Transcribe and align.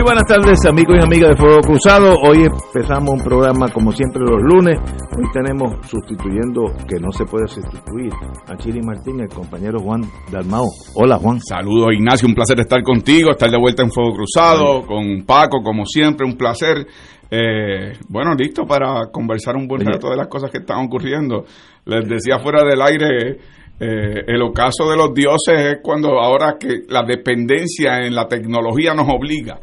Muy 0.00 0.06
buenas 0.14 0.26
tardes 0.26 0.64
amigos 0.64 0.96
y 0.98 1.04
amigas 1.04 1.28
de 1.28 1.36
Fuego 1.36 1.60
Cruzado. 1.60 2.14
Hoy 2.22 2.46
empezamos 2.46 3.10
un 3.10 3.22
programa 3.22 3.68
como 3.68 3.92
siempre 3.92 4.22
los 4.22 4.40
lunes. 4.40 4.78
Hoy 5.14 5.26
tenemos 5.30 5.74
sustituyendo, 5.86 6.72
que 6.88 6.98
no 6.98 7.12
se 7.12 7.26
puede 7.26 7.46
sustituir, 7.46 8.10
a 8.46 8.56
Chiri 8.56 8.80
Martín, 8.80 9.20
el 9.20 9.28
compañero 9.28 9.78
Juan 9.78 10.00
Dalmao. 10.32 10.64
Hola 10.94 11.18
Juan. 11.18 11.38
Saludos 11.42 11.92
Ignacio, 11.92 12.26
un 12.26 12.34
placer 12.34 12.58
estar 12.60 12.82
contigo, 12.82 13.32
estar 13.32 13.50
de 13.50 13.58
vuelta 13.60 13.82
en 13.82 13.90
Fuego 13.90 14.14
Cruzado, 14.14 14.86
con 14.86 15.26
Paco 15.26 15.62
como 15.62 15.84
siempre, 15.84 16.26
un 16.26 16.38
placer. 16.38 16.86
Eh, 17.30 17.92
bueno, 18.08 18.34
listo 18.34 18.64
para 18.64 19.10
conversar 19.12 19.54
un 19.56 19.68
buen 19.68 19.84
rato 19.84 20.08
de 20.08 20.16
las 20.16 20.28
cosas 20.28 20.50
que 20.50 20.60
están 20.60 20.82
ocurriendo. 20.86 21.44
Les 21.84 22.08
decía 22.08 22.38
fuera 22.38 22.64
del 22.64 22.80
aire 22.80 23.38
eh, 23.78 24.24
el 24.26 24.40
ocaso 24.40 24.88
de 24.90 24.96
los 24.96 25.12
dioses 25.12 25.58
es 25.58 25.78
cuando 25.82 26.20
ahora 26.20 26.56
que 26.58 26.84
la 26.88 27.02
dependencia 27.02 27.98
en 27.98 28.14
la 28.14 28.26
tecnología 28.26 28.94
nos 28.94 29.06
obliga 29.08 29.60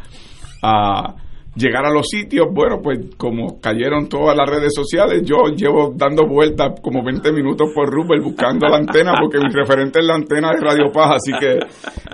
a 0.61 1.16
llegar 1.58 1.86
a 1.86 1.91
los 1.91 2.08
sitios, 2.08 2.47
bueno, 2.52 2.80
pues 2.81 3.16
como 3.17 3.59
cayeron 3.59 4.08
todas 4.08 4.38
las 4.38 4.50
redes 4.50 4.73
sociales, 4.73 5.23
yo 5.25 5.47
llevo 5.55 5.94
dando 5.95 6.27
vueltas 6.27 6.80
como 6.81 7.03
20 7.03 7.31
minutos 7.31 7.72
por 7.73 7.89
Rupert 7.89 8.23
buscando 8.23 8.67
la 8.67 8.78
antena, 8.78 9.13
porque 9.19 9.39
mi 9.39 9.52
referente 9.52 10.00
es 10.00 10.05
la 10.05 10.16
antena 10.16 10.52
de 10.52 10.61
Radio 10.61 10.91
Paz, 10.91 11.16
así 11.16 11.31
que 11.39 11.59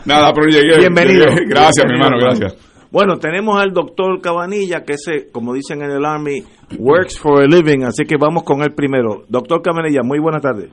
nada, 0.05 0.31
pero 0.33 0.47
llegué. 0.47 0.79
Bienvenido. 0.79 1.25
Gracias, 1.47 1.85
mi 1.85 1.95
hermano, 1.95 2.17
gracias. 2.19 2.57
Bueno, 2.91 3.17
tenemos 3.17 3.59
al 3.59 3.73
doctor 3.73 4.21
Cabanilla, 4.21 4.83
que 4.83 4.93
ese, 4.93 5.31
como 5.31 5.53
dicen 5.53 5.81
en 5.81 5.91
el 5.91 6.05
Army, 6.05 6.43
works 6.77 7.19
for 7.19 7.41
a 7.41 7.47
living, 7.47 7.83
así 7.83 8.05
que 8.05 8.17
vamos 8.17 8.43
con 8.43 8.61
él 8.61 8.73
primero. 8.75 9.23
Doctor 9.27 9.61
Cabanilla, 9.61 10.01
muy 10.03 10.19
buenas 10.19 10.43
tardes. 10.43 10.69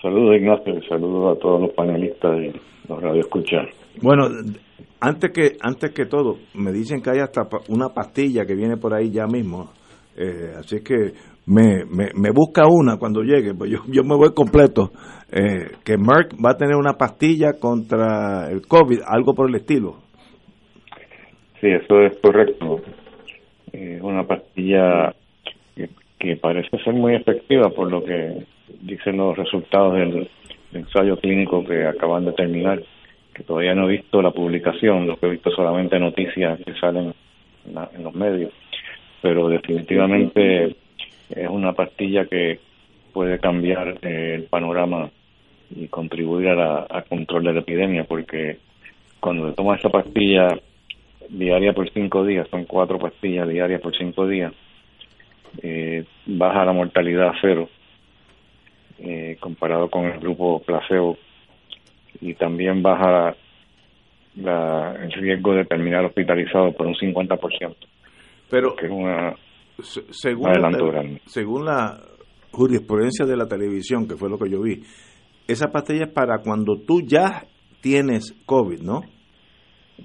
Saludos 0.00 0.36
Ignacio, 0.36 0.74
saludos 0.88 1.36
a 1.36 1.40
todos 1.40 1.60
los 1.62 1.72
panelistas 1.72 2.38
y 2.38 2.52
los 2.88 3.02
radioescuchas. 3.02 3.66
Bueno, 4.00 4.28
antes 5.00 5.30
que 5.32 5.56
antes 5.60 5.92
que 5.92 6.06
todo, 6.06 6.38
me 6.54 6.72
dicen 6.72 7.00
que 7.02 7.10
hay 7.10 7.20
hasta 7.20 7.42
una 7.68 7.88
pastilla 7.88 8.44
que 8.44 8.54
viene 8.54 8.76
por 8.76 8.94
ahí 8.94 9.10
ya 9.10 9.26
mismo, 9.26 9.72
eh, 10.16 10.52
así 10.58 10.82
que 10.82 11.12
me, 11.46 11.84
me, 11.86 12.30
busca 12.30 12.66
una 12.66 12.96
cuando 12.98 13.22
llegue, 13.22 13.54
pues 13.54 13.70
yo, 13.70 13.78
yo 13.88 14.02
me 14.02 14.16
voy 14.16 14.34
completo. 14.34 14.90
Eh, 15.30 15.76
que 15.84 15.96
Merck 15.96 16.34
va 16.44 16.50
a 16.52 16.56
tener 16.56 16.76
una 16.76 16.94
pastilla 16.94 17.52
contra 17.60 18.48
el 18.50 18.66
COVID, 18.66 19.00
algo 19.06 19.34
por 19.34 19.48
el 19.48 19.56
estilo. 19.56 19.96
Sí, 21.60 21.68
eso 21.68 22.00
es 22.00 22.16
correcto. 22.18 22.80
Es 23.72 24.00
una 24.02 24.24
pastilla 24.24 25.14
que 26.18 26.36
parece 26.36 26.78
ser 26.82 26.94
muy 26.94 27.14
efectiva 27.14 27.68
por 27.70 27.90
lo 27.90 28.02
que 28.02 28.46
dicen 28.80 29.18
los 29.18 29.36
resultados 29.36 29.94
del, 29.94 30.28
ensayo 30.72 31.16
clínico 31.16 31.64
que 31.64 31.86
acaban 31.86 32.24
de 32.24 32.32
terminar, 32.32 32.82
que 33.36 33.44
todavía 33.44 33.74
no 33.74 33.86
he 33.86 33.98
visto 33.98 34.22
la 34.22 34.30
publicación, 34.30 35.06
lo 35.06 35.18
que 35.18 35.26
he 35.26 35.30
visto 35.30 35.50
solamente 35.50 35.98
noticias 35.98 36.58
que 36.64 36.72
salen 36.74 37.12
en, 37.66 38.02
los 38.02 38.14
medios, 38.14 38.50
pero 39.20 39.48
definitivamente 39.48 40.74
es 41.28 41.48
una 41.50 41.74
pastilla 41.74 42.24
que 42.24 42.58
puede 43.12 43.38
cambiar 43.38 43.98
eh, 44.00 44.36
el 44.36 44.44
panorama 44.44 45.10
y 45.74 45.86
contribuir 45.88 46.48
a 46.48 47.04
control 47.08 47.44
de 47.44 47.52
la 47.52 47.60
epidemia, 47.60 48.04
porque 48.04 48.56
cuando 49.20 49.50
se 49.50 49.56
toma 49.56 49.76
esa 49.76 49.90
pastilla 49.90 50.48
diaria 51.28 51.74
por 51.74 51.90
cinco 51.90 52.24
días, 52.24 52.48
son 52.48 52.64
cuatro 52.64 52.98
pastillas 52.98 53.48
diarias 53.48 53.82
por 53.82 53.94
cinco 53.98 54.26
días, 54.26 54.54
eh, 55.62 56.04
baja 56.24 56.64
la 56.64 56.72
mortalidad 56.72 57.28
a 57.28 57.34
cero 57.40 57.68
eh, 58.98 59.36
comparado 59.40 59.90
con 59.90 60.06
el 60.06 60.18
grupo 60.20 60.62
placebo 60.62 61.18
y 62.20 62.34
también 62.34 62.82
baja 62.82 63.34
la, 64.36 64.96
el 65.02 65.12
riesgo 65.12 65.54
de 65.54 65.64
terminar 65.64 66.04
hospitalizado 66.04 66.72
por 66.72 66.86
un 66.86 66.94
50%. 66.94 67.74
Pero 68.50 68.76
que 68.76 68.86
es 68.86 68.92
una, 68.92 69.34
según, 70.10 70.52
la, 70.52 71.20
según 71.24 71.64
la 71.64 71.98
jurisprudencia 72.52 73.26
de 73.26 73.36
la 73.36 73.46
televisión, 73.46 74.06
que 74.06 74.16
fue 74.16 74.30
lo 74.30 74.38
que 74.38 74.50
yo 74.50 74.62
vi, 74.62 74.82
esa 75.48 75.68
pastilla 75.68 76.04
es 76.04 76.12
para 76.12 76.38
cuando 76.38 76.76
tú 76.86 77.02
ya 77.02 77.44
tienes 77.80 78.32
COVID, 78.46 78.80
¿no? 78.80 79.02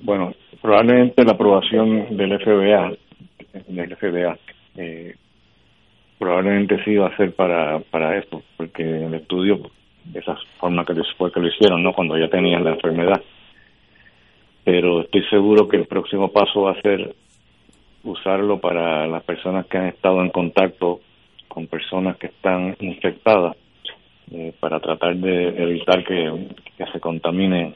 Bueno, 0.04 0.32
probablemente 0.62 1.24
la 1.24 1.34
aprobación 1.34 2.16
del 2.16 2.40
FBA, 2.40 2.94
del 3.68 3.96
FBA, 3.98 4.38
eh, 4.78 5.16
probablemente 6.18 6.78
sí 6.86 6.96
va 6.96 7.08
a 7.08 7.18
ser 7.18 7.34
para, 7.34 7.80
para 7.92 8.18
eso, 8.20 8.44
porque 8.56 8.84
el 8.84 9.14
estudio, 9.16 9.60
de 10.12 10.20
esa 10.20 10.38
forma 10.60 10.86
que 10.86 10.94
fue 11.18 11.32
que 11.32 11.40
lo 11.40 11.48
hicieron, 11.48 11.84
¿no? 11.84 11.94
Cuando 11.94 12.18
ya 12.18 12.28
tenían 12.28 12.64
la 12.64 12.72
enfermedad. 12.72 13.22
Pero 14.64 15.02
estoy 15.02 15.24
seguro 15.26 15.68
que 15.68 15.78
el 15.78 15.88
próximo 15.88 16.32
paso 16.32 16.64
va 16.64 16.72
a 16.72 16.82
ser 16.82 17.16
usarlo 18.04 18.60
para 18.60 19.08
las 19.08 19.24
personas 19.24 19.66
que 19.68 19.78
han 19.78 19.88
estado 19.88 20.22
en 20.22 20.30
contacto 20.30 21.00
con 21.48 21.68
personas 21.68 22.18
que 22.18 22.28
están 22.28 22.76
infectadas, 22.80 23.56
eh, 24.32 24.54
para 24.60 24.80
tratar 24.80 25.16
de 25.18 25.50
evitar 25.62 26.04
que, 26.06 26.48
que 26.78 26.86
se 26.86 27.00
contaminen, 27.02 27.76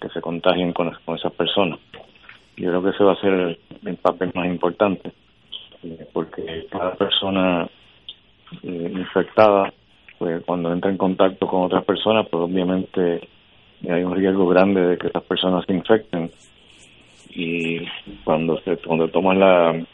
que 0.00 0.08
se 0.10 0.20
contagien 0.20 0.72
con, 0.72 0.92
con 1.04 1.16
esas 1.16 1.32
personas. 1.32 1.78
Yo 2.56 2.68
creo 2.68 2.82
que 2.82 2.90
ese 2.90 3.04
va 3.04 3.12
a 3.12 3.20
ser 3.20 3.58
el 3.86 3.96
papel 3.96 4.30
más 4.34 4.46
importante, 4.46 5.12
eh, 5.82 6.06
porque 6.12 6.66
cada 6.70 6.94
persona 6.94 7.66
eh, 8.62 8.92
infectada, 8.92 9.72
pues 10.18 10.42
cuando 10.44 10.72
entra 10.72 10.90
en 10.90 10.96
contacto 10.96 11.46
con 11.46 11.62
otras 11.62 11.84
personas, 11.84 12.26
pues 12.30 12.42
obviamente 12.42 13.28
hay 13.88 14.02
un 14.02 14.14
riesgo 14.14 14.46
grande 14.46 14.80
de 14.80 14.98
que 14.98 15.08
esas 15.08 15.22
personas 15.24 15.64
se 15.66 15.72
infecten. 15.72 16.30
Y 17.30 17.80
cuando 18.22 18.60
se 18.60 18.76
cuando 18.76 19.08
toman 19.08 19.40
la, 19.40 19.84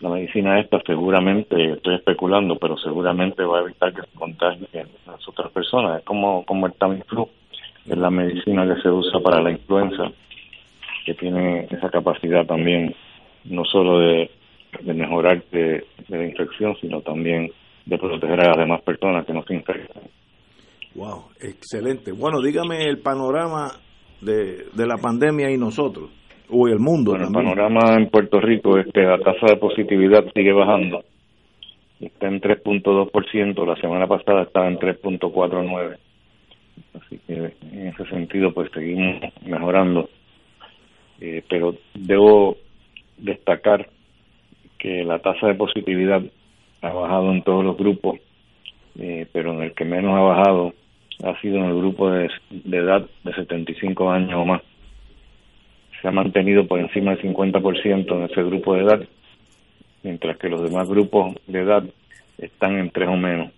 la 0.00 0.08
medicina 0.08 0.60
esta, 0.60 0.80
seguramente, 0.86 1.72
estoy 1.72 1.96
especulando, 1.96 2.56
pero 2.56 2.76
seguramente 2.78 3.42
va 3.42 3.58
a 3.58 3.62
evitar 3.62 3.92
que 3.92 4.02
se 4.02 4.18
contagien 4.18 4.86
las 5.06 5.28
otras 5.28 5.50
personas. 5.50 5.98
Es 5.98 6.04
como, 6.04 6.44
como 6.44 6.66
el 6.66 6.74
Tamiflu, 6.74 7.28
es 7.86 7.98
la 7.98 8.10
medicina 8.10 8.66
que 8.72 8.80
se 8.82 8.88
usa 8.88 9.20
para 9.20 9.42
la 9.42 9.50
influenza, 9.50 10.10
que 11.04 11.14
tiene 11.14 11.66
esa 11.70 11.90
capacidad 11.90 12.46
también, 12.46 12.94
no 13.44 13.64
solo 13.64 13.98
de, 13.98 14.30
de 14.80 14.94
mejorar 14.94 15.42
de 15.50 15.84
la 16.08 16.24
infección, 16.24 16.76
sino 16.80 17.00
también 17.00 17.50
de 17.86 17.98
proteger 17.98 18.40
a 18.40 18.48
las 18.48 18.58
demás 18.58 18.82
personas 18.82 19.26
que 19.26 19.32
no 19.32 19.42
se 19.44 19.54
infectan. 19.54 20.02
Wow, 20.94 21.24
excelente. 21.40 22.12
Bueno, 22.12 22.40
dígame 22.40 22.84
el 22.84 22.98
panorama 22.98 23.72
de, 24.20 24.66
de 24.72 24.86
la 24.86 24.96
pandemia 24.96 25.50
y 25.50 25.58
nosotros, 25.58 26.10
o 26.48 26.68
el 26.68 26.78
mundo. 26.78 27.16
el 27.16 27.30
panorama 27.32 27.94
en 27.96 28.08
Puerto 28.08 28.40
Rico 28.40 28.78
es 28.78 28.86
que 28.92 29.00
la 29.02 29.18
tasa 29.18 29.46
de 29.46 29.56
positividad 29.56 30.24
sigue 30.34 30.52
bajando. 30.52 31.02
Está 32.00 32.28
en 32.28 32.40
3.2%, 32.40 33.66
la 33.66 33.76
semana 33.80 34.06
pasada 34.06 34.42
estaba 34.42 34.68
en 34.68 34.78
3.49%. 34.78 35.96
Así 36.94 37.18
que 37.26 37.32
en 37.72 37.88
ese 37.88 38.04
sentido, 38.06 38.52
pues 38.52 38.70
seguimos 38.72 39.20
mejorando. 39.46 40.08
eh, 41.20 41.42
pero 41.48 41.74
debo 41.94 42.56
destacar 43.18 43.88
que 44.78 45.04
la 45.04 45.18
tasa 45.20 45.46
de 45.48 45.54
positividad 45.54 46.22
ha 46.84 46.92
bajado 46.92 47.32
en 47.32 47.42
todos 47.42 47.64
los 47.64 47.76
grupos, 47.76 48.18
eh, 48.98 49.26
pero 49.32 49.54
en 49.54 49.62
el 49.62 49.72
que 49.72 49.84
menos 49.84 50.14
ha 50.14 50.20
bajado 50.20 50.74
ha 51.22 51.40
sido 51.40 51.58
en 51.58 51.64
el 51.64 51.76
grupo 51.76 52.10
de, 52.10 52.28
de 52.50 52.76
edad 52.76 53.06
de 53.22 53.32
75 53.32 54.10
años 54.10 54.34
o 54.34 54.44
más. 54.44 54.62
Se 56.02 56.08
ha 56.08 56.10
mantenido 56.10 56.66
por 56.66 56.80
encima 56.80 57.14
del 57.14 57.22
50% 57.34 58.14
en 58.14 58.22
ese 58.24 58.42
grupo 58.42 58.74
de 58.74 58.82
edad, 58.82 59.00
mientras 60.02 60.36
que 60.36 60.48
los 60.48 60.62
demás 60.62 60.88
grupos 60.88 61.34
de 61.46 61.60
edad 61.60 61.84
están 62.38 62.78
en 62.78 62.90
tres 62.90 63.08
o 63.08 63.16
menos. 63.16 63.50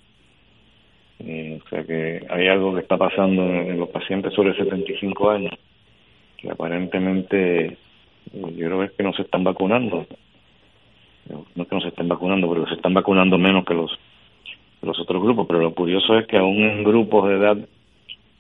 Eh, 1.19 1.59
o 1.65 1.69
sea 1.69 1.83
que 1.83 2.25
hay 2.29 2.47
algo 2.47 2.75
que 2.75 2.83
está 2.83 2.97
pasando 2.97 3.43
en, 3.43 3.81
los 3.81 3.89
pacientes 3.89 4.35
sobre 4.35 4.55
75 4.55 5.31
años, 5.31 5.53
que 6.37 6.51
aparentemente 6.51 7.65
eh, 7.67 7.77
yo 8.33 8.67
creo 8.67 8.91
que 8.97 9.03
no 9.03 9.13
se 9.15 9.23
están 9.23 9.43
vacunando. 9.43 10.07
No 11.29 11.63
es 11.63 11.69
que 11.69 11.75
no 11.75 11.81
se 11.81 11.89
estén 11.89 12.09
vacunando, 12.09 12.49
pero 12.49 12.67
se 12.67 12.75
están 12.75 12.95
vacunando 12.95 13.39
menos 13.39 13.65
que 13.65 13.75
los 13.75 13.91
los 14.83 14.99
otros 15.01 15.23
grupos. 15.23 15.47
Pero 15.47 15.61
lo 15.61 15.75
curioso 15.75 16.19
es 16.19 16.27
que 16.27 16.39
aún 16.39 16.59
en 16.63 16.85
grupos 16.85 17.29
de 17.29 17.37
edad 17.37 17.59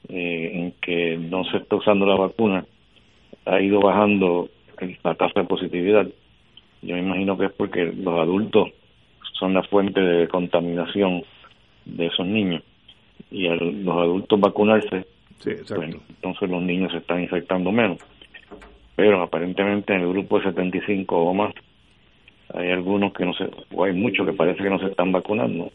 eh, 0.09 0.51
en 0.55 0.73
que 0.81 1.17
no 1.17 1.45
se 1.45 1.59
está 1.59 1.77
usando 1.77 2.07
la 2.07 2.17
vacuna, 2.17 2.65
ha 3.45 3.61
ido 3.61 3.81
bajando 3.81 4.49
la 5.03 5.15
tasa 5.15 5.41
de 5.41 5.47
positividad. 5.47 6.07
Yo 6.83 6.95
me 6.95 7.03
imagino 7.03 7.37
que 7.37 7.47
es 7.47 7.53
porque 7.53 7.93
los 7.97 8.21
adultos 8.21 8.69
son 9.39 9.55
la 9.55 9.63
fuente 9.65 10.01
de 10.01 10.29
contaminación 10.29 11.25
de 11.85 12.07
esos 12.07 12.27
niños 12.27 12.63
y 13.31 13.49
al 13.49 13.85
los 13.85 13.97
adultos 13.97 14.41
vacunarse, 14.41 15.07
pues, 15.43 15.71
entonces 15.71 16.51
los 16.51 16.63
niños 16.63 16.93
se 16.93 16.99
están 16.99 17.23
infectando 17.23 17.73
menos. 17.73 17.99
Pero 18.95 19.23
aparentemente 19.23 19.95
en 19.95 20.03
el 20.03 20.09
grupo 20.09 20.39
de 20.39 20.45
75 20.45 21.17
o 21.17 21.35
más 21.35 21.53
hay 22.55 22.71
algunos 22.71 23.13
que 23.13 23.25
no 23.25 23.35
se, 23.35 23.49
o 23.75 23.85
hay 23.85 23.93
muchos 23.93 24.27
que 24.27 24.33
parece 24.33 24.63
que 24.63 24.71
no 24.71 24.79
se 24.79 24.87
están 24.87 25.13
vacunando. 25.13 25.71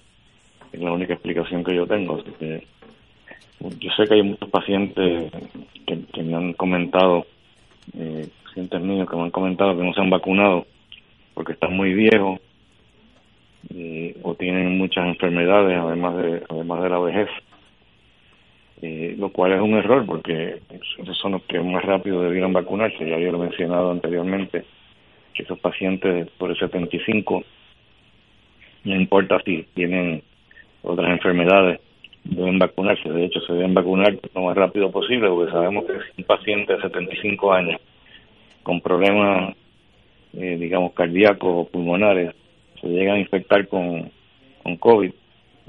Es 0.72 0.80
la 0.80 0.92
única 0.92 1.14
explicación 1.14 1.64
que 1.64 1.76
yo 1.76 1.86
tengo. 1.86 2.20
Así 2.20 2.32
que 2.40 2.64
yo 3.80 3.92
sé 3.96 4.08
que 4.08 4.16
hay 4.16 4.24
muchos 4.24 4.50
pacientes 4.50 5.32
que, 5.86 6.24
me 6.24 6.36
han 6.36 6.54
comentado, 6.54 7.26
eh, 7.98 8.28
pacientes 8.46 8.82
míos 8.82 9.10
que 9.10 9.16
me 9.16 9.24
han 9.24 9.32
comentado 9.32 9.78
que 9.78 9.84
no 9.84 9.94
se 9.94 10.02
han 10.02 10.10
vacunado 10.10 10.66
porque 11.34 11.54
están 11.54 11.76
muy 11.76 11.94
viejos 11.94 12.40
eh, 13.74 14.18
o 14.24 14.36
tienen 14.36 14.78
muchas 14.78 15.06
enfermedades 15.06 15.78
además 15.78 16.18
de 16.18 16.44
además 16.50 16.84
de 16.84 16.90
la 16.90 17.00
vejez 17.00 17.30
eh, 18.82 19.16
lo 19.18 19.30
cual 19.30 19.54
es 19.54 19.62
un 19.62 19.76
error 19.76 20.06
porque 20.06 20.60
esos 21.00 21.18
son 21.18 21.34
los 21.34 21.44
que 21.44 21.60
más 21.60 21.84
rápido 21.84 22.22
debieran 22.22 22.54
vacunarse 22.54 23.08
ya 23.08 23.18
yo 23.18 23.32
lo 23.32 23.38
he 23.38 23.48
mencionado 23.48 23.92
anteriormente 23.92 24.66
que 25.34 25.44
esos 25.44 25.60
pacientes 25.60 26.30
por 26.38 26.52
el 26.52 26.58
75 26.58 27.44
no 28.84 28.96
importa 28.96 29.40
si 29.46 29.64
tienen 29.74 30.24
otras 30.82 31.12
enfermedades 31.12 31.80
deben 32.24 32.60
vacunarse 32.60 33.10
de 33.10 33.26
hecho 33.26 33.40
se 33.42 33.54
deben 33.54 33.74
vacunar 33.74 34.18
lo 34.34 34.42
más 34.42 34.56
rápido 34.56 34.92
posible 34.92 35.30
porque 35.30 35.52
sabemos 35.52 35.86
que 35.86 35.94
si 35.94 36.22
un 36.22 36.24
paciente 36.26 36.76
de 36.76 36.82
75 36.82 37.54
años 37.54 37.82
con 38.64 38.82
problemas 38.82 39.56
eh, 40.34 40.58
digamos 40.60 40.94
cardíacos 40.94 41.50
o 41.50 41.68
pulmonares 41.68 42.34
se 42.82 42.88
llegan 42.88 43.16
a 43.16 43.20
infectar 43.20 43.68
con, 43.68 44.12
con 44.64 44.76
COVID, 44.78 45.12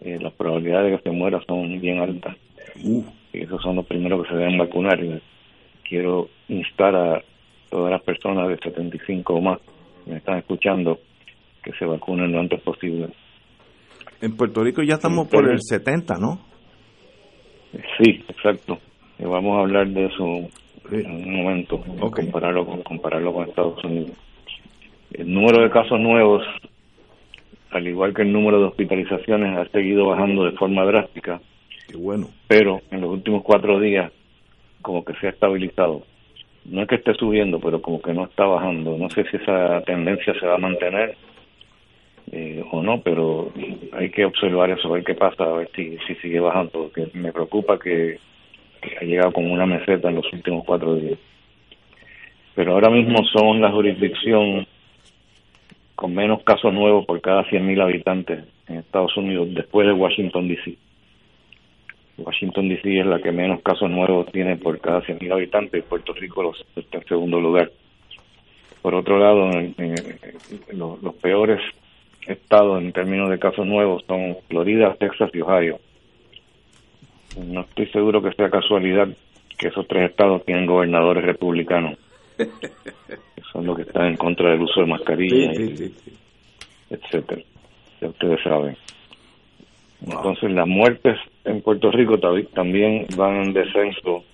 eh, 0.05 0.19
las 0.21 0.33
probabilidades 0.33 0.91
de 0.91 0.97
que 0.97 1.03
se 1.03 1.11
muera 1.11 1.41
son 1.47 1.81
bien 1.81 2.01
altas. 2.01 2.37
y 2.77 3.05
esos 3.33 3.63
son 3.63 3.77
los 3.77 3.87
primeros 3.87 4.23
que 4.23 4.31
se 4.31 4.37
deben 4.37 4.59
vacunar. 4.59 5.03
Y 5.03 5.21
quiero 5.89 6.29
instar 6.49 6.97
a 6.97 7.23
todas 7.73 7.91
las 7.91 8.03
personas 8.03 8.49
de 8.49 8.59
75 8.59 9.35
o 9.35 9.41
más 9.41 9.59
que 10.05 10.11
me 10.11 10.19
están 10.19 10.39
escuchando 10.39 10.99
que 11.65 11.73
se 11.73 11.87
vacunen 11.87 12.31
lo 12.31 12.41
antes 12.41 12.61
posible. 12.61 13.09
En 14.21 14.37
Puerto 14.37 14.63
Rico 14.63 14.83
ya 14.83 14.95
estamos 14.95 15.27
por 15.29 15.51
el 15.51 15.59
70, 15.61 16.19
¿no? 16.19 16.39
Sí, 17.99 18.23
exacto. 18.29 18.79
Y 19.19 19.25
vamos 19.25 19.57
a 19.57 19.61
hablar 19.63 19.89
de 19.89 20.05
eso 20.05 20.25
en 20.91 21.11
un 21.11 21.35
momento, 21.35 21.81
compararlo, 22.11 22.67
con, 22.67 22.83
compararlo 22.83 23.33
con 23.33 23.49
Estados 23.49 23.83
Unidos. 23.85 24.13
El 25.13 25.33
número 25.33 25.63
de 25.63 25.71
casos 25.71 25.99
nuevos 25.99 26.43
al 27.71 27.89
igual 27.89 28.13
que 28.13 28.21
el 28.21 28.33
número 28.33 28.59
de 28.59 28.67
hospitalizaciones 28.67 29.57
ha 29.57 29.65
seguido 29.71 30.09
bajando 30.09 30.45
de 30.45 30.53
forma 30.53 30.85
drástica. 30.85 31.41
Qué 31.89 31.97
bueno. 31.97 32.29
Pero 32.47 32.83
en 32.91 33.01
los 33.01 33.11
últimos 33.11 33.43
cuatro 33.43 33.81
días, 33.81 34.13
como 34.83 35.03
que 35.03 35.15
se 35.15 35.29
ha 35.29 35.31
estabilizado. 35.31 36.03
No 36.65 36.83
es 36.83 36.89
que 36.89 36.95
esté 36.97 37.15
subiendo, 37.15 37.59
pero 37.59 37.83
como 37.83 38.01
que 38.01 38.13
no 38.13 38.25
está 38.25 38.45
bajando. 38.45 38.97
No 38.97 39.11
sé 39.11 39.25
si 39.31 39.37
esa 39.37 39.81
tendencia 39.83 40.33
se 40.39 40.47
va 40.47 40.55
a 40.55 40.59
mantener 40.59 41.17
eh, 42.31 42.65
o 42.71 42.83
no, 42.83 43.01
pero 43.03 43.53
hay 43.93 44.11
que 44.11 44.25
observar 44.25 44.71
eso, 44.71 44.89
a 44.89 44.93
ver 44.93 45.05
qué 45.05 45.15
pasa, 45.15 45.45
a 45.45 45.53
ver 45.53 45.71
si, 45.75 45.99
si 46.07 46.15
sigue 46.17 46.41
bajando, 46.41 46.71
porque 46.73 47.09
me 47.15 47.33
preocupa 47.33 47.79
que, 47.79 48.19
ha 49.01 49.05
llegado 49.05 49.33
como 49.33 49.53
una 49.53 49.67
meseta 49.67 50.09
en 50.09 50.17
los 50.17 50.33
últimos 50.33 50.65
cuatro 50.65 50.95
días. 50.97 51.19
Pero 52.55 52.73
ahora 52.73 52.91
mismo 52.91 53.25
son 53.25 53.61
la 53.61 53.71
jurisdicción 53.71 54.67
con 55.95 56.15
menos 56.15 56.43
casos 56.43 56.73
nuevos 56.73 57.07
por 57.07 57.21
cada 57.21 57.45
100.000 57.45 57.83
habitantes 57.83 58.45
en 58.67 58.79
Estados 58.79 59.17
Unidos 59.17 59.49
después 59.55 59.87
de 59.87 59.93
Washington, 59.93 60.49
D.C. 60.49 60.77
Washington, 62.19 62.69
D.C. 62.69 63.01
es 63.01 63.07
la 63.07 63.21
que 63.21 63.33
menos 63.33 63.63
casos 63.63 63.91
nuevos 63.91 64.31
tiene 64.33 64.57
por 64.57 64.79
cada 64.81 65.01
100.000 65.03 65.33
habitantes 65.33 65.81
y 65.81 65.89
Puerto 65.89 66.13
Rico 66.13 66.43
los, 66.43 66.65
está 66.77 66.99
en 66.99 67.05
segundo 67.07 67.41
lugar. 67.41 67.71
Por 68.83 68.95
otro 68.95 69.19
lado, 69.19 69.51
los, 70.73 71.15
peores 71.17 71.61
estados 72.27 72.83
en 72.83 72.93
términos 72.93 73.31
de 73.31 73.39
casos 73.39 73.67
nuevos 73.67 74.05
son 74.07 74.37
Florida, 74.49 74.95
Texas 74.99 75.31
y 75.33 75.41
Ohio. 75.41 75.79
No 77.39 77.63
estoy 77.63 77.87
seguro 77.87 78.21
que 78.23 78.33
sea 78.33 78.51
casualidad 78.51 79.09
que 79.57 79.69
esos 79.69 79.87
tres 79.87 80.11
estados 80.11 80.45
tienen 80.45 80.67
gobernadores 80.67 81.25
republicanos. 81.25 81.97
son 83.53 83.67
los 83.67 83.77
que 83.77 83.83
están 83.83 84.07
en 84.07 84.17
contra 84.17 84.51
del 84.51 84.63
uso 84.63 84.81
de 84.81 84.87
mascarillas, 84.87 85.57
etcétera. 86.91 87.43
Ya 88.01 88.09
ustedes 88.09 88.43
saben. 88.43 88.77
Entonces 90.05 90.51
las 90.51 90.67
muertes 90.67 91.17
en 91.45 91.61
Puerto 91.63 91.91
Rico 91.91 92.19
también 92.19 93.07
van 93.17 93.45
en 93.45 93.53
descenso 93.53 94.25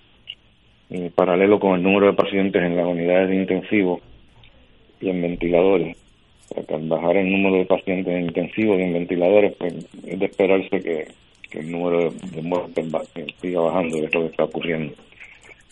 en 0.91 1.11
paralelo 1.11 1.61
con 1.61 1.77
el 1.77 1.83
número 1.83 2.07
de 2.07 2.13
pacientes 2.15 2.63
en 2.63 2.77
las 2.77 2.87
unidades 2.87 3.29
de 3.29 3.37
intensivo 3.37 4.01
y 5.01 5.11
en 5.11 5.23
ventiladores. 5.23 5.97
al 6.57 6.89
bajar 6.89 7.17
el 7.17 7.31
número 7.31 7.57
de 7.57 7.67
pacientes 7.67 8.13
en 8.13 8.25
intensivos 8.25 8.79
y 8.79 8.83
en 8.83 8.93
ventiladores, 8.95 9.55
pues 9.59 9.75
es 10.07 10.19
de 10.19 10.27
esperarse 10.27 10.81
que, 10.81 11.09
el 11.53 11.71
número 11.71 12.11
de, 12.11 12.43
muertes 12.43 12.87
siga 13.41 13.61
bajando, 13.61 13.97
de 13.97 14.03
lo 14.03 14.21
que 14.21 14.27
está 14.27 14.45
ocurriendo. 14.45 14.95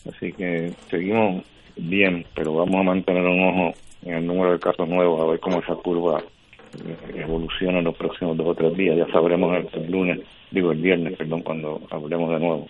Así 0.09 0.33
que 0.33 0.73
seguimos 0.90 1.45
bien, 1.76 2.25
pero 2.35 2.55
vamos 2.55 2.76
a 2.76 2.83
mantener 2.83 3.23
un 3.23 3.43
ojo 3.43 3.75
en 4.05 4.14
el 4.14 4.26
número 4.26 4.52
de 4.52 4.59
casos 4.59 4.88
nuevos, 4.88 5.21
a 5.21 5.31
ver 5.31 5.40
cómo 5.40 5.59
esa 5.59 5.75
curva 5.75 6.21
eh, 6.21 6.36
evoluciona 7.14 7.78
en 7.78 7.85
los 7.85 7.97
próximos 7.97 8.37
dos 8.37 8.49
o 8.49 8.54
tres 8.54 8.76
días. 8.76 8.97
Ya 8.97 9.06
sabremos 9.12 9.66
el, 9.73 9.90
lunes, 9.90 10.21
digo 10.50 10.73
el 10.73 10.80
viernes, 10.80 11.16
perdón, 11.16 11.42
cuando 11.42 11.80
hablemos 11.90 12.30
de 12.30 12.40
nuevo. 12.40 12.68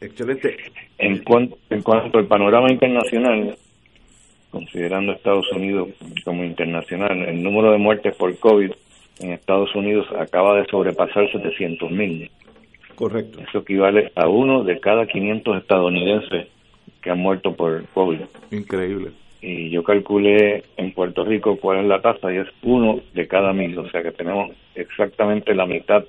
Excelente. 0.00 0.56
En, 0.98 1.22
cuanto, 1.24 1.58
en 1.70 1.82
cuanto 1.82 2.18
al 2.18 2.26
panorama 2.26 2.70
internacional, 2.70 3.56
considerando 4.50 5.12
Estados 5.12 5.50
Unidos 5.52 5.88
como 6.24 6.44
internacional, 6.44 7.22
el 7.22 7.42
número 7.42 7.72
de 7.72 7.78
muertes 7.78 8.14
por 8.16 8.36
COVID 8.38 8.72
en 9.20 9.32
Estados 9.32 9.74
Unidos 9.74 10.06
acaba 10.18 10.56
de 10.58 10.66
sobrepasar 10.66 11.30
700 11.32 11.90
mil. 11.90 12.30
Correcto. 12.94 13.40
Eso 13.40 13.58
equivale 13.58 14.12
a 14.14 14.28
uno 14.28 14.64
de 14.64 14.80
cada 14.80 15.06
500 15.06 15.58
estadounidenses 15.58 16.48
que 17.02 17.10
han 17.10 17.18
muerto 17.18 17.54
por 17.54 17.86
COVID. 17.88 18.20
Increíble. 18.50 19.12
Y 19.48 19.70
yo 19.70 19.84
calculé 19.84 20.64
en 20.76 20.90
Puerto 20.90 21.24
Rico 21.24 21.56
cuál 21.60 21.78
es 21.78 21.86
la 21.86 22.02
tasa 22.02 22.34
y 22.34 22.38
es 22.38 22.48
uno 22.64 22.98
de 23.14 23.28
cada 23.28 23.52
mil, 23.52 23.78
o 23.78 23.88
sea 23.90 24.02
que 24.02 24.10
tenemos 24.10 24.50
exactamente 24.74 25.54
la 25.54 25.66
mitad 25.66 26.04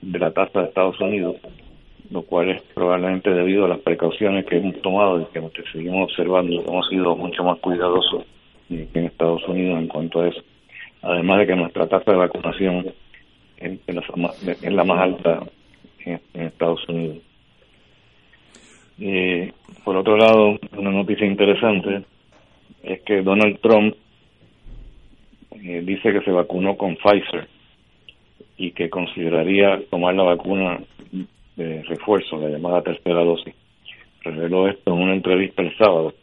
de 0.00 0.18
la 0.18 0.30
tasa 0.30 0.60
de 0.60 0.68
Estados 0.68 0.98
Unidos, 0.98 1.36
lo 2.10 2.22
cual 2.22 2.48
es 2.48 2.62
probablemente 2.72 3.28
debido 3.28 3.66
a 3.66 3.68
las 3.68 3.80
precauciones 3.80 4.46
que 4.46 4.56
hemos 4.56 4.80
tomado 4.80 5.20
y 5.20 5.26
que 5.26 5.42
seguimos 5.70 6.04
observando, 6.04 6.64
hemos 6.66 6.88
sido 6.88 7.14
mucho 7.14 7.44
más 7.44 7.58
cuidadosos 7.58 8.24
en 8.70 9.04
Estados 9.04 9.46
Unidos 9.46 9.78
en 9.78 9.88
cuanto 9.88 10.22
a 10.22 10.28
eso. 10.28 10.40
Además 11.02 11.40
de 11.40 11.46
que 11.48 11.56
nuestra 11.56 11.86
tasa 11.88 12.10
de 12.10 12.16
vacunación 12.16 12.86
es, 13.58 14.72
la, 14.72 14.84
más 14.84 14.98
alta 14.98 15.40
en 16.06 16.20
Estados 16.32 16.88
Unidos. 16.88 17.18
Eh, 18.98 19.52
por 19.84 19.94
otro 19.94 20.16
lado, 20.16 20.58
una 20.74 20.90
noticia 20.90 21.26
interesante 21.26 22.04
es 22.82 23.00
que 23.02 23.22
Donald 23.22 23.60
Trump 23.60 23.94
eh, 25.52 25.82
dice 25.84 26.12
que 26.12 26.22
se 26.22 26.30
vacunó 26.30 26.76
con 26.76 26.96
Pfizer 26.96 27.48
y 28.56 28.72
que 28.72 28.90
consideraría 28.90 29.80
tomar 29.90 30.14
la 30.14 30.24
vacuna 30.24 30.80
de 31.56 31.82
refuerzo, 31.84 32.38
la 32.38 32.48
llamada 32.48 32.82
tercera 32.82 33.22
dosis. 33.22 33.54
Reveló 34.22 34.68
esto 34.68 34.92
en 34.92 35.02
una 35.02 35.14
entrevista 35.14 35.62
el 35.62 35.76
sábado. 35.76 36.14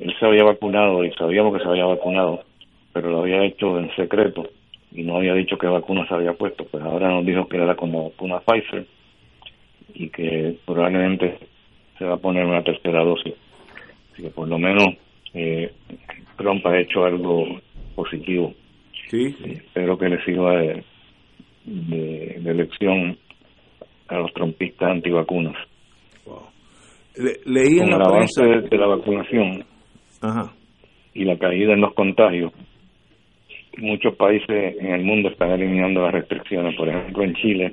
Él 0.00 0.14
se 0.18 0.26
había 0.26 0.44
vacunado 0.44 1.04
y 1.04 1.12
sabíamos 1.12 1.56
que 1.56 1.62
se 1.62 1.68
había 1.68 1.84
vacunado, 1.84 2.44
pero 2.92 3.10
lo 3.10 3.20
había 3.20 3.44
hecho 3.44 3.78
en 3.78 3.94
secreto 3.94 4.48
y 4.92 5.02
no 5.02 5.16
había 5.16 5.34
dicho 5.34 5.58
qué 5.58 5.66
vacuna 5.66 6.06
se 6.06 6.14
había 6.14 6.34
puesto, 6.34 6.64
pues 6.66 6.82
ahora 6.82 7.08
nos 7.08 7.24
dijo 7.24 7.48
que 7.48 7.56
era 7.56 7.74
como 7.74 8.10
vacuna 8.10 8.40
Pfizer 8.40 8.86
y 9.94 10.08
que 10.08 10.56
probablemente 10.64 11.38
se 11.98 12.04
va 12.04 12.14
a 12.14 12.18
poner 12.18 12.44
una 12.44 12.62
tercera 12.62 13.04
dosis. 13.04 13.34
Así 14.12 14.22
que 14.22 14.30
por 14.30 14.48
lo 14.48 14.58
menos 14.58 14.94
eh, 15.34 15.72
Trump 16.36 16.66
ha 16.66 16.78
hecho 16.80 17.04
algo 17.04 17.60
positivo. 17.94 18.54
Sí. 19.08 19.34
espero 19.44 19.98
que 19.98 20.08
le 20.08 20.24
sirva 20.24 20.56
de, 20.56 20.84
de, 21.64 22.50
elección 22.50 23.18
a 24.08 24.18
los 24.18 24.32
trompistas 24.32 24.90
antivacunas. 24.90 25.54
leí 27.44 27.78
en 27.78 27.90
Con 27.90 27.92
el 27.92 28.02
avance 28.02 28.42
de, 28.42 28.78
la 28.78 28.86
vacunación 28.86 29.64
y 31.14 31.24
la 31.24 31.36
caída 31.36 31.74
en 31.74 31.82
los 31.82 31.92
contagios, 31.92 32.52
muchos 33.76 34.16
países 34.16 34.76
en 34.80 34.92
el 34.92 35.04
mundo 35.04 35.28
están 35.28 35.50
eliminando 35.50 36.02
las 36.02 36.12
restricciones. 36.12 36.74
Por 36.76 36.88
ejemplo, 36.88 37.22
en 37.24 37.34
Chile, 37.34 37.70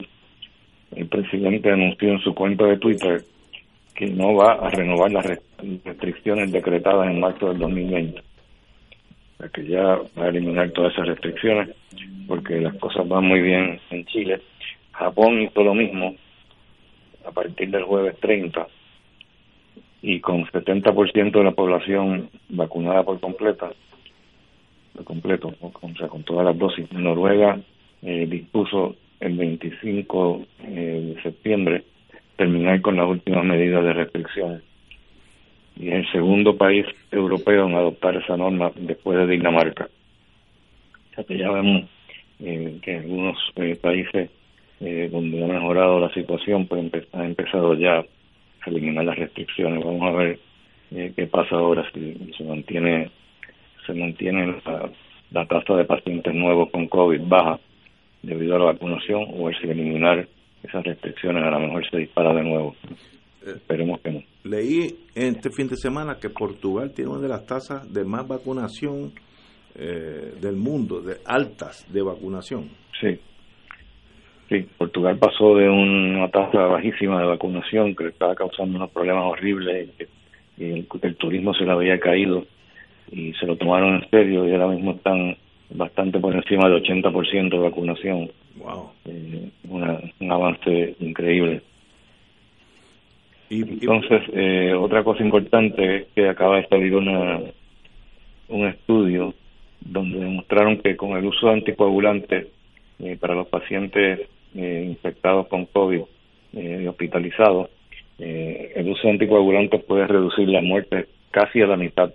el 0.96 1.08
presidente 1.08 1.72
anunció 1.72 2.10
en 2.10 2.20
su 2.20 2.34
cuenta 2.34 2.66
de 2.66 2.80
Twitter 2.80 3.22
que 3.96 4.08
no 4.08 4.36
va 4.36 4.54
a 4.54 4.70
renovar 4.70 5.12
las 5.12 5.26
restricciones 5.26 5.49
decretadas 6.52 7.10
en 7.10 7.20
marzo 7.20 7.50
del 7.50 7.60
2020. 7.60 8.20
O 8.20 8.24
sea 9.38 9.50
que 9.50 9.66
ya 9.66 9.84
va 10.18 10.26
a 10.26 10.30
eliminar 10.30 10.70
todas 10.72 10.94
esas 10.94 11.08
restricciones 11.08 11.70
porque 12.28 12.60
las 12.60 12.76
cosas 12.76 13.08
van 13.08 13.26
muy 13.26 13.42
bien 13.42 13.80
en 13.90 14.06
Chile. 14.06 14.42
Japón 14.92 15.42
hizo 15.42 15.64
lo 15.64 15.74
mismo 15.74 16.16
a 17.26 17.32
partir 17.32 17.70
del 17.70 17.84
jueves 17.84 18.18
30 18.20 18.68
y 20.02 20.20
con 20.20 20.46
70% 20.46 21.32
de 21.32 21.44
la 21.44 21.52
población 21.52 22.30
vacunada 22.50 23.04
por 23.04 23.20
completa, 23.20 23.72
por 24.94 25.04
completo, 25.04 25.54
o 25.62 25.72
sea, 25.98 26.08
con 26.08 26.24
todas 26.24 26.46
las 26.46 26.58
dosis. 26.58 26.92
Noruega 26.92 27.60
eh, 28.02 28.26
dispuso 28.30 28.96
el 29.20 29.36
25 29.36 30.46
eh, 30.64 31.14
de 31.16 31.22
septiembre 31.22 31.84
terminar 32.38 32.82
con 32.82 32.96
las 32.96 33.08
últimas 33.08 33.44
medidas 33.44 33.84
de 33.84 33.94
restricciones. 33.94 34.62
Y 35.80 35.88
es 35.88 35.96
el 35.96 36.12
segundo 36.12 36.58
país 36.58 36.86
europeo 37.10 37.68
en 37.68 37.76
adoptar 37.76 38.16
esa 38.18 38.36
norma 38.36 38.72
después 38.76 39.18
de 39.18 39.28
Dinamarca. 39.28 39.88
O 41.18 41.26
que 41.26 41.38
ya 41.38 41.50
vemos 41.50 41.86
eh, 42.42 42.78
que 42.82 42.98
algunos 42.98 43.38
eh, 43.56 43.78
países 43.82 44.30
eh, 44.82 45.10
donde 45.12 45.44
ha 45.44 45.48
mejorado 45.48 46.00
la 46.00 46.14
situación 46.14 46.68
pues 46.68 46.92
han 47.14 47.26
empezado 47.26 47.74
ya 47.76 48.00
a 48.00 48.06
eliminar 48.68 49.06
las 49.06 49.18
restricciones. 49.18 49.84
Vamos 49.84 50.14
a 50.14 50.18
ver 50.18 50.40
qué 50.92 51.28
pasa 51.28 51.56
ahora 51.56 51.90
si 51.94 52.34
se 52.38 52.44
mantiene 52.44 53.10
se 53.86 53.94
mantiene 53.94 54.56
la, 55.32 55.46
tasa 55.46 55.76
de 55.76 55.86
pacientes 55.86 56.34
nuevos 56.34 56.70
con 56.72 56.88
COVID 56.88 57.22
baja 57.24 57.60
debido 58.22 58.56
a 58.56 58.60
la 58.60 58.66
vacunación 58.66 59.28
o 59.34 59.50
si 59.52 59.70
eliminar 59.70 60.28
esas 60.64 60.84
restricciones 60.84 61.44
a 61.44 61.52
lo 61.52 61.60
mejor 61.60 61.90
se 61.90 61.98
dispara 61.98 62.34
de 62.34 62.44
nuevo. 62.44 62.76
Esperemos 63.46 64.00
que 64.02 64.12
no. 64.12 64.24
Leí 64.44 64.96
este 65.16 65.50
fin 65.52 65.68
de 65.68 65.78
semana 65.78 66.18
que 66.20 66.30
Portugal 66.30 66.92
tiene 66.92 67.12
una 67.12 67.22
de 67.22 67.30
las 67.30 67.46
tasas 67.46 67.92
de 67.92 68.04
más 68.04 68.28
vacunación 68.28 69.14
eh, 69.76 70.34
del 70.42 70.56
mundo, 70.56 71.02
de 71.02 71.18
altas 71.26 71.86
de 71.92 72.02
vacunación. 72.02 72.70
Sí. 73.00 73.20
Sí, 74.50 74.68
Portugal 74.78 75.18
pasó 75.18 75.56
de 75.56 75.70
una 75.70 76.28
tasa 76.30 76.66
bajísima 76.66 77.20
de 77.20 77.28
vacunación 77.28 77.96
que 77.96 78.08
estaba 78.08 78.34
causando 78.34 78.78
unos 78.78 78.90
problemas 78.90 79.26
horribles 79.26 79.90
y, 80.58 80.64
el, 80.64 80.88
el, 81.02 81.16
turismo 81.16 81.54
se 81.54 81.66
le 81.66 81.72
había 81.72 82.00
caído 82.00 82.46
y 83.12 83.32
se 83.34 83.46
lo 83.46 83.56
tomaron 83.56 83.96
en 83.96 84.10
serio 84.10 84.48
y 84.48 84.52
ahora 84.52 84.68
mismo 84.68 84.92
están 84.92 85.38
bastante 85.70 86.20
por 86.20 86.36
encima 86.36 86.68
del 86.68 86.84
80% 86.84 87.50
de 87.50 87.58
vacunación. 87.58 88.32
Wow. 88.56 88.90
Eh, 89.06 89.50
un 89.70 90.32
avance 90.32 90.96
increíble. 91.00 91.62
Entonces, 93.50 94.22
eh, 94.34 94.74
otra 94.74 95.04
cosa 95.04 95.24
importante 95.24 95.98
es 95.98 96.08
que 96.14 96.30
acaba 96.30 96.58
de 96.58 96.68
salir 96.68 96.96
una, 96.96 97.40
un 98.48 98.68
estudio 98.68 99.34
donde 99.82 100.20
demostraron 100.20 100.78
que 100.78 100.96
con 100.96 101.18
el 101.18 101.26
uso 101.26 101.48
de 101.48 101.54
anticoagulantes 101.54 102.48
eh, 103.00 103.18
para 103.20 103.34
los 103.34 103.48
pacientes 103.48 104.30
eh, 104.56 104.86
infectados 104.88 105.48
con 105.48 105.66
COVID 105.66 106.02
y 106.52 106.88
hospitalizados, 106.88 107.70
el 108.18 108.90
uso 108.90 109.04
de 109.04 109.12
anticoagulantes 109.12 109.84
puede 109.84 110.08
reducir 110.08 110.50
la 110.50 110.62
muerte 110.62 111.06
casi 111.32 111.62
a 111.62 111.68
la 111.68 111.78
mitad. 111.78 112.12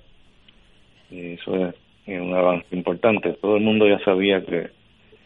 eso 1.10 1.66
es 2.06 2.20
un 2.20 2.34
avance 2.34 2.66
importante. 2.72 3.32
Todo 3.40 3.56
el 3.56 3.62
mundo 3.62 3.88
ya 3.88 3.98
sabía 4.00 4.44
que 4.44 4.70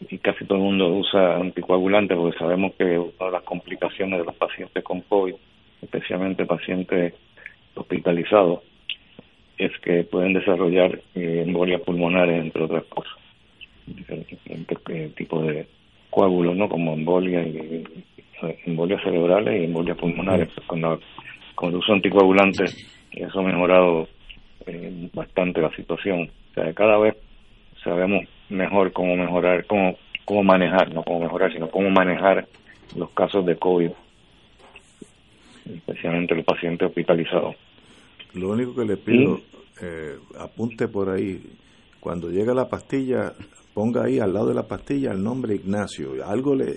y 0.07 0.17
casi 0.19 0.45
todo 0.45 0.59
el 0.59 0.63
mundo 0.63 0.87
usa 0.89 1.37
anticoagulantes 1.37 2.17
porque 2.17 2.37
sabemos 2.37 2.73
que 2.75 2.97
una 2.97 3.25
de 3.25 3.31
las 3.31 3.43
complicaciones 3.43 4.19
de 4.19 4.25
los 4.25 4.35
pacientes 4.35 4.83
con 4.83 5.01
COVID, 5.01 5.35
especialmente 5.81 6.45
pacientes 6.45 7.13
hospitalizados, 7.75 8.61
es 9.57 9.71
que 9.79 10.03
pueden 10.03 10.33
desarrollar 10.33 10.99
eh, 11.15 11.43
embolias 11.45 11.81
pulmonares, 11.81 12.41
entre 12.41 12.63
otras 12.63 12.83
cosas. 12.85 13.13
Diferentes 13.85 14.77
eh, 14.89 15.11
tipos 15.15 15.45
de 15.45 15.67
coágulos, 16.09 16.55
¿no? 16.55 16.69
Como 16.69 16.93
embolia 16.93 17.41
y, 17.41 17.83
embolias 18.65 19.03
cerebrales 19.03 19.61
y 19.61 19.65
embolias 19.65 19.97
pulmonares. 19.97 20.49
Con, 20.65 20.81
con 21.55 21.69
el 21.69 21.75
uso 21.75 21.91
de 21.91 21.97
anticoagulantes, 21.97 22.73
eso 23.11 23.39
ha 23.39 23.43
mejorado 23.43 24.07
eh, 24.65 25.09
bastante 25.13 25.61
la 25.61 25.71
situación. 25.75 26.29
O 26.51 26.53
sea, 26.53 26.73
cada 26.73 26.97
vez 26.97 27.15
sabemos 27.83 28.23
mejor 28.49 28.91
cómo 28.93 29.15
mejorar, 29.15 29.65
cómo, 29.65 29.95
cómo 30.25 30.43
manejar, 30.43 30.93
no 30.93 31.03
cómo 31.03 31.19
mejorar, 31.19 31.51
sino 31.51 31.69
cómo 31.69 31.89
manejar 31.89 32.47
los 32.95 33.09
casos 33.11 33.45
de 33.45 33.57
COVID, 33.57 33.91
especialmente 35.75 36.35
los 36.35 36.45
pacientes 36.45 36.87
hospitalizados. 36.87 37.55
Lo 38.33 38.49
único 38.49 38.75
que 38.75 38.85
le 38.85 38.97
pido, 38.97 39.39
eh, 39.81 40.15
apunte 40.39 40.87
por 40.87 41.09
ahí, 41.09 41.41
cuando 41.99 42.29
llega 42.29 42.53
la 42.53 42.67
pastilla, 42.67 43.33
ponga 43.73 44.05
ahí 44.05 44.19
al 44.19 44.33
lado 44.33 44.47
de 44.47 44.55
la 44.55 44.63
pastilla 44.63 45.11
el 45.11 45.23
nombre 45.23 45.55
Ignacio, 45.55 46.13
algo 46.25 46.55
le, 46.55 46.65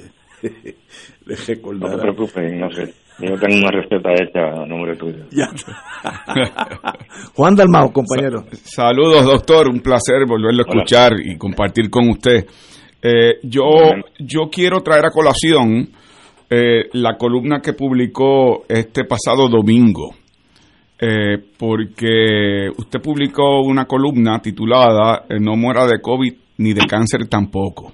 le 1.26 1.36
recordará. 1.46 1.92
No 1.92 1.96
te 1.96 2.02
preocupes, 2.02 2.52
Ignacio. 2.52 2.88
Yo 3.18 3.38
tengo 3.38 3.58
una 3.58 3.70
receta 3.70 4.10
hecha 4.14 4.62
a 4.62 4.66
nombre 4.66 4.96
tuyo. 4.96 5.24
Juan 7.34 7.54
Dalmao, 7.54 7.92
compañero. 7.92 8.44
Saludos, 8.52 9.26
doctor. 9.26 9.68
Un 9.68 9.80
placer 9.80 10.24
volverlo 10.26 10.64
a 10.64 10.68
escuchar 10.68 11.12
y 11.22 11.36
compartir 11.36 11.90
con 11.90 12.08
usted. 12.08 12.46
Eh, 13.02 13.38
yo, 13.42 13.68
yo 14.18 14.48
quiero 14.50 14.80
traer 14.80 15.04
a 15.06 15.10
colación 15.10 15.90
eh, 16.54 16.90
la 16.92 17.16
columna 17.16 17.60
que 17.60 17.72
publicó 17.72 18.64
este 18.68 19.04
pasado 19.04 19.48
domingo. 19.48 20.14
Eh, 21.00 21.38
porque 21.58 22.68
usted 22.76 23.00
publicó 23.00 23.62
una 23.62 23.86
columna 23.86 24.38
titulada 24.40 25.24
No 25.40 25.56
muera 25.56 25.86
de 25.86 26.00
COVID 26.00 26.32
ni 26.58 26.74
de 26.74 26.86
cáncer 26.86 27.26
tampoco. 27.26 27.92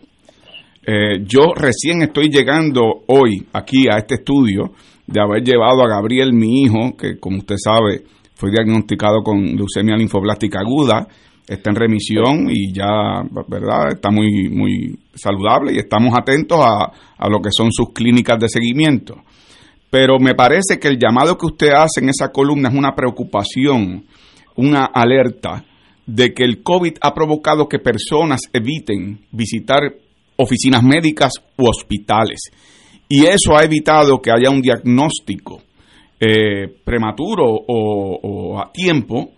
yo 1.20 1.54
recién 1.54 2.02
estoy 2.02 2.28
llegando 2.30 3.04
hoy 3.06 3.46
aquí 3.52 3.86
a 3.88 3.98
este 3.98 4.16
estudio 4.16 4.72
de 5.06 5.20
haber 5.20 5.42
llevado 5.42 5.82
a 5.82 5.88
Gabriel, 5.88 6.32
mi 6.32 6.62
hijo, 6.62 6.96
que 6.98 7.18
como 7.18 7.38
usted 7.38 7.56
sabe 7.56 8.02
fue 8.34 8.50
diagnosticado 8.50 9.22
con 9.22 9.56
leucemia 9.56 9.96
linfoblástica 9.96 10.60
aguda, 10.60 11.06
está 11.48 11.70
en 11.70 11.76
remisión 11.76 12.48
y 12.50 12.72
ya, 12.72 13.22
¿verdad? 13.48 13.92
Está 13.92 14.10
muy, 14.10 14.48
muy 14.48 14.98
saludable 15.14 15.72
y 15.74 15.78
estamos 15.78 16.14
atentos 16.16 16.60
a, 16.60 16.92
a 17.16 17.28
lo 17.28 17.40
que 17.40 17.50
son 17.50 17.72
sus 17.72 17.92
clínicas 17.92 18.38
de 18.38 18.48
seguimiento. 18.48 19.16
Pero 19.90 20.18
me 20.18 20.34
parece 20.34 20.78
que 20.78 20.88
el 20.88 20.98
llamado 20.98 21.36
que 21.38 21.46
usted 21.46 21.70
hace 21.70 22.00
en 22.00 22.10
esa 22.10 22.28
columna 22.28 22.68
es 22.68 22.74
una 22.74 22.94
preocupación, 22.94 24.04
una 24.56 24.84
alerta 24.84 25.64
de 26.06 26.32
que 26.32 26.44
el 26.44 26.62
COVID 26.62 26.94
ha 27.00 27.14
provocado 27.14 27.68
que 27.68 27.78
personas 27.78 28.42
eviten 28.52 29.20
visitar 29.30 29.80
oficinas 30.36 30.82
médicas 30.82 31.32
u 31.56 31.68
hospitales 31.68 32.40
y 33.08 33.24
eso 33.24 33.56
ha 33.56 33.64
evitado 33.64 34.20
que 34.20 34.30
haya 34.30 34.50
un 34.50 34.60
diagnóstico 34.60 35.62
eh, 36.20 36.68
prematuro 36.84 37.44
o, 37.46 38.58
a 38.58 38.70
tiempo 38.72 39.32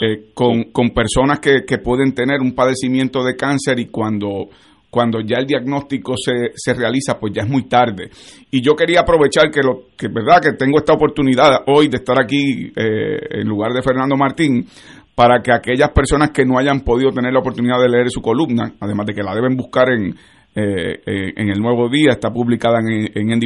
eh, 0.00 0.30
con, 0.34 0.64
con, 0.72 0.90
personas 0.90 1.40
que, 1.40 1.64
que, 1.66 1.78
pueden 1.78 2.14
tener 2.14 2.40
un 2.40 2.54
padecimiento 2.54 3.22
de 3.24 3.36
cáncer 3.36 3.78
y 3.78 3.86
cuando, 3.86 4.48
cuando 4.90 5.20
ya 5.20 5.36
el 5.38 5.46
diagnóstico 5.46 6.14
se, 6.16 6.52
se 6.54 6.74
realiza, 6.74 7.18
pues 7.18 7.32
ya 7.34 7.42
es 7.42 7.48
muy 7.48 7.64
tarde. 7.68 8.10
Y 8.50 8.62
yo 8.62 8.74
quería 8.74 9.00
aprovechar 9.00 9.50
que, 9.50 9.60
lo, 9.62 9.88
que 9.96 10.08
verdad 10.08 10.40
que 10.40 10.52
tengo 10.52 10.78
esta 10.78 10.94
oportunidad 10.94 11.64
hoy 11.66 11.88
de 11.88 11.98
estar 11.98 12.20
aquí 12.20 12.72
eh, 12.74 13.18
en 13.30 13.46
lugar 13.46 13.72
de 13.72 13.82
Fernando 13.82 14.16
Martín 14.16 14.66
para 15.14 15.40
que 15.42 15.52
aquellas 15.52 15.90
personas 15.90 16.30
que 16.30 16.44
no 16.44 16.58
hayan 16.58 16.80
podido 16.80 17.10
tener 17.10 17.32
la 17.32 17.40
oportunidad 17.40 17.80
de 17.80 17.88
leer 17.88 18.10
su 18.10 18.20
columna, 18.20 18.72
además 18.80 19.06
de 19.06 19.14
que 19.14 19.22
la 19.22 19.34
deben 19.34 19.56
buscar 19.56 19.90
en, 19.90 20.14
eh, 20.54 21.00
en 21.04 21.48
el 21.48 21.58
Nuevo 21.58 21.88
Día, 21.88 22.12
está 22.12 22.30
publicada 22.30 22.80
en, 22.80 23.10
en 23.14 23.40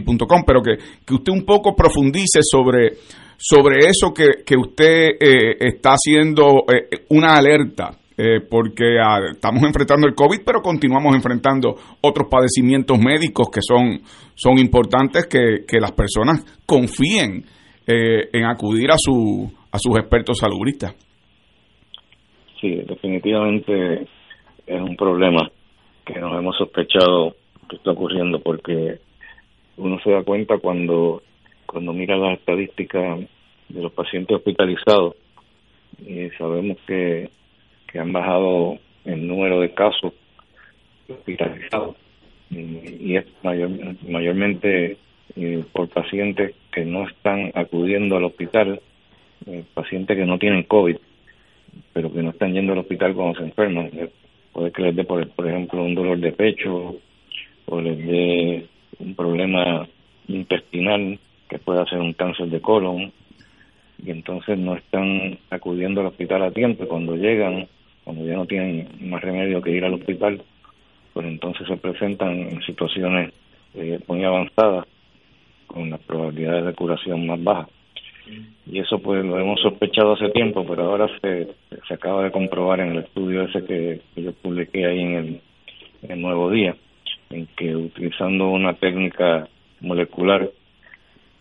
pero 0.46 0.62
que, 0.62 0.76
que 1.04 1.14
usted 1.14 1.32
un 1.32 1.44
poco 1.44 1.74
profundice 1.74 2.40
sobre, 2.42 2.92
sobre 3.42 3.78
eso 3.88 4.12
que, 4.12 4.44
que 4.44 4.54
usted 4.54 5.12
eh, 5.18 5.56
está 5.58 5.92
haciendo 5.92 6.64
eh, 6.68 7.04
una 7.08 7.36
alerta, 7.36 7.96
eh, 8.18 8.40
porque 8.48 8.98
ah, 9.02 9.18
estamos 9.32 9.62
enfrentando 9.62 10.06
el 10.06 10.14
COVID, 10.14 10.40
pero 10.44 10.60
continuamos 10.60 11.14
enfrentando 11.16 11.74
otros 12.02 12.28
padecimientos 12.30 12.98
médicos 12.98 13.48
que 13.50 13.60
son, 13.62 14.02
son 14.34 14.58
importantes 14.58 15.26
que, 15.26 15.64
que 15.66 15.80
las 15.80 15.92
personas 15.92 16.44
confíen 16.66 17.44
en 17.92 18.44
acudir 18.44 18.88
a, 18.92 18.96
su, 18.96 19.50
a 19.72 19.76
sus 19.76 19.98
expertos 19.98 20.38
salubristas. 20.38 20.94
Sí, 22.60 22.70
definitivamente 22.86 24.02
es 24.64 24.80
un 24.80 24.94
problema 24.94 25.50
que 26.06 26.20
nos 26.20 26.38
hemos 26.38 26.56
sospechado 26.56 27.34
que 27.68 27.76
está 27.76 27.90
ocurriendo 27.90 28.38
porque 28.38 29.00
uno 29.76 29.98
se 30.04 30.10
da 30.12 30.22
cuenta 30.22 30.58
cuando 30.58 31.20
cuando 31.70 31.92
mira 31.92 32.16
las 32.16 32.38
estadísticas 32.38 33.20
de 33.68 33.82
los 33.82 33.92
pacientes 33.92 34.36
hospitalizados 34.36 35.14
y 36.04 36.28
sabemos 36.30 36.78
que, 36.86 37.30
que 37.86 37.98
han 38.00 38.12
bajado 38.12 38.78
el 39.04 39.26
número 39.26 39.60
de 39.60 39.72
casos 39.72 40.12
hospitalizados 41.08 41.96
y, 42.50 43.16
es 43.16 43.24
mayor, 43.44 43.70
mayormente 44.08 44.96
eh, 45.36 45.64
por 45.72 45.88
pacientes 45.88 46.54
que 46.72 46.84
no 46.84 47.06
están 47.08 47.52
acudiendo 47.54 48.16
al 48.16 48.24
hospital, 48.24 48.80
eh, 49.46 49.62
pacientes 49.72 50.16
que 50.16 50.26
no 50.26 50.38
tienen 50.38 50.64
COVID, 50.64 50.96
pero 51.92 52.12
que 52.12 52.22
no 52.22 52.30
están 52.30 52.52
yendo 52.52 52.72
al 52.72 52.80
hospital 52.80 53.14
cuando 53.14 53.38
se 53.38 53.44
enferman. 53.44 53.90
Eh, 53.92 54.10
puede 54.52 54.72
que 54.72 54.82
les 54.82 54.96
dé, 54.96 55.04
por, 55.04 55.24
por 55.30 55.48
ejemplo, 55.48 55.84
un 55.84 55.94
dolor 55.94 56.18
de 56.18 56.32
pecho 56.32 56.96
o 57.66 57.80
les 57.80 57.98
dé 57.98 58.66
un 58.98 59.14
problema 59.14 59.88
intestinal 60.26 61.18
que 61.50 61.58
pueda 61.58 61.84
ser 61.86 61.98
un 61.98 62.12
cáncer 62.14 62.46
de 62.48 62.60
colon 62.60 63.12
y 64.02 64.10
entonces 64.10 64.56
no 64.58 64.76
están 64.76 65.38
acudiendo 65.50 66.00
al 66.00 66.06
hospital 66.06 66.44
a 66.44 66.52
tiempo 66.52 66.86
cuando 66.86 67.16
llegan, 67.16 67.66
cuando 68.04 68.24
ya 68.24 68.34
no 68.34 68.46
tienen 68.46 68.88
más 69.00 69.20
remedio 69.20 69.60
que 69.60 69.72
ir 69.72 69.84
al 69.84 69.94
hospital, 69.94 70.40
pues 71.12 71.26
entonces 71.26 71.66
se 71.66 71.76
presentan 71.76 72.38
en 72.38 72.62
situaciones 72.62 73.34
eh, 73.74 73.98
muy 74.06 74.24
avanzadas 74.24 74.86
con 75.66 75.90
las 75.90 76.00
probabilidades 76.00 76.64
de 76.64 76.74
curación 76.74 77.26
más 77.26 77.42
bajas. 77.42 77.68
Y 78.66 78.78
eso 78.78 79.00
pues 79.00 79.24
lo 79.24 79.38
hemos 79.38 79.60
sospechado 79.60 80.12
hace 80.12 80.30
tiempo, 80.30 80.64
pero 80.64 80.84
ahora 80.84 81.08
se, 81.20 81.48
se 81.88 81.94
acaba 81.94 82.22
de 82.22 82.30
comprobar 82.30 82.80
en 82.80 82.92
el 82.92 82.98
estudio 82.98 83.42
ese 83.42 83.64
que, 83.64 84.00
yo 84.16 84.32
publiqué 84.34 84.86
ahí 84.86 85.00
en 85.00 85.14
el, 85.14 85.40
en 86.02 86.10
el 86.12 86.20
Nuevo 86.20 86.48
Día, 86.50 86.76
en 87.30 87.46
que 87.56 87.74
utilizando 87.74 88.50
una 88.50 88.74
técnica 88.74 89.48
molecular 89.80 90.48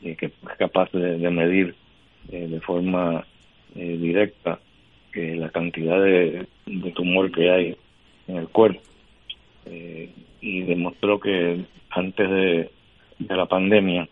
que 0.02 0.26
es 0.26 0.32
capaz 0.58 0.92
de, 0.92 1.30
medir 1.30 1.76
eh, 2.32 2.48
de 2.48 2.60
forma 2.62 3.26
eh, 3.76 3.98
directa 3.98 4.60
eh, 5.14 5.36
la 5.36 5.50
cantidad 5.50 6.02
de, 6.02 6.48
tumor 6.96 7.32
que 7.32 7.50
hay 7.50 7.78
en 8.28 8.38
el 8.38 8.48
cuerpo. 8.50 8.82
Y 10.42 10.62
demostró 10.62 11.20
que 11.20 11.66
antes 11.90 12.30
de, 12.30 12.72
la 13.28 13.46
pandemia 13.46 14.08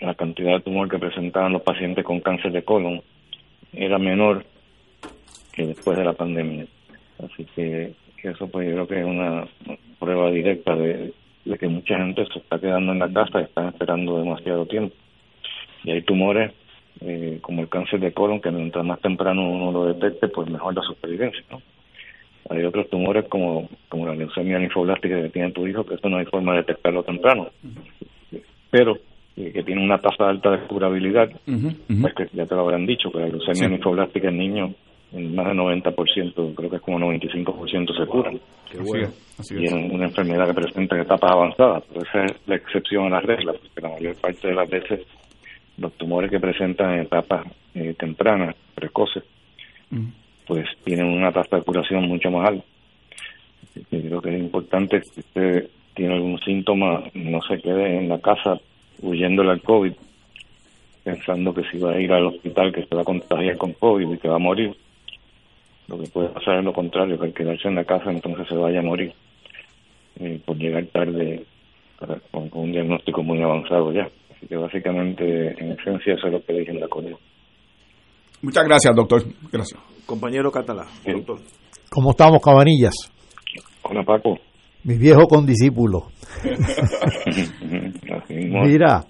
la 0.00 0.14
cantidad 0.14 0.54
de 0.54 0.60
tumor 0.60 0.88
que 0.88 0.98
presentaban 0.98 1.52
los 1.52 1.62
pacientes 1.62 2.04
con 2.04 2.20
cáncer 2.20 2.52
de 2.52 2.64
colon 2.64 3.02
era 3.72 3.98
menor 3.98 4.44
que 5.52 5.66
después 5.66 5.96
de 5.96 6.04
la 6.04 6.14
pandemia. 6.14 6.66
Así 7.18 7.44
que 7.54 7.94
eso 8.22 8.48
pues 8.48 8.68
yo 8.68 8.74
creo 8.74 8.88
que 8.88 9.00
es 9.00 9.06
una 9.06 9.46
prueba 9.98 10.30
directa 10.30 10.74
de, 10.74 11.12
de 11.44 11.58
que 11.58 11.68
mucha 11.68 11.96
gente 11.96 12.24
se 12.32 12.38
está 12.38 12.58
quedando 12.58 12.92
en 12.92 12.98
la 12.98 13.12
casa 13.12 13.40
y 13.40 13.44
están 13.44 13.68
esperando 13.68 14.18
demasiado 14.18 14.66
tiempo. 14.66 14.94
Y 15.84 15.90
hay 15.90 16.02
tumores 16.02 16.52
eh, 17.00 17.38
como 17.40 17.62
el 17.62 17.68
cáncer 17.68 18.00
de 18.00 18.12
colon 18.12 18.40
que 18.40 18.50
mientras 18.50 18.84
más 18.84 19.00
temprano 19.00 19.50
uno 19.50 19.72
lo 19.72 19.86
detecte, 19.86 20.28
pues 20.28 20.48
mejor 20.48 20.74
la 20.74 20.82
supervivencia, 20.82 21.42
¿no? 21.50 21.60
Hay 22.50 22.64
otros 22.64 22.88
tumores 22.90 23.26
como, 23.28 23.68
como 23.88 24.06
la 24.06 24.14
leucemia 24.14 24.58
linfoblástica 24.58 25.20
que 25.22 25.28
tiene 25.30 25.52
tu 25.52 25.66
hijo, 25.66 25.84
que 25.84 25.94
eso 25.94 26.08
no 26.08 26.18
hay 26.18 26.26
forma 26.26 26.52
de 26.52 26.58
detectarlo 26.58 27.02
temprano. 27.04 27.48
Pero 28.70 28.98
eh, 29.36 29.52
que 29.52 29.62
tiene 29.62 29.82
una 29.82 29.98
tasa 29.98 30.28
alta 30.28 30.50
de 30.50 30.66
curabilidad, 30.66 31.30
pues 32.00 32.14
que 32.14 32.28
ya 32.32 32.46
te 32.46 32.54
lo 32.54 32.62
habrán 32.62 32.84
dicho, 32.84 33.10
que 33.10 33.20
la 33.20 33.28
leucemia 33.28 33.68
linfoblástica 33.68 34.28
en 34.28 34.38
niños 34.38 34.70
en 35.12 35.34
más 35.34 35.46
del 35.46 35.58
90%, 35.58 36.54
creo 36.54 36.70
que 36.70 36.76
es 36.76 36.82
como 36.82 36.98
95% 36.98 37.96
se 37.96 38.06
curan. 38.06 38.40
y 39.50 39.64
es 39.66 39.72
una 39.72 40.06
enfermedad 40.06 40.46
que 40.46 40.54
presenta 40.54 40.96
en 40.96 41.02
etapas 41.02 41.30
avanzadas, 41.32 41.84
pero 41.88 42.02
esa 42.02 42.24
es 42.24 42.32
la 42.46 42.56
excepción 42.56 43.06
a 43.06 43.10
la 43.10 43.20
regla, 43.20 43.52
porque 43.52 43.80
la 43.80 43.88
mayor 43.90 44.16
parte 44.16 44.48
de 44.48 44.54
las 44.54 44.68
veces 44.68 45.00
los 45.78 45.92
tumores 45.94 46.30
que 46.30 46.40
presentan 46.40 46.94
en 46.94 47.00
etapas 47.00 47.46
eh, 47.74 47.94
tempranas, 47.98 48.54
precoces, 48.74 49.24
pues 50.46 50.66
tienen 50.84 51.06
una 51.06 51.32
tasa 51.32 51.56
de 51.56 51.62
curación 51.62 52.08
mucho 52.08 52.30
más 52.30 52.48
alta. 52.48 52.64
Y 53.90 54.00
creo 54.00 54.20
que 54.20 54.34
es 54.34 54.40
importante 54.40 55.00
que 55.00 55.20
usted 55.20 55.70
tiene 55.94 56.14
algún 56.14 56.38
síntoma, 56.40 57.04
no 57.14 57.40
se 57.42 57.60
quede 57.60 57.98
en 57.98 58.08
la 58.08 58.18
casa 58.18 58.58
huyéndole 59.00 59.50
al 59.50 59.62
COVID, 59.62 59.92
pensando 61.04 61.54
que 61.54 61.64
si 61.64 61.78
va 61.78 61.92
a 61.92 62.00
ir 62.00 62.12
al 62.12 62.26
hospital 62.26 62.72
que 62.72 62.84
se 62.84 62.94
va 62.94 63.02
a 63.02 63.04
contagiar 63.04 63.56
con 63.56 63.72
COVID 63.72 64.12
y 64.12 64.18
que 64.18 64.28
va 64.28 64.36
a 64.36 64.38
morir 64.38 64.74
lo 65.92 66.02
que 66.02 66.10
puede 66.10 66.28
pasar 66.30 66.58
es 66.58 66.64
lo 66.64 66.72
contrario, 66.72 67.18
que 67.18 67.26
al 67.26 67.34
quedarse 67.34 67.68
en 67.68 67.74
la 67.74 67.84
casa 67.84 68.10
entonces 68.10 68.48
se 68.48 68.56
vaya 68.56 68.80
a 68.80 68.82
morir 68.82 69.12
eh, 70.20 70.40
por 70.44 70.56
llegar 70.56 70.86
tarde 70.86 71.44
con, 72.30 72.48
un 72.52 72.72
diagnóstico 72.72 73.22
muy 73.22 73.42
avanzado 73.42 73.92
ya. 73.92 74.08
Así 74.34 74.46
que 74.46 74.56
básicamente, 74.56 75.54
en 75.62 75.72
esencia, 75.72 76.14
eso 76.14 76.26
es 76.26 76.32
lo 76.32 76.44
que 76.44 76.54
dije 76.54 76.70
en 76.70 76.80
la 76.80 76.88
CONEO. 76.88 77.18
Muchas 78.40 78.64
gracias, 78.64 78.96
doctor. 78.96 79.22
Gracias. 79.52 79.80
Compañero 80.06 80.50
Catalá, 80.50 80.86
doctor. 81.06 81.38
¿Cómo 81.90 82.10
estamos, 82.10 82.40
cabanillas? 82.42 82.94
Hola, 83.82 84.02
Paco. 84.02 84.38
Mi 84.84 84.96
viejo 84.96 85.28
condiscípulo. 85.28 86.08
Mira, 88.28 89.04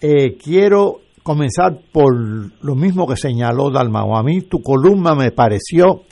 eh, 0.00 0.36
quiero 0.42 1.02
comenzar 1.22 1.78
por 1.92 2.12
lo 2.16 2.74
mismo 2.74 3.06
que 3.06 3.16
señaló 3.16 3.70
Dalmao. 3.70 4.16
A 4.16 4.22
mí 4.22 4.40
tu 4.42 4.60
columna 4.60 5.14
me 5.14 5.30
pareció 5.30 6.02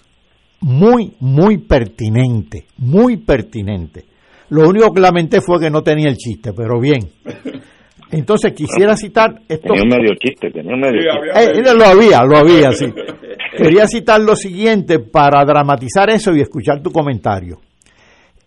muy, 0.61 1.15
muy 1.21 1.59
pertinente, 1.59 2.67
muy 2.79 3.19
pertinente. 3.19 4.05
Lo 4.51 4.69
único 4.69 4.93
que 4.93 5.01
lamenté 5.01 5.41
fue 5.41 5.61
que 5.61 5.71
no 5.71 5.83
tenía 5.83 6.09
el 6.09 6.17
chiste, 6.17 6.53
pero 6.53 6.81
bien. 6.81 7.01
Entonces 8.11 8.53
quisiera 8.53 8.97
citar 8.97 9.41
esto. 9.49 9.73
Tenía 9.73 9.97
medio 9.97 10.15
chiste, 10.17 10.51
tenía 10.51 10.77
medio 10.77 11.01
chiste. 11.01 11.61
Eh, 11.61 11.75
lo 11.75 11.85
había, 11.85 12.25
lo 12.25 12.37
había, 12.39 12.73
sí. 12.73 12.87
Quería 13.57 13.87
citar 13.87 14.21
lo 14.21 14.35
siguiente 14.35 14.99
para 14.99 15.45
dramatizar 15.45 16.11
eso 16.11 16.35
y 16.35 16.41
escuchar 16.41 16.83
tu 16.83 16.91
comentario. 16.91 17.61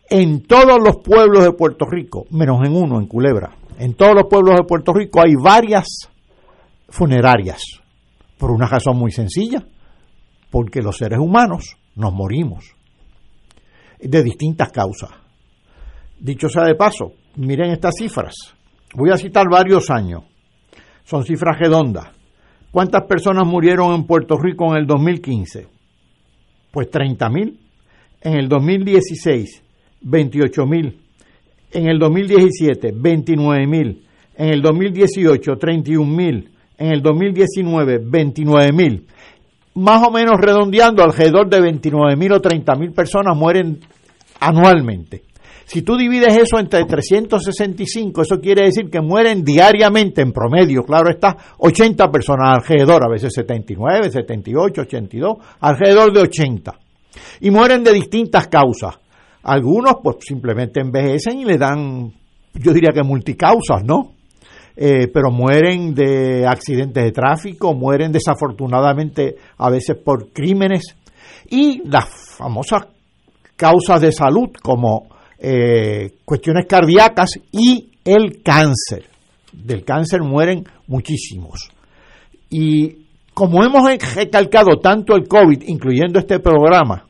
En 0.09 0.43
todos 0.43 0.79
los 0.83 0.97
pueblos 0.97 1.43
de 1.43 1.53
Puerto 1.53 1.85
Rico, 1.89 2.25
menos 2.31 2.59
en 2.65 2.75
uno, 2.75 2.99
en 2.99 3.07
Culebra, 3.07 3.55
en 3.79 3.93
todos 3.93 4.13
los 4.13 4.25
pueblos 4.29 4.57
de 4.57 4.65
Puerto 4.65 4.93
Rico 4.93 5.21
hay 5.21 5.33
varias 5.41 6.09
funerarias, 6.89 7.61
por 8.37 8.51
una 8.51 8.67
razón 8.67 8.97
muy 8.97 9.11
sencilla, 9.11 9.63
porque 10.51 10.81
los 10.81 10.97
seres 10.97 11.19
humanos 11.19 11.77
nos 11.95 12.13
morimos 12.13 12.75
de 13.99 14.23
distintas 14.23 14.71
causas. 14.71 15.11
Dicho 16.19 16.49
sea 16.49 16.63
de 16.63 16.75
paso, 16.75 17.13
miren 17.35 17.71
estas 17.71 17.95
cifras. 17.97 18.33
Voy 18.95 19.11
a 19.11 19.17
citar 19.17 19.47
varios 19.49 19.89
años. 19.89 20.23
Son 21.03 21.23
cifras 21.23 21.59
redondas. 21.59 22.09
¿Cuántas 22.71 23.03
personas 23.03 23.45
murieron 23.45 23.93
en 23.93 24.05
Puerto 24.05 24.37
Rico 24.37 24.71
en 24.71 24.81
el 24.81 24.87
2015? 24.87 25.67
Pues 26.71 26.89
30 26.89 27.29
mil. 27.29 27.59
En 28.21 28.35
el 28.35 28.47
2016, 28.47 29.63
28 30.01 30.65
mil. 30.65 31.01
En 31.71 31.87
el 31.87 31.99
2017, 31.99 32.93
29 32.95 33.67
mil. 33.67 34.07
En 34.35 34.49
el 34.49 34.61
2018, 34.61 35.55
31 35.57 36.05
mil. 36.05 36.51
En 36.77 36.91
el 36.91 37.01
2019, 37.01 37.99
29 38.03 38.71
mil 38.71 39.07
más 39.75 40.07
o 40.07 40.11
menos 40.11 40.39
redondeando, 40.39 41.03
alrededor 41.03 41.49
de 41.49 41.61
29 41.61 42.15
mil 42.15 42.33
o 42.33 42.41
30 42.41 42.75
mil 42.75 42.91
personas 42.91 43.35
mueren 43.35 43.79
anualmente. 44.39 45.23
Si 45.65 45.81
tú 45.81 45.95
divides 45.97 46.37
eso 46.37 46.59
entre 46.59 46.83
365, 46.83 48.21
eso 48.21 48.39
quiere 48.39 48.65
decir 48.65 48.89
que 48.89 49.01
mueren 49.01 49.43
diariamente 49.43 50.21
en 50.21 50.31
promedio, 50.31 50.83
claro 50.83 51.09
está, 51.09 51.35
80 51.57 52.11
personas 52.11 52.59
alrededor, 52.59 53.03
a 53.05 53.09
veces 53.09 53.33
79, 53.33 54.11
78, 54.11 54.81
82, 54.81 55.37
alrededor 55.61 56.13
de 56.13 56.19
80. 56.21 56.79
Y 57.41 57.51
mueren 57.51 57.83
de 57.83 57.93
distintas 57.93 58.47
causas. 58.47 58.99
Algunos 59.43 59.95
pues 60.03 60.17
simplemente 60.21 60.81
envejecen 60.81 61.39
y 61.39 61.45
le 61.45 61.57
dan, 61.57 62.11
yo 62.53 62.73
diría 62.73 62.91
que 62.93 63.03
multicausas, 63.03 63.83
¿no? 63.83 64.11
Eh, 64.75 65.07
pero 65.13 65.29
mueren 65.29 65.93
de 65.93 66.47
accidentes 66.47 67.03
de 67.03 67.11
tráfico, 67.11 67.75
mueren 67.75 68.11
desafortunadamente 68.11 69.35
a 69.57 69.69
veces 69.69 69.97
por 70.03 70.31
crímenes 70.33 70.95
y 71.47 71.87
las 71.87 72.05
famosas 72.37 72.87
causas 73.55 74.01
de 74.01 74.11
salud 74.11 74.49
como 74.61 75.07
eh, 75.37 76.15
cuestiones 76.25 76.65
cardíacas 76.67 77.39
y 77.51 77.91
el 78.03 78.41
cáncer. 78.43 79.09
del 79.51 79.85
cáncer 79.85 80.21
mueren 80.23 80.65
muchísimos. 80.87 81.69
Y 82.49 83.05
como 83.33 83.63
hemos 83.63 83.83
recalcado 84.15 84.79
tanto 84.81 85.15
el 85.15 85.27
COVID, 85.27 85.63
incluyendo 85.67 86.17
este 86.17 86.39
programa, 86.39 87.05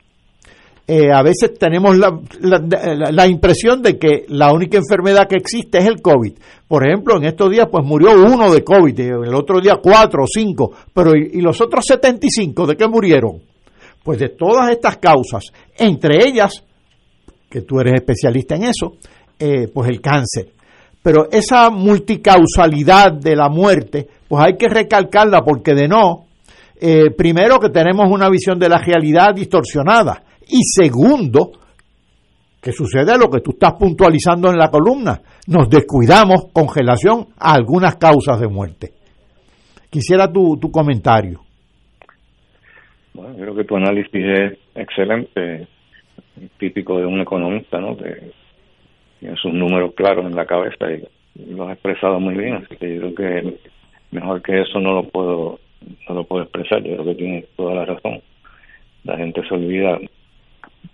eh, 0.86 1.10
a 1.10 1.22
veces 1.22 1.58
tenemos 1.58 1.96
la, 1.96 3.26
impresión 3.26 3.80
de 3.80 3.98
que 3.98 4.26
la 4.28 4.52
única 4.52 4.76
enfermedad 4.76 5.26
que 5.26 5.36
existe 5.36 5.78
es 5.78 5.86
el 5.86 6.02
COVID. 6.02 6.34
Por 6.68 6.86
ejemplo, 6.86 7.16
en 7.16 7.24
estos 7.24 7.50
días 7.50 7.68
pues 7.70 7.82
murió 7.86 8.12
uno 8.12 8.52
de 8.52 8.62
COVID, 8.62 9.00
el 9.00 9.34
otro 9.34 9.60
día 9.62 9.78
cuatro 9.82 10.24
o 10.24 10.26
cinco, 10.26 10.72
pero 10.92 11.16
¿y, 11.16 11.40
los 11.40 11.58
otros 11.62 11.86
75 11.86 12.66
de 12.66 12.76
qué 12.76 12.86
murieron? 12.86 13.40
Pues 14.02 14.18
de 14.18 14.28
todas 14.28 14.70
estas 14.70 14.98
causas, 14.98 15.44
entre 15.78 16.18
ellas, 16.28 16.62
que 17.48 17.62
tú 17.62 17.80
eres 17.80 17.94
especialista 17.94 18.54
en 18.56 18.64
eso, 18.64 18.96
eh, 19.38 19.68
pues 19.72 19.88
el 19.88 20.02
cáncer. 20.02 20.52
Pero 21.02 21.30
esa 21.30 21.70
multicausalidad 21.70 23.12
de 23.12 23.34
la 23.34 23.48
muerte, 23.48 24.06
pues 24.28 24.44
hay 24.44 24.58
que 24.58 24.68
recalcarla 24.68 25.42
porque 25.42 25.74
de 25.74 25.88
no, 25.88 26.26
eh, 26.78 27.10
primero 27.16 27.58
que 27.58 27.70
tenemos 27.70 28.10
una 28.10 28.28
visión 28.28 28.58
de 28.58 28.68
la 28.68 28.76
realidad 28.76 29.34
distorsionada 29.34 30.22
y 30.48 30.62
segundo, 30.62 31.52
que 32.60 32.72
sucede 32.72 33.18
lo 33.18 33.28
que 33.28 33.40
tú 33.40 33.52
estás 33.52 33.74
puntualizando 33.78 34.50
en 34.50 34.56
la 34.56 34.68
columna, 34.68 35.20
nos 35.48 35.68
descuidamos 35.68 36.46
con 36.52 36.66
relación 36.74 37.26
a 37.38 37.54
algunas 37.54 37.96
causas 37.96 38.40
de 38.40 38.48
muerte. 38.48 38.92
Quisiera 39.90 40.32
tu, 40.32 40.56
tu 40.56 40.70
comentario. 40.70 41.40
Bueno, 43.12 43.36
creo 43.36 43.54
que 43.54 43.64
tu 43.64 43.76
análisis 43.76 44.12
es 44.12 44.58
excelente, 44.74 45.68
típico 46.58 46.98
de 46.98 47.06
un 47.06 47.20
economista, 47.20 47.78
¿no? 47.78 47.96
Que 47.96 48.32
tiene 49.20 49.36
sus 49.36 49.52
números 49.52 49.94
claros 49.94 50.26
en 50.26 50.34
la 50.34 50.46
cabeza 50.46 50.86
y 50.90 51.54
los 51.54 51.68
ha 51.68 51.72
expresado 51.72 52.18
muy 52.18 52.34
bien, 52.34 52.54
así 52.54 52.76
que 52.76 52.94
yo 52.94 53.14
creo 53.14 53.14
que 53.14 53.58
mejor 54.10 54.42
que 54.42 54.62
eso 54.62 54.80
no 54.80 54.94
lo 54.94 55.04
puedo 55.08 55.60
no 56.08 56.14
lo 56.14 56.24
puedo 56.24 56.42
expresar, 56.44 56.82
yo 56.82 56.94
creo 56.94 57.04
que 57.04 57.14
tiene 57.14 57.44
toda 57.56 57.74
la 57.74 57.84
razón. 57.84 58.20
La 59.04 59.16
gente 59.16 59.42
se 59.46 59.54
olvida 59.54 59.98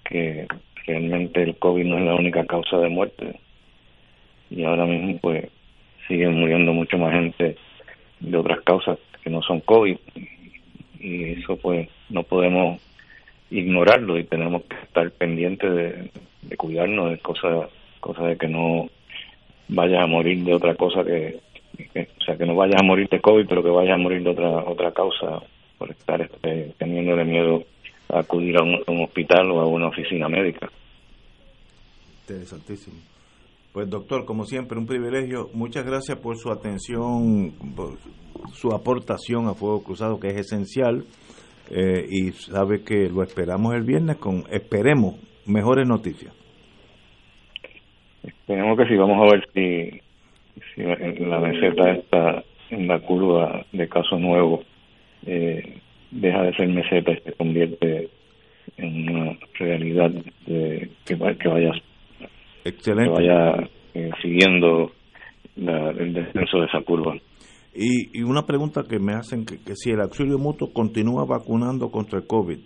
que 0.05 0.47
realmente 0.87 1.43
el 1.43 1.57
COVID 1.57 1.85
no 1.85 1.99
es 1.99 2.05
la 2.05 2.15
única 2.15 2.45
causa 2.47 2.79
de 2.79 2.89
muerte. 2.89 3.41
Y 4.51 4.65
ahora 4.65 4.87
mismo 4.87 5.19
pues 5.21 5.49
siguen 6.09 6.41
muriendo 6.41 6.73
mucho 6.73 6.99
más 6.99 7.13
gente 7.13 7.57
de 8.21 8.37
otras 8.37 8.61
causas 8.63 8.99
que 9.23 9.31
no 9.31 9.43
son 9.43 9.61
COVID. 9.61 9.97
Y 11.01 11.25
eso 11.33 11.57
pues 11.57 11.89
no 12.09 12.23
podemos 12.23 12.81
ignorarlo 13.51 14.19
y 14.19 14.25
tenemos 14.25 14.63
que 14.65 14.77
estar 14.77 15.11
pendientes 15.13 16.11
de, 16.43 16.57
cuidarnos 16.57 17.11
de 17.11 17.19
cosas 17.19 17.69
cosas 18.01 18.27
de 18.27 18.37
que 18.37 18.49
no 18.49 18.89
vayas 19.69 20.03
a 20.03 20.07
morir 20.07 20.43
de 20.45 20.55
otra 20.55 20.75
cosa 20.75 21.05
que, 21.05 21.41
o 21.97 22.25
sea 22.25 22.37
que 22.37 22.47
no 22.47 22.55
vayas 22.55 22.81
a 22.81 22.85
morir 22.85 23.09
de 23.09 23.21
COVID 23.21 23.47
pero 23.49 23.63
que 23.63 23.71
vayas 23.71 23.95
a 23.95 23.99
morir 23.99 24.23
de 24.23 24.31
otra 24.31 24.49
otra 24.49 24.93
causa 24.93 25.41
por 25.79 25.91
estar 25.91 26.21
este, 26.21 26.75
teniendo 26.79 27.17
miedo 27.25 27.65
acudir 28.15 28.57
a 28.57 28.63
un, 28.63 29.03
hospital 29.03 29.51
o 29.51 29.61
a 29.61 29.67
una 29.67 29.89
oficina 29.89 30.29
médica. 30.29 30.69
Interesantísimo. 32.23 32.97
Pues 33.73 33.89
doctor, 33.89 34.25
como 34.25 34.45
siempre, 34.45 34.79
un 34.79 34.87
privilegio. 34.87 35.49
Muchas 35.55 35.85
gracias 35.85 36.19
por 36.19 36.37
su 36.37 36.51
atención, 36.51 37.53
por 37.77 37.99
su 38.53 38.73
aportación 38.73 39.47
a 39.47 39.55
Fuego 39.55 39.83
Cruzado, 39.83 40.19
que 40.19 40.29
es 40.29 40.37
esencial. 40.37 41.05
Eh, 41.71 42.05
y 42.09 42.33
sabe 42.33 42.83
que 42.83 43.09
lo 43.09 43.23
esperamos 43.23 43.75
el 43.75 43.83
viernes 43.83 44.17
con, 44.17 44.43
esperemos, 44.51 45.15
mejores 45.47 45.87
noticias. 45.87 46.35
Esperemos 48.25 48.77
que 48.77 48.87
sí, 48.87 48.97
vamos 48.97 49.19
a 49.21 49.37
ver 49.37 49.49
si, 49.55 50.01
si 50.75 50.83
la 51.25 51.39
meseta 51.39 51.93
está 51.93 52.45
en 52.71 52.89
la 52.89 52.99
curva 52.99 53.65
de 53.73 53.89
casos 53.89 54.21
nuevos. 54.21 54.67
Eh, 55.27 55.79
deja 56.11 56.43
de 56.43 56.55
ser 56.55 56.69
meseta 56.69 57.13
y 57.13 57.21
se 57.21 57.33
convierte 57.33 58.09
en 58.77 59.11
una 59.11 59.39
realidad 59.59 60.11
de, 60.47 60.91
que, 61.05 61.17
que 61.17 61.49
vaya 61.49 61.73
Excelente. 62.65 63.11
vaya 63.11 63.69
eh, 63.95 64.11
siguiendo 64.23 64.93
el 65.57 66.13
descenso 66.13 66.59
de 66.59 66.67
esa 66.67 66.81
curva. 66.83 67.15
Y, 67.75 68.19
y 68.19 68.23
una 68.23 68.47
pregunta 68.47 68.83
que 68.89 68.99
me 68.99 69.13
hacen, 69.13 69.45
que, 69.45 69.59
si 69.75 69.91
el 69.91 70.01
auxilio 70.01 70.39
mutuo 70.39 70.73
continúa 70.73 71.25
vacunando 71.25 71.91
contra 71.91 72.19
el 72.19 72.27
COVID. 72.27 72.59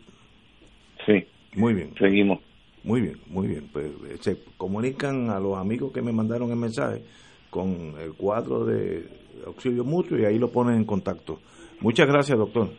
Sí. 1.07 1.25
Muy 1.57 1.75
bien. 1.75 1.95
Seguimos. 1.99 2.41
Muy 2.83 3.01
bien, 3.01 3.17
muy 3.29 3.49
bien. 3.49 3.69
Pues 3.73 3.91
se 4.21 4.37
comunican 4.57 5.31
a 5.31 5.39
los 5.39 5.57
amigos 5.57 5.93
que 5.93 6.03
me 6.03 6.13
mandaron 6.13 6.51
el 6.51 6.57
mensaje 6.57 7.03
con 7.51 7.95
el 8.01 8.15
cuadro 8.15 8.65
de 8.65 9.05
auxilio 9.47 9.85
mutuo 9.85 10.19
y 10.19 10.25
ahí 10.25 10.39
lo 10.39 10.51
ponen 10.51 10.77
en 10.77 10.85
contacto. 10.85 11.39
Muchas 11.81 12.07
gracias, 12.07 12.39
doctor. 12.39 12.71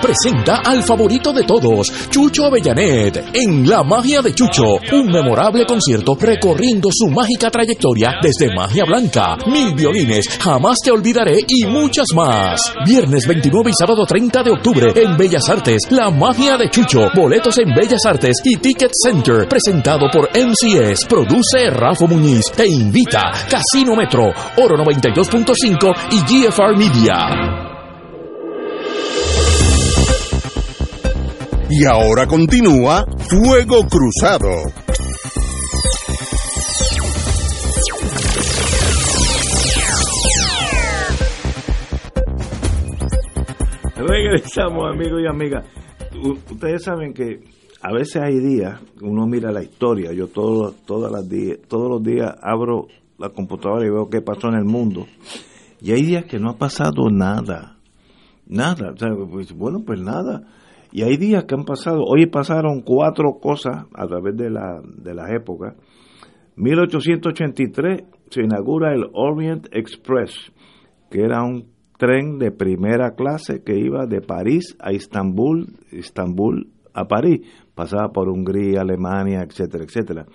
presenta 0.00 0.62
al 0.64 0.82
favorito 0.82 1.32
de 1.32 1.44
todos, 1.44 1.92
Chucho 2.10 2.46
Avellanet, 2.46 3.30
en 3.32 3.68
La 3.68 3.82
Magia 3.82 4.22
de 4.22 4.34
Chucho, 4.34 4.78
un 4.92 5.06
memorable 5.06 5.64
concierto 5.66 6.16
recorriendo 6.20 6.88
su 6.92 7.08
mágica 7.08 7.50
trayectoria 7.50 8.14
desde 8.22 8.54
Magia 8.54 8.84
Blanca, 8.84 9.36
Mil 9.46 9.74
Violines, 9.74 10.28
Jamás 10.38 10.78
Te 10.82 10.90
Olvidaré 10.90 11.40
y 11.46 11.66
muchas 11.66 12.08
más. 12.14 12.60
Viernes 12.86 13.26
29 13.26 13.70
y 13.70 13.74
sábado 13.74 14.04
30 14.04 14.42
de 14.42 14.50
octubre 14.50 14.92
en 14.96 15.16
Bellas 15.16 15.48
Artes, 15.48 15.82
La 15.90 16.10
Magia 16.10 16.56
de 16.56 16.70
Chucho, 16.70 17.08
boletos 17.14 17.58
en 17.58 17.74
Bellas 17.74 18.04
Artes 18.06 18.36
y 18.44 18.56
Ticket 18.56 18.92
Center, 18.92 19.48
presentado 19.48 20.06
por 20.12 20.28
MCS, 20.36 21.06
produce 21.08 21.70
Rafa 21.70 22.06
Muñiz, 22.06 22.50
te 22.50 22.66
invita 22.66 23.30
Casino 23.48 23.94
Metro, 23.96 24.32
Oro 24.56 24.76
92.5 24.76 25.94
y 26.10 26.46
GFR 26.46 26.76
Media. 26.76 27.77
Y 31.70 31.84
ahora 31.84 32.26
continúa 32.26 33.04
Fuego 33.28 33.86
Cruzado. 33.86 34.48
Regresamos, 43.96 44.84
amigos 44.90 45.20
y 45.22 45.26
amigas. 45.26 45.66
Ustedes 46.50 46.84
saben 46.84 47.12
que 47.12 47.40
a 47.82 47.92
veces 47.92 48.22
hay 48.22 48.38
días, 48.38 48.80
uno 49.02 49.26
mira 49.26 49.52
la 49.52 49.62
historia, 49.62 50.12
yo 50.14 50.28
todos 50.28 50.74
todas 50.86 51.12
las 51.12 51.28
días, 51.28 51.58
todos 51.68 51.90
los 51.90 52.02
días 52.02 52.34
abro 52.42 52.86
la 53.18 53.28
computadora 53.28 53.86
y 53.86 53.90
veo 53.90 54.08
qué 54.08 54.22
pasó 54.22 54.48
en 54.48 54.54
el 54.54 54.64
mundo. 54.64 55.06
Y 55.82 55.92
hay 55.92 56.02
días 56.02 56.24
que 56.24 56.38
no 56.38 56.50
ha 56.50 56.56
pasado 56.56 57.10
nada. 57.10 57.76
Nada. 58.46 58.94
Pues, 59.30 59.52
bueno, 59.52 59.82
pues 59.84 60.00
nada. 60.00 60.44
Y 60.90 61.02
hay 61.02 61.16
días 61.16 61.44
que 61.44 61.54
han 61.54 61.64
pasado. 61.64 62.02
Hoy 62.04 62.26
pasaron 62.26 62.82
cuatro 62.82 63.38
cosas 63.40 63.86
a 63.94 64.06
través 64.06 64.36
de, 64.36 64.50
la, 64.50 64.80
de 64.82 65.14
las 65.14 65.30
épocas. 65.30 65.74
1883 66.56 68.04
se 68.30 68.42
inaugura 68.42 68.92
el 68.92 69.04
Orient 69.12 69.68
Express, 69.72 70.52
que 71.10 71.22
era 71.22 71.42
un 71.42 71.68
tren 71.98 72.38
de 72.38 72.50
primera 72.50 73.14
clase 73.14 73.62
que 73.62 73.78
iba 73.78 74.06
de 74.06 74.20
París 74.20 74.76
a 74.80 74.90
Estambul, 74.90 75.66
Estambul 75.90 76.68
a 76.94 77.06
París, 77.06 77.40
pasaba 77.74 78.08
por 78.12 78.28
Hungría, 78.28 78.80
Alemania, 78.80 79.42
etcétera, 79.42 79.84
etcétera. 79.84 80.26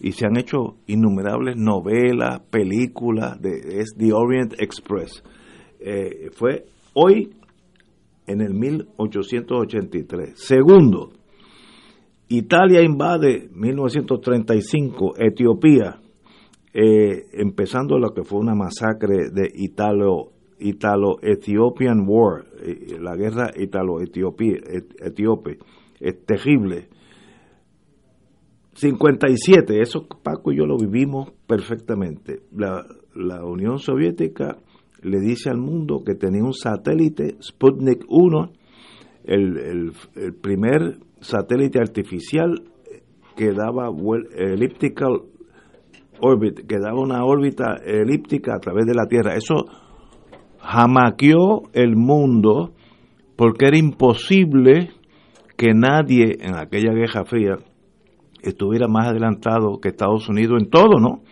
Y 0.00 0.12
se 0.12 0.26
han 0.26 0.36
hecho 0.36 0.76
innumerables 0.86 1.56
novelas, 1.56 2.40
películas 2.50 3.40
de 3.40 3.80
es 3.80 3.94
The 3.96 4.12
Orient 4.12 4.54
Express. 4.58 5.22
Eh, 5.78 6.30
fue 6.32 6.64
hoy 6.94 7.30
en 8.26 8.40
el 8.40 8.54
1883. 8.54 10.32
Segundo, 10.34 11.10
Italia 12.28 12.82
invade 12.82 13.48
1935 13.52 15.14
Etiopía, 15.18 16.00
eh, 16.72 17.26
empezando 17.32 17.98
lo 17.98 18.14
que 18.14 18.22
fue 18.22 18.38
una 18.38 18.54
masacre 18.54 19.30
de 19.30 19.50
Italo 19.52 20.32
Italo-Ethiopian 20.60 22.04
War, 22.06 22.44
eh, 22.62 22.98
la 23.00 23.16
guerra 23.16 23.50
italo-etíope, 23.56 25.58
es 26.00 26.26
terrible. 26.26 26.88
57, 28.74 29.80
eso 29.80 30.06
Paco 30.22 30.52
y 30.52 30.58
yo 30.58 30.66
lo 30.66 30.76
vivimos 30.76 31.32
perfectamente. 31.46 32.42
La, 32.52 32.86
la 33.14 33.44
Unión 33.44 33.78
Soviética 33.78 34.58
le 35.02 35.20
dice 35.20 35.50
al 35.50 35.58
mundo 35.58 36.02
que 36.04 36.14
tenía 36.14 36.42
un 36.42 36.54
satélite 36.54 37.36
Sputnik 37.42 38.04
1, 38.08 38.52
el, 39.24 39.92
el, 40.16 40.34
primer 40.34 40.98
satélite 41.20 41.78
artificial 41.78 42.62
que 43.36 43.52
daba 43.52 43.90
elliptical 44.36 45.22
orbit, 46.20 46.66
que 46.66 46.78
daba 46.78 47.00
una 47.00 47.24
órbita 47.24 47.76
elíptica 47.84 48.54
a 48.54 48.58
través 48.58 48.86
de 48.86 48.94
la 48.94 49.06
Tierra. 49.06 49.34
Eso 49.34 49.66
jamaqueó 50.58 51.62
el 51.72 51.96
mundo 51.96 52.72
porque 53.36 53.66
era 53.66 53.78
imposible 53.78 54.90
que 55.56 55.72
nadie 55.74 56.38
en 56.40 56.56
aquella 56.56 56.92
Guerra 56.92 57.24
Fría 57.24 57.56
estuviera 58.42 58.88
más 58.88 59.08
adelantado 59.08 59.78
que 59.80 59.88
Estados 59.88 60.28
Unidos 60.28 60.62
en 60.62 60.70
todo, 60.70 60.98
¿no? 60.98 61.22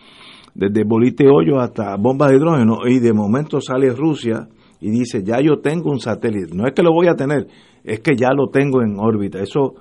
Desde 0.53 0.83
bolite 0.83 1.25
hoyo 1.27 1.59
hasta 1.59 1.95
bombas 1.97 2.31
de 2.31 2.37
hidrógeno 2.37 2.87
y 2.87 2.99
de 2.99 3.13
momento 3.13 3.61
sale 3.61 3.93
Rusia 3.93 4.47
y 4.81 4.89
dice, 4.89 5.23
ya 5.23 5.41
yo 5.41 5.59
tengo 5.59 5.91
un 5.91 5.99
satélite. 5.99 6.55
No 6.55 6.65
es 6.65 6.73
que 6.73 6.83
lo 6.83 6.91
voy 6.91 7.07
a 7.07 7.15
tener, 7.15 7.47
es 7.83 7.99
que 7.99 8.15
ya 8.15 8.29
lo 8.33 8.49
tengo 8.49 8.81
en 8.81 8.97
órbita. 8.97 9.39
Eso, 9.39 9.75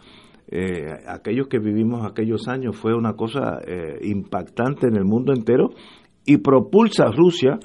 eh, 0.49 0.93
aquellos 1.07 1.49
que 1.49 1.59
vivimos 1.59 2.05
aquellos 2.05 2.49
años, 2.49 2.77
fue 2.77 2.95
una 2.95 3.15
cosa 3.15 3.61
eh, 3.67 3.99
impactante 4.03 4.89
en 4.89 4.97
el 4.97 5.05
mundo 5.05 5.33
entero 5.33 5.71
y 6.25 6.39
propulsa 6.39 7.05
a 7.05 7.13
Rusia 7.13 7.59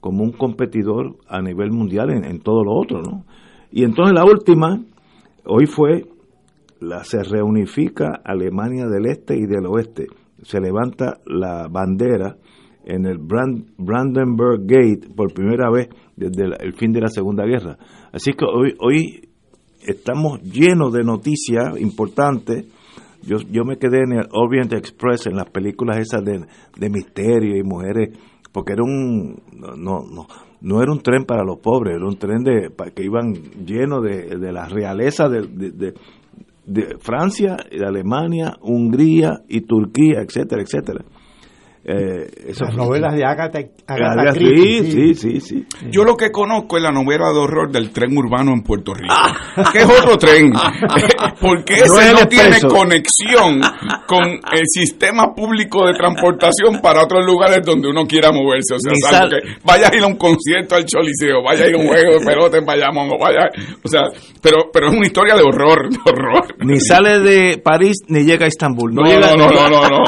como 0.00 0.24
un 0.24 0.32
competidor 0.32 1.16
a 1.28 1.40
nivel 1.40 1.70
mundial 1.70 2.10
en, 2.10 2.24
en 2.24 2.40
todo 2.40 2.64
lo 2.64 2.74
otro, 2.74 3.02
¿no? 3.02 3.24
Y 3.70 3.84
entonces 3.84 4.14
la 4.14 4.24
última, 4.24 4.82
hoy 5.46 5.66
fue, 5.66 6.06
la, 6.80 7.04
se 7.04 7.22
reunifica 7.22 8.20
Alemania 8.24 8.86
del 8.86 9.06
Este 9.06 9.36
y 9.36 9.46
del 9.46 9.66
Oeste. 9.66 10.06
Se 10.42 10.60
levanta 10.60 11.18
la 11.26 11.68
bandera 11.68 12.36
en 12.94 13.06
el 13.06 13.18
Brand- 13.18 13.64
Brandenburg 13.78 14.60
Gate 14.66 15.08
por 15.14 15.32
primera 15.32 15.70
vez 15.70 15.88
desde 16.16 16.44
el, 16.60 16.72
fin 16.74 16.92
de 16.92 17.00
la 17.00 17.08
Segunda 17.08 17.44
Guerra. 17.44 17.76
Así 18.12 18.32
que 18.32 18.44
hoy, 18.44 18.74
hoy 18.80 19.28
estamos 19.86 20.40
llenos 20.42 20.92
de 20.92 21.02
noticias 21.04 21.80
importantes. 21.80 22.66
Yo, 23.22 23.36
yo 23.50 23.64
me 23.64 23.76
quedé 23.76 23.98
en 24.04 24.12
el 24.12 24.26
Orient 24.32 24.72
Express, 24.72 25.26
en 25.26 25.36
las 25.36 25.50
películas 25.50 25.98
esas 25.98 26.24
de, 26.24 26.40
de 26.78 26.90
misterio 26.90 27.56
y 27.56 27.62
mujeres, 27.62 28.18
porque 28.52 28.72
era 28.72 28.82
un, 28.82 29.36
no, 29.56 30.00
no, 30.02 30.26
no, 30.62 30.82
era 30.82 30.90
un 30.92 31.00
tren 31.00 31.24
para 31.24 31.44
los 31.44 31.58
pobres, 31.60 31.96
era 31.96 32.06
un 32.06 32.16
tren 32.18 32.42
de, 32.42 32.70
pa- 32.70 32.90
que 32.90 33.04
iban 33.04 33.32
lleno 33.64 34.00
de, 34.00 34.36
de 34.38 34.52
la 34.52 34.66
realeza 34.68 35.28
de, 35.28 35.42
de- 35.46 35.94
de 36.66 36.96
Francia, 37.00 37.56
de 37.70 37.84
Alemania, 37.84 38.56
Hungría 38.62 39.40
y 39.48 39.62
Turquía, 39.62 40.20
etcétera, 40.22 40.62
etcétera. 40.62 41.04
Eh, 41.82 42.26
eso 42.48 42.64
Las 42.66 42.76
novelas 42.76 43.14
de 43.14 43.24
Agatha, 43.24 43.58
Agatha 43.86 44.20
Agatha- 44.22 44.32
Christie. 44.38 44.82
sí, 44.84 45.14
sí, 45.14 45.14
sí, 45.14 45.40
sí. 45.40 45.66
Yo 45.90 46.04
lo 46.04 46.14
que 46.14 46.30
conozco 46.30 46.76
es 46.76 46.82
la 46.82 46.90
novela 46.92 47.32
de 47.32 47.38
horror 47.38 47.72
del 47.72 47.90
tren 47.90 48.16
urbano 48.16 48.52
en 48.52 48.62
Puerto 48.62 48.92
Rico, 48.92 49.14
que 49.72 49.78
es 49.80 49.86
otro 49.86 50.18
tren, 50.18 50.52
porque 51.40 51.78
No 51.78 51.84
ese 51.98 52.12
no 52.12 52.28
tiene 52.28 52.48
expreso. 52.56 52.68
conexión 52.68 53.60
con 54.06 54.24
el 54.24 54.66
sistema 54.66 55.34
público 55.34 55.86
de 55.86 55.94
transportación 55.94 56.80
para 56.82 57.02
otros 57.02 57.24
lugares 57.24 57.60
donde 57.64 57.88
uno 57.88 58.06
quiera 58.06 58.30
moverse. 58.30 58.74
O 58.74 58.78
sea, 58.78 58.92
salvo 59.10 59.30
que 59.30 59.48
vaya 59.64 59.88
a 59.90 59.96
ir 59.96 60.02
a 60.02 60.06
un 60.06 60.16
concierto 60.16 60.74
al 60.74 60.84
Choliseo, 60.84 61.42
vaya 61.42 61.64
a 61.64 61.68
ir 61.68 61.76
a 61.76 61.78
un 61.78 61.86
juego 61.88 62.18
de 62.18 62.24
pelota 62.26 62.58
en 62.58 62.66
Bayamón, 62.66 63.08
o 63.10 63.18
vaya, 63.18 63.48
o 63.82 63.88
sea, 63.88 64.02
pero, 64.42 64.70
pero 64.72 64.88
es 64.88 64.96
una 64.96 65.06
historia 65.06 65.34
de 65.34 65.42
horror, 65.42 65.88
de 65.88 65.98
horror. 66.04 66.54
Ni 66.58 66.78
sale 66.78 67.20
de 67.20 67.58
París 67.58 67.96
ni 68.08 68.24
llega 68.24 68.44
a 68.44 68.48
Estambul. 68.48 68.94
No, 68.94 69.02
llega 69.04 69.34
no, 69.34 69.50
no, 69.50 69.68
no, 69.70 69.70
no, 69.70 69.88
no. 69.88 70.04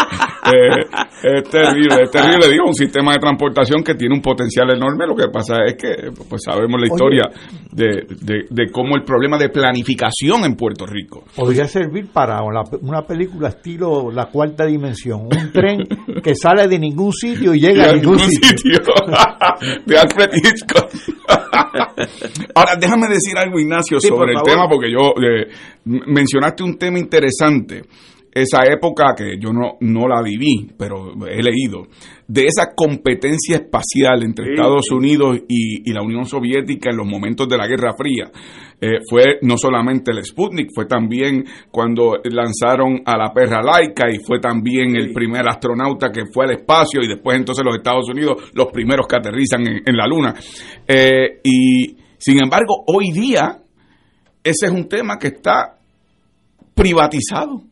Eh, 0.53 0.87
es 1.23 1.62
terrible, 1.63 2.03
es 2.03 2.11
terrible. 2.11 2.49
Digo, 2.51 2.65
un 2.67 2.75
sistema 2.75 3.13
de 3.13 3.19
transportación 3.19 3.83
que 3.83 3.95
tiene 3.95 4.15
un 4.15 4.23
potencial 4.23 4.71
enorme. 4.75 5.07
Lo 5.07 5.15
que 5.15 5.29
pasa 5.33 5.65
es 5.67 5.75
que, 5.75 6.11
pues 6.29 6.43
sabemos 6.45 6.81
la 6.81 6.87
historia 6.87 7.31
de, 7.71 8.07
de, 8.21 8.47
de 8.51 8.71
cómo 8.71 8.97
el 8.97 9.03
problema 9.03 9.39
de 9.39 9.49
planificación 9.49 10.45
en 10.45 10.55
Puerto 10.55 10.87
Rico. 10.87 11.25
Podría 11.37 11.67
servir 11.67 12.09
para 12.13 12.41
una 12.43 13.03
película 13.03 13.49
estilo 13.49 14.11
La 14.11 14.27
Cuarta 14.27 14.67
Dimensión. 14.67 15.23
Un 15.23 15.53
tren 15.53 15.79
que 16.23 16.35
sale 16.35 16.69
de 16.69 16.79
ningún 16.79 17.13
sitio 17.13 17.55
y 17.55 17.61
llega 17.61 17.91
a 17.91 17.93
ningún 17.93 18.19
sitio. 18.19 18.81
de 19.87 19.99
Alfred 19.99 20.31
Hitchcock. 20.35 20.91
Ahora, 22.55 22.77
déjame 22.79 23.09
decir 23.09 23.37
algo, 23.37 23.59
Ignacio, 23.59 24.01
Sí, 24.01 24.09
por 24.09 24.19
sobre 24.19 24.33
el 24.35 24.43
tema, 24.43 24.69
porque 24.69 24.91
yo 24.91 25.15
eh, 25.21 25.49
mencionaste 25.85 26.63
un 26.63 26.77
tema 26.77 26.99
interesante. 26.99 27.83
Esa 28.35 28.65
época 28.65 29.15
que 29.17 29.39
yo 29.39 29.53
no, 29.53 29.77
no 29.81 30.09
la 30.09 30.23
viví, 30.23 30.71
pero 30.79 31.13
he 31.27 31.43
leído, 31.43 31.87
de 32.27 32.47
esa 32.47 32.75
competencia 32.75 33.57
espacial 33.57 34.23
entre 34.23 34.47
Sí, 34.47 34.51
Estados. 34.55 34.91
Unidos 34.91 35.39
y, 35.49 35.91
y 35.91 35.93
la 35.93 36.03
Unión 36.03 36.25
Soviética 36.25 36.91
en 36.91 36.97
los 36.97 37.07
momentos 37.07 37.47
de 37.49 37.59
la 37.59 37.67
Guerra 37.67 37.93
Fría. 37.95 38.31
Eh, 38.81 39.01
fue 39.09 39.39
no 39.43 39.57
solamente 39.57 40.11
el 40.11 40.25
Sputnik, 40.25 40.71
fue 40.75 40.87
también 40.87 41.45
cuando 41.71 42.17
lanzaron 42.25 43.03
a 43.05 43.17
la 43.17 43.33
perra 43.33 43.63
laica 43.63 44.11
y 44.11 44.19
fue 44.25 44.41
también 44.41 44.97
el 44.97 45.13
primer 45.13 45.47
astronauta 45.47 46.11
que 46.11 46.23
fue 46.33 46.47
al 46.47 46.53
espacio 46.53 47.01
y 47.01 47.09
después 47.09 47.37
entonces 47.39 47.65
los 47.65 47.77
Estados 47.77 48.09
Unidos 48.09 48.51
los 48.55 48.73
primeros 48.73 49.07
que 49.07 49.17
aterrizan 49.17 49.61
en, 49.69 49.83
en 49.87 49.97
la 49.97 50.07
Luna. 50.07 50.35
Eh, 50.89 51.41
y 51.45 51.97
sin 52.19 52.43
embargo, 52.43 52.83
hoy 52.87 53.13
día 53.13 53.63
ese 54.43 54.67
es 54.67 54.73
un 54.73 54.89
tema 54.89 55.19
que 55.19 55.29
está 55.29 55.79
privatizado. 56.75 57.63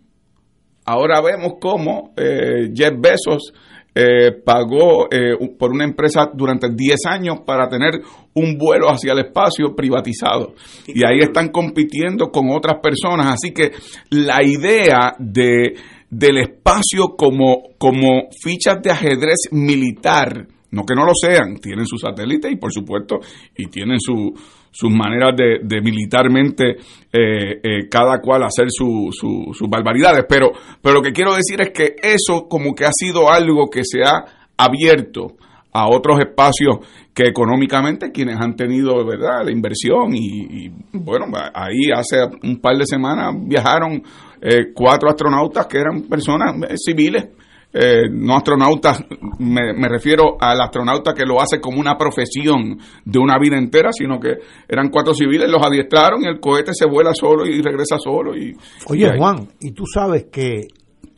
Ahora 0.90 1.20
vemos 1.20 1.52
cómo 1.60 2.12
eh, 2.16 2.72
Jeff 2.74 2.94
Bezos 2.98 3.52
eh, 3.94 4.32
pagó 4.44 5.04
eh, 5.08 5.36
por 5.56 5.70
una 5.70 5.84
empresa 5.84 6.28
durante 6.34 6.68
10 6.68 7.06
años 7.06 7.42
para 7.46 7.68
tener 7.68 8.00
un 8.34 8.58
vuelo 8.58 8.88
hacia 8.88 9.12
el 9.12 9.20
espacio 9.20 9.76
privatizado. 9.76 10.54
Y 10.88 11.04
ahí 11.04 11.20
están 11.20 11.50
compitiendo 11.50 12.32
con 12.32 12.50
otras 12.50 12.80
personas. 12.82 13.34
Así 13.34 13.52
que 13.52 13.70
la 14.10 14.42
idea 14.42 15.14
de, 15.20 15.76
del 16.10 16.38
espacio 16.38 17.14
como, 17.16 17.68
como 17.78 18.28
fichas 18.42 18.82
de 18.82 18.90
ajedrez 18.90 19.52
militar, 19.52 20.48
no 20.72 20.84
que 20.84 20.96
no 20.96 21.04
lo 21.04 21.12
sean, 21.14 21.54
tienen 21.58 21.86
sus 21.86 22.00
satélites 22.00 22.50
y 22.50 22.56
por 22.56 22.72
supuesto, 22.72 23.20
y 23.56 23.66
tienen 23.66 24.00
su, 24.00 24.34
sus 24.70 24.90
maneras 24.90 25.34
de, 25.36 25.58
de 25.62 25.80
militarmente 25.82 26.70
eh, 27.12 27.60
eh, 27.62 27.88
cada 27.90 28.20
cual 28.20 28.44
hacer 28.44 28.66
su- 28.70 29.08
su- 29.12 29.52
sus 29.52 29.68
barbaridades. 29.68 30.24
Pero, 30.28 30.50
pero 30.80 30.94
lo 30.96 31.02
que 31.02 31.12
quiero 31.12 31.34
decir 31.34 31.60
es 31.60 31.70
que 31.70 31.96
eso 32.02 32.46
como 32.48 32.74
que 32.74 32.84
ha 32.84 32.92
sido 32.92 33.30
algo 33.30 33.68
que 33.68 33.82
se 33.84 34.02
ha 34.02 34.24
abierto 34.56 35.36
a 35.72 35.88
otros 35.88 36.18
espacios 36.20 36.78
que 37.14 37.24
económicamente 37.28 38.10
quienes 38.10 38.36
han 38.40 38.56
tenido 38.56 39.04
verdad 39.06 39.44
la 39.44 39.52
inversión 39.52 40.14
y, 40.14 40.64
y, 40.66 40.70
bueno 40.92 41.26
ahí 41.54 41.90
hace 41.94 42.16
un 42.42 42.60
par 42.60 42.76
de 42.76 42.86
semanas 42.86 43.34
viajaron 43.46 44.02
eh, 44.42 44.72
cuatro 44.74 45.08
astronautas 45.08 45.66
que 45.66 45.78
eran 45.78 46.02
personas 46.08 46.54
eh, 46.68 46.74
civiles 46.76 47.28
eh, 47.72 48.08
no 48.10 48.36
astronautas, 48.36 49.04
me, 49.38 49.72
me, 49.74 49.88
refiero 49.88 50.36
al 50.40 50.60
astronauta 50.60 51.14
que 51.14 51.24
lo 51.24 51.40
hace 51.40 51.60
como 51.60 51.80
una 51.80 51.96
profesión 51.96 52.78
de 53.04 53.18
una 53.18 53.38
vida 53.38 53.56
entera, 53.56 53.90
sino 53.92 54.18
que 54.18 54.38
eran 54.68 54.88
cuatro 54.88 55.14
civiles, 55.14 55.48
los 55.48 55.64
adiestraron 55.64 56.22
y 56.22 56.26
el 56.26 56.40
cohete 56.40 56.72
se 56.74 56.86
vuela 56.86 57.14
solo 57.14 57.46
y 57.46 57.62
regresa 57.62 57.96
solo. 57.98 58.36
Y, 58.36 58.56
Oye, 58.86 59.06
y 59.06 59.18
Juan, 59.18 59.48
y 59.60 59.70
tú 59.70 59.84
sabes 59.86 60.26
que 60.32 60.66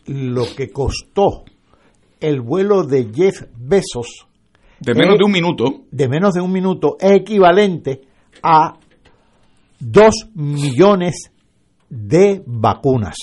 lo 0.06 0.44
que 0.54 0.70
costó 0.70 1.44
el 2.20 2.40
vuelo 2.40 2.84
de 2.84 3.08
Jeff 3.14 3.46
Bezos 3.56 4.26
de 4.82 4.94
menos 4.94 5.16
de 5.16 5.24
un 5.24 5.32
minuto, 5.32 5.84
de 5.90 6.08
menos 6.08 6.34
de 6.34 6.40
un 6.40 6.52
minuto 6.52 6.96
es 6.98 7.12
equivalente 7.12 8.00
a 8.42 8.74
dos 9.78 10.28
millones 10.34 11.30
de 11.88 12.42
vacunas 12.46 13.14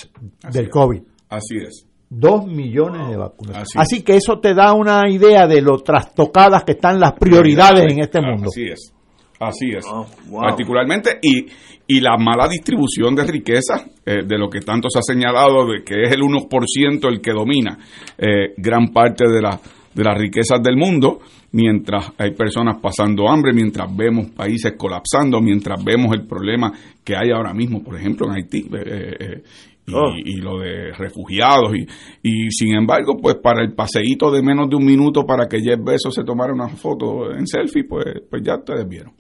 del 0.52 0.66
es. 0.66 0.72
COVID. 0.72 1.02
así 1.30 1.58
es. 1.58 1.86
Dos 2.10 2.48
millones 2.48 3.08
de 3.10 3.18
vacunas. 3.18 3.58
Así 3.58 3.78
Así, 3.78 3.96
es. 3.98 4.04
que 4.04 4.16
eso 4.16 4.40
te 4.40 4.54
da 4.56 4.74
una 4.74 5.10
idea 5.10 5.46
de 5.48 5.62
lo 5.62 5.78
trastocadas 5.78 6.64
que 6.64 6.72
están 6.72 7.00
las 7.00 7.14
prioridades 7.14 7.92
en 7.92 8.00
este 8.00 8.20
mundo. 8.20 8.48
Así 8.50 8.64
es. 8.64 8.94
Así 9.40 9.70
es. 9.70 9.86
Oh, 9.88 10.06
wow. 10.30 10.42
Particularmente, 10.42 11.20
y, 11.22 11.46
y 11.88 12.02
la 12.02 12.18
mala 12.18 12.48
distribución 12.50 13.16
de 13.16 13.24
riqueza, 13.26 13.86
eh, 14.06 14.24
de 14.26 14.38
lo 14.38 14.50
que 14.50 14.60
tanto 14.62 14.90
se 14.90 15.00
ha 15.00 15.02
señalado, 15.04 15.66
de 15.68 15.84
que 15.84 16.02
es 16.04 16.12
el 16.12 16.22
1% 16.22 17.08
el 17.08 17.22
que 17.22 17.32
domina 17.32 17.78
eh, 18.18 18.54
gran 18.58 18.88
parte 18.92 19.26
de, 19.32 19.42
la, 19.42 19.60
de 19.94 20.04
las 20.04 20.18
riquezas 20.18 20.62
del 20.62 20.76
mundo, 20.76 21.20
mientras 21.52 22.12
hay 22.18 22.32
personas 22.32 22.80
pasando 22.82 23.30
hambre, 23.30 23.54
mientras 23.54 23.88
vemos 23.96 24.32
países 24.32 24.74
colapsando, 24.78 25.40
mientras 25.42 25.82
vemos 25.84 26.12
el 26.14 26.28
problema 26.28 26.74
que 27.04 27.16
hay 27.16 27.32
ahora 27.32 27.54
mismo, 27.54 27.82
por 27.84 27.96
ejemplo, 27.96 28.28
en 28.28 28.34
Haití. 28.34 28.68
eh, 28.74 29.16
eh, 29.20 29.44
y, 29.90 29.94
Oh. 29.96 30.14
y 30.16 30.36
lo 30.38 30.60
de 30.60 30.92
refugiados 30.98 31.72
y, 31.76 31.86
y 32.24 32.52
sin 32.52 32.76
embargo 32.76 33.18
pues 33.22 33.36
para 33.36 33.62
el 33.64 33.74
paseíto 33.74 34.32
de 34.32 34.42
menos 34.42 34.70
de 34.70 34.76
un 34.76 34.86
minuto 34.86 35.26
para 35.26 35.48
que 35.48 35.60
Jeff 35.62 35.80
Bezos 35.84 36.14
se 36.14 36.24
tomara 36.24 36.54
una 36.54 36.68
foto 36.70 37.32
en 37.32 37.46
selfie 37.48 37.84
pues, 37.84 38.06
pues 38.30 38.42
ya 38.44 38.56
ustedes 38.58 38.88
vieron 38.88 39.14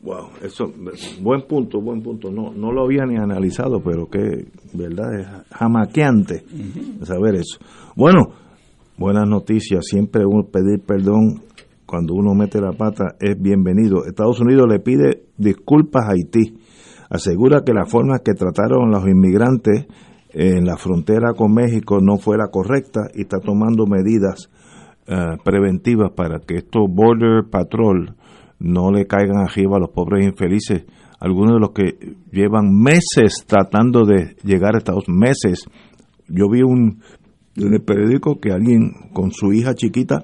Wow, 0.00 0.28
eso, 0.44 0.72
buen 1.20 1.42
punto, 1.48 1.80
buen 1.80 2.00
punto. 2.02 2.30
No, 2.30 2.52
no 2.52 2.70
lo 2.70 2.84
había 2.84 3.04
ni 3.04 3.16
analizado, 3.16 3.82
pero 3.82 4.06
que, 4.08 4.46
verdad, 4.72 5.18
es 5.18 5.26
jamaqueante 5.50 6.44
saber 7.02 7.34
eso. 7.34 7.58
Bueno, 7.96 8.20
buenas 8.96 9.28
noticias. 9.28 9.84
Siempre 9.84 10.24
uno 10.24 10.44
pedir 10.52 10.82
perdón 10.86 11.42
cuando 11.84 12.14
uno 12.14 12.32
mete 12.32 12.60
la 12.60 12.74
pata 12.74 13.16
es 13.18 13.42
bienvenido. 13.42 14.04
Estados 14.06 14.38
Unidos 14.40 14.66
le 14.70 14.78
pide 14.78 15.24
disculpas 15.36 16.04
a 16.04 16.12
Haití. 16.12 16.54
Asegura 17.10 17.62
que 17.64 17.72
la 17.72 17.86
forma 17.86 18.18
que 18.18 18.34
trataron 18.34 18.90
los 18.90 19.06
inmigrantes 19.08 19.86
en 20.30 20.66
la 20.66 20.76
frontera 20.76 21.32
con 21.32 21.54
México 21.54 22.00
no 22.00 22.18
fue 22.18 22.36
la 22.36 22.48
correcta 22.48 23.08
y 23.14 23.22
está 23.22 23.38
tomando 23.38 23.86
medidas 23.86 24.50
eh, 25.06 25.36
preventivas 25.42 26.12
para 26.12 26.40
que 26.40 26.56
estos 26.56 26.86
Border 26.88 27.44
Patrol 27.50 28.14
no 28.58 28.90
le 28.90 29.06
caigan 29.06 29.38
arriba 29.38 29.76
a 29.76 29.80
los 29.80 29.90
pobres 29.90 30.26
infelices. 30.26 30.84
Algunos 31.18 31.54
de 31.54 31.60
los 31.60 31.70
que 31.70 32.16
llevan 32.30 32.72
meses 32.72 33.44
tratando 33.46 34.04
de 34.04 34.36
llegar 34.44 34.74
a 34.74 34.78
Estados 34.78 35.08
meses. 35.08 35.64
Yo 36.28 36.48
vi 36.50 36.62
un 36.62 37.00
en 37.56 37.74
el 37.74 37.82
periódico 37.82 38.38
que 38.38 38.52
alguien 38.52 38.92
con 39.12 39.32
su 39.32 39.52
hija 39.52 39.74
chiquita 39.74 40.22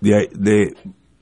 de, 0.00 0.74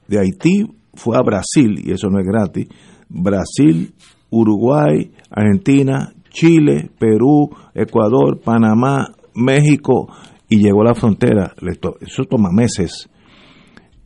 de 0.08 0.18
Haití 0.18 0.66
fue 0.94 1.16
a 1.16 1.22
Brasil, 1.22 1.80
y 1.84 1.92
eso 1.92 2.08
no 2.08 2.18
es 2.20 2.26
gratis. 2.26 2.68
Brasil, 3.12 3.94
Uruguay, 4.30 5.12
Argentina, 5.30 6.12
Chile, 6.30 6.90
Perú, 6.98 7.50
Ecuador, 7.74 8.40
Panamá, 8.42 9.08
México, 9.34 10.08
y 10.48 10.62
llegó 10.62 10.82
a 10.82 10.86
la 10.86 10.94
frontera. 10.94 11.54
Eso 12.00 12.24
toma 12.24 12.50
meses 12.52 13.08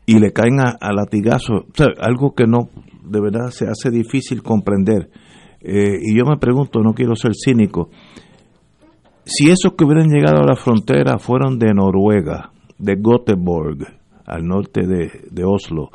y 0.07 0.19
le 0.21 0.33
caen 0.33 0.61
a, 0.61 0.77
a 0.81 0.93
algo 2.01 2.35
que 2.35 2.47
no, 2.47 2.69
de 3.05 3.21
verdad 3.21 3.51
se 3.51 3.67
hace 3.67 3.91
difícil 3.91 4.43
comprender. 4.43 5.11
Eh, 5.61 5.99
y 6.01 6.17
yo 6.17 6.25
me 6.25 6.37
pregunto, 6.39 6.81
no 6.81 6.95
quiero 6.95 7.17
ser 7.17 7.33
cínico, 7.35 7.91
si 9.25 9.51
esos 9.51 9.73
que 9.77 9.85
hubieran 9.85 10.09
llegado 10.09 10.39
a 10.43 10.47
la 10.47 10.55
frontera 10.55 11.19
fueron 11.19 11.59
de 11.59 11.75
Noruega, 11.75 12.53
de 12.79 12.95
Göteborg, 12.95 13.85
al 14.25 14.47
norte 14.47 14.87
de 14.87 15.45
Oslo, 15.45 15.91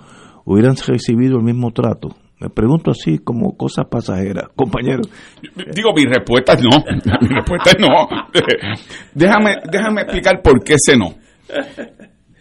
hubieran 0.46 0.76
recibido 0.76 1.38
el 1.38 1.44
mismo 1.44 1.72
trato. 1.72 2.10
Me 2.42 2.50
pregunto 2.50 2.90
así 2.90 3.20
como 3.20 3.56
cosas 3.56 3.86
pasajeras, 3.86 4.50
compañero. 4.56 5.04
digo 5.76 5.92
mi 5.96 6.06
respuesta 6.06 6.54
es 6.54 6.64
no. 6.64 6.70
Mi 7.22 7.28
respuesta 7.28 7.70
es 7.70 7.80
no. 7.80 8.08
Déjame 9.14 9.58
déjame 9.72 10.02
explicar 10.02 10.42
por 10.42 10.64
qué 10.64 10.74
ese 10.74 10.98
no. 10.98 11.14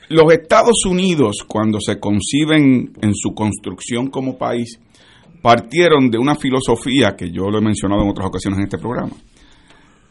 Los 0.09 0.33
Estados 0.33 0.87
Unidos 0.87 1.45
cuando 1.47 1.81
se 1.81 2.01
conciben 2.01 2.93
en 3.03 3.15
su 3.15 3.35
construcción 3.35 4.09
como 4.09 4.39
país 4.39 4.81
partieron 5.43 6.11
de 6.11 6.17
una 6.17 6.35
filosofía 6.35 7.15
que 7.15 7.31
yo 7.31 7.51
lo 7.51 7.59
he 7.59 7.63
mencionado 7.63 8.03
en 8.03 8.09
otras 8.09 8.29
ocasiones 8.29 8.59
en 8.59 8.65
este 8.65 8.79
programa 8.79 9.13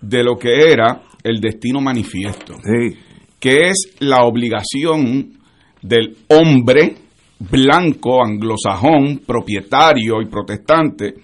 de 0.02 0.24
lo 0.24 0.38
que 0.38 0.72
era 0.72 1.02
el 1.24 1.42
destino 1.42 1.82
manifiesto 1.82 2.54
Sí, 2.62 2.96
que 3.40 3.70
es 3.70 3.96
la 4.00 4.24
obligación 4.24 5.34
del 5.82 6.16
hombre 6.28 7.09
blanco, 7.40 8.24
anglosajón, 8.24 9.22
propietario 9.26 10.22
y 10.22 10.26
protestante, 10.26 11.16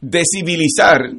de 0.00 0.22
civilizar 0.24 1.10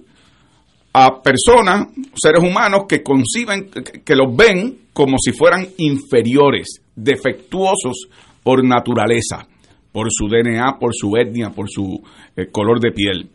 a 0.93 1.21
personas, 1.21 1.87
seres 2.15 2.41
humanos 2.41 2.85
que 2.87 3.03
conciben, 3.03 3.69
que, 3.69 4.15
los 4.15 4.35
ven 4.35 4.77
como 4.93 5.17
si 5.19 5.31
fueran 5.31 5.67
inferiores, 5.77 6.81
defectuosos 6.95 8.07
por 8.43 8.63
naturaleza, 8.63 9.45
por 9.91 10.07
su 10.09 10.27
DNA, 10.27 10.77
por 10.79 10.93
su 10.93 11.15
etnia, 11.17 11.49
por 11.49 11.69
su 11.69 12.01
eh, 12.35 12.47
color 12.51 12.79
de 12.79 12.91
piel. 12.91 13.29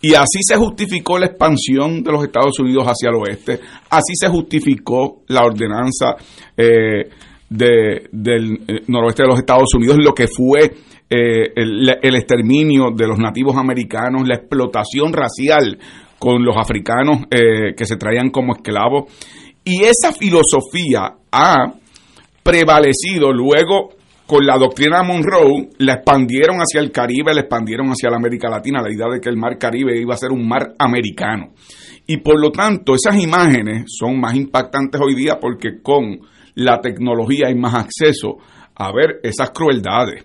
Y 0.00 0.14
así 0.14 0.40
se 0.42 0.56
justificó 0.56 1.18
la 1.18 1.26
expansión 1.26 2.02
de 2.02 2.12
los 2.12 2.24
Estados 2.24 2.58
Unidos 2.58 2.84
hacia 2.84 3.10
el 3.10 3.16
oeste, 3.16 3.60
así 3.88 4.12
se 4.14 4.28
justificó 4.28 5.22
la 5.28 5.44
ordenanza 5.44 6.16
eh, 6.56 7.08
de- 7.56 8.08
del 8.12 8.60
eh, 8.66 8.82
noroeste 8.88 9.22
de 9.22 9.28
los 9.28 9.38
Estados 9.38 9.72
Unidos, 9.74 9.96
lo 9.98 10.12
que 10.14 10.26
fue 10.26 10.60
eh, 11.10 11.52
el, 11.54 11.88
el 12.02 12.14
exterminio 12.16 12.90
de 12.94 13.06
los 13.06 13.18
nativos 13.18 13.56
americanos, 13.56 14.26
la 14.26 14.36
explotación 14.36 15.12
racial 15.12 15.78
con 16.18 16.44
los 16.44 16.56
africanos 16.56 17.18
eh, 17.30 17.74
que 17.76 17.84
se 17.84 17.96
traían 17.96 18.30
como 18.30 18.54
esclavos. 18.54 19.04
Y 19.64 19.82
esa 19.84 20.12
filosofía 20.12 21.14
ha 21.32 21.74
prevalecido 22.42 23.32
luego 23.32 23.90
con 24.26 24.46
la 24.46 24.56
doctrina 24.56 25.02
Monroe, 25.02 25.68
la 25.78 25.94
expandieron 25.94 26.56
hacia 26.58 26.80
el 26.80 26.90
Caribe, 26.90 27.34
la 27.34 27.40
expandieron 27.42 27.88
hacia 27.88 28.10
la 28.10 28.16
América 28.16 28.48
Latina, 28.48 28.80
la 28.82 28.92
idea 28.92 29.06
de 29.12 29.20
que 29.20 29.28
el 29.28 29.36
mar 29.36 29.58
Caribe 29.58 30.00
iba 30.00 30.14
a 30.14 30.18
ser 30.18 30.30
un 30.32 30.46
mar 30.48 30.74
americano. 30.78 31.52
Y 32.06 32.18
por 32.18 32.40
lo 32.40 32.50
tanto, 32.50 32.94
esas 32.94 33.22
imágenes 33.22 33.84
son 33.98 34.18
más 34.20 34.34
impactantes 34.34 35.00
hoy 35.00 35.14
día 35.14 35.38
porque 35.40 35.80
con 35.82 36.20
la 36.54 36.80
tecnología 36.80 37.48
hay 37.48 37.54
más 37.54 37.74
acceso 37.74 38.38
a 38.74 38.92
ver 38.92 39.20
esas 39.22 39.50
crueldades. 39.50 40.24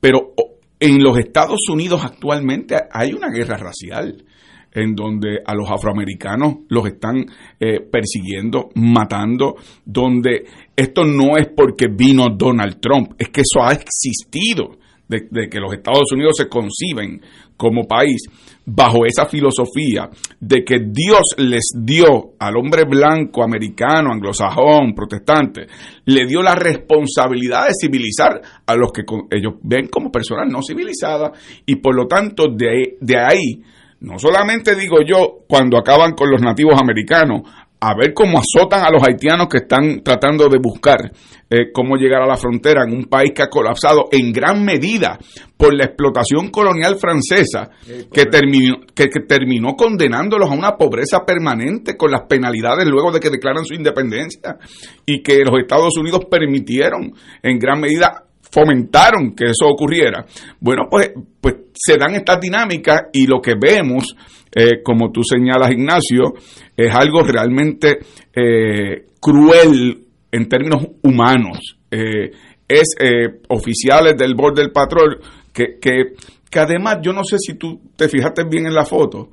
Pero 0.00 0.32
en 0.78 1.02
los 1.02 1.18
Estados 1.18 1.60
Unidos 1.70 2.04
actualmente 2.04 2.76
hay 2.90 3.12
una 3.12 3.30
guerra 3.30 3.56
racial 3.56 4.24
en 4.72 4.94
donde 4.94 5.38
a 5.44 5.54
los 5.54 5.70
afroamericanos 5.70 6.56
los 6.68 6.86
están 6.86 7.24
eh, 7.60 7.80
persiguiendo, 7.80 8.70
matando, 8.74 9.54
donde 9.84 10.44
esto 10.74 11.04
no 11.04 11.36
es 11.36 11.46
porque 11.56 11.86
vino 11.86 12.26
Donald 12.36 12.80
Trump, 12.80 13.12
es 13.16 13.28
que 13.28 13.42
eso 13.42 13.64
ha 13.64 13.72
existido, 13.72 14.76
de, 15.08 15.28
de 15.30 15.48
que 15.48 15.60
los 15.60 15.72
Estados 15.72 16.10
Unidos 16.12 16.34
se 16.36 16.48
conciben 16.48 17.20
como 17.56 17.84
país 17.84 18.26
bajo 18.66 19.04
esa 19.04 19.26
filosofía 19.26 20.08
de 20.40 20.64
que 20.64 20.80
Dios 20.86 21.34
les 21.36 21.72
dio 21.76 22.32
al 22.38 22.56
hombre 22.56 22.84
blanco, 22.84 23.42
americano, 23.42 24.12
anglosajón, 24.12 24.94
protestante, 24.94 25.66
le 26.06 26.26
dio 26.26 26.42
la 26.42 26.54
responsabilidad 26.54 27.66
de 27.66 27.74
civilizar 27.78 28.40
a 28.66 28.74
los 28.74 28.92
que 28.92 29.02
ellos 29.30 29.54
ven 29.62 29.88
como 29.88 30.10
personas 30.10 30.48
no 30.48 30.60
civilizadas 30.62 31.62
y 31.66 31.76
por 31.76 31.94
lo 31.94 32.06
tanto 32.06 32.44
de, 32.48 32.96
de 33.00 33.18
ahí 33.18 33.62
no 34.00 34.18
solamente 34.18 34.74
digo 34.74 34.98
yo 35.06 35.44
cuando 35.48 35.78
acaban 35.78 36.12
con 36.12 36.30
los 36.30 36.42
nativos 36.42 36.74
americanos, 36.78 37.42
a 37.86 37.94
ver 37.94 38.14
cómo 38.14 38.38
azotan 38.38 38.82
a 38.82 38.90
los 38.90 39.02
haitianos 39.02 39.46
que 39.48 39.58
están 39.58 40.02
tratando 40.02 40.48
de 40.48 40.58
buscar 40.58 41.12
eh, 41.50 41.70
cómo 41.70 41.96
llegar 41.96 42.22
a 42.22 42.26
la 42.26 42.36
frontera 42.36 42.84
en 42.84 42.96
un 42.96 43.04
país 43.04 43.32
que 43.34 43.42
ha 43.42 43.50
colapsado 43.50 44.06
en 44.10 44.32
gran 44.32 44.64
medida 44.64 45.18
por 45.56 45.74
la 45.74 45.84
explotación 45.84 46.48
colonial 46.48 46.96
francesa 46.96 47.68
que 48.10 48.24
terminó, 48.24 48.76
que, 48.94 49.08
que 49.08 49.20
terminó 49.28 49.76
condenándolos 49.76 50.50
a 50.50 50.54
una 50.54 50.76
pobreza 50.76 51.26
permanente 51.26 51.94
con 51.96 52.10
las 52.10 52.22
penalidades 52.22 52.86
luego 52.86 53.12
de 53.12 53.20
que 53.20 53.28
declaran 53.28 53.66
su 53.66 53.74
independencia 53.74 54.56
y 55.04 55.22
que 55.22 55.44
los 55.44 55.60
Estados 55.60 55.94
Unidos 55.98 56.24
permitieron 56.30 57.12
en 57.42 57.58
gran 57.58 57.80
medida 57.80 58.24
fomentaron 58.54 59.34
que 59.34 59.46
eso 59.46 59.66
ocurriera. 59.66 60.24
Bueno, 60.60 60.84
pues, 60.88 61.10
pues 61.40 61.56
se 61.74 61.96
dan 61.98 62.14
estas 62.14 62.40
dinámicas 62.40 63.02
y 63.12 63.26
lo 63.26 63.40
que 63.40 63.54
vemos, 63.60 64.14
eh, 64.54 64.82
como 64.82 65.10
tú 65.10 65.22
señalas, 65.22 65.70
Ignacio, 65.70 66.34
es 66.76 66.94
algo 66.94 67.22
realmente 67.22 67.98
eh, 68.34 69.06
cruel 69.20 70.04
en 70.30 70.48
términos 70.48 70.86
humanos. 71.02 71.78
Eh, 71.90 72.30
es 72.66 72.96
eh, 72.98 73.40
oficiales 73.48 74.16
del 74.16 74.34
Board 74.34 74.56
del 74.56 74.72
Patrol 74.72 75.20
que, 75.52 75.78
que, 75.80 76.14
que 76.50 76.58
además, 76.58 76.98
yo 77.02 77.12
no 77.12 77.24
sé 77.24 77.36
si 77.38 77.54
tú 77.54 77.80
te 77.96 78.08
fijaste 78.08 78.44
bien 78.44 78.66
en 78.66 78.74
la 78.74 78.84
foto, 78.84 79.30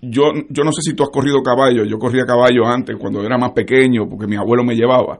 yo, 0.00 0.32
yo 0.48 0.64
no 0.64 0.72
sé 0.72 0.80
si 0.82 0.94
tú 0.94 1.02
has 1.02 1.10
corrido 1.10 1.42
caballo, 1.42 1.84
yo 1.84 1.98
corría 1.98 2.24
caballo 2.24 2.66
antes 2.66 2.96
cuando 2.98 3.22
era 3.22 3.36
más 3.36 3.52
pequeño 3.52 4.08
porque 4.08 4.26
mi 4.26 4.36
abuelo 4.36 4.64
me 4.64 4.74
llevaba. 4.74 5.18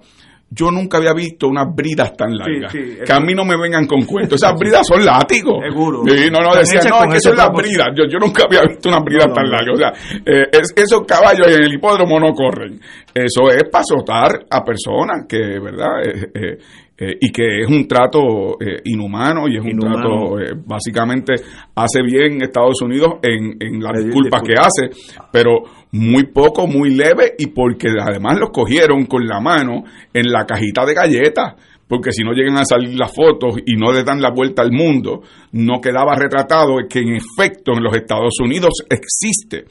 Yo 0.55 0.70
nunca 0.70 0.98
había 0.98 1.12
visto 1.12 1.48
unas 1.48 1.74
bridas 1.74 2.16
tan 2.16 2.36
largas. 2.36 2.70
sí, 2.72 2.98
que 3.05 3.12
a 3.12 3.18
mí 3.20 3.34
no 3.34 3.44
me 3.44 3.57
vengan 3.57 3.86
con 3.86 4.02
cuentos. 4.07 4.40
Esas 4.42 4.55
bridas 4.59 4.86
son 4.86 5.05
látigos. 5.05 5.57
Seguro. 5.68 6.02
Sí, 6.07 6.30
no, 6.30 6.38
no, 6.40 6.48
Están 6.50 6.59
decía, 6.61 6.80
hechas 6.80 6.90
no, 6.92 7.05
es 7.05 7.14
que 7.14 7.20
son 7.20 7.36
las 7.36 7.50
bridas. 7.52 7.88
Yo, 7.96 8.05
yo 8.09 8.18
nunca 8.18 8.44
había 8.44 8.62
visto 8.62 8.88
unas 8.88 9.02
bridas 9.02 9.26
No, 9.26 9.34
no, 9.34 9.34
tan 9.34 9.50
largas. 9.50 9.74
O 9.74 9.76
sea, 9.76 9.92
eh, 10.24 10.48
es- 10.52 10.72
esos 10.76 11.05
caballos 11.07 11.46
en 11.48 11.62
el 11.64 11.74
hipódromo 11.74 12.20
no 12.20 12.32
corren. 12.32 12.80
Eso 13.12 13.50
es 13.50 13.64
para 13.70 13.82
azotar 13.82 14.44
a 14.50 14.64
personas 14.64 15.26
que, 15.28 15.38
¿verdad? 15.59 16.02
Eh, 16.05 16.30
eh, 16.34 16.59
eh, 16.97 17.16
y 17.20 17.32
que 17.32 17.62
es 17.62 17.68
un 17.68 17.88
trato 17.88 18.55
eh, 18.61 18.80
inhumano 18.84 19.49
y 19.49 19.57
es 19.57 19.64
un 19.64 19.78
trato, 19.80 20.38
eh, 20.38 20.55
básicamente, 20.64 21.34
hace 21.74 22.03
bien 22.03 22.40
Estados 22.40 22.80
Unidos 22.82 23.14
en, 23.20 23.57
en 23.59 23.82
las 23.82 23.95
Pedir 23.95 24.07
disculpas 24.07 24.42
que 24.42 24.55
hace, 24.55 24.90
pero 25.32 25.62
muy 25.90 26.26
poco, 26.26 26.68
muy 26.68 26.90
leve 26.90 27.34
y 27.36 27.49
porque 27.49 27.88
además 28.01 28.38
los 28.38 28.51
cogieron 28.51 29.07
con 29.07 29.26
la 29.26 29.40
mano 29.40 29.82
en 30.12 30.30
la 30.30 30.47
cajita 30.47 30.86
de 30.86 30.95
galletas. 30.95 31.55
Porque 31.86 32.12
si 32.12 32.22
no 32.22 32.32
llegan 32.32 32.57
a 32.57 32.64
salir 32.64 32.99
las 32.99 33.14
fotos 33.14 33.57
y 33.66 33.76
no 33.76 33.92
le 33.92 34.05
dan 34.05 34.20
la 34.20 34.30
vuelta 34.30 34.62
al 34.62 34.72
mundo, 34.72 35.22
no 35.53 35.80
quedaba 35.82 36.14
retratado 36.16 36.76
que 36.88 37.01
en 37.01 37.16
efecto 37.16 37.72
en 37.72 37.82
los 37.82 37.95
Estados 37.95 38.34
Unidos 38.40 38.72
existe 38.88 39.64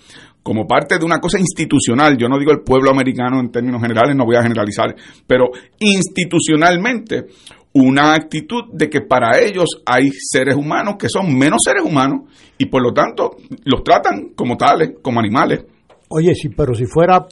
como 0.43 0.67
parte 0.67 0.99
de 0.99 1.05
una 1.05 1.19
cosa 1.19 1.39
institucional, 1.39 2.17
yo 2.17 2.27
no 2.27 2.37
digo 2.37 2.51
el 2.51 2.61
pueblo 2.61 2.91
americano 2.91 3.39
en 3.39 3.49
términos 3.49 3.81
generales, 3.81 4.15
no 4.15 4.25
voy 4.25 4.35
a 4.35 4.43
generalizar, 4.43 4.93
pero 5.25 5.45
institucionalmente 5.79 7.27
una 7.73 8.13
actitud 8.13 8.65
de 8.71 8.89
que 8.89 9.01
para 9.01 9.39
ellos 9.39 9.81
hay 9.85 10.11
seres 10.11 10.55
humanos 10.55 10.95
que 10.99 11.09
son 11.09 11.35
menos 11.35 11.61
seres 11.63 11.83
humanos 11.83 12.29
y 12.57 12.65
por 12.65 12.83
lo 12.83 12.93
tanto 12.93 13.37
los 13.63 13.83
tratan 13.83 14.33
como 14.35 14.57
tales, 14.57 14.91
como 15.01 15.19
animales. 15.19 15.65
Oye, 16.09 16.35
sí, 16.35 16.49
pero 16.49 16.75
si 16.75 16.85
fuera 16.85 17.25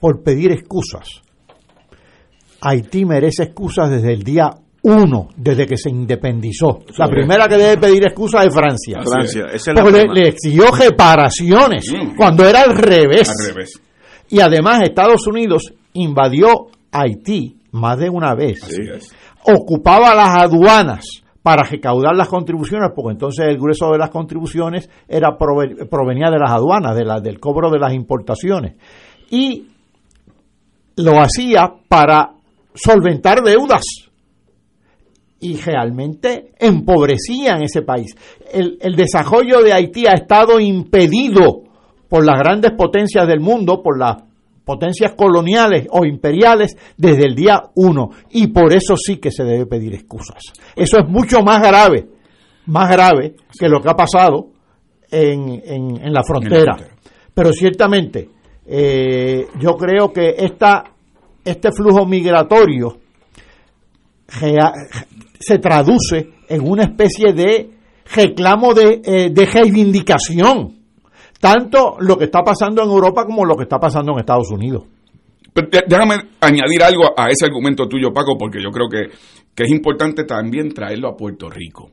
por 0.00 0.22
pedir 0.22 0.50
excusas, 0.50 1.22
Haití 2.60 3.04
merece 3.04 3.44
excusas 3.44 3.90
desde 3.90 4.12
el 4.12 4.22
día 4.22 4.50
uno, 4.88 5.28
desde 5.36 5.66
que 5.66 5.76
se 5.76 5.90
independizó. 5.90 6.78
La 6.96 7.06
es. 7.06 7.10
primera 7.10 7.48
que 7.48 7.56
debe 7.56 7.76
pedir 7.78 8.04
excusas 8.06 8.46
es 8.46 8.54
Francia. 8.54 9.00
Francia, 9.04 9.46
es 9.52 9.64
Porque 9.64 9.82
le, 9.92 9.98
forma. 10.00 10.14
le 10.14 10.28
exigió 10.28 10.64
reparaciones 10.70 11.92
Mm. 11.92 12.16
cuando 12.16 12.48
era 12.48 12.62
al 12.62 12.76
revés. 12.76 13.28
Al 13.28 13.48
revés. 13.54 13.80
Y 14.28 14.40
además 14.40 14.80
Estados 14.82 15.26
Unidos 15.26 15.72
invadió 15.94 16.66
Haití 16.92 17.56
más 17.72 17.98
de 17.98 18.08
una 18.10 18.34
vez. 18.34 18.62
Así 18.62 18.82
es. 18.94 19.14
Ocupaba 19.44 20.14
las 20.14 20.36
aduanas 20.44 21.04
para 21.42 21.62
recaudar 21.62 22.16
las 22.16 22.28
contribuciones, 22.28 22.90
porque 22.94 23.12
entonces 23.12 23.46
el 23.48 23.56
grueso 23.58 23.90
de 23.92 23.98
las 23.98 24.10
contribuciones 24.10 24.88
era 25.08 25.36
prove- 25.38 25.88
provenía 25.88 26.30
de 26.30 26.38
las 26.38 26.50
aduanas, 26.50 26.96
de 26.96 27.04
la, 27.04 27.20
del 27.20 27.38
cobro 27.38 27.70
de 27.70 27.78
las 27.78 27.92
importaciones. 27.92 28.74
Y 29.30 29.66
lo 30.96 31.20
hacía 31.20 31.72
para 31.88 32.30
solventar 32.74 33.42
deudas. 33.42 33.82
Y 35.40 35.56
realmente 35.58 36.52
empobrecían 36.58 37.62
ese 37.62 37.82
país. 37.82 38.14
El, 38.52 38.78
el 38.80 38.96
desarrollo 38.96 39.60
de 39.62 39.72
Haití 39.72 40.06
ha 40.06 40.14
estado 40.14 40.58
impedido 40.60 41.62
por 42.08 42.24
las 42.24 42.38
grandes 42.38 42.72
potencias 42.72 43.26
del 43.26 43.40
mundo, 43.40 43.82
por 43.82 43.98
las 43.98 44.16
potencias 44.64 45.12
coloniales 45.12 45.86
o 45.90 46.04
imperiales 46.06 46.76
desde 46.96 47.24
el 47.26 47.34
día 47.34 47.62
uno. 47.74 48.10
Y 48.30 48.46
por 48.48 48.72
eso 48.72 48.96
sí 48.96 49.18
que 49.18 49.30
se 49.30 49.44
debe 49.44 49.66
pedir 49.66 49.94
excusas. 49.94 50.38
Eso 50.74 50.98
es 50.98 51.08
mucho 51.08 51.42
más 51.42 51.60
grave, 51.60 52.08
más 52.66 52.88
grave 52.90 53.34
que 53.58 53.68
lo 53.68 53.80
que 53.80 53.90
ha 53.90 53.94
pasado 53.94 54.48
en, 55.10 55.62
en- 55.64 55.96
en 56.04 56.12
la 56.12 56.22
frontera. 56.24 56.74
frontera. 56.76 56.96
Pero 57.34 57.52
ciertamente, 57.52 58.30
eh, 58.66 59.46
yo 59.60 59.76
creo 59.76 60.12
que 60.12 60.34
esta, 60.38 60.82
este 61.44 61.70
flujo 61.72 62.06
migratorio 62.06 62.96
se 64.28 65.58
traduce 65.58 66.30
en 66.48 66.68
una 66.68 66.84
especie 66.84 67.32
de 67.32 67.70
reclamo 68.14 68.74
de, 68.74 69.00
eh, 69.04 69.30
de 69.30 69.46
reivindicación. 69.46 70.74
Tanto 71.40 71.96
lo 72.00 72.16
que 72.16 72.24
está 72.24 72.42
pasando 72.42 72.82
en 72.82 72.88
Europa 72.88 73.24
como 73.26 73.44
lo 73.44 73.56
que 73.56 73.64
está 73.64 73.78
pasando 73.78 74.12
en 74.12 74.18
Estados 74.20 74.50
Unidos. 74.50 74.84
Déjame 75.88 76.16
añadir 76.40 76.82
algo 76.82 77.04
a 77.16 77.28
ese 77.30 77.46
argumento 77.46 77.88
tuyo, 77.88 78.12
Paco, 78.12 78.36
porque 78.38 78.62
yo 78.62 78.70
creo 78.70 78.88
que, 78.88 79.10
que 79.54 79.62
es 79.64 79.70
importante 79.70 80.24
también 80.24 80.72
traerlo 80.72 81.08
a 81.08 81.16
Puerto 81.16 81.48
Rico. 81.48 81.90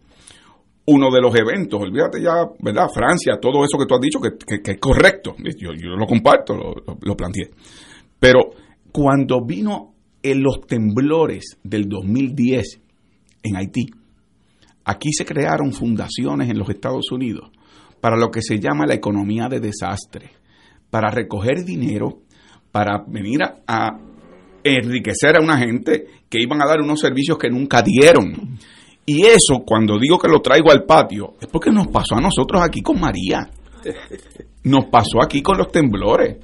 Uno 0.85 1.09
de 1.11 1.21
los 1.21 1.33
eventos, 1.35 1.79
olvídate 1.81 2.21
ya, 2.21 2.45
¿verdad? 2.59 2.89
Francia, 2.93 3.37
todo 3.41 3.63
eso 3.63 3.77
que 3.77 3.85
tú 3.85 3.95
has 3.95 4.01
dicho, 4.01 4.19
que, 4.19 4.31
que- 4.61 4.71
es 4.71 4.79
correcto. 4.79 5.35
Yo, 5.57 5.71
lo 5.71 6.05
comparto, 6.05 6.55
lo- 6.55 6.73
lo 7.01 7.15
planteé. 7.15 7.51
Pero 8.19 8.49
cuando 8.91 9.45
vino 9.45 9.92
en 10.23 10.41
los 10.41 10.61
temblores 10.65 11.57
del 11.63 11.87
2010 11.89 12.81
en 13.43 13.57
Haití, 13.57 13.85
aquí 14.85 15.11
se 15.11 15.25
crearon 15.25 15.73
fundaciones 15.73 16.49
en 16.49 16.57
los 16.57 16.69
Estados 16.69 17.11
Unidos 17.11 17.51
para 17.99 18.17
lo 18.17 18.31
que 18.31 18.41
se 18.41 18.59
llama 18.59 18.85
la 18.85 18.95
economía 18.95 19.47
de 19.47 19.59
desastre, 19.59 20.31
para 20.89 21.09
recoger 21.09 21.63
dinero, 21.63 22.21
para 22.71 23.03
venir 23.07 23.39
a, 23.67 23.99
enriquecer 24.61 25.37
a 25.37 25.41
una 25.41 25.57
gente 25.57 26.05
que 26.29 26.41
iban 26.41 26.61
a 26.61 26.65
dar 26.65 26.79
unos 26.79 26.99
servicios 26.99 27.37
que 27.37 27.49
nunca 27.49 27.81
dieron. 27.81 28.57
Y 29.05 29.25
eso, 29.25 29.63
cuando 29.65 29.99
digo 29.99 30.17
que 30.17 30.29
lo 30.29 30.41
traigo 30.41 30.71
al 30.71 30.83
patio, 30.83 31.35
es 31.39 31.47
porque 31.47 31.71
nos 31.71 31.87
pasó 31.87 32.15
a 32.15 32.21
nosotros 32.21 32.61
aquí 32.61 32.81
con 32.81 32.99
María. 32.99 33.49
Nos 34.63 34.85
pasó 34.85 35.21
aquí 35.21 35.41
con 35.41 35.57
los 35.57 35.69
temblores. 35.69 36.37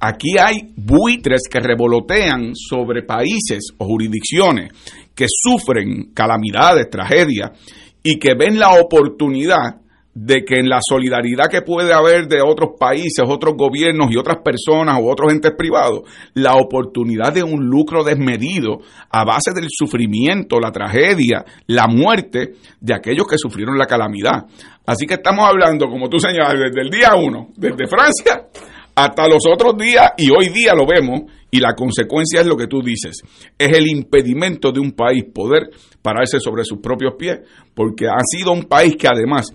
Aquí 0.00 0.38
hay 0.38 0.72
buitres 0.76 1.42
que 1.50 1.60
revolotean 1.60 2.52
sobre 2.54 3.02
países 3.02 3.68
o 3.76 3.84
jurisdicciones 3.84 4.72
que 5.14 5.26
sufren 5.28 6.12
calamidades, 6.14 6.88
tragedias, 6.88 7.50
y 8.02 8.18
que 8.18 8.34
ven 8.34 8.58
la 8.58 8.80
oportunidad 8.80 9.76
de 10.14 10.42
que 10.44 10.58
en 10.58 10.68
la 10.68 10.80
solidaridad 10.80 11.48
que 11.50 11.60
puede 11.60 11.92
haber 11.92 12.26
de 12.26 12.40
otros 12.40 12.70
países, 12.78 13.24
otros 13.28 13.54
gobiernos 13.56 14.10
y 14.10 14.16
otras 14.16 14.38
personas 14.38 14.98
o 14.98 15.10
otros 15.10 15.32
entes 15.32 15.52
privados, 15.56 16.00
la 16.32 16.54
oportunidad 16.54 17.32
de 17.32 17.42
un 17.42 17.66
lucro 17.66 18.02
desmedido 18.02 18.78
a 19.10 19.24
base 19.24 19.52
del 19.54 19.68
sufrimiento, 19.68 20.58
la 20.58 20.72
tragedia, 20.72 21.44
la 21.66 21.86
muerte 21.86 22.54
de 22.80 22.94
aquellos 22.94 23.26
que 23.28 23.38
sufrieron 23.38 23.76
la 23.76 23.86
calamidad. 23.86 24.46
Así 24.86 25.06
que 25.06 25.14
estamos 25.14 25.46
hablando, 25.46 25.88
como 25.88 26.08
tú 26.08 26.18
señalas, 26.18 26.54
desde 26.54 26.80
el 26.80 26.90
día 26.90 27.14
uno, 27.14 27.48
desde 27.56 27.86
Francia 27.86 28.48
hasta 29.04 29.26
los 29.28 29.42
otros 29.50 29.76
días 29.78 30.12
y 30.18 30.30
hoy 30.30 30.48
día 30.48 30.74
lo 30.74 30.86
vemos 30.86 31.22
y 31.50 31.58
la 31.58 31.74
consecuencia 31.74 32.40
es 32.40 32.46
lo 32.46 32.56
que 32.56 32.66
tú 32.66 32.82
dices. 32.82 33.22
Es 33.58 33.76
el 33.76 33.88
impedimento 33.88 34.72
de 34.72 34.80
un 34.80 34.92
país 34.92 35.24
poder 35.34 35.70
pararse 36.02 36.38
sobre 36.38 36.64
sus 36.64 36.78
propios 36.78 37.14
pies 37.18 37.40
porque 37.74 38.06
ha 38.06 38.20
sido 38.24 38.52
un 38.52 38.64
país 38.64 38.96
que 38.96 39.08
además 39.08 39.46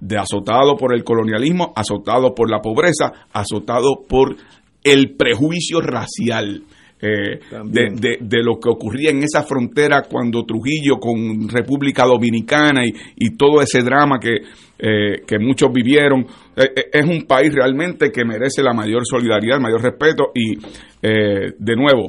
de 0.00 0.16
azotado 0.16 0.76
por 0.76 0.94
el 0.94 1.02
colonialismo, 1.02 1.72
azotado 1.74 2.34
por 2.34 2.50
la 2.50 2.60
pobreza, 2.60 3.12
azotado 3.32 4.02
por 4.08 4.36
el 4.84 5.16
prejuicio 5.16 5.80
racial. 5.80 6.62
Eh, 7.06 7.38
de, 7.66 7.90
de- 7.90 8.18
de 8.20 8.42
lo 8.42 8.58
que 8.58 8.70
ocurría 8.70 9.10
en 9.10 9.22
esa 9.22 9.42
frontera 9.42 10.02
cuando 10.08 10.44
Trujillo 10.44 10.96
con 10.98 11.48
República 11.48 12.06
Dominicana 12.06 12.86
y, 12.86 12.92
y 13.16 13.36
todo 13.36 13.60
ese 13.60 13.82
drama 13.82 14.18
que, 14.18 14.36
eh, 14.78 15.20
que 15.26 15.38
muchos 15.38 15.70
vivieron. 15.72 16.20
Eh, 16.56 16.70
eh, 16.76 16.84
es 16.92 17.04
un 17.04 17.26
país 17.26 17.52
realmente 17.54 18.10
que 18.10 18.24
merece 18.24 18.62
la 18.62 18.72
mayor 18.72 19.02
solidaridad, 19.04 19.56
el 19.58 19.62
mayor 19.62 19.82
respeto 19.82 20.24
y, 20.34 20.56
de 21.02 21.76
nuevo, 21.76 22.08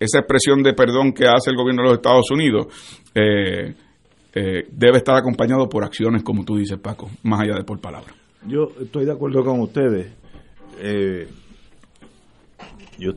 esa 0.00 0.18
expresión 0.18 0.62
de 0.62 0.72
perdón 0.74 1.12
que 1.12 1.26
hace 1.26 1.50
el 1.50 1.56
gobierno 1.56 1.82
de 1.82 1.88
los 1.90 1.98
Estados 1.98 2.28
Unidos 2.32 2.66
debe 4.34 4.98
estar 4.98 5.16
acompañado 5.16 5.68
por 5.68 5.84
acciones, 5.84 6.22
como 6.24 6.44
tú 6.44 6.56
dices, 6.56 6.78
Paco, 6.78 7.08
más 7.22 7.40
allá 7.42 7.54
de 7.54 7.62
por 7.64 7.80
palabras. 7.80 8.14
Yo 8.46 8.68
estoy 8.82 9.04
de 9.06 9.12
acuerdo 9.12 9.44
con 9.44 9.60
ustedes. 9.60 10.12
Eh, 10.80 11.28
yo, 12.98 13.12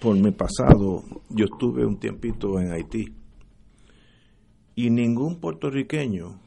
por 0.00 0.16
mi 0.16 0.30
pasado, 0.32 1.02
yo 1.30 1.46
estuve 1.46 1.86
un 1.86 1.98
tiempito 1.98 2.60
en 2.60 2.72
Haití 2.72 3.14
y 4.74 4.90
ningún 4.90 5.40
puertorriqueño 5.40 6.40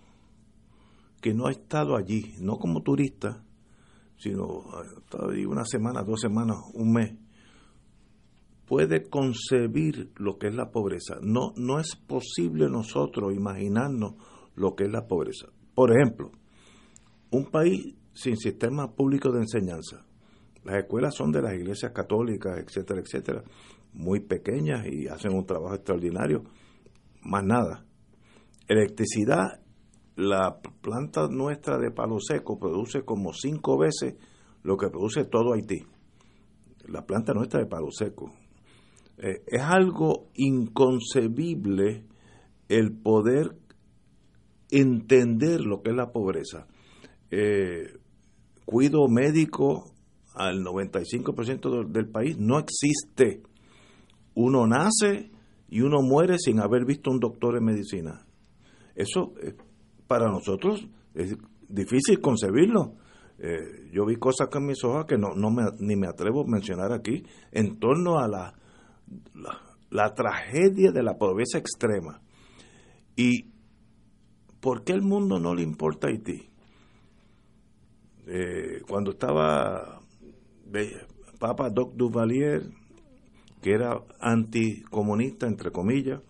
que 1.22 1.34
no 1.34 1.48
ha 1.48 1.52
estado 1.52 1.96
allí, 1.96 2.36
no 2.40 2.58
como 2.58 2.82
turista, 2.82 3.44
sino 4.18 4.64
allí 5.30 5.46
una 5.46 5.66
semana, 5.66 6.04
dos 6.04 6.22
semanas, 6.22 6.58
un 6.74 6.94
mes, 6.94 7.14
puede 8.66 9.10
concebir 9.10 10.12
lo 10.18 10.38
que 10.38 10.48
es 10.48 10.56
la 10.56 10.72
pobreza. 10.72 11.18
No, 11.22 11.54
no 11.56 11.80
es 11.80 11.96
posible 11.96 12.70
nosotros 12.70 13.34
imaginarnos 13.34 14.16
lo 14.56 14.76
que 14.76 14.86
es 14.86 14.92
la 14.92 15.08
pobreza. 15.08 15.48
Por 15.74 15.92
ejemplo, 15.92 16.32
un 17.32 17.46
país 17.46 17.96
sin 18.14 18.36
sistema 18.36 18.92
público 18.94 19.32
de 19.32 19.42
enseñanza. 19.42 20.07
Las 20.68 20.80
escuelas 20.80 21.16
son 21.16 21.32
de 21.32 21.42
las 21.42 21.54
iglesias 21.54 21.94
católicas, 21.94 22.58
etcétera, 22.58 23.00
etcétera, 23.00 23.42
muy 23.94 24.20
pequeñas 24.20 24.86
y 24.86 25.08
hacen 25.08 25.34
un 25.34 25.46
trabajo 25.46 25.76
extraordinario. 25.76 26.44
Más 27.22 27.46
nada. 27.46 27.86
Electricidad, 28.68 29.62
la 30.18 30.60
planta 30.82 31.30
nuestra 31.30 31.78
de 31.78 31.90
palo 31.90 32.20
seco 32.20 32.60
produce 32.60 33.04
como 33.04 33.32
cinco 33.32 33.78
veces 33.78 34.16
lo 34.64 34.76
que 34.76 34.90
produce 34.90 35.24
todo 35.24 35.54
Haití. 35.54 35.86
La 36.90 37.06
planta 37.06 37.34
nuestra 37.34 37.62
de 37.62 37.68
palo 37.68 37.90
seco. 37.90 38.34
Eh, 39.20 39.44
es 39.48 39.62
algo 39.62 40.28
inconcebible 40.34 42.04
el 42.68 42.92
poder 42.92 43.56
entender 44.70 45.62
lo 45.62 45.82
que 45.82 45.92
es 45.92 45.96
la 45.96 46.12
pobreza. 46.12 46.68
Eh, 47.32 47.88
cuido 48.66 49.08
médico 49.08 49.94
al 50.38 50.64
95% 50.64 51.90
del, 51.90 52.10
país 52.10 52.38
no 52.38 52.60
existe. 52.60 53.42
Uno 54.36 54.68
nace 54.68 55.32
y 55.70 55.82
uno 55.82 56.02
muere 56.02 56.38
sin 56.38 56.60
haber 56.60 56.86
visto 56.86 57.10
un 57.10 57.20
doctor 57.20 57.58
en 57.58 57.66
medicina. 57.66 58.26
Eso 58.96 59.34
para 60.08 60.30
nosotros 60.30 60.88
es 61.14 61.36
difícil 61.68 62.22
concebirlo. 62.22 62.96
Eh, 63.40 63.90
yo 63.92 64.06
vi 64.06 64.16
cosas 64.16 64.48
con 64.50 64.66
mis 64.66 64.84
ojos 64.84 65.06
que 65.06 65.18
no, 65.18 65.36
no 65.36 65.52
me, 65.52 65.64
ni 65.80 65.96
me 65.96 66.08
atrevo 66.08 66.42
a 66.42 66.48
mencionar 66.48 66.92
aquí 66.92 67.24
en 67.52 67.80
torno 67.80 68.18
a 68.20 68.28
la, 68.28 68.54
la, 69.92 70.14
tragedia 70.16 70.92
de 70.92 71.04
la 71.04 71.18
pobreza 71.18 71.60
extrema. 71.60 72.22
¿Y 73.16 73.52
por 74.60 74.84
qué 74.84 74.94
el 74.94 75.04
mundo 75.04 75.40
no 75.40 75.54
le 75.54 75.62
importa 75.62 76.08
Haití? 76.08 76.50
Eh, 78.26 78.82
cuando 78.88 79.12
estaba 79.12 79.97
Papa 81.40 81.70
Doc 81.70 81.94
Duvalier, 81.96 82.64
que 83.62 83.72
era 83.72 84.02
anticomunista, 84.20 85.48
entre 85.48 85.72
comillas, 85.72 86.22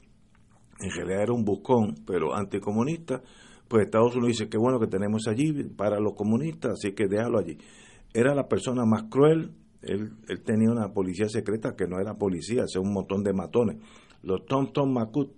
en 0.79 0.91
realidad 0.91 1.23
era 1.23 1.33
un 1.33 1.43
buscón, 1.43 1.95
pero 2.05 2.35
anticomunista, 2.35 3.21
pues 3.67 3.85
Estados 3.85 4.15
Unidos 4.15 4.38
dice 4.38 4.49
que 4.49 4.57
bueno 4.57 4.79
que 4.79 4.88
tenemos 4.88 5.27
allí 5.27 5.63
para 5.63 5.99
los 5.99 6.13
comunistas, 6.13 6.73
así 6.73 6.93
que 6.93 7.07
déjalo 7.07 7.39
allí. 7.39 7.57
Era 8.13 8.33
la 8.35 8.47
persona 8.47 8.85
más 8.85 9.03
cruel, 9.09 9.51
él, 9.81 10.13
él 10.27 10.41
tenía 10.43 10.69
una 10.71 10.93
policía 10.93 11.27
secreta 11.29 11.75
que 11.75 11.88
no 11.88 11.99
era 11.99 12.15
policía, 12.15 12.63
hacía 12.63 12.81
un 12.81 12.93
montón 12.93 13.23
de 13.23 13.33
matones. 13.33 13.77
Los 14.23 14.45
Tom 14.45 14.71
Tom 14.71 14.93
Makut, 14.93 15.31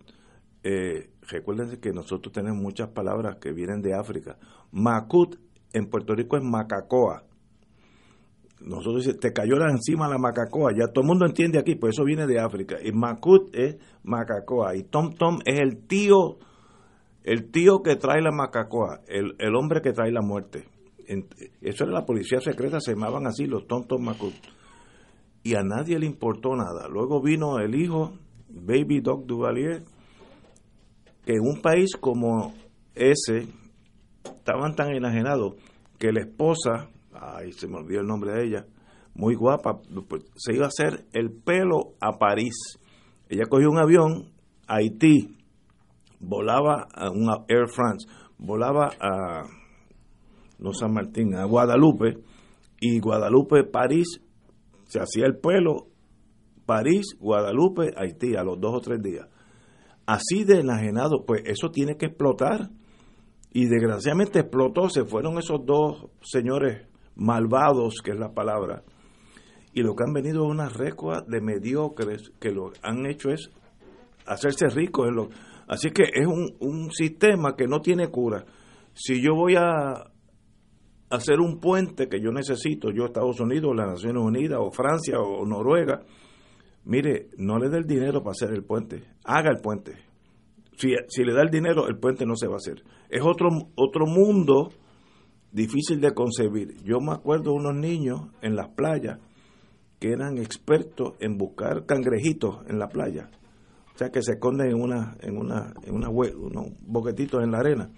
eh, 0.64 1.10
recuérdense 1.22 1.80
que 1.80 1.92
nosotros 1.92 2.34
tenemos 2.34 2.62
muchas 2.62 2.90
palabras 2.90 3.38
que 3.38 3.52
vienen 3.52 3.82
de 3.82 3.94
África. 3.94 4.38
Makut 4.72 5.38
en 5.74 5.90
Puerto 5.90 6.16
Rico 6.16 6.38
es 6.38 6.44
macacoa. 6.44 7.24
Nosotros 8.62 8.98
decimos, 8.98 9.20
te 9.20 9.32
cayó 9.32 9.56
la 9.56 9.72
encima 9.72 10.08
la 10.08 10.18
macacoa, 10.18 10.72
ya 10.74 10.88
todo 10.88 11.04
el 11.04 11.08
mundo 11.08 11.26
entiende 11.26 11.60
aquí, 11.60 11.76
pues 11.76 11.96
eso 11.96 12.04
viene 12.04 12.28
de 12.28 12.40
África. 12.40 12.78
Y 12.84 12.92
Makut 12.92 13.56
es 13.56 13.78
macacoa. 14.04 14.76
Y 14.76 14.84
Tom 14.84 15.14
Tom 15.14 15.40
es 15.46 15.60
el 15.60 15.88
tío, 15.88 16.38
el 17.24 17.52
tío 17.52 17.82
que 17.82 17.96
trae 17.96 18.22
la 18.22 18.32
macacoa, 18.32 19.02
el, 19.08 19.36
el 19.40 19.56
hombre 19.56 19.82
que 19.82 19.94
trae 19.94 20.12
la 20.12 20.22
muerte. 20.22 20.66
Eso 21.62 21.86
era 21.86 21.94
la 21.94 22.06
policía 22.06 22.40
secreta, 22.40 22.80
se 22.80 22.94
llamaban 22.94 23.26
así 23.26 23.46
los 23.46 23.66
Tom 23.66 23.86
Tom 23.88 24.04
Makut. 24.04 24.34
Y 25.42 25.56
a 25.56 25.64
nadie 25.64 25.98
le 25.98 26.06
importó 26.06 26.56
nada. 26.56 26.88
Luego 26.90 27.22
vino 27.22 27.60
el 27.60 27.76
hijo, 27.76 28.14
Baby 28.50 29.00
Doc 29.00 29.26
Duvalier, 29.26 29.84
que 31.26 31.34
en 31.34 31.42
un 31.42 31.62
país 31.62 31.96
como 32.00 32.54
ese, 32.94 33.48
estaban 34.24 34.76
tan 34.76 34.92
enajenados 34.92 35.56
que 35.98 36.12
la 36.12 36.22
esposa, 36.22 36.90
ay, 37.20 37.52
se 37.52 37.68
me 37.68 37.78
olvidó 37.78 38.02
el 38.02 38.08
nombre 38.08 38.34
de 38.34 38.46
ella, 38.46 38.66
muy 39.14 39.36
guapa, 39.36 39.80
pues, 40.08 40.24
se 40.36 40.56
iba 40.56 40.66
a 40.66 40.70
hacer 40.70 41.06
el 41.14 41.32
pelo 41.32 41.96
a 42.00 42.18
París. 42.18 42.56
Ella 43.28 43.46
cogió 43.50 43.70
un 43.70 43.80
avión 43.80 44.32
a 44.68 44.78
Haití, 44.78 45.36
volaba 46.20 46.88
a 46.94 47.10
una 47.12 47.46
Air 47.48 47.68
France, 47.68 48.08
volaba 48.38 48.92
a 49.00 49.44
no 50.60 50.74
San 50.74 50.94
Martín, 50.94 51.36
a 51.36 51.46
Guadalupe, 51.46 52.18
y 52.82 53.00
Guadalupe, 53.00 53.64
París, 53.64 54.22
se 54.88 55.00
hacía 55.00 55.26
el 55.26 55.38
pelo, 55.38 55.88
París, 56.66 57.18
Guadalupe, 57.20 57.94
Haití, 57.96 58.36
a 58.36 58.44
los 58.44 58.60
dos 58.60 58.76
o 58.76 58.80
tres 58.80 59.02
días. 59.02 59.28
Así 60.06 60.44
de 60.44 60.62
enajenado, 60.62 61.26
pues 61.26 61.44
eso 61.46 61.70
tiene 61.70 61.98
que 61.98 62.08
explotar. 62.08 62.70
Y 63.52 63.66
desgraciadamente 63.68 64.40
explotó, 64.40 64.90
se 64.90 65.06
fueron 65.06 65.38
esos 65.38 65.66
dos 65.66 66.08
señores 66.22 66.89
malvados, 67.20 68.02
que 68.04 68.12
es 68.12 68.20
la 68.20 68.34
palabra, 68.34 68.84
y 69.74 69.82
lo 69.82 69.96
que 69.96 70.04
han 70.04 70.14
venido 70.14 70.46
es 70.46 70.52
una 70.52 70.70
recua 70.70 71.24
de 71.28 71.42
mediocres 71.42 72.32
que 72.40 72.52
lo 72.52 72.72
han 72.82 73.06
hecho 73.06 73.30
es 73.30 73.52
hacerse 74.26 74.68
ricos. 74.68 75.08
así 75.68 75.92
que 75.92 76.04
es 76.04 76.26
un, 76.26 76.56
un 76.60 76.92
sistema 76.92 77.56
que 77.56 77.68
no 77.68 77.80
tiene 77.82 78.08
cura. 78.08 78.46
Si 78.94 79.22
yo 79.22 79.36
voy 79.36 79.56
a 79.56 80.12
hacer 81.10 81.40
un 81.40 81.60
puente 81.60 82.08
que 82.08 82.22
yo 82.22 82.32
necesito, 82.32 82.92
yo 82.92 83.06
Estados 83.06 83.40
Unidos, 83.40 83.76
las 83.76 83.88
Naciones 83.88 84.24
Unidas, 84.24 84.60
o 84.62 84.72
Francia, 84.72 85.20
o 85.20 85.46
Noruega, 85.46 86.02
mire, 86.86 87.30
no 87.38 87.58
le 87.58 87.70
dé 87.70 87.78
el 87.78 87.86
dinero 87.86 88.22
para 88.22 88.32
hacer 88.32 88.52
el 88.52 88.64
puente, 88.64 89.04
haga 89.24 89.50
el 89.52 89.62
puente. 89.62 89.94
Si, 90.78 90.90
si 91.08 91.24
le 91.24 91.34
da 91.34 91.42
el 91.42 91.50
dinero, 91.50 91.88
el 91.88 91.98
puente 91.98 92.26
no 92.26 92.36
se 92.36 92.48
va 92.48 92.54
a 92.54 92.58
hacer. 92.58 92.84
Es 93.10 93.22
otro, 93.22 93.50
otro 93.76 94.06
mundo 94.06 94.70
difícil 95.52 96.00
de 96.02 96.14
concebir. 96.14 96.76
Yo 96.84 97.00
me 97.00 97.14
acuerdo 97.14 97.54
unos 97.54 97.76
niños 97.76 98.22
en 98.42 98.56
las 98.56 98.70
playas 98.70 99.20
que 100.00 100.12
eran 100.12 100.38
expertos 100.38 101.14
en 101.20 101.38
buscar 101.38 101.86
cangrejitos 101.86 102.60
en 102.68 102.80
la 102.80 102.88
playa. 102.88 103.30
O 103.94 103.98
sea, 103.98 104.10
que 104.10 104.22
se 104.22 104.34
esconden 104.34 104.70
en 104.70 104.82
una, 104.82 105.18
en 105.20 105.38
una, 105.38 105.74
en 105.84 105.94
una 105.94 106.10
unos 106.10 106.68
boquetitos 106.86 107.44
en 107.44 107.52
la 107.52 107.60
arena 107.60 107.90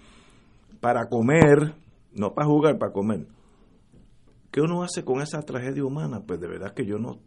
para 0.80 1.08
comer, 1.08 1.74
no 2.12 2.34
para 2.34 2.48
jugar, 2.48 2.78
para 2.78 2.92
comer. 2.92 3.26
¿Qué 4.50 4.60
uno 4.60 4.82
hace 4.82 5.04
con 5.04 5.22
esa 5.22 5.40
tragedia 5.42 5.84
humana? 5.84 6.22
Pues 6.26 6.40
de 6.40 6.48
verdad 6.48 6.74
que 6.74 6.84
yo 6.84 6.98
no, 6.98 7.20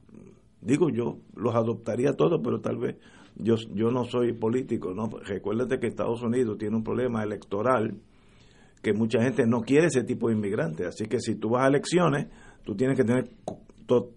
digo 0.61 0.89
yo, 0.89 1.19
los 1.35 1.55
adoptaría 1.55 2.11
todos, 2.13 2.41
pero 2.43 2.59
tal 2.59 2.77
vez 2.77 2.97
yo, 3.37 3.55
yo 3.73 3.91
no 3.91 4.03
soy 4.03 4.33
político, 4.33 4.93
¿no? 4.93 5.07
Recuérdate 5.23 5.79
que 5.79 5.87
Estados 5.87 6.21
Unidos 6.21 6.57
tiene 6.57 6.75
un 6.75 6.83
problema 6.83 7.23
electoral 7.23 7.97
que 8.81 8.93
mucha 8.93 9.21
gente 9.21 9.45
no 9.47 9.61
quiere 9.61 9.87
ese 9.87 10.03
tipo 10.03 10.29
de 10.29 10.35
inmigrantes, 10.35 10.87
así 10.87 11.05
que 11.07 11.19
si 11.19 11.35
tú 11.35 11.49
vas 11.49 11.65
a 11.65 11.67
elecciones, 11.67 12.27
tú 12.63 12.75
tienes 12.75 12.97
que 12.97 13.03
tener 13.03 13.29
to- 13.85 14.11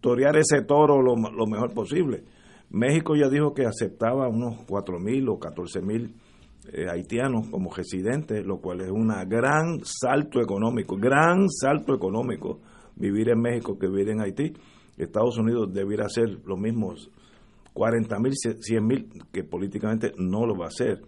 torear 0.00 0.36
ese 0.36 0.62
toro 0.62 1.02
lo, 1.02 1.14
lo 1.16 1.46
mejor 1.46 1.72
posible. 1.74 2.24
México 2.70 3.14
ya 3.16 3.28
dijo 3.28 3.52
que 3.54 3.66
aceptaba 3.66 4.28
unos 4.28 4.66
4.000 4.66 5.28
o 5.28 5.38
14.000 5.38 6.12
eh, 6.72 6.86
haitianos 6.90 7.48
como 7.50 7.70
residentes, 7.72 8.44
lo 8.46 8.58
cual 8.58 8.80
es 8.80 8.90
un 8.90 9.08
gran 9.28 9.80
salto 9.84 10.40
económico, 10.40 10.96
gran 10.96 11.48
salto 11.50 11.94
económico 11.94 12.60
vivir 12.96 13.28
en 13.28 13.40
México 13.40 13.78
que 13.78 13.86
vivir 13.88 14.10
en 14.10 14.20
Haití. 14.22 14.52
Estados 14.96 15.36
Unidos 15.38 15.72
debiera 15.72 16.06
hacer 16.06 16.38
lo 16.46 16.56
mismo, 16.56 16.94
40 17.72 18.18
mil, 18.18 18.32
100 18.34 18.86
mil, 18.86 19.08
que 19.32 19.44
políticamente 19.44 20.12
no 20.16 20.46
lo 20.46 20.56
va 20.56 20.66
a 20.66 20.68
hacer. 20.68 21.02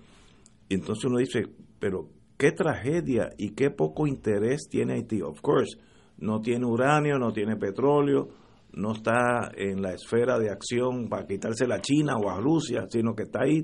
Y 0.69 0.75
entonces 0.75 1.05
uno 1.05 1.19
dice, 1.19 1.45
pero 1.79 2.09
qué 2.37 2.53
tragedia 2.53 3.31
y 3.39 3.55
qué 3.55 3.71
poco 3.71 4.07
interés 4.07 4.69
tiene 4.71 4.95
Haití. 4.95 5.23
Of 5.23 5.41
course, 5.41 5.79
no 6.19 6.41
tiene 6.41 6.67
uranio, 6.67 7.19
no 7.19 7.33
tiene 7.33 7.57
petróleo, 7.57 8.29
no 8.73 8.93
está 8.93 9.51
en 9.57 9.81
la 9.83 9.93
esfera 9.93 10.39
de 10.39 10.51
acción 10.51 11.09
para 11.09 11.27
quitarse 11.27 11.65
a 11.65 11.81
China 11.81 12.17
o 12.17 12.29
a 12.31 12.41
Rusia, 12.41 12.85
sino 12.89 13.15
que 13.15 13.23
está 13.25 13.43
ahí. 13.43 13.61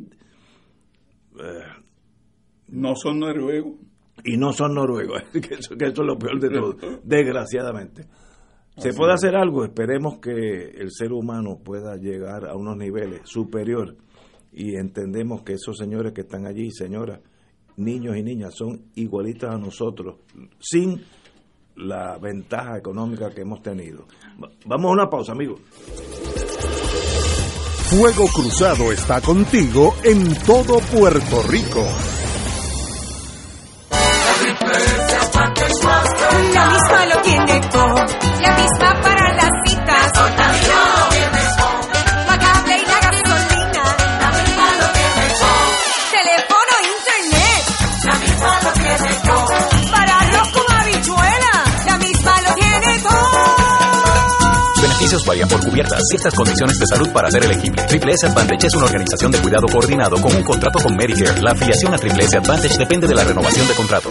eh, 1.39 1.83
No 2.69 2.95
son 2.97 3.21
noruegos. 3.21 3.75
y 4.25 4.37
no 4.37 4.53
son 4.53 4.75
noruegos, 4.75 5.23
que 5.33 5.55
eso, 5.55 5.77
que 5.77 5.87
eso 5.87 6.03
es 6.03 6.07
lo 6.07 6.19
peor 6.19 6.41
de 6.41 6.51
todo, 6.51 6.77
desgraciadamente. 7.05 8.05
¿Se 8.79 8.89
Así 8.89 8.97
puede 8.97 9.13
es. 9.15 9.23
hacer 9.23 9.37
algo? 9.37 9.65
Esperemos 9.65 10.19
que 10.19 10.31
el 10.31 10.91
ser 10.91 11.13
humano 11.13 11.59
pueda 11.63 11.97
llegar 11.97 12.49
a 12.49 12.55
unos 12.57 12.77
niveles 12.77 13.21
superior 13.25 13.97
y 14.51 14.77
entendemos 14.77 15.43
que 15.43 15.55
esos 15.55 15.77
señores 15.77 16.13
que 16.15 16.23
están 16.23 16.47
allí, 16.47 16.71
señoras, 16.71 17.21
niños 17.77 18.17
y 18.17 18.23
niñas, 18.23 18.55
son 18.57 18.81
igualitas 18.95 19.55
a 19.55 19.59
nosotros, 19.59 20.17
sin 20.61 21.03
la 21.77 22.19
ventaja 22.19 22.77
económica 22.79 23.31
que 23.31 23.41
hemos 23.43 23.63
tenido. 23.63 24.07
Va- 24.43 24.51
Vamos 24.67 24.91
a 24.91 24.93
una 24.93 25.11
pausa, 25.11 25.33
amigos. 25.33 25.61
Fuego 27.91 28.25
Cruzado 28.35 28.91
está 28.93 29.21
contigo 29.21 29.95
en 30.03 30.35
todo 30.47 30.79
Puerto 30.97 31.43
Rico. 31.49 31.85
Beneficios 55.13 55.27
varían 55.27 55.49
por 55.49 55.61
cubiertas. 55.69 56.01
Ciertas 56.09 56.35
condiciones 56.35 56.79
de 56.79 56.87
salud 56.87 57.09
para 57.13 57.31
ser 57.31 57.45
elegible. 57.45 57.83
Triple 57.87 58.13
S 58.13 58.27
Advantage 58.27 58.67
es 58.67 58.75
una 58.75 58.87
organización 58.87 59.31
de 59.31 59.39
cuidado 59.41 59.67
coordinado 59.71 60.17
con 60.17 60.35
un 60.35 60.43
contrato 60.43 60.79
con 60.79 60.97
Medicare. 60.97 61.43
La 61.43 61.53
afiliación 61.53 61.93
a 61.93 61.99
Triple 61.99 62.25
S 62.25 62.37
Advantage 62.39 62.79
depende 62.79 63.07
de 63.07 63.15
la 63.15 63.25
renovación 63.25 63.69
de 63.69 63.75
contrato. 63.75 64.09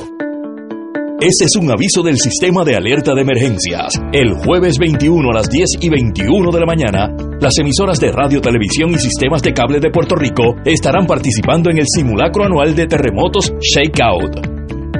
Ese 1.19 1.45
es 1.45 1.55
un 1.55 1.71
aviso 1.71 2.03
del 2.03 2.17
sistema 2.19 2.63
de 2.63 2.75
alerta 2.75 3.15
de 3.15 3.21
emergencias. 3.21 3.99
El 4.11 4.33
jueves 4.33 4.77
21 4.77 5.27
a 5.27 5.33
las 5.33 5.49
10 5.49 5.69
y 5.81 5.89
21 5.89 6.51
de 6.51 6.59
la 6.59 6.65
mañana, 6.67 7.09
las 7.39 7.57
emisoras 7.57 7.99
de 7.99 8.11
radio, 8.11 8.39
televisión 8.39 8.91
y 8.91 8.99
sistemas 8.99 9.41
de 9.41 9.53
cable 9.53 9.79
de 9.79 9.89
Puerto 9.89 10.15
Rico 10.15 10.55
estarán 10.65 11.07
participando 11.07 11.71
en 11.71 11.79
el 11.79 11.85
simulacro 11.87 12.43
anual 12.43 12.75
de 12.75 12.85
terremotos 12.85 13.53
Shakeout. 13.59 14.50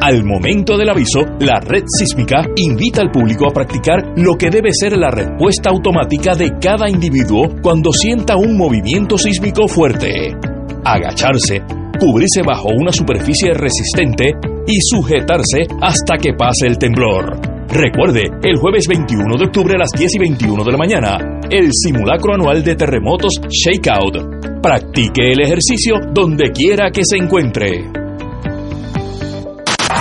Al 0.02 0.24
momento 0.24 0.78
del 0.78 0.89
aviso, 0.89 1.22
la 1.39 1.60
red 1.60 1.84
sísmica 1.86 2.41
invita 2.56 3.02
al 3.02 3.12
público 3.12 3.45
a 3.47 3.54
practicar 3.54 4.14
lo 4.18 4.36
que 4.36 4.49
debe 4.49 4.72
ser 4.74 4.97
la 4.97 5.12
respuesta 5.12 5.70
automática 5.70 6.34
de 6.34 6.54
cada 6.60 6.89
individuo 6.89 7.47
cuando 7.62 7.91
sienta 7.91 8.36
un 8.36 8.58
movimiento 8.58 9.16
sísmico 9.16 9.68
fuerte. 9.68 10.36
Agacharse, 10.84 11.62
cubrirse 11.99 12.41
bajo 12.43 12.70
una 12.70 12.91
superficie 12.91 13.54
resistente 13.54 14.34
y 14.66 14.80
sujetarse 14.82 15.68
hasta 15.80 16.18
que 16.18 16.34
pase 16.34 16.66
el 16.66 16.80
temblor. 16.80 17.39
Recuerde, 17.70 18.24
el 18.41 18.58
jueves 18.58 18.88
21 18.88 19.38
de 19.38 19.45
octubre 19.45 19.76
a 19.76 19.82
las 19.82 19.91
10 19.91 20.16
y 20.16 20.20
21 20.20 20.64
de 20.64 20.72
la 20.72 20.78
mañana, 20.80 21.39
el 21.47 21.70
simulacro 21.72 22.34
anual 22.34 22.64
de 22.64 22.76
terremotos 22.76 23.39
Shakeout. 23.47 24.64
Practique 24.64 25.32
el 25.32 25.41
ejercicio 25.41 25.93
donde 26.12 26.49
quiera 26.49 26.89
que 26.89 27.06
se 27.06 27.18
encuentre. 27.18 28.01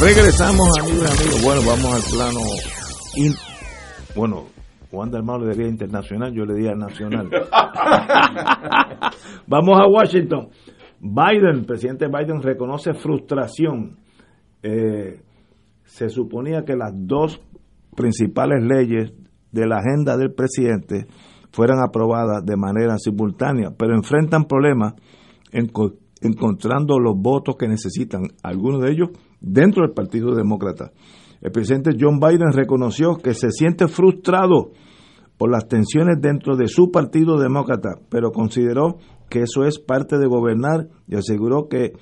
Regresamos, 0.00 0.68
amigos, 0.80 1.10
amigos. 1.10 1.42
Bueno, 1.44 1.60
vamos 1.66 1.94
al 1.94 2.02
plano. 2.12 2.40
in- 3.16 3.34
Bueno, 4.16 4.46
Juan 4.90 5.10
Dalmau 5.10 5.38
le 5.40 5.52
diría 5.52 5.68
internacional, 5.68 6.32
yo 6.32 6.44
le 6.44 6.54
diría 6.54 6.74
nacional. 6.74 7.28
vamos 9.46 9.78
a 9.80 9.86
Washington. 9.88 10.48
Biden, 11.00 11.64
presidente 11.64 12.06
Biden, 12.08 12.42
reconoce 12.42 12.94
frustración. 12.94 13.98
Eh, 14.62 15.20
se 15.84 16.08
suponía 16.08 16.64
que 16.64 16.76
las 16.76 16.92
dos 16.94 17.40
principales 17.96 18.62
leyes 18.64 19.12
de 19.52 19.66
la 19.66 19.78
agenda 19.78 20.16
del 20.16 20.32
presidente 20.32 21.06
fueran 21.52 21.78
aprobadas 21.82 22.44
de 22.44 22.56
manera 22.56 22.96
simultánea, 22.98 23.70
pero 23.76 23.94
enfrentan 23.94 24.44
problemas 24.44 24.94
enco- 25.52 25.94
encontrando 26.20 26.98
los 26.98 27.14
votos 27.16 27.56
que 27.56 27.66
necesitan, 27.68 28.22
algunos 28.42 28.82
de 28.82 28.92
ellos 28.92 29.08
dentro 29.40 29.84
del 29.84 29.94
Partido 29.94 30.34
Demócrata. 30.34 30.92
El 31.40 31.52
presidente 31.52 31.96
John 31.98 32.20
Biden 32.20 32.52
reconoció 32.52 33.16
que 33.16 33.34
se 33.34 33.50
siente 33.50 33.88
frustrado 33.88 34.72
por 35.38 35.50
las 35.50 35.68
tensiones 35.68 36.20
dentro 36.20 36.56
de 36.56 36.68
su 36.68 36.90
Partido 36.90 37.38
Demócrata, 37.38 37.94
pero 38.10 38.30
consideró 38.30 38.98
que 39.30 39.40
eso 39.40 39.64
es 39.64 39.78
parte 39.78 40.18
de 40.18 40.26
gobernar 40.26 40.88
y 41.06 41.16
aseguró 41.16 41.68
que 41.68 41.92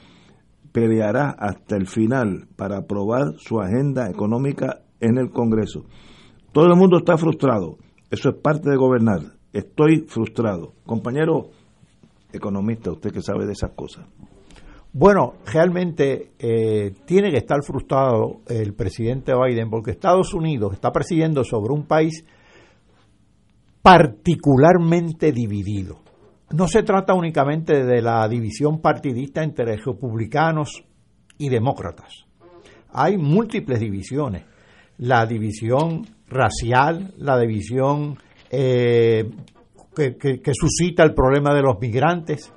peleará 0.73 1.31
hasta 1.39 1.77
el 1.77 1.87
final 1.87 2.49
para 2.57 2.79
aprobar 2.79 3.35
su 3.39 3.61
agenda 3.61 4.11
económica 4.11 4.81
en 5.01 5.19
el 5.19 5.31
Congreso. 5.31 5.85
Todo 6.53 6.67
el 6.67 6.77
mundo 6.77 6.99
está 6.99 7.17
frustrado, 7.17 7.79
eso 8.11 8.31
es 8.31 8.37
parte 8.37 8.71
de 8.71 8.77
gobernar. 8.77 9.21
Estoy 9.53 10.07
frustrado. 10.09 10.75
Compañero 10.85 11.51
economista, 12.33 12.91
usted 12.91 13.13
que 13.13 13.23
sabe 13.23 13.47
de 13.47 13.53
esas 13.53 13.71
cosas. 13.73 14.07
Bueno, 14.99 15.35
realmente 15.47 16.33
eh, 16.41 16.93
tiene 17.05 17.31
que 17.31 17.37
estar 17.37 17.63
frustrado 17.63 18.41
el 18.49 18.75
presidente 18.75 19.33
Biden 19.33 19.71
porque 19.71 19.93
Estados 19.93 20.35
Unidos 20.35 20.73
está 20.73 20.91
presidiendo 20.91 21.45
sobre 21.45 21.73
un 21.73 21.87
país 21.87 22.25
particularmente 23.81 25.31
dividido. 25.31 26.01
No 26.51 26.67
se 26.67 26.83
trata 26.83 27.15
únicamente 27.15 27.85
de 27.85 28.03
la 28.03 28.27
división 28.27 28.81
partidista 28.81 29.45
entre 29.45 29.77
republicanos 29.77 30.83
y 31.39 31.49
demócratas. 31.49 32.27
Hay 32.91 33.19
múltiples 33.19 33.79
divisiones. 33.79 34.47
La 34.97 35.27
división 35.27 36.09
racial, 36.27 37.15
la 37.19 37.39
división 37.39 38.19
eh, 38.51 39.31
que, 39.95 40.53
suscita 40.53 41.05
el 41.05 41.15
problema 41.15 41.55
de 41.55 41.63
los 41.63 41.79
migrantes, 41.81 42.53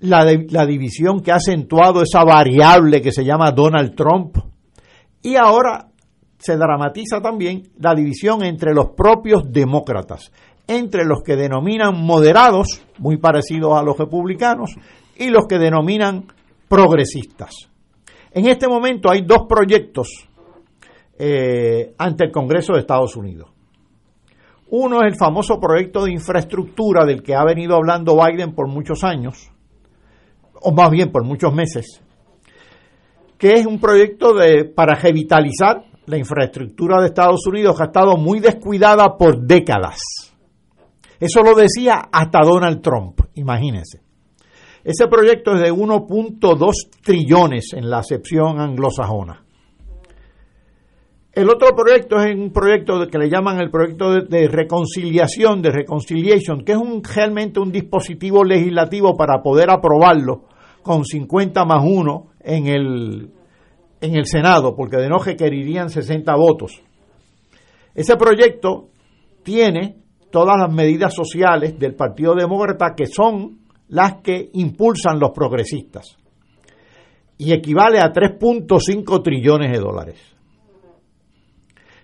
la, 0.00 0.24
la 0.50 0.66
división 0.66 1.20
que 1.20 1.32
ha 1.32 1.36
acentuado 1.36 2.02
esa 2.02 2.24
variable 2.24 3.00
que 3.00 3.12
se 3.12 3.24
llama 3.24 3.52
Donald 3.52 3.94
Trump. 3.94 4.38
Y 5.22 5.36
ahora 5.36 5.88
se 6.38 6.56
dramatiza 6.56 7.20
también 7.20 7.70
la 7.78 7.94
división 7.94 8.44
entre 8.44 8.72
los 8.72 8.90
propios 8.90 9.42
demócratas, 9.50 10.32
entre 10.66 11.04
los 11.04 11.22
que 11.22 11.36
denominan 11.36 12.00
moderados, 12.00 12.82
muy 12.98 13.16
parecidos 13.16 13.76
a 13.76 13.82
los 13.82 13.98
republicanos, 13.98 14.74
y 15.16 15.30
los 15.30 15.46
que 15.48 15.58
denominan 15.58 16.26
progresistas. 16.68 17.68
En 18.30 18.46
este 18.46 18.68
momento 18.68 19.10
hay 19.10 19.22
dos 19.22 19.46
proyectos 19.48 20.28
eh, 21.18 21.94
ante 21.98 22.24
el 22.24 22.30
Congreso 22.30 22.74
de 22.74 22.80
Estados 22.80 23.16
Unidos. 23.16 23.50
Uno 24.70 25.00
es 25.00 25.12
el 25.12 25.18
famoso 25.18 25.58
proyecto 25.58 26.04
de 26.04 26.12
infraestructura 26.12 27.04
del 27.06 27.22
que 27.22 27.34
ha 27.34 27.42
venido 27.44 27.74
hablando 27.74 28.16
Biden 28.16 28.54
por 28.54 28.68
muchos 28.68 29.02
años, 29.02 29.50
o 30.62 30.72
más 30.72 30.90
bien 30.90 31.10
por 31.10 31.24
muchos 31.24 31.54
meses, 31.54 32.02
que 33.38 33.54
es 33.54 33.66
un 33.66 33.78
proyecto 33.78 34.34
de, 34.34 34.64
para 34.64 34.94
revitalizar 34.94 35.84
la 36.06 36.18
infraestructura 36.18 37.00
de 37.00 37.08
Estados 37.08 37.46
Unidos 37.46 37.76
que 37.76 37.82
ha 37.82 37.86
estado 37.86 38.16
muy 38.16 38.40
descuidada 38.40 39.16
por 39.16 39.40
décadas. 39.46 39.98
Eso 41.20 41.42
lo 41.42 41.54
decía 41.54 42.08
hasta 42.10 42.40
Donald 42.40 42.80
Trump, 42.80 43.20
imagínense. 43.34 44.00
Ese 44.84 45.06
proyecto 45.08 45.54
es 45.54 45.60
de 45.60 45.72
1.2 45.72 46.72
trillones 47.02 47.72
en 47.74 47.90
la 47.90 47.98
acepción 47.98 48.60
anglosajona. 48.60 49.44
El 51.32 51.50
otro 51.50 51.74
proyecto 51.76 52.20
es 52.20 52.34
un 52.34 52.52
proyecto 52.52 53.06
que 53.06 53.18
le 53.18 53.28
llaman 53.28 53.60
el 53.60 53.70
proyecto 53.70 54.12
de, 54.12 54.22
de 54.22 54.48
reconciliación, 54.48 55.60
de 55.62 55.70
reconciliation, 55.70 56.64
que 56.64 56.72
es 56.72 56.78
un, 56.78 57.02
realmente 57.04 57.60
un 57.60 57.70
dispositivo 57.70 58.42
legislativo 58.42 59.16
para 59.16 59.42
poder 59.42 59.70
aprobarlo 59.70 60.47
con 60.88 61.04
50 61.04 61.66
más 61.66 61.84
1 61.84 62.26
en 62.40 62.66
el, 62.66 63.30
en 64.00 64.16
el 64.16 64.24
Senado, 64.24 64.74
porque 64.74 64.96
de 64.96 65.10
no 65.10 65.18
requerirían 65.18 65.90
60 65.90 66.34
votos. 66.34 66.80
Ese 67.94 68.16
proyecto 68.16 68.88
tiene 69.42 69.98
todas 70.30 70.56
las 70.58 70.72
medidas 70.72 71.12
sociales 71.14 71.78
del 71.78 71.94
Partido 71.94 72.34
Demócrata 72.34 72.94
que 72.96 73.04
son 73.06 73.58
las 73.88 74.22
que 74.22 74.48
impulsan 74.54 75.20
los 75.20 75.32
progresistas. 75.32 76.16
y 77.36 77.52
equivale 77.52 78.00
a 78.00 78.10
3.5 78.10 79.22
trillones 79.22 79.70
de 79.70 79.78
dólares. 79.78 80.18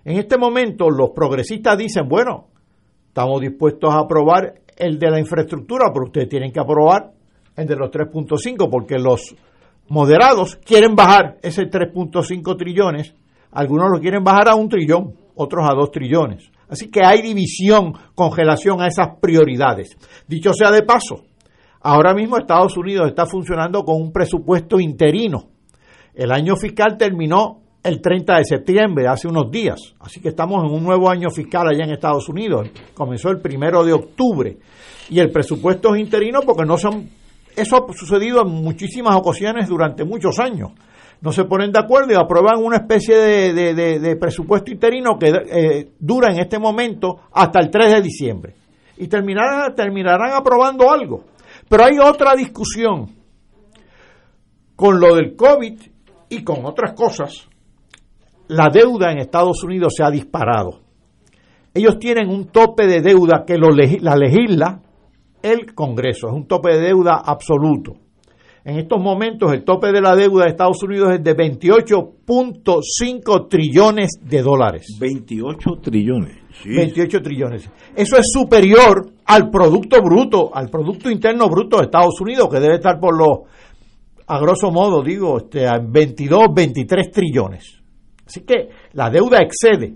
En 0.05 0.19
este 0.19 0.37
momento 0.37 0.91
los 0.91 1.11
progresistas 1.11 1.79
dicen, 1.79 2.07
bueno, 2.07 2.49
estamos 3.09 3.41
dispuestos 3.41 3.93
a 3.93 4.01
aprobar 4.01 4.61
el 4.77 4.99
de 4.99 5.11
la 5.11 5.19
infraestructura, 5.19 5.87
pero 5.93 6.05
ustedes 6.05 6.29
tienen 6.29 6.53
que 6.53 6.61
aprobar 6.61 7.14
de 7.57 7.77
los 7.77 7.91
3.5 7.91 8.69
porque 8.71 8.99
los 8.99 9.35
moderados 9.89 10.57
quieren 10.57 10.95
bajar 10.95 11.39
ese 11.43 11.63
3.5 11.63 12.57
trillones, 12.57 13.15
algunos 13.53 13.91
lo 13.91 14.01
quieren 14.01 14.25
bajar 14.25 14.49
a 14.49 14.55
un 14.55 14.69
trillón, 14.69 15.15
otros 15.35 15.65
a 15.69 15.75
dos 15.75 15.91
trillones. 15.91 16.51
Así 16.69 16.91
que 16.91 17.05
hay 17.05 17.23
división, 17.23 17.93
congelación 18.15 18.81
a 18.81 18.89
esas 18.89 19.19
prioridades. 19.21 19.97
Dicho 20.27 20.53
sea 20.53 20.71
de 20.71 20.83
paso, 20.83 21.25
ahora 21.81 22.15
mismo 22.15 22.37
Estados 22.37 22.77
Unidos 22.77 23.09
está 23.09 23.27
funcionando 23.27 23.85
con 23.85 24.01
un 24.01 24.13
presupuesto 24.13 24.81
interino. 24.81 25.51
El 26.15 26.33
año 26.33 26.57
fiscal 26.57 26.97
terminó 26.97 27.61
el 27.85 28.01
30 28.01 28.39
de 28.39 28.45
septiembre, 28.45 29.07
hace 29.07 29.29
unos 29.29 29.51
días. 29.51 29.79
Así 30.01 30.21
que 30.21 30.31
estamos 30.31 30.65
en 30.65 30.75
un 30.75 30.83
nuevo 30.83 31.11
año 31.11 31.29
fiscal 31.31 31.69
allá 31.69 31.85
en 31.85 31.91
Estados 31.91 32.29
Unidos. 32.29 32.69
Comenzó 32.95 33.29
el 33.29 33.41
primero 33.41 33.85
de 33.85 33.93
octubre. 33.93 34.57
Y 35.11 35.21
el 35.21 35.31
presupuesto 35.31 35.95
es 35.95 36.01
interino 36.01 36.41
porque 36.47 36.65
no 36.65 36.79
son. 36.79 37.09
Eso 37.57 37.77
ha 37.77 37.93
sucedido 37.93 38.43
en 38.43 38.49
muchísimas 38.49 39.17
ocasiones 39.17 39.69
durante 39.69 40.05
muchos 40.05 40.39
años. 40.39 40.73
No 41.21 41.33
se 41.33 41.45
ponen 41.45 41.73
de 41.73 41.79
acuerdo 41.79 42.13
y 42.13 42.17
aprueban 42.17 42.63
una 42.63 42.79
especie 42.79 43.17
de, 43.17 44.17
presupuesto 44.17 44.71
interino 44.71 45.19
que 45.19 45.29
eh, 45.29 45.93
dura 45.99 46.31
en 46.33 46.41
este 46.41 46.59
momento 46.59 47.21
hasta 47.33 47.61
el 47.61 47.71
3 47.71 47.95
de 47.95 48.03
diciembre. 48.03 48.55
Y 48.97 49.09
terminarán, 49.09 49.75
terminarán 49.75 50.33
aprobando 50.33 50.91
algo. 50.91 51.25
Pero 51.69 51.85
hay 51.85 51.99
otra 51.99 52.35
discusión 52.35 53.11
con 54.77 55.01
lo 55.01 55.15
del 55.15 55.35
COVID 55.37 55.81
y 56.29 56.43
con 56.43 56.67
otras 56.67 56.93
cosas 56.95 57.49
la 58.49 58.69
deuda 58.69 59.11
en 59.11 59.19
Estados 59.19 59.63
Unidos 59.65 59.95
se 59.97 60.05
ha 60.05 60.11
disparado. 60.11 60.81
Ellos 61.73 61.99
tienen 61.99 62.29
un 62.29 62.47
tope 62.49 62.87
de 62.87 63.01
deuda 63.01 63.45
que 63.47 63.57
lo 63.57 63.71
la 63.71 64.17
legisla 64.17 64.81
el 65.45 65.73
Congreso, 65.75 66.29
es 66.29 66.33
un 66.33 66.47
tope 66.47 66.73
de 66.73 66.81
deuda 66.81 67.21
absoluto. 67.25 67.97
En 68.65 68.79
estos 68.79 68.99
momentos 68.99 69.53
el 69.53 69.63
tope 69.63 69.93
de 69.93 70.01
la 70.01 70.17
deuda 70.17 70.45
de 70.45 70.51
Estados 70.53 70.83
Unidos 70.83 71.13
es 71.13 71.23
de 71.23 71.37
28.5 71.37 73.49
trillones 73.49 74.13
de 74.23 74.41
dólares. 74.41 74.97
28 74.99 75.71
trillones. 75.83 76.39
28 76.65 77.21
trillones. 77.21 77.69
Eso 77.95 78.17
es 78.17 78.25
superior 78.33 79.13
al 79.27 79.51
Producto 79.51 80.01
Bruto, 80.03 80.51
al 80.55 80.71
Producto 80.71 81.11
Interno 81.11 81.51
Bruto 81.51 81.77
de 81.77 81.83
Estados 81.85 82.19
Unidos, 82.23 82.49
que 82.51 82.59
debe 82.59 82.77
estar 82.77 82.99
por 82.99 83.15
los, 83.19 83.41
a 84.27 84.41
grosso 84.41 84.71
modo, 84.71 85.03
digo, 85.03 85.37
este, 85.37 85.67
22, 85.87 86.47
23 86.55 87.11
trillones. 87.11 87.83
Así 88.27 88.41
que 88.41 88.71
la 88.95 89.11
deuda 89.11 89.41
excede 89.43 89.93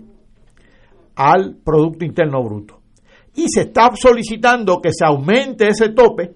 al 1.15 1.55
Producto 1.63 2.05
Interno 2.05 2.43
Bruto. 2.43 2.78
Y 3.39 3.47
se 3.47 3.61
está 3.61 3.89
solicitando 3.95 4.81
que 4.81 4.91
se 4.91 5.05
aumente 5.05 5.69
ese 5.69 5.89
tope 5.89 6.33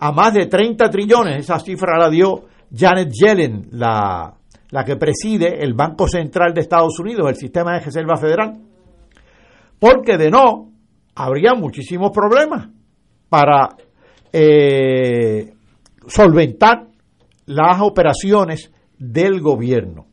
a 0.00 0.12
más 0.12 0.32
de 0.32 0.46
30 0.46 0.88
trillones. 0.88 1.40
Esa 1.40 1.58
cifra 1.58 1.98
la 1.98 2.08
dio 2.08 2.46
Janet 2.74 3.10
Yellen, 3.12 3.68
la, 3.72 4.32
la 4.70 4.84
que 4.84 4.96
preside 4.96 5.62
el 5.62 5.74
Banco 5.74 6.08
Central 6.08 6.54
de 6.54 6.62
Estados 6.62 6.98
Unidos, 7.00 7.28
el 7.28 7.36
sistema 7.36 7.74
de 7.74 7.80
reserva 7.80 8.16
federal. 8.16 8.54
Porque 9.78 10.16
de 10.16 10.30
no, 10.30 10.72
habría 11.14 11.52
muchísimos 11.52 12.12
problemas 12.12 12.70
para 13.28 13.76
eh, 14.32 15.52
solventar 16.06 16.86
las 17.44 17.78
operaciones 17.82 18.72
del 18.98 19.42
gobierno. 19.42 20.06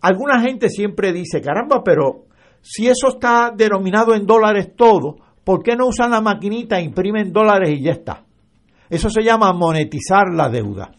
Alguna 0.00 0.40
gente 0.40 0.70
siempre 0.70 1.12
dice, 1.12 1.42
caramba, 1.42 1.82
pero 1.84 2.24
si 2.62 2.88
eso 2.88 3.08
está 3.08 3.52
denominado 3.54 4.14
en 4.14 4.24
dólares 4.24 4.72
todo, 4.74 5.25
¿por 5.46 5.62
qué 5.62 5.76
no 5.76 5.86
usan 5.86 6.10
la 6.10 6.20
maquinita, 6.20 6.80
imprimen 6.80 7.32
dólares 7.32 7.70
y 7.70 7.80
ya 7.80 7.92
está? 7.92 8.24
Eso 8.90 9.08
se 9.08 9.22
llama 9.22 9.52
monetizar 9.52 10.24
la 10.34 10.48
deuda. 10.48 10.90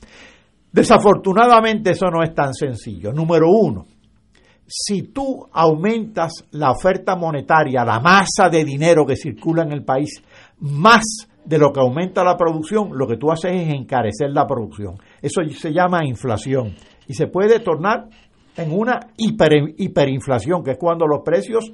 Desafortunadamente 0.71 1.91
eso 1.91 2.05
no 2.09 2.23
es 2.23 2.33
tan 2.33 2.53
sencillo. 2.53 3.11
Número 3.11 3.47
uno, 3.49 3.85
si 4.65 5.11
tú 5.11 5.49
aumentas 5.51 6.45
la 6.51 6.71
oferta 6.71 7.17
monetaria, 7.17 7.83
la 7.83 7.99
masa 7.99 8.47
de 8.49 8.63
dinero 8.63 9.05
que 9.05 9.17
circula 9.17 9.63
en 9.63 9.73
el 9.73 9.83
país, 9.83 10.23
más 10.61 11.27
de 11.43 11.57
lo 11.57 11.73
que 11.73 11.81
aumenta 11.81 12.23
la 12.23 12.37
producción, 12.37 12.91
lo 12.93 13.05
que 13.05 13.17
tú 13.17 13.29
haces 13.29 13.51
es 13.51 13.73
encarecer 13.73 14.29
la 14.31 14.47
producción. 14.47 14.95
Eso 15.21 15.41
se 15.49 15.73
llama 15.73 16.05
inflación 16.05 16.73
y 17.05 17.15
se 17.15 17.27
puede 17.27 17.59
tornar 17.59 18.07
en 18.55 18.71
una 18.71 18.99
hiperinflación, 19.17 20.63
que 20.63 20.71
es 20.71 20.77
cuando 20.77 21.05
los 21.05 21.19
precios 21.23 21.69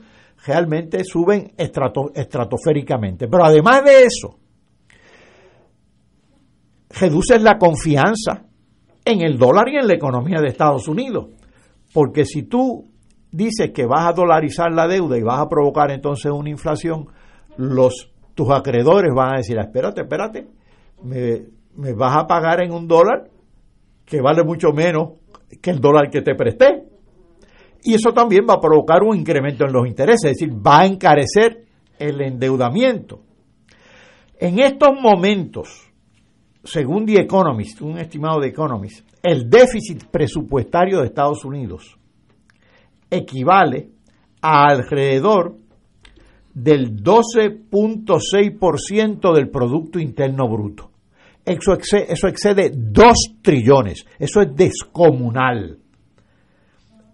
realmente 0.45 1.03
suben 1.03 1.53
estratosféricamente. 1.57 3.27
Pero 3.27 3.45
además 3.45 3.83
de 3.83 4.03
eso, 4.03 4.37
reduces 6.89 7.41
la 7.41 7.57
confianza 7.57 8.45
en 9.05 9.21
el 9.21 9.37
dólar 9.37 9.69
y 9.69 9.77
en 9.77 9.87
la 9.87 9.93
economía 9.93 10.39
de 10.41 10.47
Estados 10.47 10.87
Unidos. 10.87 11.29
Porque 11.93 12.25
si 12.25 12.43
tú 12.43 12.89
dices 13.31 13.71
que 13.73 13.85
vas 13.85 14.05
a 14.07 14.13
dolarizar 14.13 14.71
la 14.71 14.87
deuda 14.87 15.17
y 15.17 15.23
vas 15.23 15.39
a 15.39 15.49
provocar 15.49 15.91
entonces 15.91 16.31
una 16.31 16.49
inflación, 16.49 17.07
los 17.57 18.09
tus 18.35 18.49
acreedores 18.49 19.13
van 19.13 19.35
a 19.35 19.37
decir, 19.37 19.57
espérate, 19.59 20.01
espérate, 20.01 20.47
me, 21.03 21.43
me 21.75 21.93
vas 21.93 22.17
a 22.17 22.27
pagar 22.27 22.63
en 22.63 22.71
un 22.71 22.87
dólar 22.87 23.29
que 24.05 24.21
vale 24.21 24.43
mucho 24.43 24.71
menos 24.71 25.19
que 25.61 25.69
el 25.69 25.79
dólar 25.79 26.09
que 26.09 26.21
te 26.21 26.35
presté. 26.35 26.83
Y 27.83 27.95
eso 27.95 28.13
también 28.13 28.45
va 28.49 28.53
a 28.55 28.61
provocar 28.61 29.03
un 29.03 29.17
incremento 29.17 29.65
en 29.65 29.73
los 29.73 29.85
intereses, 29.87 30.31
es 30.31 30.37
decir, 30.37 30.55
va 30.55 30.81
a 30.81 30.85
encarecer 30.85 31.65
el 31.99 32.21
endeudamiento. 32.21 33.21
En 34.39 34.59
estos 34.59 34.91
momentos, 34.99 35.91
según 36.63 37.05
The 37.05 37.21
Economist, 37.21 37.81
un 37.81 37.97
estimado 37.97 38.39
de 38.39 38.49
Economist, 38.49 39.05
el 39.21 39.49
déficit 39.49 40.05
presupuestario 40.05 40.99
de 40.99 41.07
Estados 41.07 41.43
Unidos 41.45 41.97
equivale 43.09 43.89
a 44.41 44.69
alrededor 44.69 45.57
del 46.53 47.03
12.6% 47.03 49.33
del 49.33 49.49
Producto 49.49 49.99
Interno 49.99 50.47
Bruto. 50.47 50.91
Eso 51.45 51.73
excede, 51.73 52.13
eso 52.13 52.27
excede 52.27 52.71
2 52.73 53.17
trillones. 53.41 54.05
Eso 54.17 54.39
es 54.41 54.55
descomunal. 54.55 55.77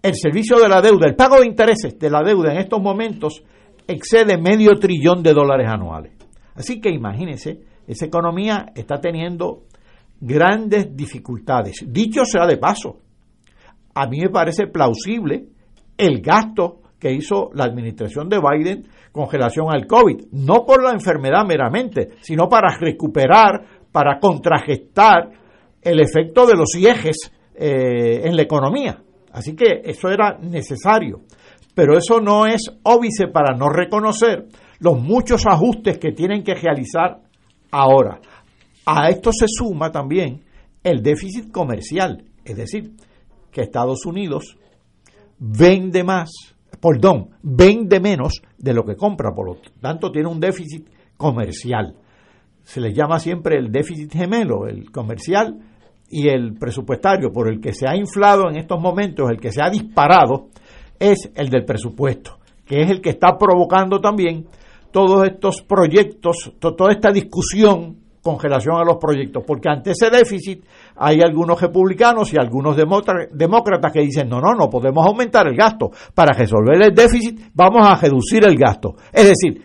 El 0.02 0.14
servicio 0.14 0.58
de 0.58 0.68
la 0.68 0.80
deuda, 0.80 1.06
el 1.06 1.14
pago 1.14 1.40
de 1.40 1.46
intereses 1.46 1.98
de 1.98 2.10
la 2.10 2.22
deuda 2.22 2.52
en 2.52 2.58
estos 2.58 2.80
momentos 2.80 3.42
excede 3.86 4.38
medio 4.38 4.70
trillón 4.78 5.22
de 5.22 5.34
dólares 5.34 5.68
anuales. 5.68 6.12
Así 6.54 6.80
que 6.80 6.90
imagínense, 6.90 7.60
esa 7.86 8.06
economía 8.06 8.66
está 8.74 9.00
teniendo 9.00 9.64
grandes 10.20 10.96
dificultades. 10.96 11.84
Dicho 11.86 12.24
sea 12.24 12.46
de 12.46 12.56
paso, 12.56 12.98
a 13.94 14.06
mí 14.06 14.20
me 14.20 14.30
parece 14.30 14.68
plausible 14.68 15.46
el 15.98 16.20
gasto 16.20 16.80
que 16.98 17.12
hizo 17.12 17.50
la 17.54 17.64
administración 17.64 18.28
de 18.28 18.38
Biden 18.38 18.86
con 19.12 19.30
relación 19.30 19.66
al 19.70 19.86
COVID, 19.86 20.28
no 20.32 20.64
por 20.64 20.82
la 20.82 20.92
enfermedad 20.92 21.44
meramente, 21.46 22.10
sino 22.20 22.48
para 22.48 22.76
recuperar 22.78 23.64
para 23.90 24.18
contragestar 24.18 25.30
el 25.82 26.00
efecto 26.00 26.46
de 26.46 26.54
los 26.54 26.74
IEGES 26.74 27.32
eh, 27.54 28.22
en 28.24 28.36
la 28.36 28.42
economía. 28.42 29.02
Así 29.32 29.54
que 29.54 29.82
eso 29.84 30.08
era 30.08 30.38
necesario. 30.38 31.22
Pero 31.74 31.96
eso 31.96 32.20
no 32.20 32.46
es 32.46 32.62
óbice 32.82 33.28
para 33.28 33.56
no 33.56 33.68
reconocer 33.68 34.48
los 34.80 35.00
muchos 35.00 35.46
ajustes 35.46 35.98
que 35.98 36.12
tienen 36.12 36.42
que 36.42 36.54
realizar 36.54 37.20
ahora. 37.70 38.20
A 38.86 39.08
esto 39.08 39.32
se 39.32 39.46
suma 39.46 39.92
también 39.92 40.42
el 40.82 41.02
déficit 41.02 41.52
comercial, 41.52 42.24
es 42.44 42.56
decir, 42.56 42.92
que 43.52 43.60
Estados 43.60 44.04
Unidos 44.06 44.56
vende 45.38 46.02
más, 46.02 46.30
perdón, 46.80 47.30
vende 47.42 48.00
menos 48.00 48.40
de 48.58 48.74
lo 48.74 48.84
que 48.84 48.96
compra, 48.96 49.32
por 49.34 49.46
lo 49.46 49.60
tanto 49.80 50.10
tiene 50.10 50.28
un 50.28 50.40
déficit 50.40 50.88
comercial 51.16 51.94
se 52.70 52.80
le 52.80 52.92
llama 52.92 53.18
siempre 53.18 53.58
el 53.58 53.72
déficit 53.72 54.12
gemelo, 54.12 54.68
el 54.68 54.92
comercial 54.92 55.58
y 56.10 56.28
el 56.28 56.54
presupuestario, 56.54 57.32
por 57.32 57.48
el 57.48 57.60
que 57.60 57.72
se 57.72 57.88
ha 57.88 57.96
inflado 57.96 58.48
en 58.50 58.56
estos 58.56 58.80
momentos, 58.80 59.30
el 59.30 59.40
que 59.40 59.52
se 59.52 59.62
ha 59.62 59.70
disparado, 59.70 60.48
es 60.98 61.30
el 61.34 61.48
del 61.48 61.64
presupuesto, 61.64 62.38
que 62.66 62.82
es 62.82 62.90
el 62.90 63.00
que 63.00 63.10
está 63.10 63.38
provocando 63.38 64.00
también 64.00 64.46
todos 64.90 65.24
estos 65.26 65.62
proyectos, 65.62 66.52
toda 66.58 66.92
esta 66.92 67.10
discusión 67.12 67.96
con 68.22 68.38
relación 68.38 68.76
a 68.76 68.84
los 68.84 68.96
proyectos, 68.96 69.44
porque 69.46 69.70
ante 69.70 69.92
ese 69.92 70.10
déficit 70.10 70.62
hay 70.96 71.20
algunos 71.22 71.58
republicanos 71.60 72.32
y 72.34 72.36
algunos 72.38 72.76
demócratas 72.76 73.92
que 73.92 74.00
dicen, 74.00 74.28
no, 74.28 74.40
no, 74.40 74.52
no 74.52 74.68
podemos 74.68 75.06
aumentar 75.06 75.46
el 75.48 75.56
gasto, 75.56 75.90
para 76.14 76.36
resolver 76.36 76.82
el 76.82 76.94
déficit 76.94 77.40
vamos 77.54 77.86
a 77.88 77.94
reducir 77.94 78.44
el 78.44 78.56
gasto. 78.56 78.96
Es 79.12 79.26
decir, 79.26 79.64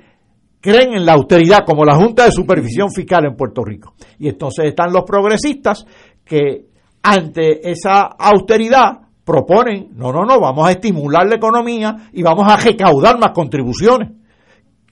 creen 0.62 0.94
en 0.94 1.06
la 1.06 1.14
autoridad 1.14 1.66
como 1.66 1.84
la 1.84 1.96
Junta 1.96 2.26
de 2.26 2.32
Supervisión 2.32 2.90
Fiscal 2.92 3.26
en 3.26 3.36
Puerto 3.36 3.64
Rico. 3.64 3.94
Y 4.18 4.30
entonces 4.30 4.66
están 4.66 4.94
los 4.94 5.04
progresistas 5.04 5.86
que 6.26 6.66
ante 7.04 7.70
esa 7.70 8.08
austeridad, 8.18 9.06
proponen, 9.24 9.90
no, 9.96 10.12
no, 10.12 10.24
no, 10.24 10.40
vamos 10.40 10.68
a 10.68 10.72
estimular 10.72 11.28
la 11.28 11.36
economía 11.36 12.10
y 12.14 12.22
vamos 12.22 12.48
a 12.48 12.58
recaudar 12.58 13.20
más 13.20 13.32
contribuciones. 13.34 14.12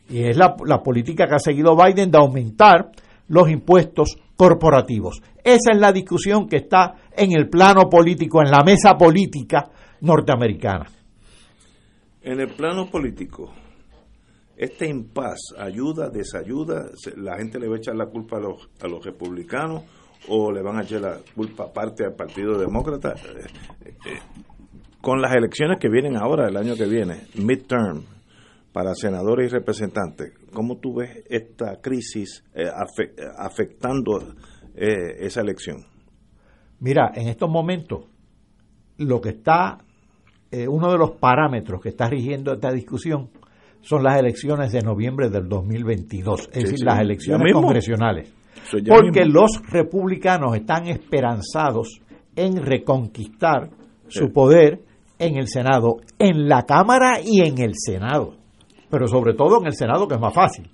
Y 0.09 0.23
es 0.23 0.35
la, 0.35 0.55
la 0.65 0.81
política 0.81 1.27
que 1.27 1.35
ha 1.35 1.39
seguido 1.39 1.75
Biden 1.75 2.11
de 2.11 2.17
aumentar 2.17 2.91
los 3.27 3.49
impuestos 3.49 4.17
corporativos. 4.35 5.21
Esa 5.43 5.71
es 5.71 5.79
la 5.79 5.91
discusión 5.91 6.47
que 6.47 6.57
está 6.57 6.95
en 7.15 7.31
el 7.37 7.49
plano 7.49 7.89
político, 7.89 8.41
en 8.41 8.51
la 8.51 8.63
mesa 8.63 8.95
política 8.95 9.69
norteamericana. 10.01 10.85
En 12.21 12.39
el 12.39 12.49
plano 12.55 12.89
político, 12.89 13.51
este 14.57 14.87
impas 14.87 15.39
ayuda, 15.57 16.09
desayuda, 16.09 16.89
la 17.17 17.37
gente 17.37 17.59
le 17.59 17.67
va 17.67 17.75
a 17.75 17.77
echar 17.77 17.95
la 17.95 18.07
culpa 18.07 18.37
a 18.37 18.39
los, 18.39 18.69
a 18.81 18.87
los 18.87 19.03
republicanos 19.03 19.83
o 20.29 20.51
le 20.51 20.61
van 20.61 20.77
a 20.77 20.83
echar 20.83 21.01
la 21.01 21.17
culpa 21.35 21.63
aparte 21.65 22.05
al 22.05 22.13
Partido 22.15 22.57
Demócrata. 22.57 23.13
Eh, 23.13 23.91
eh, 24.05 24.19
con 25.01 25.21
las 25.21 25.35
elecciones 25.35 25.79
que 25.79 25.89
vienen 25.89 26.15
ahora, 26.15 26.47
el 26.47 26.55
año 26.57 26.75
que 26.75 26.85
viene, 26.85 27.23
midterm, 27.35 28.03
para 28.71 28.95
senadores 28.95 29.51
y 29.51 29.53
representantes, 29.53 30.33
¿cómo 30.51 30.77
tú 30.77 30.95
ves 30.95 31.23
esta 31.29 31.79
crisis 31.81 32.43
eh, 32.55 32.63
afe- 32.65 33.13
afectando 33.37 34.19
eh, 34.75 35.17
esa 35.19 35.41
elección? 35.41 35.85
Mira, 36.79 37.11
en 37.13 37.27
estos 37.27 37.49
momentos, 37.49 38.05
lo 38.97 39.21
que 39.21 39.29
está, 39.29 39.77
eh, 40.51 40.67
uno 40.67 40.91
de 40.91 40.97
los 40.97 41.11
parámetros 41.11 41.81
que 41.81 41.89
está 41.89 42.07
rigiendo 42.09 42.53
esta 42.53 42.71
discusión 42.71 43.29
son 43.81 44.03
las 44.03 44.17
elecciones 44.17 44.71
de 44.71 44.81
noviembre 44.81 45.29
del 45.29 45.47
2022, 45.49 46.41
es 46.41 46.47
Sí, 46.53 46.59
decir, 46.61 46.77
sí, 46.79 46.85
las 46.85 46.99
elecciones 46.99 47.53
congresionales. 47.53 48.33
Porque 48.89 49.25
mismo. 49.25 49.41
los 49.41 49.61
republicanos 49.69 50.55
están 50.55 50.87
esperanzados 50.87 51.99
en 52.35 52.57
reconquistar 52.57 53.69
su 54.07 54.31
poder 54.31 54.81
en 55.19 55.37
el 55.37 55.47
Senado, 55.47 55.97
en 56.19 56.47
la 56.47 56.63
Cámara 56.63 57.19
y 57.23 57.41
en 57.41 57.59
el 57.61 57.73
Senado, 57.75 58.35
pero 58.89 59.07
sobre 59.07 59.33
todo 59.33 59.59
en 59.59 59.67
el 59.67 59.73
Senado 59.73 60.07
que 60.07 60.15
es 60.15 60.21
más 60.21 60.33
fácil. 60.33 60.69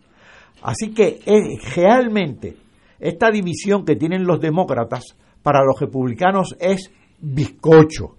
Así 0.62 0.94
que 0.94 1.20
eh, 1.26 1.58
realmente 1.76 2.56
esta 3.00 3.30
división 3.32 3.86
que 3.86 3.96
tienen 3.96 4.26
los 4.26 4.40
demócratas 4.42 5.16
para 5.44 5.60
los 5.64 5.80
republicanos 5.80 6.56
es 6.60 6.92
bizcocho. 7.20 8.16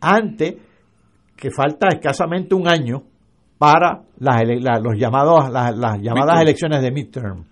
Antes 0.00 0.56
que 1.36 1.50
falta 1.50 1.88
escasamente 1.88 2.54
un 2.54 2.68
año 2.68 3.02
para 3.58 4.02
las, 4.18 4.42
la- 4.60 4.78
los 4.80 4.98
llamados, 4.98 5.50
las, 5.50 5.76
las 5.76 5.98
llamadas 6.00 6.36
Midterm. 6.36 6.40
elecciones 6.42 6.82
de 6.82 6.90
midterm. 6.90 7.44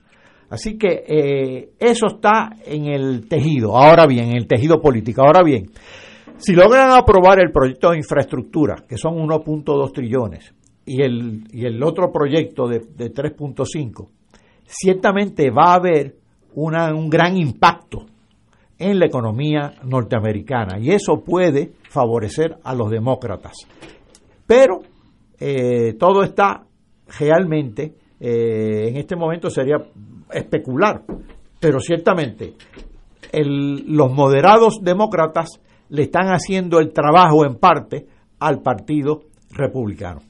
Así 0.54 0.78
que 0.78 1.04
eh, 1.06 1.72
eso 1.78 2.06
está 2.06 2.56
en 2.64 2.86
el 2.86 3.28
tejido, 3.28 3.76
ahora 3.76 4.06
bien, 4.06 4.28
en 4.28 4.36
el 4.36 4.46
tejido 4.46 4.80
político. 4.80 5.22
Ahora 5.22 5.42
bien, 5.42 5.66
si 6.36 6.52
logran 6.54 6.90
aprobar 6.90 7.40
el 7.40 7.50
proyecto 7.50 7.90
de 7.90 7.98
infraestructura, 7.98 8.84
que 8.88 8.96
son 8.96 9.16
1.2 9.16 9.92
trillones, 9.92 10.54
y 10.86 11.02
el, 11.02 11.44
y 11.50 11.66
el 11.66 11.82
otro 11.82 12.12
proyecto 12.12 12.68
de, 12.68 12.80
de 12.94 13.12
3.5, 13.12 14.08
ciertamente 14.64 15.50
va 15.50 15.72
a 15.72 15.74
haber 15.74 16.16
un 16.54 17.10
gran 17.10 17.36
impacto 17.36 18.06
en 18.78 18.98
la 18.98 19.06
economía 19.06 19.74
norteamericana 19.84 20.78
y 20.78 20.90
eso 20.90 21.22
puede 21.24 21.72
favorecer 21.88 22.58
a 22.62 22.74
los 22.74 22.90
demócratas. 22.90 23.54
Pero 24.46 24.80
eh, 25.38 25.94
todo 25.94 26.22
está 26.22 26.64
realmente, 27.18 27.94
eh, 28.20 28.88
en 28.88 28.96
este 28.96 29.16
momento 29.16 29.50
sería 29.50 29.76
especular, 30.34 31.02
pero 31.60 31.80
ciertamente 31.80 32.54
el- 33.32 33.84
los 33.96 34.10
moderados 34.12 34.78
demócratas 34.82 35.60
le 35.88 36.02
están 36.02 36.28
haciendo 36.28 36.78
el 36.80 36.92
trabajo 36.92 37.44
en 37.44 37.56
parte 37.56 38.06
al 38.40 38.60
Partido 38.62 39.22
Republicano. 39.50 40.20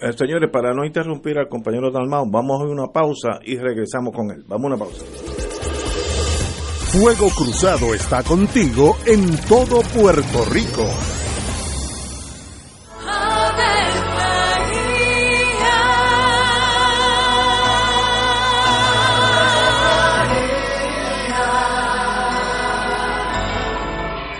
Eh, 0.00 0.12
señores, 0.12 0.48
para 0.52 0.72
no 0.72 0.84
interrumpir 0.84 1.38
al 1.38 1.48
compañero 1.48 1.90
Dalmau, 1.90 2.30
vamos 2.30 2.60
a 2.62 2.64
una 2.64 2.86
pausa 2.86 3.40
y 3.44 3.56
regresamos 3.56 4.14
con 4.14 4.30
él. 4.30 4.44
Vamos 4.46 4.64
a 4.64 4.74
una 4.74 4.76
pausa. 4.84 5.04
Fuego 6.92 7.28
Cruzado 7.36 7.94
está 7.94 8.22
contigo 8.22 8.96
en 9.06 9.36
todo 9.48 9.80
Puerto 9.94 10.44
Rico. 10.52 10.84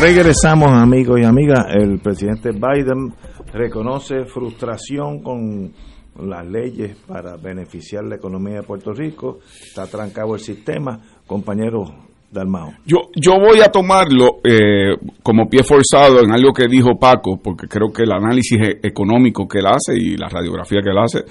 Regresamos, 0.00 0.70
amigos 0.70 1.20
y 1.20 1.24
amigas. 1.24 1.66
El 1.72 1.98
presidente 1.98 2.50
Biden 2.50 3.14
reconoce 3.52 4.24
frustración 4.26 5.22
con 5.22 5.72
las 6.20 6.46
leyes 6.46 6.96
para 7.06 7.36
beneficiar 7.36 8.04
la 8.04 8.16
economía 8.16 8.56
de 8.56 8.62
Puerto 8.62 8.92
Rico, 8.92 9.38
está 9.66 9.86
trancado 9.86 10.34
el 10.34 10.40
sistema, 10.40 11.00
compañero 11.26 11.84
Dalmao. 12.30 12.72
Yo, 12.84 12.98
yo 13.14 13.32
voy 13.38 13.60
a 13.60 13.70
tomarlo 13.70 14.40
eh, 14.44 14.96
como 15.22 15.48
pie 15.48 15.62
forzado 15.62 16.20
en 16.20 16.32
algo 16.32 16.52
que 16.52 16.66
dijo 16.68 16.98
Paco, 16.98 17.40
porque 17.42 17.66
creo 17.66 17.92
que 17.92 18.02
el 18.02 18.12
análisis 18.12 18.58
e- 18.60 18.86
económico 18.86 19.48
que 19.48 19.58
él 19.58 19.66
hace 19.66 19.94
y 19.96 20.16
la 20.16 20.28
radiografía 20.28 20.80
que 20.82 20.90
él 20.90 20.98
hace 20.98 21.24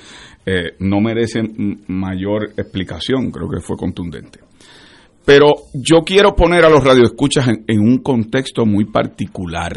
eh, 0.45 0.75
no 0.79 0.99
merece 0.99 1.41
mayor 1.87 2.51
explicación, 2.57 3.31
creo 3.31 3.49
que 3.49 3.59
fue 3.61 3.77
contundente. 3.77 4.39
Pero 5.25 5.53
yo 5.73 6.01
quiero 6.05 6.35
poner 6.35 6.65
a 6.65 6.69
los 6.69 6.83
radioescuchas 6.83 7.47
en, 7.47 7.63
en 7.67 7.79
un 7.79 7.99
contexto 7.99 8.65
muy 8.65 8.85
particular. 8.85 9.71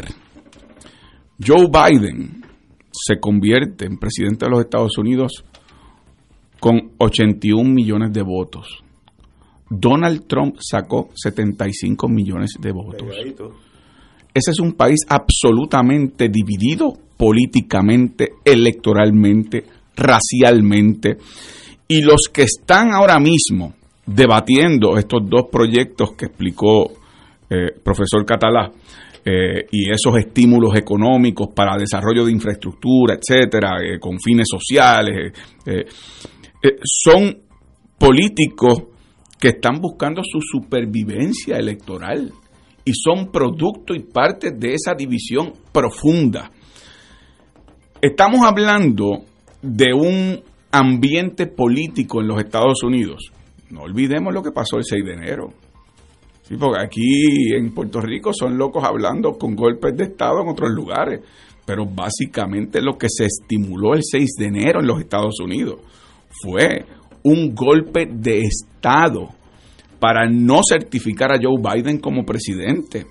Joe 1.45 1.67
Biden 1.67 2.43
se 2.91 3.19
convierte 3.19 3.85
en 3.85 3.97
presidente 3.97 4.45
de 4.45 4.51
los 4.51 4.61
Estados 4.61 4.97
Unidos 4.97 5.43
con 6.59 6.91
81 6.97 7.69
millones 7.69 8.11
de 8.11 8.23
votos. 8.23 8.83
Donald 9.69 10.27
Trump 10.27 10.57
sacó 10.59 11.09
75 11.13 12.07
millones 12.07 12.51
de 12.59 12.71
votos. 12.71 13.09
Ese 14.33 14.51
es 14.51 14.59
un 14.59 14.73
país 14.73 14.99
absolutamente 15.09 16.29
dividido 16.29 16.93
políticamente, 17.17 18.33
electoralmente, 18.45 19.65
racialmente. 19.95 21.17
Y 21.87 22.01
los 22.01 22.29
que 22.31 22.43
están 22.43 22.93
ahora 22.93 23.19
mismo 23.19 23.73
debatiendo 24.07 24.97
estos 24.97 25.21
dos 25.29 25.43
proyectos 25.51 26.13
que 26.13 26.25
explicó 26.25 26.91
eh, 27.49 27.71
profesor 27.83 28.25
Catalá 28.25 28.71
eh, 29.29 29.67
y 29.73 29.91
esos 29.91 30.17
estímulos 30.17 30.73
económicos 30.77 31.49
para 31.53 31.77
desarrollo 31.77 32.23
de 32.23 32.31
infraestructura, 32.31 33.15
etcétera, 33.15 33.71
eh, 33.83 33.99
con 33.99 34.17
fines 34.21 34.47
sociales, 34.49 35.33
eh, 35.65 35.85
son 36.81 37.37
políticos 37.99 38.83
que 39.37 39.49
están 39.49 39.81
buscando 39.81 40.21
su 40.23 40.39
supervivencia 40.39 41.57
electoral 41.57 42.31
y 42.85 42.93
son 42.93 43.29
producto 43.29 43.93
y 43.93 43.99
parte 43.99 44.51
de 44.51 44.75
esa 44.75 44.93
división 44.93 45.51
profunda. 45.73 46.49
Estamos 48.01 48.45
hablando 48.45 49.25
de 49.61 49.93
un 49.93 50.41
ambiente 50.71 51.47
político 51.47 52.21
en 52.21 52.27
los 52.29 52.39
Estados 52.39 52.81
Unidos. 52.81 53.33
No 53.69 53.81
olvidemos 53.81 54.33
lo 54.33 54.41
que 54.41 54.51
pasó 54.51 54.77
el 54.77 54.83
6 54.83 55.05
de 55.05 55.13
enero. 55.13 55.53
Sí, 56.43 56.55
porque 56.57 56.81
aquí 56.81 57.53
en 57.53 57.73
Puerto 57.73 57.99
Rico 57.99 58.31
son 58.33 58.57
locos 58.57 58.83
hablando 58.83 59.33
con 59.33 59.55
golpes 59.55 59.95
de 59.97 60.05
Estado 60.05 60.41
en 60.41 60.49
otros 60.49 60.71
lugares. 60.71 61.21
Pero 61.65 61.85
básicamente 61.85 62.81
lo 62.81 62.97
que 62.97 63.07
se 63.09 63.25
estimuló 63.25 63.93
el 63.93 64.01
6 64.03 64.29
de 64.39 64.45
enero 64.45 64.79
en 64.79 64.87
los 64.87 65.01
Estados 65.01 65.39
Unidos 65.41 65.81
fue 66.41 66.85
un 67.23 67.53
golpe 67.53 68.07
de 68.09 68.39
Estado 68.39 69.29
para 69.99 70.29
no 70.29 70.61
certificar 70.67 71.33
a 71.33 71.39
Joe 71.41 71.61
Biden 71.61 71.99
como 71.99 72.23
presidente. 72.23 73.07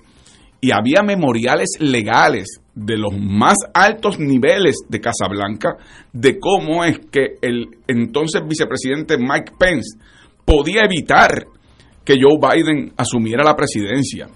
Y 0.59 0.71
había 0.71 1.03
memoriales 1.03 1.69
legales 1.79 2.61
de 2.73 2.97
los 2.97 3.13
más 3.15 3.57
altos 3.73 4.17
niveles 4.19 4.77
de 4.89 4.99
Casablanca 4.99 5.77
de 6.11 6.39
cómo 6.39 6.83
es 6.83 6.97
que 7.11 7.35
el 7.41 7.67
entonces 7.87 8.41
vicepresidente 8.47 9.17
Mike 9.19 9.53
Pence 9.59 9.99
podía 10.47 10.83
evitar 10.85 11.45
que 12.05 12.15
Joe 12.15 12.39
Biden 12.39 12.93
asumiera 12.95 13.43
la 13.43 13.53
presidencia. 13.53 14.29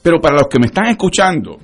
Pero 0.00 0.20
para 0.20 0.36
los 0.36 0.46
que 0.46 0.60
me 0.60 0.66
están 0.66 0.86
escuchando, 0.86 1.58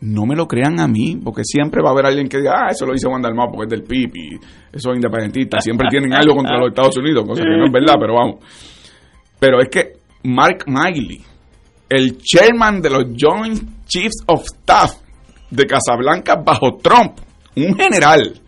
no 0.00 0.24
me 0.24 0.34
lo 0.34 0.48
crean 0.48 0.80
a 0.80 0.88
mí, 0.88 1.20
porque 1.22 1.42
siempre 1.44 1.82
va 1.82 1.90
a 1.90 1.92
haber 1.92 2.06
alguien 2.06 2.26
que 2.26 2.38
diga, 2.38 2.54
ah, 2.56 2.68
eso 2.70 2.86
lo 2.86 2.94
dice 2.94 3.06
Juan 3.06 3.20
Dalmau 3.20 3.50
porque 3.52 3.64
es 3.64 3.70
del 3.70 3.82
PIB 3.82 4.16
y 4.16 4.38
esos 4.72 4.94
independentistas 4.94 5.62
siempre 5.62 5.88
tienen 5.90 6.14
algo 6.14 6.36
contra 6.36 6.58
los 6.58 6.68
Estados 6.70 6.96
Unidos, 6.96 7.26
cosa 7.26 7.42
que 7.42 7.50
no 7.50 7.66
es 7.66 7.72
verdad, 7.72 7.96
pero 8.00 8.14
vamos. 8.14 8.36
Pero 9.38 9.60
es 9.60 9.68
que 9.68 9.92
Mark 10.22 10.64
Miley, 10.66 11.20
el 11.90 12.16
chairman 12.16 12.80
de 12.80 12.88
los 12.88 13.04
Joint 13.14 13.84
Chiefs 13.86 14.24
of 14.26 14.44
Staff 14.44 14.92
de 15.50 15.66
Casablanca 15.66 16.36
bajo 16.36 16.78
Trump, 16.82 17.18
un 17.56 17.74
general, 17.76 18.40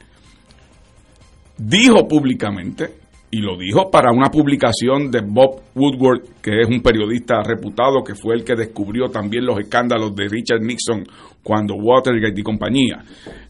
dijo 1.59 2.09
públicamente, 2.09 3.02
y 3.35 3.41
lo 3.41 3.57
dijo 3.57 3.91
para 3.91 4.13
una 4.13 4.29
publicación 4.31 5.11
de 5.11 5.23
Bob 5.23 5.63
Woodward, 5.75 6.21
que 6.43 6.61
es 6.61 6.69
un 6.69 6.83
periodista 6.83 7.43
reputado, 7.43 8.05
que 8.05 8.15
fue 8.15 8.35
el 8.35 8.45
que 8.45 8.55
descubrió 8.55 9.09
también 9.09 9.47
los 9.47 9.59
escándalos 9.59 10.15
de 10.15 10.29
Richard 10.29 10.61
Nixon 10.61 11.03
cuando 11.43 11.75
Watergate 11.75 12.39
y 12.39 12.43
compañía. 12.43 13.03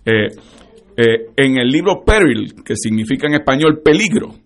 Eh, 0.06 0.28
eh, 0.96 1.26
en 1.36 1.58
el 1.58 1.68
libro 1.68 2.04
Peril, 2.06 2.54
que 2.64 2.76
significa 2.76 3.26
en 3.26 3.34
español 3.34 3.80
peligro, 3.84 4.36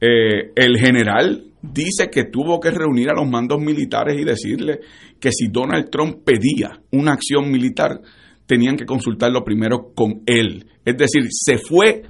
eh, 0.00 0.52
el 0.54 0.78
general 0.78 1.42
dice 1.60 2.08
que 2.08 2.26
tuvo 2.26 2.60
que 2.60 2.70
reunir 2.70 3.10
a 3.10 3.14
los 3.14 3.28
mandos 3.28 3.60
militares 3.60 4.16
y 4.16 4.22
decirle 4.22 4.78
que 5.18 5.30
si 5.32 5.48
Donald 5.48 5.90
Trump 5.90 6.18
pedía 6.24 6.70
una 6.92 7.14
acción 7.14 7.50
militar, 7.50 8.00
tenían 8.46 8.76
que 8.76 8.86
consultarlo 8.86 9.42
primero 9.42 9.92
con 9.92 10.22
él. 10.26 10.66
Es 10.84 10.96
decir, 10.96 11.24
se 11.30 11.58
fue 11.58 12.02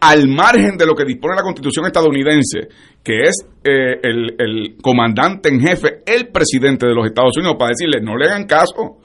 al 0.00 0.28
margen 0.28 0.76
de 0.76 0.86
lo 0.86 0.94
que 0.94 1.04
dispone 1.04 1.36
la 1.36 1.42
constitución 1.42 1.86
estadounidense, 1.86 2.68
que 3.02 3.22
es 3.22 3.46
eh, 3.64 4.00
el, 4.02 4.76
comandante 4.80 5.48
en 5.48 5.60
jefe, 5.60 6.02
el 6.06 6.28
presidente 6.28 6.86
de 6.86 6.94
los 6.94 7.06
Estados 7.06 7.36
Unidos, 7.36 7.56
para 7.58 7.70
decirle, 7.70 8.00
no 8.00 8.16
le 8.16 8.26
hagan 8.26 8.46
caso, 8.46 8.98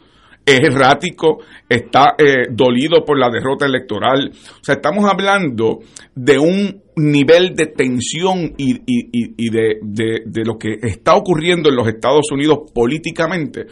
es 0.46 0.60
errático, 0.60 1.38
está 1.70 2.16
eh, 2.18 2.48
dolido 2.52 3.04
por 3.06 3.18
la 3.18 3.30
derrota 3.30 3.66
electoral. 3.66 4.32
O 4.34 4.64
sea, 4.64 4.76
estamos 4.76 5.06
hablando 5.10 5.80
de 6.16 6.38
un 6.38 6.82
nivel 6.96 7.56
de 7.56 7.68
tensión 7.68 8.54
y, 8.58 8.74
y- 8.86 9.34
y- 9.38 9.50
de, 9.50 9.78
de- 9.82 10.22
de 10.26 10.46
lo 10.46 10.58
que 10.58 10.78
está 10.82 11.16
ocurriendo 11.16 11.70
en 11.70 11.76
los 11.76 11.88
Estados 11.88 12.26
Unidos 12.32 12.60
políticamente, 12.74 13.66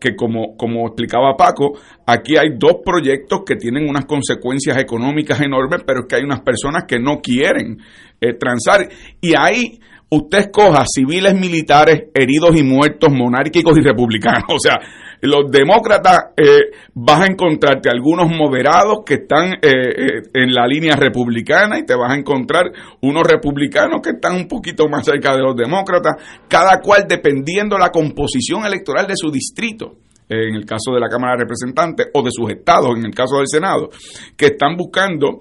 que 0.00 0.14
como, 0.14 0.56
como 0.56 0.86
explicaba 0.86 1.34
Paco, 1.36 1.78
aquí 2.06 2.36
hay 2.36 2.50
dos 2.58 2.78
proyectos 2.84 3.40
que 3.46 3.56
tienen 3.56 3.88
unas 3.88 4.04
consecuencias 4.04 4.76
económicas 4.76 5.40
enormes, 5.40 5.82
pero 5.86 6.00
es 6.00 6.06
que 6.08 6.16
hay 6.16 6.24
unas 6.24 6.40
personas 6.40 6.84
que 6.86 6.98
no 6.98 7.20
quieren 7.22 7.78
eh, 8.20 8.34
transar. 8.34 8.88
Y 9.20 9.34
ahí 9.34 9.78
usted 10.10 10.38
escoja 10.38 10.84
civiles, 10.86 11.34
militares, 11.34 12.04
heridos 12.14 12.58
y 12.58 12.64
muertos, 12.64 13.10
monárquicos 13.12 13.78
y 13.78 13.82
republicanos. 13.82 14.44
O 14.48 14.58
sea, 14.58 14.76
los 15.22 15.50
demócratas 15.50 16.32
eh, 16.36 16.70
vas 16.94 17.22
a 17.22 17.26
encontrarte 17.26 17.88
algunos 17.90 18.30
moderados 18.30 18.98
que 19.04 19.14
están 19.14 19.54
eh, 19.54 19.58
eh, 19.62 20.22
en 20.34 20.52
la 20.52 20.66
línea 20.66 20.96
republicana 20.96 21.78
y 21.78 21.84
te 21.84 21.94
vas 21.94 22.12
a 22.12 22.16
encontrar 22.16 22.66
unos 23.00 23.26
republicanos 23.26 24.00
que 24.02 24.10
están 24.10 24.36
un 24.36 24.46
poquito 24.46 24.88
más 24.88 25.04
cerca 25.04 25.34
de 25.34 25.42
los 25.42 25.56
demócratas, 25.56 26.16
cada 26.48 26.80
cual 26.80 27.06
dependiendo 27.08 27.76
la 27.78 27.90
composición 27.90 28.64
electoral 28.64 29.06
de 29.06 29.16
su 29.16 29.30
distrito 29.30 29.96
en 30.28 30.54
el 30.54 30.66
caso 30.66 30.92
de 30.92 31.00
la 31.00 31.08
Cámara 31.08 31.32
de 31.32 31.44
Representantes 31.44 32.08
o 32.12 32.22
de 32.22 32.30
sus 32.30 32.50
estados 32.50 32.96
en 32.96 33.06
el 33.06 33.14
caso 33.14 33.38
del 33.38 33.48
Senado, 33.48 33.88
que 34.36 34.46
están 34.46 34.76
buscando 34.76 35.40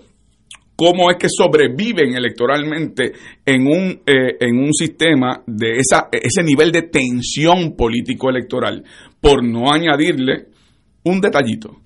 cómo 0.77 1.09
es 1.09 1.17
que 1.17 1.27
sobreviven 1.27 2.15
electoralmente 2.15 3.11
en 3.43 3.67
un, 3.67 4.01
eh, 4.05 4.37
en 4.39 4.59
un 4.59 4.71
sistema 4.73 5.41
de 5.47 5.79
esa, 5.79 6.07
ese 6.11 6.43
nivel 6.43 6.71
de 6.71 6.83
tensión 6.83 7.75
político 7.75 8.29
electoral, 8.29 8.83
por 9.27 9.43
no 9.43 9.71
añadirle 9.71 10.45
un 11.03 11.19
detallito, 11.19 11.77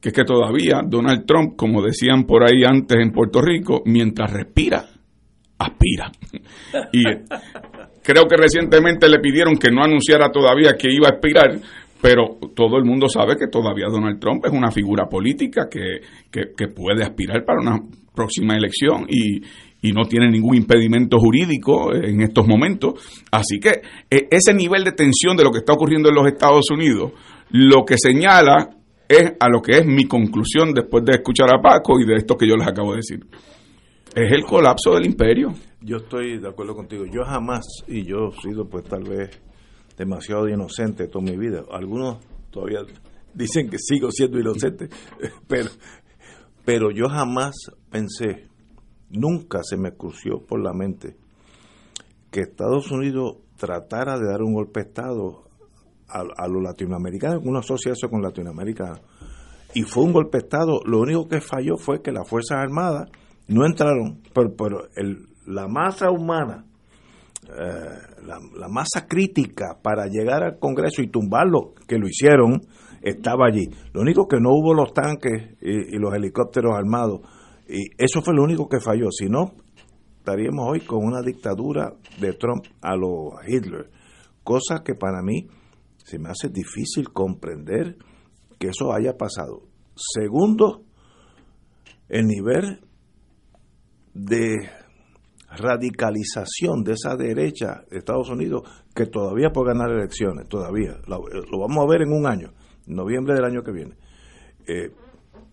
que 0.00 0.08
es 0.08 0.14
que 0.14 0.24
todavía 0.24 0.80
Donald 0.86 1.26
Trump, 1.26 1.54
como 1.56 1.82
decían 1.82 2.24
por 2.24 2.42
ahí 2.44 2.64
antes 2.66 2.98
en 2.98 3.12
Puerto 3.12 3.40
Rico, 3.42 3.82
mientras 3.84 4.30
respira, 4.32 4.86
aspira. 5.58 6.10
Y 6.92 7.06
eh, 7.08 7.22
creo 8.02 8.24
que 8.26 8.36
recientemente 8.36 9.08
le 9.08 9.18
pidieron 9.18 9.56
que 9.56 9.70
no 9.70 9.82
anunciara 9.82 10.30
todavía 10.30 10.76
que 10.78 10.88
iba 10.92 11.08
a 11.08 11.14
aspirar, 11.14 11.58
pero 12.00 12.38
todo 12.54 12.76
el 12.78 12.84
mundo 12.84 13.08
sabe 13.08 13.36
que 13.36 13.48
todavía 13.48 13.86
Donald 13.90 14.18
Trump 14.20 14.44
es 14.46 14.52
una 14.52 14.70
figura 14.70 15.06
política 15.06 15.68
que, 15.70 16.00
que- 16.30 16.52
que 16.56 16.68
puede 16.68 17.02
aspirar 17.02 17.44
para 17.44 17.60
una 17.60 17.78
próxima 18.14 18.54
elección 18.56 19.04
y, 19.08 19.40
y 19.82 19.92
no 19.92 20.04
tiene 20.04 20.30
ningún 20.30 20.56
impedimento 20.56 21.18
jurídico 21.18 21.94
en 21.94 22.20
estos 22.22 22.46
momentos. 22.46 22.94
Así 23.30 23.58
que 23.58 23.82
eh, 24.10 24.28
ese 24.30 24.52
nivel 24.54 24.84
de 24.84 24.92
tensión 24.92 25.36
de 25.36 25.44
lo 25.44 25.50
que 25.50 25.58
está 25.58 25.72
ocurriendo 25.72 26.08
en 26.08 26.14
los 26.14 26.26
Estados 26.26 26.70
Unidos, 26.70 27.12
lo 27.50 27.84
que 27.84 27.96
señala 27.98 28.70
es 29.08 29.32
a 29.40 29.48
lo 29.48 29.60
que 29.60 29.78
es 29.78 29.86
mi 29.86 30.04
conclusión 30.04 30.72
después 30.72 31.04
de 31.04 31.12
escuchar 31.12 31.48
a 31.52 31.60
Paco 31.60 31.98
y 31.98 32.06
de 32.06 32.14
esto 32.14 32.36
que 32.36 32.48
yo 32.48 32.56
les 32.56 32.68
acabo 32.68 32.92
de 32.92 32.98
decir. 32.98 33.20
Es 34.14 34.32
el 34.32 34.44
colapso 34.44 34.92
del 34.94 35.06
imperio. 35.06 35.52
Yo 35.80 35.96
estoy 35.98 36.38
de 36.38 36.48
acuerdo 36.48 36.74
contigo. 36.74 37.04
Yo 37.06 37.24
jamás, 37.24 37.64
y 37.88 38.04
yo 38.04 38.28
he 38.28 38.40
sido 38.40 38.68
pues 38.68 38.84
tal 38.84 39.02
vez 39.02 39.30
demasiado 39.96 40.48
inocente 40.48 41.08
toda 41.08 41.24
mi 41.24 41.36
vida. 41.36 41.62
Algunos 41.70 42.18
todavía 42.50 42.80
dicen 43.34 43.68
que 43.68 43.78
sigo 43.78 44.10
siendo 44.10 44.38
inocente, 44.38 44.88
pero, 45.48 45.70
pero 46.64 46.90
yo 46.90 47.08
jamás 47.08 47.54
pensé, 47.90 48.48
nunca 49.10 49.62
se 49.62 49.76
me 49.76 49.92
crució 49.92 50.44
por 50.46 50.60
la 50.60 50.72
mente 50.72 51.16
que 52.30 52.40
Estados 52.40 52.90
Unidos 52.90 53.38
tratara 53.56 54.18
de 54.18 54.26
dar 54.26 54.42
un 54.42 54.54
golpe 54.54 54.80
de 54.80 54.88
Estado 54.88 55.44
a, 56.08 56.48
los 56.48 56.62
latinoamericanos, 56.62 57.42
una 57.44 57.60
asociación 57.60 58.10
con 58.10 58.22
Latinoamérica. 58.22 59.00
y 59.74 59.82
fue 59.82 60.04
un 60.04 60.12
golpe 60.12 60.38
de 60.38 60.44
Estado. 60.44 60.80
Lo 60.84 61.00
único 61.00 61.28
que 61.28 61.40
falló 61.40 61.76
fue 61.76 62.02
que 62.02 62.10
las 62.10 62.28
Fuerzas 62.28 62.58
Armadas 62.58 63.08
no 63.48 63.64
entraron, 63.64 64.20
pero, 64.34 64.54
pero 64.56 64.88
la 65.46 65.68
masa 65.68 66.10
humana, 66.10 66.64
eh, 67.48 68.24
la, 68.26 68.68
masa 68.68 69.06
crítica 69.06 69.78
para 69.80 70.06
llegar 70.06 70.42
al 70.42 70.58
Congreso 70.58 71.02
y 71.02 71.08
tumbarlo, 71.08 71.74
que 71.86 71.98
lo 71.98 72.08
hicieron, 72.08 72.60
estaba 73.02 73.46
allí. 73.46 73.68
Lo 73.92 74.00
único 74.00 74.26
que 74.26 74.40
no 74.40 74.50
hubo 74.50 74.74
los 74.74 74.92
tanques 74.92 75.56
y 75.60 75.96
los 75.96 76.14
helicópteros 76.14 76.74
armados. 76.76 77.20
Y 77.70 77.90
eso 77.96 78.20
fue 78.22 78.34
lo 78.34 78.42
único 78.42 78.68
que 78.68 78.80
falló. 78.80 79.10
Si 79.10 79.28
no, 79.28 79.54
estaríamos 80.18 80.66
hoy 80.68 80.80
con 80.80 81.04
una 81.04 81.22
dictadura 81.22 81.94
de 82.20 82.32
Trump 82.32 82.64
a 82.80 82.96
lo 82.96 83.32
Hitler. 83.46 83.90
Cosa 84.42 84.82
que 84.84 84.94
para 84.94 85.22
mí 85.22 85.46
se 86.04 86.18
me 86.18 86.30
hace 86.30 86.48
difícil 86.48 87.12
comprender 87.12 87.96
que 88.58 88.68
eso 88.68 88.92
haya 88.92 89.16
pasado. 89.16 89.62
Segundo, 89.94 90.82
el 92.08 92.26
nivel 92.26 92.80
de 94.12 94.56
radicalización 95.50 96.82
de 96.82 96.92
esa 96.92 97.16
derecha 97.16 97.84
de 97.90 97.98
Estados 97.98 98.30
Unidos 98.30 98.62
que 98.94 99.06
todavía 99.06 99.50
puede 99.50 99.74
ganar 99.74 99.90
elecciones, 99.90 100.48
todavía. 100.48 100.98
Lo, 101.06 101.22
vamos 101.58 101.84
a 101.84 101.90
ver 101.90 102.02
en 102.02 102.12
un 102.12 102.26
año, 102.26 102.52
noviembre 102.86 103.34
del 103.34 103.44
año 103.44 103.62
que 103.62 103.72
viene. 103.72 103.96
Eh, 104.66 104.90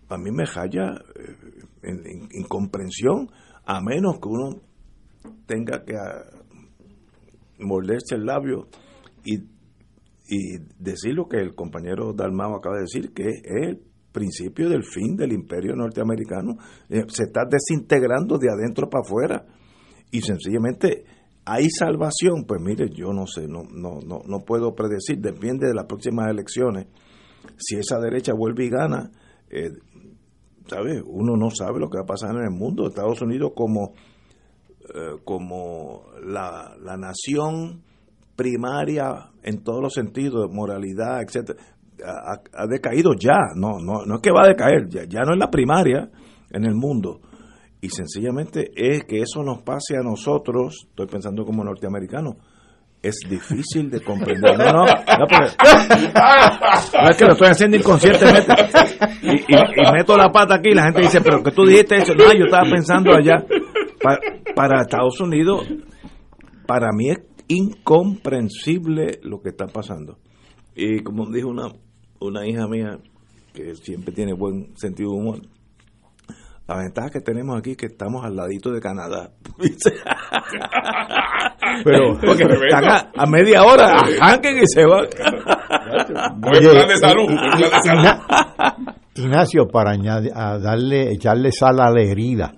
a 0.10 0.18
mí 0.18 0.32
me 0.32 0.45
halla 0.45 0.95
eh, 1.16 1.36
en, 1.84 1.97
en- 2.05 2.30
incomprensión, 2.32 3.30
a 3.66 3.82
menos 3.82 4.20
que 4.20 4.28
uno 4.30 4.62
tenga 5.45 5.84
que 5.84 5.95
ah, 5.95 6.24
morderse 7.60 8.16
el 8.16 8.26
labio 8.26 8.68
y, 9.26 9.36
y 10.30 10.58
decir 10.80 11.14
lo 11.14 11.28
que 11.28 11.38
el 11.38 11.55
compañero 11.55 12.14
Dalmao 12.14 12.55
acaba 12.58 12.76
de 12.78 12.82
decir, 12.84 13.14
que 13.14 13.24
es 13.24 13.41
el 13.45 13.82
principio 14.12 14.70
del 14.70 14.84
fin 14.84 15.16
del 15.16 15.32
imperio 15.34 15.76
norteamericano. 15.76 16.55
Eh, 16.89 17.03
se 17.08 17.24
está 17.24 17.41
desintegrando 17.49 18.38
de 18.38 18.47
adentro 18.49 18.89
para 18.89 19.03
afuera 19.03 19.45
y 20.12 20.22
sencillamente 20.22 21.05
hay 21.45 21.70
salvación. 21.70 22.45
Pues 22.47 22.62
mire, 22.62 22.89
yo 22.89 23.12
no 23.14 23.26
sé, 23.28 23.47
no, 23.47 23.64
no, 23.64 23.99
no, 24.05 24.20
no 24.28 24.39
puedo 24.45 24.74
predecir, 24.76 25.20
depende 25.20 25.68
de 25.68 25.74
las 25.74 25.86
próximas 25.86 26.30
elecciones. 26.30 26.88
Si 27.58 27.76
esa 27.78 27.99
derecha 27.99 28.34
vuelve 28.34 28.66
y 28.66 28.70
gana, 28.70 29.12
eh, 29.49 29.70
¿sabe? 30.70 31.01
Uno 31.05 31.36
no 31.36 31.49
sabe 31.49 31.80
lo 31.80 31.89
que 31.89 31.97
va 31.97 32.03
a 32.03 32.07
pasar 32.07 32.36
en 32.36 32.43
el 32.43 32.51
mundo. 32.51 32.88
Estados 32.88 33.22
Unidos 33.22 33.51
como, 33.55 33.93
eh, 34.93 35.18
como 35.24 36.05
la, 36.24 36.76
la 36.82 36.97
nación 36.97 37.84
primaria 38.36 39.32
en 39.43 39.63
todos 39.63 39.82
los 39.82 39.93
sentidos, 39.93 40.49
moralidad, 40.51 41.22
etcétera, 41.22 41.59
ha, 42.05 42.41
ha 42.53 42.68
decaído 42.68 43.13
ya. 43.13 43.38
No, 43.55 43.80
no, 43.80 44.05
no 44.05 44.15
es 44.15 44.22
que 44.22 44.32
va 44.32 44.43
a 44.43 44.47
decaer, 44.47 44.88
ya, 44.89 45.03
ya 45.05 45.22
no 45.22 45.34
es 45.34 45.39
la 45.39 45.49
primaria 45.49 46.09
en 46.51 46.65
el 46.65 46.76
mundo. 46.76 47.22
Y 47.82 47.89
sencillamente 47.89 48.72
es 48.76 49.03
que 49.03 49.22
eso 49.22 49.43
nos 49.43 49.61
pase 49.61 49.97
a 49.97 50.03
nosotros, 50.03 50.88
estoy 50.89 51.07
pensando 51.07 51.45
como 51.45 51.63
norteamericano, 51.63 52.38
es 53.02 53.20
difícil 53.30 53.89
de 53.89 54.02
comprender. 54.02 54.58
No, 54.58 54.66
no, 54.66 54.86
no, 54.86 54.86
no 57.04 57.10
es 57.10 57.18
que 57.18 57.26
lo 57.26 57.34
estoy 57.34 57.48
haciendo 57.50 57.78
inconscientemente. 57.78 58.54
Y, 59.22 59.32
y- 59.32 59.56
y 59.56 59.91
meto 59.93 60.18
la 60.18 60.32
pata 60.32 60.56
aquí 60.56 60.70
y 60.70 60.74
la 60.76 60.86
gente 60.86 61.02
dice, 61.02 61.22
pero 61.22 61.43
que 61.43 61.52
tú 61.52 61.66
dijiste 61.66 61.98
eso. 61.98 62.14
No, 62.14 62.26
yo 62.34 62.45
estaba 62.45 62.70
pensando 62.70 63.14
allá. 63.16 63.43
Pa- 64.02 64.20
para 64.56 64.82
Estados 64.82 65.20
Unidos, 65.22 65.68
para 66.66 66.91
mí 66.91 67.10
es 67.12 67.20
incomprensible 67.48 69.20
lo 69.24 69.41
que 69.41 69.50
está 69.50 69.68
pasando. 69.68 70.18
Y 70.76 71.00
como 71.02 71.30
dijo 71.32 71.50
una, 71.50 71.70
una 72.20 72.48
hija 72.48 72.68
mía, 72.68 73.00
que 73.54 73.76
siempre 73.76 74.14
tiene 74.14 74.34
buen 74.34 74.76
sentido 74.78 75.12
de 75.12 75.18
humor, 75.18 75.41
la 76.68 76.78
ventaja 76.78 77.09
que 77.09 77.22
tenemos 77.22 77.57
aquí 77.57 77.72
es 77.72 77.78
que 77.78 77.86
estamos 77.88 78.24
al 78.26 78.36
ladito 78.36 78.72
de 78.72 78.80
Canadá. 78.82 79.30
Pero- 81.84 82.18
Porque 82.26 82.43
están 82.43 82.86
a, 82.86 83.11
a 83.15 83.26
media 83.26 83.63
hora, 83.63 83.97
arranquen 84.22 84.57
y 84.57 84.68
se 84.68 84.86
van. 84.86 85.05
Buen 86.38 86.59
plan 86.63 86.88
de 86.88 86.97
salud, 86.97 87.26
buen 87.26 87.38
plan 87.38 87.59
de 87.59 87.70
salud. 87.89 88.01
Igna- 88.03 88.86
Ignacio, 89.15 89.68
para 89.68 89.91
añadir- 89.91 90.32
a 90.36 90.59
darle, 90.59 91.11
echarle 91.11 91.51
sal 91.51 91.80
a 91.80 91.89
la 91.89 92.01
herida. 92.01 92.53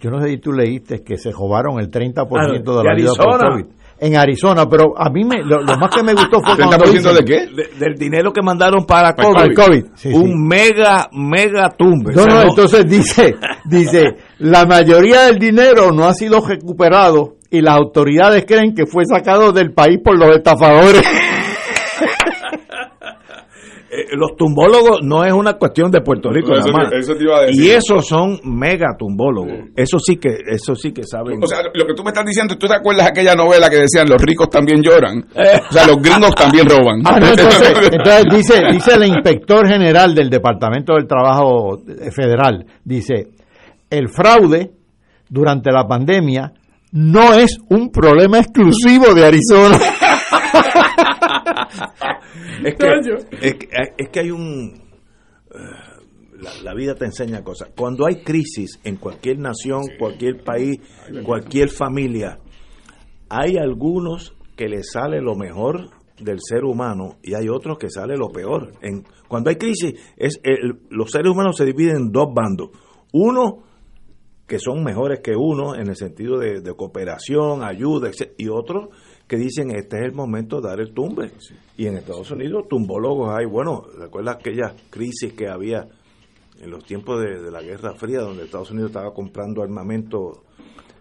Yo 0.00 0.10
no 0.10 0.20
sé 0.20 0.28
si 0.28 0.38
tú 0.38 0.52
leíste 0.52 1.02
que 1.02 1.16
se 1.16 1.30
robaron 1.32 1.80
el 1.80 1.90
30% 1.90 2.26
Ah, 2.38 2.52
de 2.52 2.58
de 2.58 2.84
la 2.84 2.92
ayuda 2.92 3.12
por. 3.16 3.40
COVID. 3.40 3.66
En 3.98 4.14
Arizona, 4.16 4.66
pero 4.68 4.92
a 4.96 5.08
mí 5.08 5.24
me, 5.24 5.42
lo, 5.42 5.60
lo 5.60 5.78
más 5.78 5.88
que 5.94 6.02
me 6.02 6.12
gustó 6.12 6.40
fue 6.42 6.54
cuando 6.56 6.76
¿30% 6.76 6.92
dicen- 6.92 7.14
de 7.14 7.24
qué? 7.24 7.46
De- 7.46 7.78
del 7.78 7.94
dinero 7.98 8.30
que 8.32 8.42
mandaron 8.42 8.84
para 8.84 9.14
Para 9.16 9.28
COVID. 9.30 9.42
el 9.44 9.54
COVID, 9.54 9.84
sí, 9.94 10.10
sí. 10.10 10.14
un 10.14 10.46
mega, 10.46 11.08
mega 11.12 11.70
tumbe. 11.70 12.12
No, 12.14 12.20
O 12.22 12.24
sea, 12.24 12.34
no, 12.34 12.42
no- 12.42 12.48
entonces 12.50 12.84
dice, 12.86 13.36
dice, 13.64 14.16
la 14.38 14.66
mayoría 14.66 15.22
del 15.22 15.38
dinero 15.38 15.92
no 15.92 16.04
ha 16.04 16.12
sido 16.12 16.40
recuperado 16.46 17.36
y 17.50 17.62
las 17.62 17.74
autoridades 17.76 18.44
creen 18.46 18.74
que 18.74 18.84
fue 18.86 19.04
sacado 19.06 19.52
del 19.52 19.72
país 19.72 19.98
por 20.04 20.18
los 20.18 20.36
estafadores. 20.36 21.02
Los 24.12 24.36
tumbólogos 24.36 25.00
no 25.02 25.24
es 25.24 25.32
una 25.32 25.54
cuestión 25.54 25.90
de 25.90 26.00
Puerto 26.00 26.30
Rico 26.30 26.52
Eso 26.52 26.68
nada 26.68 26.84
más. 26.84 26.90
te- 26.90 26.98
eso 26.98 27.14
te 27.14 27.24
iba 27.24 27.38
a 27.38 27.40
decir. 27.42 27.64
Y 27.64 27.70
esos 27.70 28.06
son 28.06 28.40
mega 28.44 28.88
tumbólogos. 28.98 29.52
Eso 29.74 29.98
sí 29.98 30.16
que, 30.16 30.30
eso 30.46 30.74
sí 30.74 30.92
que 30.92 31.02
saben. 31.04 31.42
O 31.42 31.46
sea, 31.46 31.58
lo 31.74 31.86
que 31.86 31.94
tú 31.94 32.02
me 32.02 32.10
estás 32.10 32.24
diciendo, 32.24 32.56
¿tú 32.58 32.66
te 32.66 32.74
acuerdas 32.74 33.08
aquella 33.08 33.34
novela 33.34 33.68
que 33.68 33.76
decían 33.76 34.08
los 34.08 34.20
ricos 34.22 34.48
también 34.50 34.82
lloran? 34.82 35.24
O 35.34 35.72
sea, 35.72 35.86
los 35.86 35.96
gringos 36.00 36.34
también 36.36 36.68
roban. 36.68 37.00
Ah, 37.04 37.18
no, 37.20 37.28
entonces, 37.28 37.72
entonces 37.92 38.24
dice, 38.30 38.62
dice 38.72 38.94
el 38.94 39.06
inspector 39.06 39.66
general 39.68 40.14
del 40.14 40.30
Departamento 40.30 40.94
del 40.94 41.06
Trabajo 41.06 41.78
Federal, 42.14 42.64
dice, 42.84 43.28
el 43.90 44.08
fraude 44.08 44.72
durante 45.28 45.70
la 45.72 45.86
pandemia 45.86 46.52
no 46.92 47.34
es 47.34 47.58
un 47.68 47.90
problema 47.90 48.38
exclusivo 48.38 49.12
de 49.14 49.26
Arizona. 49.26 49.78
es, 52.68 52.74
que, 52.76 52.86
es, 53.40 53.54
que, 53.54 53.68
es 53.98 54.08
que 54.10 54.20
hay 54.20 54.30
un... 54.30 54.74
eh, 55.54 55.58
La, 56.38 56.50
la 56.62 56.74
vida 56.74 56.94
te 56.94 57.06
enseña 57.06 57.42
cosas. 57.42 57.70
Cuando 57.76 58.06
hay 58.06 58.22
crisis 58.22 58.78
en 58.84 58.96
cualquier 58.96 59.38
nación, 59.38 59.82
cualquier 59.98 60.44
país, 60.44 60.78
cualquier 61.24 61.70
familia, 61.70 62.38
hay 63.30 63.56
algunos 63.56 64.34
que 64.56 64.68
les 64.68 64.90
sale 64.92 65.20
lo 65.22 65.34
mejor 65.34 65.90
del 66.20 66.38
ser 66.40 66.64
humano 66.64 67.16
y 67.22 67.34
hay 67.34 67.48
otros 67.48 67.78
que 67.78 67.88
sale 67.90 68.16
lo 68.16 68.28
peor. 68.28 68.72
En, 68.82 69.04
cuando 69.28 69.50
hay 69.50 69.56
crisis, 69.56 69.94
es 70.16 70.38
el- 70.42 70.80
los 70.90 71.10
seres 71.10 71.30
humanos 71.32 71.56
se 71.56 71.64
dividen 71.64 71.96
en 71.96 72.12
dos 72.12 72.28
bandos. 72.34 72.68
Uno 73.12 73.62
que 74.46 74.58
son 74.58 74.84
mejores 74.84 75.20
que 75.20 75.32
uno 75.36 75.74
en 75.74 75.88
el 75.88 75.96
sentido 75.96 76.38
de, 76.38 76.60
de 76.60 76.74
cooperación, 76.74 77.64
ayuda, 77.64 78.08
etc. 78.08 78.32
y 78.38 78.48
otros 78.48 78.88
que 79.26 79.36
dicen 79.36 79.70
este 79.70 79.98
es 79.98 80.04
el 80.04 80.12
momento 80.12 80.60
de 80.60 80.68
dar 80.68 80.80
el 80.80 80.92
tumbe. 80.92 81.30
Y 81.76 81.86
en 81.86 81.96
Estados 81.96 82.30
Unidos 82.30 82.66
tumbólogos 82.68 83.34
hay, 83.36 83.46
bueno, 83.46 83.82
¿recuerdas 83.98 84.36
aquella 84.36 84.74
crisis 84.90 85.32
que 85.32 85.48
había 85.48 85.86
en 86.60 86.70
los 86.70 86.84
tiempos 86.84 87.20
de, 87.20 87.42
de 87.42 87.50
la 87.50 87.62
Guerra 87.62 87.94
Fría, 87.94 88.20
donde 88.20 88.44
Estados 88.44 88.70
Unidos 88.70 88.90
estaba 88.90 89.12
comprando 89.12 89.62
armamento, 89.62 90.44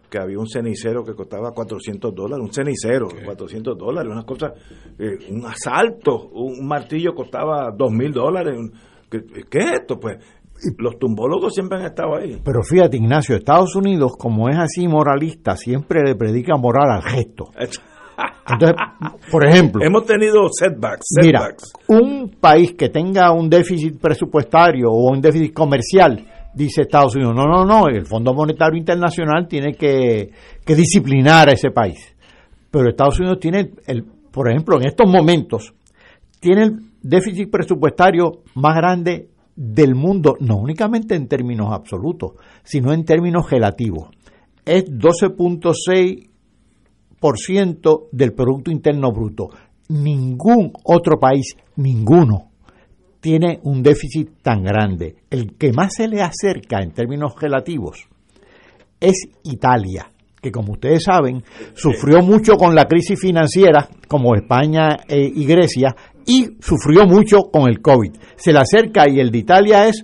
que 0.10 0.20
había 0.20 0.40
un 0.40 0.48
cenicero 0.48 1.04
que 1.04 1.14
costaba 1.14 1.52
400 1.52 2.14
dólares, 2.14 2.46
un 2.46 2.54
cenicero, 2.54 3.08
400 3.24 3.78
dólares, 3.78 4.12
unas 4.12 4.26
cosas, 4.26 4.54
eh, 5.00 5.18
un 5.30 5.46
asalto, 5.46 6.30
un 6.30 6.68
martillo 6.68 7.14
costaba 7.14 7.72
2 7.76 7.92
mil 7.92 8.12
dólares. 8.12 8.56
¿Qué, 9.10 9.24
qué 9.50 9.60
es 9.60 9.72
esto? 9.82 10.00
Pues 10.00 10.18
los 10.78 10.97
tumbólogos 10.97 11.54
siempre 11.54 11.80
han 11.80 11.86
estado 11.86 12.16
ahí. 12.16 12.39
Pero 12.43 12.64
fíjate, 12.64 12.97
Ignacio, 12.97 13.36
Estados 13.36 13.76
Unidos, 13.76 14.14
como 14.18 14.50
es 14.50 14.58
así 14.58 14.88
moralista, 14.88 15.56
siempre 15.56 16.02
le 16.04 16.16
predica 16.16 16.56
moral 16.56 16.92
al 16.92 17.04
gesto. 17.04 17.46
Entonces, 18.47 18.75
por 19.32 19.47
ejemplo, 19.47 19.83
Hemos 19.83 20.05
tenido 20.05 20.47
setbacks, 20.51 21.05
Mira, 21.21 21.50
un 21.87 22.36
país 22.39 22.74
que 22.74 22.89
tenga 22.89 23.32
un 23.32 23.50
déficit 23.50 24.00
presupuestario 24.00 24.89
o 24.89 25.12
un 25.12 25.20
déficit 25.20 25.54
comercial, 25.54 26.24
dice 26.54 26.83
Estados 26.83 27.16
Unidos, 27.16 27.33
no, 27.36 27.46
no, 27.46 27.66
no, 27.66 27.87
el 27.87 28.05
Fondo 28.05 28.33
Monetario 28.33 28.78
Internacional 28.78 29.47
tiene 29.47 29.74
que, 29.74 30.29
que 30.63 30.75
disciplinar 30.75 31.50
a 31.50 31.54
ese 31.54 31.71
país. 31.71 32.16
Pero 32.70 32.89
Estados 32.89 33.20
Unidos 33.20 33.39
tiene, 33.39 33.71
el, 33.87 34.04
por 34.04 34.50
ejemplo, 34.50 34.78
en 34.78 34.87
estos 34.87 35.09
momentos, 35.09 35.74
tiene 36.39 36.63
el 36.63 36.79
déficit 37.01 37.50
presupuestario 37.50 38.43
más 38.55 38.75
grande 38.75 39.29
del 39.55 39.96
mundo, 39.96 40.36
no 40.39 40.58
únicamente 40.58 41.16
en 41.16 41.28
términos 41.28 41.70
absolutos, 41.71 42.33
sino 42.63 42.93
en 42.93 43.05
términos 43.05 43.50
relativos. 43.50 44.09
Es 44.66 44.86
12.6 44.86 45.55
ciento 45.55 46.34
del 48.12 48.33
Producto 48.33 48.71
Interno 48.71 49.12
Bruto. 49.12 49.50
Ningún 49.89 50.71
otro 50.83 51.20
país, 51.20 51.55
ninguno, 51.75 52.51
tiene 53.20 53.59
un 53.63 53.82
déficit 53.82 54.42
tan 54.42 54.63
grande. 54.63 55.16
El 55.29 55.55
que 55.58 55.74
más 55.74 55.93
se 55.96 56.08
le 56.08 56.21
acerca 56.21 56.82
en 56.82 56.92
términos 56.92 57.33
relativos 57.39 58.08
es 59.00 59.28
Italia, 59.43 60.12
que 60.42 60.51
como 60.51 60.74
ustedes 60.74 61.04
saben, 61.04 61.43
sufrió 61.74 62.21
mucho 62.21 62.54
con 62.54 62.75
la 62.75 62.86
crisis 62.86 63.20
financiera, 63.20 63.87
como 64.08 64.36
España 64.36 65.00
eh, 65.08 65.32
y 65.33 65.46
Grecia, 65.46 65.96
y 66.25 66.58
sufrió 66.59 67.05
mucho 67.05 67.50
con 67.51 67.70
el 67.70 67.82
COVID. 67.82 68.13
Se 68.36 68.54
le 68.54 68.59
acerca 68.59 69.09
y 69.09 69.20
el 69.20 69.32
de 69.32 69.39
Italia 69.39 69.87
es 69.87 70.04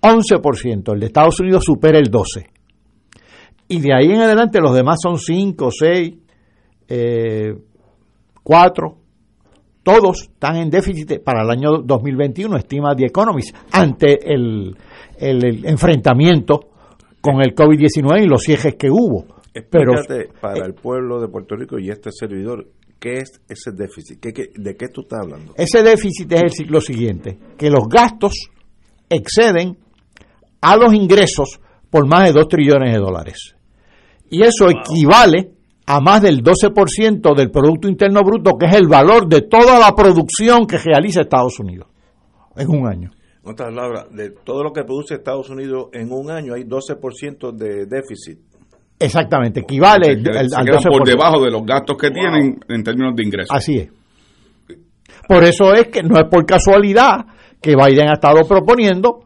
11%, 0.00 0.94
el 0.94 1.00
de 1.00 1.06
Estados 1.06 1.40
Unidos 1.40 1.64
supera 1.64 1.98
el 1.98 2.10
12%. 2.10 2.48
Y 3.68 3.80
de 3.80 3.94
ahí 3.94 4.10
en 4.10 4.20
adelante 4.20 4.60
los 4.60 4.74
demás 4.74 4.98
son 5.02 5.18
5, 5.18 5.70
6, 5.70 6.12
eh, 6.88 7.54
4, 8.42 8.96
todos 9.82 10.22
están 10.22 10.56
en 10.56 10.70
déficit 10.70 11.22
para 11.22 11.42
el 11.42 11.50
año 11.50 11.78
2021, 11.84 12.56
estima 12.56 12.94
The 12.94 13.06
Economist, 13.06 13.54
ante 13.72 14.32
el, 14.32 14.76
el- 15.18 15.44
el 15.44 15.66
enfrentamiento 15.66 16.68
con 17.20 17.40
el 17.42 17.54
COVID-19 17.54 18.24
y 18.24 18.26
los 18.26 18.42
cierres 18.42 18.74
que 18.76 18.90
hubo. 18.90 19.26
Pero 19.70 19.92
para 20.40 20.64
el 20.66 20.74
pueblo 20.74 21.20
de 21.20 21.28
Puerto 21.28 21.56
Rico 21.56 21.78
y 21.78 21.90
este 21.90 22.10
servidor, 22.12 22.68
¿qué 22.98 23.18
es 23.18 23.40
ese 23.48 23.72
déficit? 23.72 24.18
¿Qué, 24.20 24.32
qué- 24.32 24.50
de 24.56 24.76
qué 24.76 24.88
tú 24.88 25.02
estás 25.02 25.20
hablando? 25.20 25.52
ese 25.56 25.82
déficit 25.82 26.32
es 26.32 26.42
el 26.42 26.50
ciclo 26.50 26.80
siguiente, 26.80 27.38
que 27.58 27.68
los 27.70 27.86
gastos 27.88 28.32
exceden 29.10 29.76
a 30.60 30.76
los 30.76 30.94
ingresos 30.94 31.60
por 31.90 32.06
más 32.06 32.24
de 32.28 32.32
2 32.32 32.48
trillones 32.48 32.92
de 32.92 32.98
dólares. 32.98 33.54
Y 34.30 34.42
eso 34.42 34.68
equivale 34.70 35.51
a 35.86 36.00
más 36.00 36.22
del 36.22 36.42
12% 36.42 37.34
del 37.34 37.50
Producto 37.50 37.88
Interno 37.88 38.22
Bruto, 38.22 38.56
que 38.58 38.66
es 38.66 38.74
el 38.74 38.86
valor 38.86 39.28
de 39.28 39.42
toda 39.42 39.78
la 39.78 39.94
producción 39.94 40.66
que 40.66 40.78
realiza 40.78 41.22
Estados 41.22 41.58
Unidos 41.58 41.88
en 42.56 42.68
un 42.68 42.86
año. 42.86 43.10
En 43.44 43.50
otras 43.50 43.74
palabras, 43.74 44.06
de 44.12 44.30
todo 44.30 44.62
lo 44.62 44.72
que 44.72 44.84
produce 44.84 45.14
Estados 45.14 45.50
Unidos 45.50 45.88
en 45.92 46.12
un 46.12 46.30
año 46.30 46.54
hay 46.54 46.64
12% 46.64 47.52
de 47.52 47.86
déficit. 47.86 48.38
Exactamente, 48.98 49.60
equivale 49.60 50.10
al, 50.10 50.48
se 50.48 50.56
al 50.56 50.64
quedan 50.64 50.80
12%. 50.80 50.90
por 50.90 51.06
debajo 51.06 51.42
de 51.42 51.50
los 51.50 51.66
gastos 51.66 51.96
que 51.96 52.10
tienen 52.10 52.60
en 52.68 52.84
términos 52.84 53.16
de 53.16 53.24
ingresos. 53.24 53.56
Así 53.56 53.78
es. 53.78 53.88
Por 55.26 55.42
eso 55.44 55.72
es 55.74 55.88
que 55.88 56.02
no 56.02 56.16
es 56.18 56.24
por 56.30 56.46
casualidad 56.46 57.26
que 57.60 57.74
Biden 57.74 58.10
ha 58.10 58.14
estado 58.14 58.42
proponiendo 58.46 59.20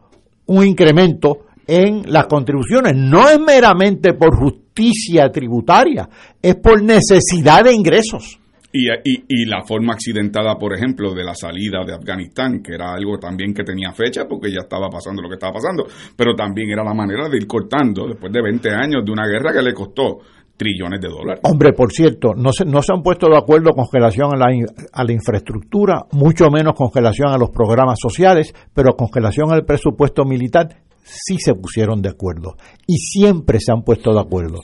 un 0.47 0.65
incremento 0.65 1.46
en 1.67 2.11
las 2.11 2.27
contribuciones. 2.27 2.93
No 2.95 3.27
es 3.29 3.39
meramente 3.39 4.13
por 4.13 4.35
justicia 4.35 5.29
tributaria, 5.29 6.07
es 6.41 6.55
por 6.55 6.81
necesidad 6.81 7.63
de 7.65 7.73
ingresos. 7.73 8.39
Y, 8.71 8.89
y, 8.89 9.23
y 9.27 9.45
la 9.45 9.63
forma 9.63 9.93
accidentada, 9.93 10.55
por 10.55 10.73
ejemplo, 10.73 11.13
de 11.13 11.23
la 11.23 11.33
salida 11.33 11.83
de 11.85 11.95
Afganistán, 11.95 12.61
que 12.61 12.75
era 12.75 12.93
algo 12.93 13.17
también 13.17 13.53
que 13.53 13.63
tenía 13.63 13.91
fecha 13.91 14.25
porque 14.27 14.51
ya 14.51 14.59
estaba 14.61 14.89
pasando 14.89 15.21
lo 15.21 15.29
que 15.29 15.35
estaba 15.35 15.53
pasando, 15.53 15.85
pero 16.15 16.35
también 16.35 16.69
era 16.69 16.83
la 16.83 16.93
manera 16.93 17.29
de 17.29 17.37
ir 17.37 17.47
cortando 17.47 18.07
después 18.07 18.31
de 18.31 18.41
20 18.41 18.69
años 18.69 19.05
de 19.05 19.11
una 19.11 19.25
guerra 19.25 19.53
que 19.53 19.61
le 19.61 19.73
costó 19.73 20.19
trillones 20.57 20.99
de 20.99 21.07
dólares. 21.07 21.41
Hombre, 21.43 21.71
por 21.71 21.91
cierto, 21.91 22.33
no 22.35 22.51
se, 22.51 22.65
no 22.65 22.81
se 22.81 22.91
han 22.91 23.01
puesto 23.01 23.29
de 23.29 23.37
acuerdo 23.37 23.71
con 23.71 23.85
relación 23.91 24.33
a 24.33 24.37
la, 24.37 24.47
a 24.91 25.03
la 25.03 25.11
infraestructura, 25.13 26.05
mucho 26.11 26.49
menos 26.49 26.73
con 26.73 26.89
relación 26.93 27.29
a 27.29 27.37
los 27.37 27.51
programas 27.51 27.97
sociales, 28.01 28.53
pero 28.73 28.95
con 28.95 29.07
relación 29.13 29.51
al 29.51 29.65
presupuesto 29.65 30.25
militar 30.25 30.67
sí 31.07 31.37
se 31.39 31.53
pusieron 31.55 32.01
de 32.01 32.09
acuerdo 32.09 32.55
y 32.85 32.97
siempre 32.97 33.59
se 33.59 33.71
han 33.71 33.83
puesto 33.83 34.13
de 34.13 34.19
acuerdo. 34.19 34.59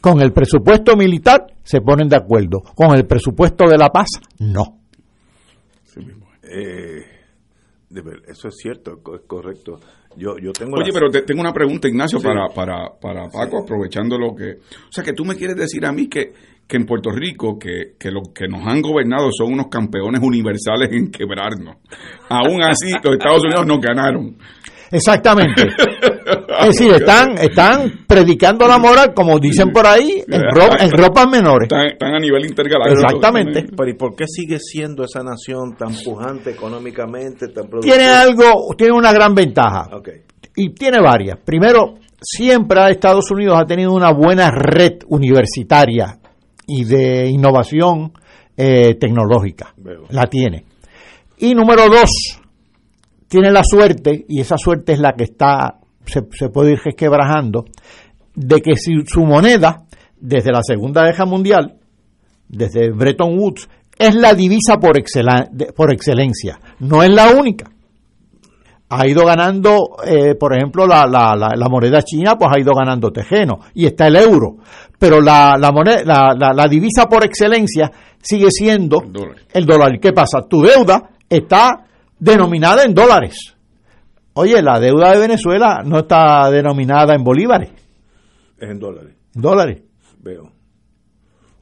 Con 0.00 0.20
el 0.20 0.32
presupuesto 0.32 0.96
militar 0.96 1.46
se 1.62 1.80
ponen 1.80 2.08
de 2.08 2.16
acuerdo, 2.16 2.60
con 2.74 2.94
el 2.94 3.06
presupuesto 3.06 3.64
de 3.68 3.78
la 3.78 3.88
paz 3.90 4.08
no. 4.38 4.78
Eh, 6.42 7.02
de 7.88 8.02
ver- 8.02 8.22
eso 8.28 8.48
es 8.48 8.56
cierto, 8.56 9.00
es 9.14 9.22
correcto. 9.26 9.78
Yo, 10.16 10.36
yo 10.38 10.52
tengo 10.52 10.76
Oye, 10.76 10.88
la- 10.88 10.92
pero 10.92 11.10
te- 11.10 11.22
tengo 11.22 11.40
una 11.40 11.52
pregunta, 11.52 11.88
Ignacio, 11.88 12.18
Sí. 12.20 12.24
para, 12.26 12.48
para, 12.48 12.90
para 13.00 13.28
Paco, 13.28 13.62
aprovechando 13.62 14.16
lo 14.18 14.34
que... 14.34 14.52
O 14.88 14.92
sea, 14.92 15.02
que 15.02 15.12
tú 15.12 15.24
me 15.24 15.34
quieres 15.34 15.56
decir 15.56 15.84
a 15.86 15.92
mí 15.92 16.08
que, 16.08 16.32
que 16.68 16.76
en 16.76 16.86
Puerto 16.86 17.10
Rico, 17.10 17.58
que, 17.58 17.94
que 17.98 18.10
los 18.12 18.28
que 18.32 18.46
nos 18.46 18.64
han 18.66 18.80
gobernado 18.80 19.28
son 19.36 19.52
unos 19.54 19.66
campeones 19.68 20.20
universales 20.22 20.92
en 20.92 21.10
quebrarnos. 21.10 21.76
Aún 22.28 22.62
así, 22.62 22.92
los 23.02 23.14
Estados 23.16 23.42
Unidos 23.44 23.66
nos 23.66 23.80
ganaron. 23.80 24.36
Exactamente. 24.94 25.62
Es 26.60 26.66
decir, 26.68 26.92
están, 26.94 27.36
están 27.38 28.04
predicando 28.06 28.66
la 28.66 28.78
moral, 28.78 29.12
como 29.14 29.38
dicen 29.38 29.70
por 29.72 29.86
ahí, 29.86 30.22
en, 30.26 30.40
ro- 30.42 30.78
en 30.78 30.90
ropas 30.92 31.26
menores. 31.28 31.66
Están, 31.70 31.86
están 31.88 32.14
a 32.14 32.18
nivel 32.20 32.46
intergaláctico. 32.46 33.00
Exactamente. 33.02 33.66
Pero 33.76 33.90
¿y 33.90 33.94
por 33.94 34.14
qué 34.14 34.24
sigue 34.26 34.58
siendo 34.58 35.04
esa 35.04 35.22
nación 35.22 35.76
tan 35.76 35.94
pujante 36.04 36.50
económicamente, 36.50 37.48
tan 37.48 37.66
productiva? 37.68 37.96
Tiene 37.96 38.08
algo, 38.08 38.68
tiene 38.78 38.92
una 38.94 39.12
gran 39.12 39.34
ventaja. 39.34 39.88
Y 40.56 40.70
tiene 40.74 41.00
varias. 41.00 41.38
Primero, 41.44 41.96
siempre 42.20 42.80
Estados 42.90 43.30
Unidos 43.30 43.58
ha 43.60 43.66
tenido 43.66 43.92
una 43.92 44.12
buena 44.12 44.50
red 44.50 45.00
universitaria 45.08 46.18
y 46.66 46.84
de 46.84 47.28
innovación 47.28 48.12
eh, 48.56 48.94
tecnológica. 48.98 49.74
Veo. 49.76 50.04
La 50.10 50.26
tiene. 50.28 50.64
Y 51.38 51.52
número 51.54 51.88
dos, 51.88 52.08
tiene 53.28 53.50
la 53.50 53.62
suerte, 53.64 54.24
y 54.28 54.40
esa 54.40 54.56
suerte 54.56 54.92
es 54.92 55.00
la 55.00 55.12
que 55.12 55.24
está, 55.24 55.78
se, 56.06 56.22
se 56.32 56.48
puede 56.48 56.72
ir 56.72 56.80
resquebrajando, 56.84 57.64
de 58.34 58.60
que 58.60 58.76
si 58.76 59.04
su 59.06 59.24
moneda, 59.24 59.84
desde 60.18 60.52
la 60.52 60.62
Segunda 60.62 61.04
Guerra 61.04 61.26
Mundial, 61.26 61.76
desde 62.48 62.90
Bretton 62.90 63.38
Woods, 63.38 63.68
es 63.98 64.14
la 64.14 64.34
divisa 64.34 64.78
por, 64.78 64.96
por 65.74 65.92
excelencia. 65.92 66.58
No 66.80 67.02
es 67.02 67.10
la 67.10 67.30
única 67.30 67.70
ha 68.96 69.08
ido 69.08 69.24
ganando, 69.24 69.96
eh, 70.06 70.34
por 70.34 70.56
ejemplo, 70.56 70.86
la, 70.86 71.06
la, 71.06 71.34
la, 71.34 71.54
la 71.56 71.68
moneda 71.68 72.02
china, 72.02 72.36
pues 72.38 72.50
ha 72.54 72.60
ido 72.60 72.72
ganando 72.74 73.10
tejeno 73.10 73.60
y 73.74 73.86
está 73.86 74.06
el 74.06 74.16
euro. 74.16 74.56
Pero 74.98 75.20
la, 75.20 75.56
la, 75.58 75.72
moneda, 75.72 76.34
la, 76.34 76.68
divisa 76.68 77.06
por 77.06 77.24
excelencia 77.24 77.90
sigue 78.20 78.50
siendo 78.50 79.02
el 79.52 79.66
dólar. 79.66 79.94
¿Y 79.94 79.98
qué 79.98 80.12
pasa? 80.12 80.46
Tu 80.48 80.62
deuda 80.62 81.10
está 81.28 81.84
denominada 82.18 82.84
en 82.84 82.94
dólares. 82.94 83.54
Oye, 84.34 84.60
la 84.62 84.80
deuda 84.80 85.12
de 85.12 85.18
Venezuela 85.20 85.82
no 85.84 86.00
está 86.00 86.50
denominada 86.50 87.14
en 87.14 87.22
bolívares, 87.22 87.70
Es 88.58 88.70
en 88.70 88.78
dólares, 88.78 89.14
en 89.34 89.42
dólares. 89.42 89.82
veo. 90.20 90.50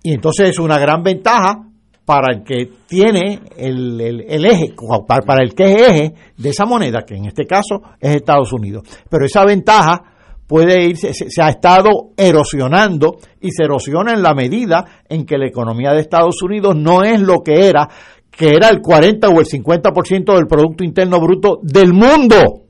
Y 0.03 0.15
entonces 0.15 0.49
es 0.51 0.59
una 0.59 0.79
gran 0.79 1.03
ventaja 1.03 1.67
para 2.05 2.35
el 2.35 2.43
que 2.43 2.69
tiene 2.89 3.41
el, 3.57 4.01
el- 4.01 4.21
el 4.29 4.45
eje, 4.45 4.75
para, 5.07 5.23
para 5.23 5.43
el 5.45 5.55
que 5.55 5.73
es 5.75 5.89
eje 5.89 6.15
de 6.37 6.49
esa 6.49 6.65
moneda, 6.65 7.03
que 7.07 7.15
en 7.15 7.27
este 7.27 7.47
caso 7.47 7.83
es 8.01 8.17
Estados 8.17 8.53
Unidos. 8.53 8.83
Pero 9.09 9.25
esa 9.27 9.45
ventaja 9.45 10.03
puede 10.47 10.85
irse, 10.85 11.15
se, 11.15 11.31
se 11.31 11.43
ha 11.43 11.49
estado 11.51 12.11
erosionando 12.17 13.19
y 13.41 13.51
se 13.53 13.65
erosiona 13.65 14.13
en 14.13 14.23
la 14.23 14.35
medida 14.35 14.85
en 15.09 15.25
que 15.25 15.39
la 15.39 15.47
economía 15.47 15.93
de 15.93 16.01
Estados 16.01 16.43
Unidos 16.43 16.75
no 16.75 17.05
es 17.05 17.21
lo 17.21 17.43
que 17.45 17.69
era, 17.69 17.89
que 18.33 18.49
era 18.49 18.69
el 18.69 18.81
40 18.81 19.29
o 19.29 19.39
el 19.39 19.47
50% 19.47 20.35
del 20.35 20.47
Producto 20.47 20.83
Interno 20.83 21.21
Bruto 21.21 21.61
del 21.63 21.93
mundo 21.93 22.65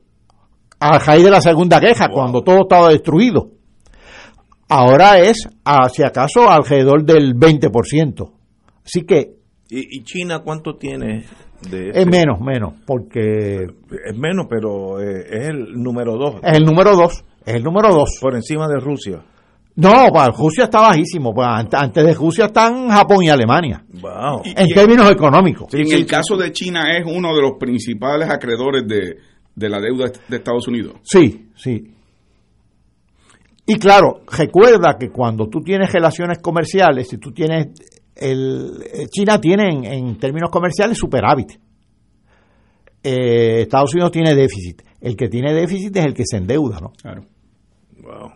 a 0.78 0.98
raíz 0.98 1.24
de 1.24 1.30
la 1.30 1.40
Segunda 1.40 1.78
Guerra, 1.78 2.08
cuando 2.12 2.42
todo 2.42 2.62
estaba 2.62 2.90
destruido 2.90 3.52
ahora 4.72 5.18
es, 5.18 5.48
ah, 5.64 5.88
si 5.88 6.02
acaso, 6.02 6.48
alrededor 6.48 7.04
del 7.04 7.34
20%. 7.34 8.32
Así 8.84 9.02
que 9.02 9.36
¿Y, 9.68 9.98
y 9.98 10.02
China 10.02 10.40
cuánto 10.40 10.76
tiene 10.76 11.24
de 11.70 11.90
es 11.94 12.06
menos, 12.06 12.40
menos, 12.40 12.74
porque 12.86 13.64
Es 13.64 14.18
menos, 14.18 14.46
pero 14.48 15.00
eh, 15.00 15.24
es 15.30 15.48
el 15.48 15.72
número 15.74 16.16
dos. 16.16 16.36
es 16.42 16.56
el 16.56 16.64
número 16.64 16.96
dos, 16.96 17.24
es 17.46 17.54
el 17.54 17.62
número 17.62 17.92
dos. 17.92 18.18
Por 18.20 18.34
encima 18.34 18.66
de 18.68 18.80
Rusia. 18.80 19.22
No, 19.76 20.08
pues, 20.12 20.28
Rusia 20.36 20.64
está 20.64 20.80
bajísimo, 20.80 21.32
pues, 21.34 21.46
ante- 21.48 21.76
antes 21.76 22.04
de 22.04 22.12
Rusia 22.14 22.44
están 22.46 22.88
Japón 22.90 23.24
y 23.24 23.28
Alemania, 23.30 23.84
Wow. 24.00 24.42
en 24.44 24.68
términos 24.68 25.10
económicos. 25.10 25.72
en 25.72 25.90
el 25.92 26.04
caso 26.06 26.36
de 26.36 26.52
China 26.52 26.96
es 26.98 27.04
uno 27.06 27.34
de 27.34 27.40
los 27.42 27.52
principales 27.58 28.28
acreedores 28.28 28.86
de, 28.86 29.16
de 29.54 29.68
la 29.70 29.80
deuda 29.80 30.12
de 30.28 30.36
Estados 30.36 30.68
Unidos. 30.68 30.96
Sí, 31.02 31.48
sí. 31.56 31.94
Y 33.66 33.76
claro, 33.76 34.22
recuerda 34.30 34.96
que 34.98 35.08
cuando 35.10 35.48
tú 35.48 35.60
tienes 35.60 35.90
relaciones 35.92 36.38
comerciales, 36.40 37.08
si 37.08 37.16
tú 37.18 37.32
tienes 37.32 37.68
el 38.14 38.82
eh, 38.92 39.06
China 39.10 39.40
tiene 39.40 39.70
en, 39.72 39.84
en 39.86 40.18
términos 40.18 40.50
comerciales 40.50 40.98
superávit. 40.98 41.52
Eh, 43.02 43.62
Estados 43.62 43.94
Unidos 43.94 44.12
tiene 44.12 44.34
déficit. 44.34 44.82
El 45.00 45.16
que 45.16 45.28
tiene 45.28 45.52
déficit 45.54 45.96
es 45.96 46.04
el 46.04 46.12
que 46.14 46.24
se 46.26 46.36
endeuda, 46.36 46.78
¿no? 46.80 46.92
Claro. 47.00 47.22
Wow. 48.02 48.32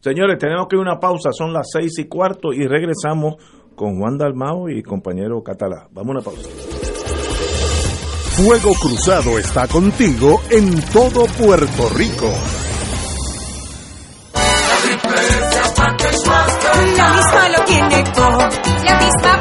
Señores, 0.00 0.38
tenemos 0.38 0.68
que 0.68 0.76
ir 0.76 0.80
a 0.80 0.82
una 0.82 1.00
pausa. 1.00 1.30
Son 1.32 1.52
las 1.52 1.68
seis 1.72 1.98
y 1.98 2.04
cuarto 2.04 2.52
y 2.52 2.66
regresamos 2.66 3.36
con 3.74 3.98
Juan 3.98 4.18
Dalmao 4.18 4.68
y 4.68 4.82
compañero 4.82 5.42
Catalá. 5.42 5.88
Vamos 5.90 6.08
a 6.08 6.18
una 6.18 6.22
pausa. 6.22 6.48
Fuego 8.38 8.72
Cruzado 8.80 9.38
está 9.38 9.66
contigo 9.66 10.40
en 10.50 10.80
todo 10.92 11.26
Puerto 11.26 11.88
Rico. 11.96 12.30
La 16.96 17.14
misma 17.14 17.48
lo 17.48 17.64
tiene 17.64 18.04
todo. 18.14 18.38
La 18.84 19.00
misma 19.00 19.37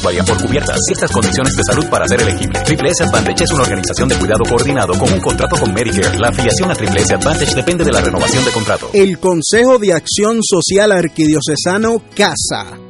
varían 0.00 0.24
por 0.24 0.40
cubiertas. 0.40 0.78
Ciertas 0.86 1.10
condiciones 1.10 1.56
de 1.56 1.62
salud 1.64 1.86
para 1.86 2.06
ser 2.06 2.20
elegible. 2.20 2.60
Triple 2.60 2.90
S 2.90 3.02
Advantage 3.02 3.44
es 3.44 3.50
una 3.50 3.62
organización 3.62 4.08
de 4.08 4.16
cuidado 4.16 4.44
coordinado 4.48 4.94
con 4.98 5.12
un 5.12 5.20
contrato 5.20 5.56
con 5.56 5.74
Medicare. 5.74 6.18
La 6.18 6.28
afiliación 6.28 6.70
a 6.70 6.74
Triple 6.74 7.00
S 7.00 7.14
Advantage 7.14 7.54
depende 7.54 7.84
de 7.84 7.92
la 7.92 8.00
renovación 8.00 8.44
de 8.44 8.50
contrato. 8.52 8.90
El 8.92 9.18
Consejo 9.18 9.78
de 9.78 9.92
Acción 9.92 10.38
Social 10.42 10.92
Arquidiocesano 10.92 12.02
CASA 12.14 12.81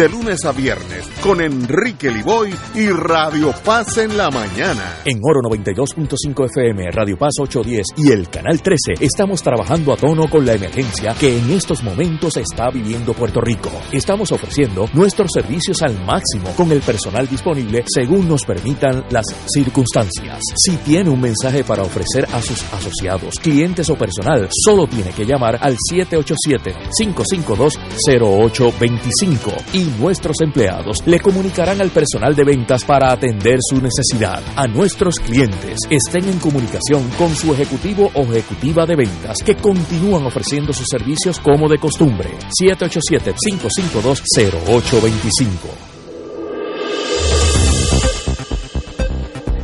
de 0.00 0.08
lunes 0.08 0.46
a 0.46 0.52
viernes 0.52 1.06
con 1.22 1.42
Enrique 1.42 2.10
Liboy 2.10 2.54
y 2.74 2.88
Radio 2.88 3.52
Paz 3.62 3.98
en 3.98 4.16
la 4.16 4.30
mañana. 4.30 4.96
En 5.04 5.20
Oro 5.22 5.42
92.5 5.42 6.46
FM, 6.46 6.90
Radio 6.90 7.18
Paz 7.18 7.34
810 7.38 7.86
y 7.98 8.10
el 8.10 8.30
Canal 8.30 8.62
13 8.62 8.94
estamos 9.04 9.42
trabajando 9.42 9.92
a 9.92 9.98
tono 9.98 10.30
con 10.30 10.46
la 10.46 10.54
emergencia 10.54 11.14
que 11.20 11.36
en 11.36 11.50
estos 11.50 11.82
momentos 11.82 12.38
está 12.38 12.70
viviendo 12.70 13.12
Puerto 13.12 13.42
Rico. 13.42 13.68
Estamos 13.92 14.32
ofreciendo 14.32 14.88
nuestros 14.94 15.32
servicios 15.34 15.82
al 15.82 16.02
máximo 16.06 16.48
con 16.56 16.72
el 16.72 16.80
personal 16.80 17.28
disponible 17.28 17.84
según 17.86 18.26
nos 18.26 18.46
permitan 18.46 19.04
las 19.10 19.26
circunstancias. 19.52 20.40
Si 20.56 20.78
tiene 20.78 21.10
un 21.10 21.20
mensaje 21.20 21.62
para 21.62 21.82
ofrecer 21.82 22.26
a 22.32 22.40
sus 22.40 22.62
asociados, 22.72 23.34
clientes 23.38 23.90
o 23.90 23.96
personal, 23.96 24.48
solo 24.64 24.86
tiene 24.86 25.10
que 25.10 25.26
llamar 25.26 25.58
al 25.60 25.76
787 25.90 26.74
552 26.96 27.74
0825 28.08 29.52
y 29.74 29.89
nuestros 29.98 30.36
empleados 30.40 30.98
le 31.06 31.18
comunicarán 31.20 31.80
al 31.80 31.90
personal 31.90 32.36
de 32.36 32.44
ventas 32.44 32.84
para 32.84 33.12
atender 33.12 33.58
su 33.60 33.80
necesidad. 33.80 34.42
A 34.56 34.66
nuestros 34.66 35.14
clientes 35.16 35.78
estén 35.88 36.28
en 36.28 36.38
comunicación 36.38 37.08
con 37.18 37.34
su 37.34 37.52
ejecutivo 37.52 38.10
o 38.14 38.22
ejecutiva 38.22 38.86
de 38.86 38.96
ventas 38.96 39.38
que 39.44 39.56
continúan 39.56 40.24
ofreciendo 40.26 40.72
sus 40.72 40.86
servicios 40.88 41.40
como 41.40 41.68
de 41.68 41.78
costumbre. 41.78 42.30
787-552-0825. 42.62 45.48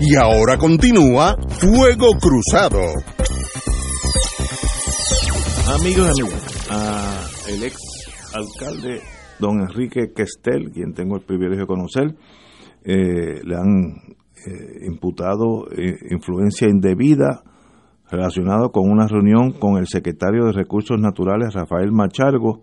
Y 0.01 0.17
ahora 0.17 0.59
continúa 0.59 1.37
Fuego 1.59 2.11
Cruzado. 2.21 2.81
Amigos, 5.75 6.11
amigos, 6.11 6.35
a 6.71 7.23
el 7.49 7.65
ex 7.65 7.77
alcalde 8.33 9.03
don 9.39 9.61
Enrique 9.61 10.13
Questel, 10.15 10.71
quien 10.73 10.95
tengo 10.95 11.17
el 11.17 11.23
privilegio 11.23 11.63
de 11.63 11.67
conocer, 11.67 12.15
eh, 12.85 13.43
le 13.45 13.57
han 13.57 14.17
eh, 14.47 14.87
imputado 14.87 15.67
eh, 15.71 15.97
influencia 16.11 16.69
indebida 16.69 17.43
relacionada 18.11 18.69
con 18.69 18.89
una 18.89 19.09
reunión 19.09 19.53
con 19.53 19.77
el 19.77 19.89
secretario 19.89 20.45
de 20.45 20.53
Recursos 20.53 20.99
Naturales, 20.99 21.55
Rafael 21.55 21.91
Machargo, 21.91 22.63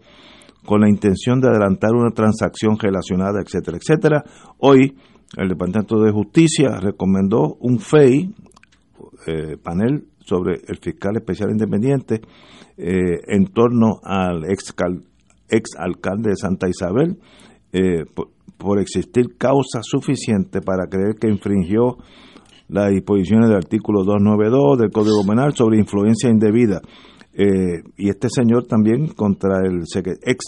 con 0.65 0.79
la 0.79 0.89
intención 0.89 1.41
de 1.41 1.49
adelantar 1.49 1.91
una 1.91 2.11
transacción 2.11 2.77
relacionada, 2.79 3.41
etcétera, 3.41 3.77
etcétera. 3.77 4.23
Hoy, 4.59 4.95
el 5.35 5.49
Departamento 5.49 5.99
de 5.99 6.11
Justicia 6.11 6.79
recomendó 6.79 7.57
un 7.59 7.79
FEI, 7.79 8.33
panel 9.61 10.05
sobre 10.19 10.61
el 10.67 10.77
fiscal 10.77 11.15
especial 11.17 11.49
independiente, 11.51 12.21
en 12.77 13.45
torno 13.47 13.99
al 14.03 14.45
ex, 14.49 14.73
ex 15.49 15.71
alcalde 15.77 16.31
de 16.31 16.35
Santa 16.35 16.67
Isabel, 16.67 17.19
eh, 17.71 18.03
por, 18.57 18.79
existir 18.79 19.37
causa 19.37 19.81
suficiente 19.81 20.61
para 20.61 20.87
creer 20.87 21.15
que 21.19 21.27
infringió 21.27 21.97
las 22.69 22.91
disposiciones 22.91 23.49
del 23.49 23.57
artículo 23.57 24.03
292 24.05 24.77
del 24.77 24.91
Código 24.91 25.25
Penal 25.27 25.53
sobre 25.53 25.79
influencia 25.79 26.29
indebida. 26.29 26.81
Eh, 27.33 27.83
y 27.97 28.09
este 28.09 28.29
señor 28.29 28.67
también 28.67 29.07
contra 29.07 29.59
el 29.65 29.83
ex 30.21 30.45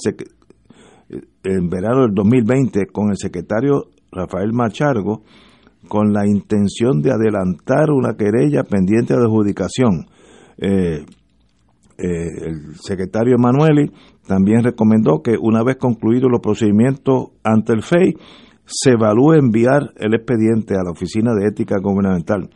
en 1.43 1.69
verano 1.69 2.03
del 2.03 2.13
2020 2.13 2.85
con 2.91 3.09
el 3.09 3.17
secretario 3.17 3.87
Rafael 4.11 4.53
Machargo 4.53 5.23
con 5.87 6.13
la 6.13 6.25
intención 6.27 7.01
de 7.01 7.11
adelantar 7.11 7.91
una 7.91 8.15
querella 8.15 8.63
pendiente 8.63 9.13
de 9.13 9.21
adjudicación. 9.21 10.07
Eh, 10.57 11.05
eh, 11.97 12.47
el 12.47 12.75
secretario 12.75 13.35
Emanueli 13.35 13.89
también 14.27 14.63
recomendó 14.63 15.21
que 15.21 15.35
una 15.39 15.63
vez 15.63 15.77
concluidos 15.77 16.31
los 16.31 16.41
procedimientos 16.41 17.31
ante 17.43 17.73
el 17.73 17.83
FEI, 17.83 18.15
se 18.65 18.91
evalúe 18.91 19.33
enviar 19.33 19.93
el 19.97 20.15
expediente 20.15 20.73
a 20.73 20.83
la 20.83 20.91
Oficina 20.91 21.33
de 21.35 21.47
Ética 21.47 21.75
Gubernamental 21.79 22.49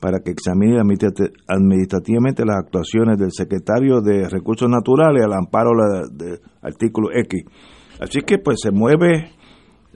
para 0.00 0.18
que 0.18 0.32
examine 0.32 0.80
administrativamente 0.80 2.44
las 2.44 2.56
actuaciones 2.56 3.18
del 3.18 3.30
secretario 3.30 4.00
de 4.00 4.28
Recursos 4.28 4.68
Naturales 4.68 5.24
al 5.24 5.32
amparo 5.32 5.70
del 6.10 6.40
artículo 6.60 7.10
X. 7.14 7.44
Así 8.00 8.20
que 8.26 8.38
pues 8.38 8.58
se 8.60 8.72
mueve 8.72 9.30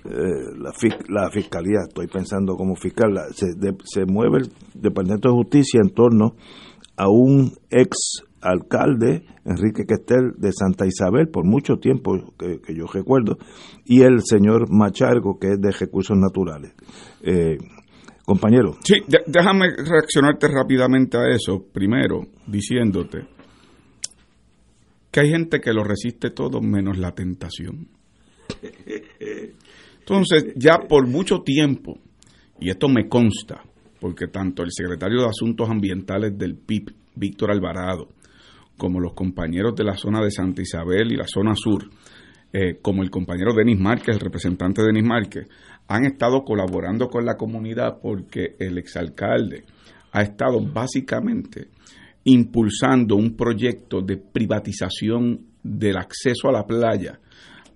eh, 0.04 0.54
la, 1.08 1.28
fiscalía, 1.30 1.80
estoy 1.88 2.06
pensando 2.06 2.54
como 2.54 2.76
fiscal, 2.76 3.18
se, 3.32 3.46
se 3.82 4.04
mueve 4.06 4.38
el 4.38 4.52
Departamento 4.80 5.30
de 5.30 5.34
Justicia 5.34 5.80
en 5.82 5.90
torno 5.90 6.36
a 6.96 7.08
un 7.08 7.50
ex 7.70 8.22
alcalde, 8.46 9.24
Enrique 9.44 9.84
Questel, 9.86 10.32
de 10.38 10.52
Santa 10.52 10.86
Isabel, 10.86 11.28
por 11.28 11.44
mucho 11.44 11.76
tiempo 11.76 12.34
que, 12.38 12.74
yo 12.74 12.86
recuerdo, 12.86 13.38
y 13.84 14.02
el 14.02 14.20
señor 14.24 14.70
Machargo, 14.70 15.38
que 15.38 15.52
es 15.52 15.60
de 15.60 15.70
Recursos 15.72 16.16
Naturales. 16.16 16.74
Eh, 17.22 17.58
compañero. 18.24 18.76
Sí, 18.82 18.96
déjame 19.26 19.68
reaccionarte 19.76 20.48
rápidamente 20.48 21.16
a 21.16 21.28
eso, 21.28 21.64
primero, 21.72 22.22
diciéndote 22.46 23.36
que 25.16 25.20
hay 25.20 25.30
gente 25.30 25.60
que 25.60 25.72
lo 25.72 25.82
resiste 25.82 26.28
todo 26.30 26.60
menos 26.60 26.98
la 26.98 27.12
tentación. 27.12 27.88
Entonces, 30.00 30.52
ya 30.56 30.80
por 30.86 31.06
mucho 31.06 31.40
tiempo, 31.40 31.98
y 32.60 32.68
esto 32.68 32.86
me 32.88 33.08
consta, 33.08 33.62
porque 33.98 34.26
tanto 34.28 34.62
el 34.62 34.70
secretario 34.70 35.22
de 35.22 35.28
Asuntos 35.28 35.70
Ambientales 35.70 36.36
del 36.36 36.56
PIB, 36.56 36.92
Víctor 37.14 37.50
Alvarado, 37.50 38.08
como 38.76 39.00
los 39.00 39.14
compañeros 39.14 39.74
de 39.74 39.84
la 39.84 39.96
zona 39.96 40.22
de 40.22 40.30
Santa 40.30 40.62
Isabel 40.62 41.12
y 41.12 41.16
la 41.16 41.26
zona 41.26 41.54
sur, 41.54 41.88
eh, 42.52 42.78
como 42.80 43.02
el 43.02 43.10
compañero 43.10 43.52
Denis 43.54 43.78
Márquez, 43.78 44.16
el 44.16 44.20
representante 44.20 44.82
Denis 44.82 45.04
Márquez, 45.04 45.48
han 45.88 46.04
estado 46.04 46.44
colaborando 46.44 47.08
con 47.08 47.24
la 47.24 47.36
comunidad 47.36 47.98
porque 48.00 48.56
el 48.58 48.78
exalcalde 48.78 49.64
ha 50.12 50.22
estado 50.22 50.60
básicamente 50.60 51.68
impulsando 52.24 53.16
un 53.16 53.36
proyecto 53.36 54.00
de 54.00 54.16
privatización 54.16 55.46
del 55.62 55.96
acceso 55.96 56.48
a 56.48 56.52
la 56.52 56.66
playa 56.66 57.20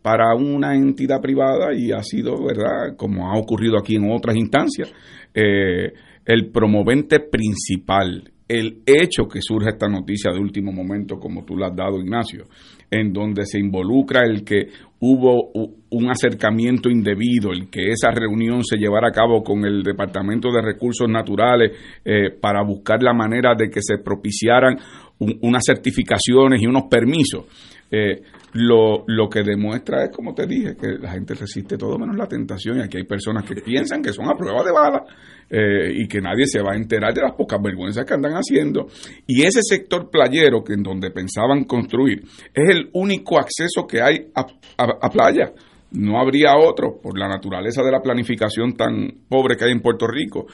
para 0.02 0.34
una 0.34 0.74
entidad 0.74 1.20
privada 1.20 1.74
y 1.74 1.92
ha 1.92 2.02
sido, 2.02 2.42
¿verdad? 2.42 2.96
Como 2.96 3.30
ha 3.30 3.38
ocurrido 3.38 3.78
aquí 3.78 3.96
en 3.96 4.10
otras 4.10 4.36
instancias, 4.36 4.92
eh, 5.34 5.92
el 6.24 6.50
promovente 6.50 7.20
principal, 7.20 8.32
el 8.50 8.82
hecho 8.84 9.28
que 9.28 9.38
surge 9.40 9.68
esta 9.70 9.86
noticia 9.86 10.32
de 10.32 10.40
último 10.40 10.72
momento, 10.72 11.20
como 11.20 11.44
tú 11.44 11.56
la 11.56 11.68
has 11.68 11.76
dado, 11.76 12.00
Ignacio, 12.00 12.46
en 12.90 13.12
donde 13.12 13.46
se 13.46 13.60
involucra 13.60 14.22
el 14.24 14.42
que 14.42 14.66
hubo 14.98 15.52
un 15.90 16.10
acercamiento 16.10 16.90
indebido, 16.90 17.52
el 17.52 17.70
que 17.70 17.92
esa 17.92 18.10
reunión 18.10 18.64
se 18.64 18.76
llevara 18.76 19.08
a 19.08 19.12
cabo 19.12 19.44
con 19.44 19.64
el 19.64 19.84
Departamento 19.84 20.50
de 20.50 20.62
Recursos 20.62 21.08
Naturales 21.08 21.70
eh, 22.04 22.30
para 22.40 22.64
buscar 22.64 23.00
la 23.04 23.14
manera 23.14 23.54
de 23.54 23.70
que 23.70 23.82
se 23.82 23.98
propiciaran 23.98 24.78
unas 25.20 25.62
certificaciones 25.64 26.60
y 26.62 26.66
unos 26.66 26.84
permisos. 26.90 27.44
Eh, 27.90 28.22
lo, 28.52 29.04
lo 29.06 29.28
que 29.28 29.42
demuestra 29.42 30.04
es, 30.04 30.10
como 30.10 30.32
te 30.32 30.46
dije, 30.46 30.76
que 30.76 30.98
la 30.98 31.10
gente 31.10 31.34
resiste 31.34 31.76
todo 31.76 31.98
menos 31.98 32.16
la 32.16 32.26
tentación 32.26 32.78
y 32.78 32.82
aquí 32.82 32.98
hay 32.98 33.04
personas 33.04 33.44
que 33.44 33.56
piensan 33.56 34.02
que 34.02 34.12
son 34.12 34.28
a 34.28 34.36
prueba 34.36 34.62
de 34.62 34.72
bala 34.72 35.04
eh, 35.48 35.92
y 35.94 36.06
que 36.06 36.20
nadie 36.20 36.46
se 36.46 36.62
va 36.62 36.72
a 36.72 36.76
enterar 36.76 37.12
de 37.12 37.22
las 37.22 37.32
pocas 37.32 37.60
vergüenzas 37.62 38.04
que 38.04 38.14
andan 38.14 38.34
haciendo. 38.34 38.86
Y 39.26 39.42
ese 39.42 39.60
sector 39.62 40.08
playero, 40.10 40.62
que 40.62 40.74
en 40.74 40.82
donde 40.82 41.10
pensaban 41.10 41.64
construir, 41.64 42.22
es 42.54 42.70
el 42.70 42.90
único 42.92 43.38
acceso 43.38 43.86
que 43.86 44.00
hay 44.00 44.28
a, 44.34 44.46
a 44.78 45.10
playa. 45.10 45.52
No 45.92 46.20
habría 46.20 46.56
otro 46.56 47.00
por 47.02 47.18
la 47.18 47.28
naturaleza 47.28 47.82
de 47.82 47.90
la 47.90 48.00
planificación 48.00 48.74
tan 48.74 49.10
pobre 49.28 49.56
que 49.56 49.64
hay 49.64 49.72
en 49.72 49.80
Puerto 49.80 50.06
Rico 50.06 50.46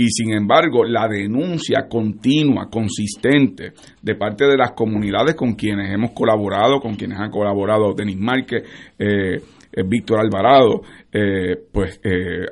y 0.00 0.08
sin 0.10 0.32
embargo 0.32 0.84
la 0.84 1.08
denuncia 1.08 1.88
continua, 1.88 2.70
consistente 2.70 3.72
de 4.00 4.14
parte 4.14 4.46
de 4.46 4.56
las 4.56 4.72
comunidades 4.72 5.34
con 5.34 5.54
quienes 5.54 5.92
hemos 5.92 6.12
colaborado, 6.12 6.80
con 6.80 6.94
quienes 6.94 7.18
han 7.18 7.30
colaborado 7.30 7.92
Denis 7.94 8.16
Márquez, 8.16 8.62
eh, 8.96 9.40
eh, 9.72 9.82
Víctor 9.84 10.20
Alvarado, 10.20 10.82
eh, 11.12 11.56
pues 11.72 12.00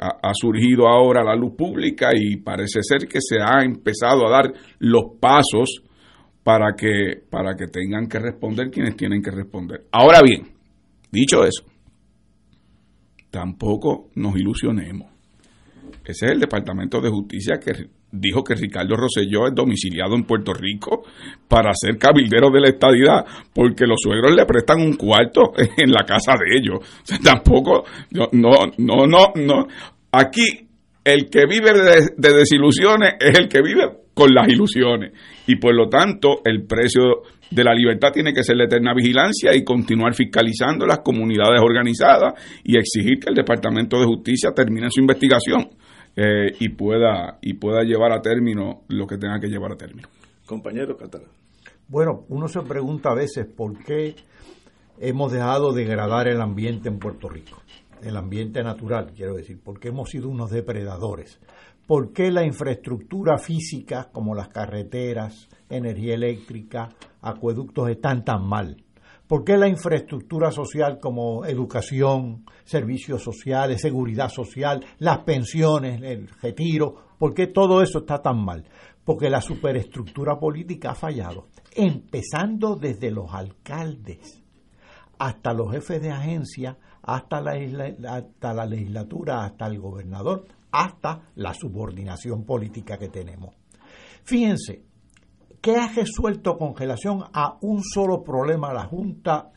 ha, 0.00 0.32
surgido 0.34 0.88
ahora 0.88 1.22
la 1.22 1.36
luz 1.36 1.54
pública 1.56 2.10
y 2.14 2.36
parece 2.36 2.80
ser 2.82 3.06
que 3.08 3.20
se 3.20 3.36
ha 3.40 3.62
empezado 3.62 4.26
a 4.26 4.30
dar 4.30 4.52
los 4.80 5.16
pasos 5.20 5.82
para 6.42 6.74
que, 6.76 7.22
para 7.30 7.54
que 7.54 7.68
tengan 7.68 8.08
que 8.08 8.18
responder 8.18 8.70
quienes 8.70 8.96
tienen 8.96 9.22
que 9.22 9.30
responder. 9.30 9.84
Ahora 9.92 10.20
bien, 10.20 10.48
dicho 11.12 11.44
eso, 11.44 11.64
tampoco 13.30 14.08
nos 14.14 14.36
ilusionemos 14.36 15.16
ese 16.06 16.26
es 16.26 16.32
el 16.32 16.40
Departamento 16.40 17.00
de 17.00 17.10
Justicia 17.10 17.58
que 17.58 17.72
dijo 18.12 18.44
que 18.44 18.54
Ricardo 18.54 18.96
Rosselló 18.96 19.48
es 19.48 19.54
domiciliado 19.54 20.14
en 20.14 20.24
Puerto 20.24 20.52
Rico 20.54 21.02
para 21.48 21.72
ser 21.74 21.98
cabildero 21.98 22.50
de 22.50 22.60
la 22.60 22.68
estadidad, 22.68 23.24
porque 23.52 23.86
los 23.86 23.98
suegros 24.00 24.34
le 24.34 24.46
prestan 24.46 24.80
un 24.80 24.94
cuarto 24.94 25.52
en 25.76 25.90
la 25.90 26.04
casa 26.04 26.34
de 26.34 26.56
ellos. 26.56 26.78
tampoco, 27.22 27.84
no, 28.10 28.28
no, 28.32 29.06
no, 29.06 29.32
no. 29.34 29.66
Aquí 30.12 30.68
el 31.04 31.28
que 31.28 31.46
vive 31.46 31.72
de, 31.72 32.10
de 32.16 32.36
desilusiones 32.36 33.14
es 33.20 33.38
el 33.38 33.48
que 33.48 33.60
vive 33.60 34.06
con 34.14 34.32
las 34.32 34.48
ilusiones. 34.48 35.12
Y 35.46 35.56
por 35.56 35.74
lo 35.74 35.88
tanto, 35.88 36.40
el 36.44 36.64
precio 36.66 37.22
de 37.50 37.64
la 37.64 37.74
libertad 37.74 38.12
tiene 38.12 38.32
que 38.32 38.42
ser 38.42 38.56
la 38.56 38.64
eterna 38.64 38.92
vigilancia 38.94 39.54
y 39.54 39.64
continuar 39.64 40.14
fiscalizando 40.14 40.86
las 40.86 41.00
comunidades 41.00 41.60
organizadas 41.62 42.34
y 42.64 42.76
exigir 42.76 43.20
que 43.20 43.30
el 43.30 43.34
Departamento 43.34 43.98
de 43.98 44.06
Justicia 44.06 44.50
termine 44.54 44.88
su 44.90 45.00
investigación 45.00 45.68
eh, 46.16 46.52
y 46.58 46.70
pueda 46.70 47.38
y 47.42 47.54
pueda 47.54 47.82
llevar 47.82 48.12
a 48.12 48.20
término 48.20 48.82
lo 48.88 49.06
que 49.06 49.18
tenga 49.18 49.38
que 49.38 49.48
llevar 49.48 49.72
a 49.72 49.76
término. 49.76 50.08
Compañero 50.44 50.96
Catalán. 50.96 51.30
Bueno, 51.88 52.24
uno 52.28 52.48
se 52.48 52.62
pregunta 52.62 53.10
a 53.10 53.14
veces 53.14 53.46
por 53.46 53.78
qué 53.84 54.16
hemos 54.98 55.32
dejado 55.32 55.72
de 55.72 55.84
degradar 55.84 56.26
el 56.28 56.40
ambiente 56.40 56.88
en 56.88 56.98
Puerto 56.98 57.28
Rico, 57.28 57.62
el 58.02 58.16
ambiente 58.16 58.62
natural, 58.62 59.12
quiero 59.14 59.34
decir, 59.34 59.60
por 59.62 59.78
qué 59.78 59.88
hemos 59.88 60.10
sido 60.10 60.28
unos 60.28 60.50
depredadores, 60.50 61.38
por 61.86 62.12
qué 62.12 62.30
la 62.30 62.44
infraestructura 62.44 63.38
física 63.38 64.08
como 64.12 64.34
las 64.34 64.48
carreteras, 64.48 65.48
energía 65.68 66.14
eléctrica, 66.14 66.88
acueductos 67.20 67.90
están 67.90 68.24
tan 68.24 68.46
mal. 68.46 68.76
¿Por 69.26 69.42
qué 69.42 69.56
la 69.56 69.68
infraestructura 69.68 70.52
social 70.52 70.98
como 71.00 71.44
educación, 71.44 72.44
servicios 72.64 73.22
sociales, 73.22 73.80
seguridad 73.80 74.28
social, 74.28 74.84
las 74.98 75.18
pensiones, 75.18 76.00
el 76.02 76.28
retiro, 76.40 76.94
por 77.18 77.34
qué 77.34 77.48
todo 77.48 77.82
eso 77.82 78.00
está 78.00 78.22
tan 78.22 78.44
mal? 78.44 78.64
Porque 79.04 79.28
la 79.28 79.40
superestructura 79.40 80.38
política 80.38 80.90
ha 80.90 80.94
fallado, 80.94 81.48
empezando 81.74 82.76
desde 82.76 83.10
los 83.10 83.32
alcaldes 83.32 84.42
hasta 85.18 85.52
los 85.52 85.72
jefes 85.72 86.02
de 86.02 86.10
agencia, 86.10 86.78
hasta 87.02 87.40
la, 87.40 87.52
hasta 88.10 88.54
la 88.54 88.66
legislatura, 88.66 89.44
hasta 89.44 89.66
el 89.66 89.80
gobernador, 89.80 90.46
hasta 90.70 91.30
la 91.36 91.54
subordinación 91.54 92.44
política 92.44 92.98
que 92.98 93.08
tenemos. 93.08 93.54
Fíjense, 94.24 94.85
¿Qué 95.60 95.76
ha 95.76 95.88
resuelto 95.88 96.56
con 96.56 96.76
relación 96.76 97.24
a 97.32 97.56
un 97.60 97.82
solo 97.82 98.22
problema 98.22 98.72
la 98.72 98.84
Junta 98.84 99.50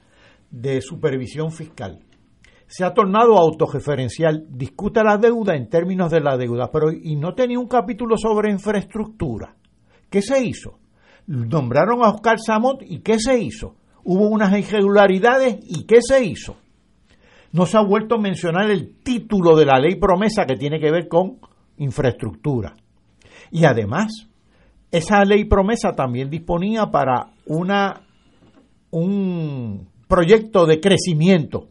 de 0.50 0.82
Supervisión 0.82 1.52
Fiscal? 1.52 2.00
Se 2.68 2.84
ha 2.84 2.94
tornado 2.94 3.38
autoreferencial, 3.38 4.46
discute 4.50 5.04
la 5.04 5.18
deuda 5.18 5.56
en 5.56 5.70
términos 5.70 6.12
de 6.12 6.22
la 6.22 6.38
deuda, 6.38 6.70
pero 6.72 6.92
y 6.92 7.16
no 7.16 7.34
tenía 7.34 7.60
un 7.60 7.68
capítulo 7.68 8.16
sobre 8.18 8.52
infraestructura. 8.52 9.56
¿Qué 10.10 10.22
se 10.22 10.44
hizo? 10.44 10.80
Nombraron 11.28 12.04
a 12.04 12.10
Oscar 12.10 12.40
Samot 12.40 12.82
y 12.82 13.00
¿qué 13.00 13.20
se 13.20 13.40
hizo? 13.40 13.76
Hubo 14.04 14.28
unas 14.30 14.58
irregularidades 14.58 15.58
y 15.64 15.86
¿qué 15.86 16.02
se 16.02 16.24
hizo? 16.24 16.58
No 17.52 17.66
se 17.66 17.78
ha 17.78 17.82
vuelto 17.82 18.16
a 18.16 18.22
mencionar 18.22 18.70
el 18.70 18.96
título 19.02 19.56
de 19.56 19.66
la 19.66 19.80
ley 19.80 19.96
promesa 19.96 20.46
que 20.46 20.56
tiene 20.56 20.80
que 20.80 20.92
ver 20.92 21.08
con 21.08 21.40
infraestructura. 21.78 22.76
Y 23.52 23.66
además, 23.66 24.29
esa 24.92 25.24
ley 25.24 25.46
promesa 25.46 25.94
también 25.94 26.30
disponía 26.30 26.88
para 26.88 27.32
una, 27.46 28.02
un 28.92 29.88
proyecto 30.08 30.66
de 30.66 30.80
crecimiento. 30.80 31.68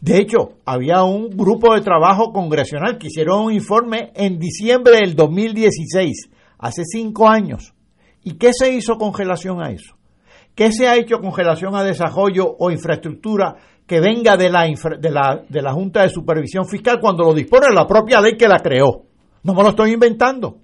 De 0.00 0.18
hecho, 0.18 0.52
había 0.64 1.02
un 1.02 1.28
grupo 1.30 1.74
de 1.74 1.82
trabajo 1.82 2.32
congresional 2.32 2.98
que 2.98 3.08
hicieron 3.08 3.46
un 3.46 3.52
informe 3.52 4.12
en 4.14 4.38
diciembre 4.38 4.96
del 4.96 5.14
2016, 5.14 6.30
hace 6.58 6.84
cinco 6.84 7.28
años. 7.28 7.74
¿Y 8.22 8.34
qué 8.34 8.52
se 8.52 8.72
hizo 8.72 8.96
con 8.96 9.14
relación 9.14 9.62
a 9.62 9.70
eso? 9.70 9.96
¿Qué 10.54 10.72
se 10.72 10.88
ha 10.88 10.96
hecho 10.96 11.18
con 11.20 11.34
relación 11.34 11.74
a 11.74 11.84
desarrollo 11.84 12.54
o 12.58 12.70
infraestructura 12.70 13.56
que 13.86 14.00
venga 14.00 14.36
de 14.36 14.50
la, 14.50 14.64
de 14.64 15.10
la, 15.10 15.42
de 15.48 15.62
la 15.62 15.72
Junta 15.72 16.02
de 16.02 16.10
Supervisión 16.10 16.66
Fiscal 16.66 16.98
cuando 17.00 17.24
lo 17.24 17.34
dispone 17.34 17.68
la 17.74 17.86
propia 17.86 18.20
ley 18.20 18.36
que 18.36 18.48
la 18.48 18.58
creó? 18.58 19.04
No 19.42 19.54
me 19.54 19.62
lo 19.62 19.70
estoy 19.70 19.92
inventando. 19.92 20.58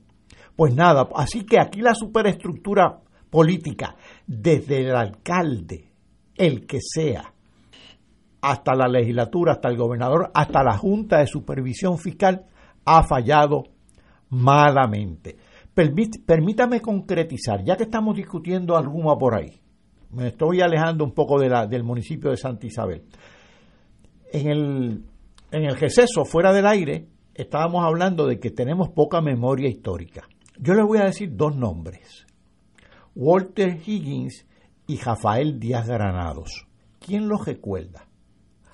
Pues 0.57 0.75
nada, 0.75 1.09
así 1.15 1.45
que 1.45 1.61
aquí 1.61 1.83
la 1.83 1.95
superestructura 1.95 2.99
política, 3.31 3.95
desde 4.27 4.81
el 4.81 4.97
alcalde, 4.97 5.93
el 6.35 6.67
que 6.67 6.79
sea, 6.81 7.33
hasta 8.41 8.75
la 8.75 8.89
legislatura, 8.89 9.53
hasta 9.53 9.69
el 9.69 9.77
gobernador, 9.77 10.31
hasta 10.33 10.63
la 10.63 10.79
Junta 10.79 11.19
de 11.19 11.27
Supervisión 11.27 11.99
Fiscal, 11.99 12.47
ha 12.87 13.03
fallado 13.03 13.65
malamente. 14.31 15.37
permítame 15.75 16.81
concretizar, 16.81 17.63
ya 17.63 17.77
que 17.77 17.83
estamos 17.83 18.17
discutiendo 18.17 18.77
alguna 18.77 19.15
por 19.17 19.35
ahí, 19.35 19.61
me 20.13 20.29
estoy 20.29 20.63
alejando 20.63 21.05
un 21.05 21.13
poco 21.13 21.39
del 21.39 21.85
municipio 21.85 22.31
de 22.31 22.37
Santa 22.39 22.67
Isabel. 22.67 23.03
En 24.33 24.49
el, 24.49 25.05
en 25.51 25.65
el 25.65 25.77
receso, 25.77 26.25
fuera 26.25 26.53
del 26.53 26.67
aire, 26.67 27.07
estábamos 27.35 27.85
hablando 27.85 28.27
de 28.27 28.39
que 28.39 28.51
tenemos 28.51 28.89
poca 28.89 29.21
memoria 29.21 29.69
histórica. 29.69 30.27
Yo 30.59 30.75
le 30.75 30.83
voy 30.83 30.99
a 30.99 31.05
decir 31.05 31.37
dos 31.37 31.57
nombres, 31.57 32.27
Walter 33.15 33.79
Higgins 33.85 34.47
y 34.87 34.99
Rafael 34.99 35.59
Díaz 35.59 35.87
Granados. 35.87 36.67
¿Quién 36.99 37.29
los 37.29 37.45
recuerda? 37.45 38.07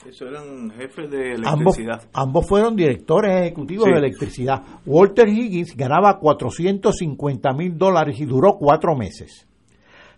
Eso 0.09 0.27
eran 0.27 0.71
jefes 0.71 1.11
de 1.11 1.35
electricidad. 1.35 2.09
Ambos, 2.13 2.49
fueron 2.49 2.75
directores 2.75 3.41
ejecutivos 3.41 3.87
de 3.87 3.99
electricidad. 3.99 4.63
Walter 4.85 5.29
Higgins 5.29 5.77
ganaba 5.77 6.19
450 6.19 7.53
mil 7.53 7.79
dólares 7.79 8.19
y 8.19 8.25
duró 8.25 8.57
cuatro 8.59 8.97
meses. 8.97 9.47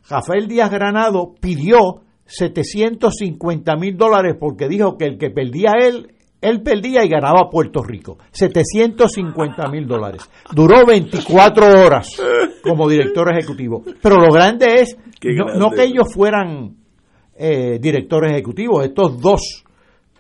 Rafael 0.08 0.48
Díaz 0.48 0.70
Granado 0.70 1.34
pidió 1.38 2.02
750 2.26 3.76
mil 3.76 3.96
dólares 3.96 4.36
porque 4.38 4.68
dijo 4.68 4.96
que 4.96 5.04
el 5.04 5.18
que 5.18 5.30
perdía 5.30 5.72
él 5.78 6.13
él 6.44 6.62
perdía 6.62 7.02
y 7.04 7.08
ganaba 7.08 7.48
Puerto 7.50 7.82
Rico. 7.82 8.18
750 8.30 9.66
mil 9.68 9.86
dólares. 9.86 10.28
Duró 10.52 10.84
24 10.84 11.66
horas 11.86 12.20
como 12.62 12.86
director 12.86 13.32
ejecutivo. 13.32 13.82
Pero 14.02 14.16
lo 14.16 14.30
grande 14.30 14.82
es, 14.82 14.96
no, 15.56 15.70
que 15.70 15.84
ellos 15.84 16.12
fueran 16.12 16.76
eh, 17.34 17.78
directores 17.80 18.32
ejecutivos, 18.32 18.84
estos 18.84 19.18
dos 19.20 19.64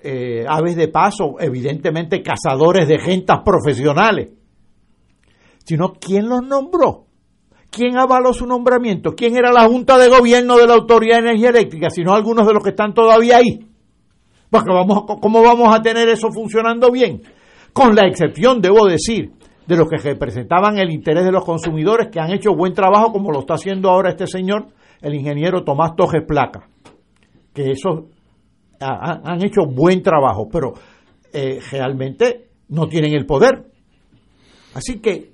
eh, 0.02 0.46
aves 0.48 0.76
de 0.76 0.88
paso, 0.88 1.36
evidentemente 1.38 2.22
cazadores 2.22 2.88
de 2.88 2.98
gentas 2.98 3.40
profesionales, 3.44 4.30
sino 5.62 5.92
quién 5.92 6.28
los 6.28 6.42
nombró. 6.42 7.04
¿Quién 7.70 7.98
avaló 7.98 8.32
su 8.32 8.46
nombramiento? 8.46 9.14
¿Quién 9.16 9.36
era 9.36 9.52
la 9.52 9.66
Junta 9.66 9.98
de 9.98 10.08
Gobierno 10.08 10.56
de 10.56 10.66
la 10.68 10.74
Autoridad 10.74 11.16
de 11.16 11.30
Energía 11.30 11.50
Eléctrica? 11.50 11.90
Sino 11.90 12.14
algunos 12.14 12.46
de 12.46 12.54
los 12.54 12.62
que 12.62 12.70
están 12.70 12.94
todavía 12.94 13.38
ahí. 13.38 13.73
Porque 14.54 14.72
vamos, 14.72 15.02
¿cómo 15.20 15.42
vamos 15.42 15.74
a 15.74 15.82
tener 15.82 16.08
eso 16.08 16.30
funcionando 16.30 16.92
bien? 16.92 17.22
Con 17.72 17.96
la 17.96 18.06
excepción, 18.06 18.60
debo 18.60 18.86
decir, 18.86 19.32
de 19.66 19.76
los 19.76 19.88
que 19.88 19.96
representaban 19.96 20.78
el 20.78 20.92
interés 20.92 21.24
de 21.24 21.32
los 21.32 21.44
consumidores, 21.44 22.06
que 22.08 22.20
han 22.20 22.30
hecho 22.30 22.54
buen 22.54 22.72
trabajo, 22.72 23.10
como 23.10 23.32
lo 23.32 23.40
está 23.40 23.54
haciendo 23.54 23.90
ahora 23.90 24.10
este 24.10 24.28
señor, 24.28 24.66
el 25.02 25.14
ingeniero 25.14 25.64
Tomás 25.64 25.96
Tojes 25.96 26.22
Placa, 26.24 26.68
que 27.52 27.72
eso 27.72 28.10
ha- 28.80 29.10
ha- 29.10 29.20
han 29.24 29.44
hecho 29.44 29.62
buen 29.66 30.02
trabajo, 30.04 30.48
pero 30.48 30.74
eh, 31.32 31.58
realmente 31.72 32.50
no 32.68 32.86
tienen 32.86 33.12
el 33.12 33.26
poder. 33.26 33.64
Así 34.74 35.00
que 35.00 35.32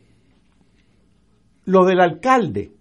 lo 1.66 1.84
del 1.84 2.01
alcalde 2.01 2.72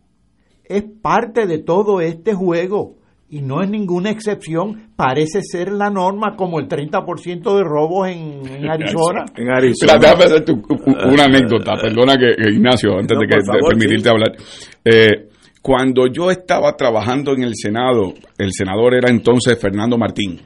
es 0.64 0.84
parte 1.02 1.48
de 1.48 1.57
todo 1.60 1.99
este 1.99 2.34
juego 2.34 2.95
y 3.31 3.41
no 3.41 3.61
es 3.61 3.69
ninguna 3.69 4.10
excepción, 4.10 4.89
parece 4.95 5.41
ser 5.43 5.72
la 5.72 5.89
norma 5.89 6.35
como 6.35 6.60
el 6.60 6.68
30% 6.68 7.56
de 7.57 7.64
robos 7.64 8.07
en, 8.10 8.41
en 8.47 8.69
Arizona. 8.69 9.26
En 9.35 9.49
Arizona. 9.49 9.93
Espera, 9.93 9.99
déjame 9.99 10.23
hacerte 10.26 10.51
un- 10.51 10.65
un- 10.69 11.14
una 11.14 11.23
anécdota, 11.26 11.73
perdona 11.81 12.18
que, 12.18 12.35
que 12.41 12.49
Ignacio, 12.51 12.97
antes 12.97 13.15
No, 13.15 13.22
de, 13.22 13.27
que, 13.27 13.35
de 13.35 13.60
permitirte 13.68 14.03
sí. 14.03 14.10
hablar. 14.10 14.31
Eh, 14.85 15.27
cuando 15.61 16.07
yo 16.07 16.31
estaba 16.31 16.76
trabajando 16.76 17.34
en 17.34 17.43
el 17.43 17.51
Senado, 17.56 18.14
el 18.38 18.51
senador 18.53 18.95
era 18.95 19.10
entonces 19.10 19.60
Fernando 19.60 19.97
Martín. 19.97 20.39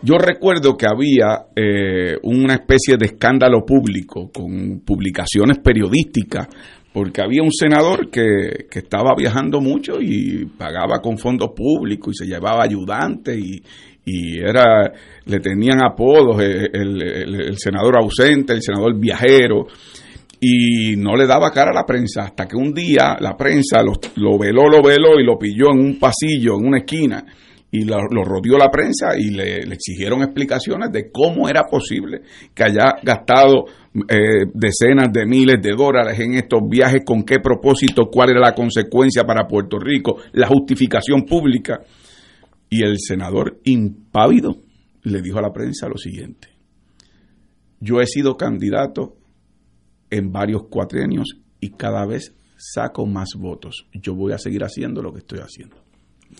Yo 0.00 0.16
recuerdo 0.16 0.76
que 0.76 0.86
había 0.86 1.46
eh, 1.56 2.16
una 2.22 2.54
especie 2.54 2.96
de 2.96 3.06
escándalo 3.06 3.66
público 3.66 4.30
con 4.32 4.80
publicaciones 4.86 5.58
periodísticas, 5.58 6.46
porque 6.92 7.22
había 7.22 7.42
un 7.42 7.52
senador 7.52 8.10
que, 8.10 8.66
que 8.70 8.78
estaba 8.80 9.14
viajando 9.16 9.60
mucho 9.60 10.00
y 10.00 10.44
pagaba 10.46 11.00
con 11.02 11.18
fondos 11.18 11.50
públicos 11.54 12.14
y 12.14 12.24
se 12.24 12.30
llevaba 12.30 12.62
ayudantes 12.64 13.38
y, 13.38 13.62
y 14.04 14.38
era 14.38 14.90
le 15.26 15.38
tenían 15.40 15.84
apodos 15.84 16.40
eh, 16.42 16.68
el, 16.72 17.02
el- 17.02 17.58
senador 17.58 17.96
ausente, 17.98 18.52
el 18.54 18.62
senador 18.62 18.98
viajero 18.98 19.66
y 20.40 20.96
no 20.96 21.16
le 21.16 21.26
daba 21.26 21.50
cara 21.50 21.70
a 21.72 21.74
la 21.74 21.84
prensa 21.84 22.22
hasta 22.22 22.46
que 22.46 22.56
un 22.56 22.72
día 22.72 23.16
la 23.20 23.36
prensa 23.36 23.82
lo, 23.82 23.92
lo 24.16 24.38
veló, 24.38 24.68
lo 24.68 24.80
veló 24.82 25.18
y 25.20 25.24
lo 25.24 25.36
pilló 25.38 25.66
en 25.72 25.80
un 25.80 25.98
pasillo, 25.98 26.54
en 26.58 26.66
una 26.66 26.78
esquina 26.78 27.24
y 27.70 27.84
lo, 27.84 27.98
rodeó 28.24 28.56
la 28.56 28.70
prensa 28.70 29.08
y 29.18 29.30
le 29.30 29.58
exigieron 29.58 30.22
explicaciones 30.22 30.90
de 30.90 31.10
cómo 31.12 31.48
era 31.50 31.64
posible 31.64 32.22
que 32.54 32.64
haya 32.64 32.94
gastado 33.02 33.66
eh, 34.08 34.46
decenas 34.52 35.12
de 35.12 35.26
miles 35.26 35.60
de 35.60 35.72
dólares 35.76 36.18
en 36.20 36.34
estos 36.34 36.60
viajes, 36.68 37.02
con 37.04 37.22
qué 37.24 37.40
propósito, 37.40 38.08
cuál 38.10 38.30
era 38.30 38.40
la 38.40 38.54
consecuencia 38.54 39.24
para 39.24 39.46
Puerto 39.46 39.78
Rico, 39.78 40.18
la 40.32 40.46
justificación 40.46 41.24
pública. 41.24 41.80
Y 42.70 42.82
el 42.82 42.98
senador 42.98 43.60
impávido 43.64 44.56
le 45.02 45.22
dijo 45.22 45.38
a 45.38 45.42
la 45.42 45.52
prensa 45.52 45.88
lo 45.88 45.96
siguiente, 45.96 46.48
yo 47.80 48.00
he 48.00 48.06
sido 48.06 48.36
candidato 48.36 49.16
en 50.10 50.32
varios 50.32 50.64
cuatrienios 50.68 51.38
y 51.60 51.70
cada 51.70 52.04
vez 52.06 52.34
saco 52.56 53.06
más 53.06 53.30
votos. 53.38 53.86
Yo 53.92 54.14
voy 54.14 54.32
a 54.32 54.38
seguir 54.38 54.64
haciendo 54.64 55.02
lo 55.02 55.12
que 55.12 55.20
estoy 55.20 55.38
haciendo. 55.38 55.87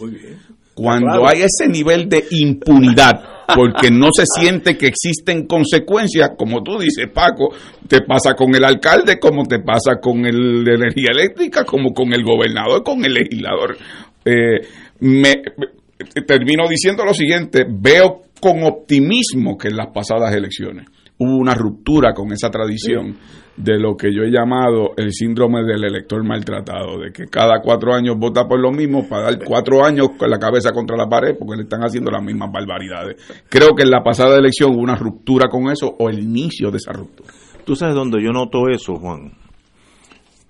Muy 0.00 0.10
bien. 0.12 0.38
Cuando 0.74 1.06
Claro. 1.06 1.28
hay 1.28 1.42
ese 1.42 1.68
nivel 1.68 2.08
de 2.08 2.24
impunidad, 2.30 3.20
porque 3.54 3.90
no 3.90 4.10
se 4.12 4.24
siente 4.26 4.76
que 4.78 4.86
existen 4.86 5.46
consecuencias, 5.46 6.30
como 6.38 6.62
tú 6.62 6.78
dices, 6.78 7.08
Paco, 7.12 7.52
te 7.88 8.02
pasa 8.02 8.34
con 8.34 8.54
el 8.54 8.64
alcalde, 8.64 9.18
como 9.18 9.44
te 9.46 9.58
pasa 9.58 9.96
con 10.00 10.24
el 10.24 10.62
de 10.64 10.74
energía 10.74 11.08
eléctrica, 11.10 11.64
como 11.64 11.92
con 11.92 12.12
el 12.12 12.22
gobernador, 12.22 12.84
con 12.84 13.04
el 13.04 13.14
legislador. 13.14 13.76
Eh, 14.24 14.60
me, 15.00 15.42
me- 15.56 16.22
termino 16.26 16.68
diciendo 16.68 17.04
lo 17.04 17.12
siguiente, 17.12 17.66
veo 17.68 18.22
con 18.40 18.62
optimismo 18.62 19.58
que 19.58 19.68
en 19.68 19.76
las 19.76 19.88
pasadas 19.92 20.32
elecciones 20.32 20.86
hubo 21.18 21.36
una 21.38 21.54
ruptura 21.54 22.12
con 22.14 22.30
esa 22.32 22.50
tradición 22.50 23.16
de 23.58 23.76
lo 23.76 23.96
que 23.96 24.14
yo 24.14 24.22
he 24.22 24.30
llamado 24.30 24.92
el 24.96 25.12
síndrome 25.12 25.64
del 25.64 25.82
elector 25.82 26.24
maltratado, 26.24 27.00
de 27.00 27.10
que 27.10 27.26
cada 27.26 27.60
cuatro 27.60 27.92
años 27.92 28.16
vota 28.16 28.46
por 28.46 28.60
lo 28.60 28.70
mismo 28.70 29.08
para 29.08 29.24
dar 29.24 29.44
cuatro 29.44 29.84
años 29.84 30.10
con 30.16 30.30
la 30.30 30.38
cabeza 30.38 30.70
contra 30.72 30.96
la 30.96 31.08
pared 31.08 31.36
porque 31.36 31.56
le 31.56 31.62
están 31.64 31.80
haciendo 31.80 32.10
las 32.10 32.22
mismas 32.22 32.52
barbaridades. 32.52 33.16
Creo 33.48 33.74
que 33.74 33.82
en 33.82 33.90
la 33.90 34.02
pasada 34.04 34.38
elección 34.38 34.74
hubo 34.74 34.80
una 34.80 34.94
ruptura 34.94 35.48
con 35.50 35.70
eso 35.72 35.92
o 35.98 36.08
el 36.08 36.20
inicio 36.20 36.70
de 36.70 36.76
esa 36.76 36.92
ruptura. 36.92 37.30
¿Tú 37.64 37.74
sabes 37.74 37.96
dónde 37.96 38.22
yo 38.22 38.30
noto 38.30 38.68
eso, 38.68 38.94
Juan? 38.94 39.32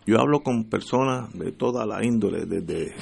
Yo 0.06 0.20
hablo 0.20 0.40
con 0.40 0.68
personas 0.68 1.32
de 1.32 1.52
toda 1.52 1.86
la 1.86 2.04
índole, 2.04 2.44
desde, 2.44 2.92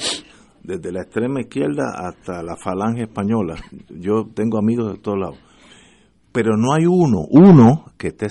desde 0.63 0.93
la 0.93 1.03
extrema 1.03 1.41
izquierda 1.41 1.85
hasta 1.97 2.45
la 2.45 2.57
falange 2.57 3.03
española. 3.03 3.57
Yo 3.89 4.29
tengo 4.35 4.59
amigos 4.59 4.93
de 4.93 4.99
todos 5.01 5.19
lados. 5.19 5.39
Pero 6.33 6.57
no 6.57 6.75
hay 6.75 6.87
uno, 6.87 7.27
uno 7.31 7.87
que 7.97 8.09
esté, 8.09 8.29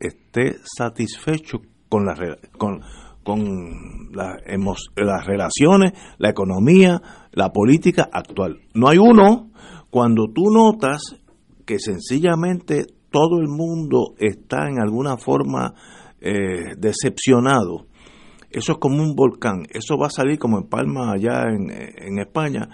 esté 0.00 0.56
satisfecho 0.64 1.58
con, 1.88 2.06
la, 2.06 2.14
con, 2.58 2.80
con 3.22 4.10
la 4.12 4.36
las 4.96 5.26
relaciones, 5.26 5.92
la 6.18 6.30
economía, 6.30 7.00
la 7.32 7.50
política 7.50 8.08
actual. 8.12 8.60
No 8.74 8.88
hay 8.88 8.98
uno 8.98 9.50
cuando 9.90 10.26
tú 10.34 10.44
notas 10.50 11.02
que 11.66 11.78
sencillamente 11.78 12.86
todo 13.10 13.38
el 13.40 13.48
mundo 13.48 14.14
está 14.18 14.68
en 14.68 14.80
alguna 14.80 15.16
forma 15.16 15.74
eh, 16.20 16.74
decepcionado. 16.78 17.86
Eso 18.50 18.72
es 18.72 18.78
como 18.78 19.02
un 19.02 19.14
volcán, 19.14 19.62
eso 19.70 19.96
va 19.96 20.08
a 20.08 20.10
salir 20.10 20.38
como 20.38 20.58
en 20.58 20.68
Palma 20.68 21.12
allá 21.12 21.44
en, 21.50 21.70
en 21.70 22.18
España. 22.18 22.68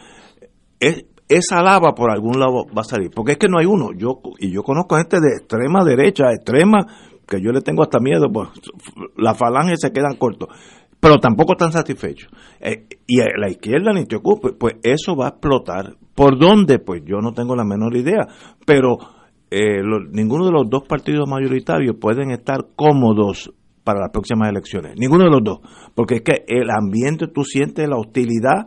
Es- 0.81 1.05
esa 1.28 1.61
lava 1.61 1.93
por 1.94 2.12
algún 2.12 2.39
lado 2.39 2.66
va 2.66 2.82
a 2.82 2.85
salir, 2.85 3.11
porque 3.11 3.32
es 3.32 3.39
que 3.39 3.48
no 3.48 3.59
hay 3.59 3.66
uno. 3.66 3.90
Yo 3.93 4.20
y 4.39 4.53
yo 4.53 4.62
conozco 4.62 4.97
gente 4.97 5.19
de 5.20 5.35
extrema 5.39 5.82
derecha, 5.85 6.31
extrema 6.32 6.86
que 7.27 7.40
yo 7.40 7.51
le 7.53 7.61
tengo 7.61 7.82
hasta 7.82 7.98
miedo, 8.01 8.31
pues 8.32 8.48
la 9.16 9.35
falange 9.35 9.77
se 9.77 9.93
quedan 9.93 10.16
cortos, 10.16 10.48
pero 11.01 11.19
tampoco 11.19 11.53
están 11.53 11.73
satisfechos. 11.73 12.31
Eh, 12.61 12.86
y 13.07 13.19
la 13.19 13.48
izquierda 13.51 13.93
ni 13.93 14.07
te 14.07 14.16
ocupes, 14.16 14.53
pues 14.59 14.74
eso 14.82 15.16
va 15.16 15.27
a 15.27 15.31
explotar. 15.31 15.97
¿Por 16.15 16.39
dónde? 16.39 16.78
Pues 16.78 17.03
yo 17.05 17.19
no 17.20 17.32
tengo 17.32 17.55
la 17.57 17.65
menor 17.65 17.97
idea, 17.97 18.27
pero 18.65 18.97
eh, 19.51 19.82
lo- 19.82 20.01
ninguno 20.11 20.47
de 20.47 20.53
los 20.53 20.69
dos 20.70 20.85
partidos 20.89 21.28
mayoritarios 21.28 21.97
pueden 22.01 22.31
estar 22.31 22.66
cómodos 22.74 23.53
para 23.85 24.01
las 24.01 24.11
próximas 24.11 24.48
elecciones. 24.48 24.94
Ninguno 24.98 25.24
de 25.24 25.31
los 25.31 25.44
dos. 25.44 25.59
Porque 25.94 26.16
es 26.16 26.23
que 26.23 26.44
el 26.48 26.69
ambiente, 26.70 27.27
tú 27.28 27.44
sientes 27.44 27.89
la 27.89 27.97
hostilidad 27.97 28.66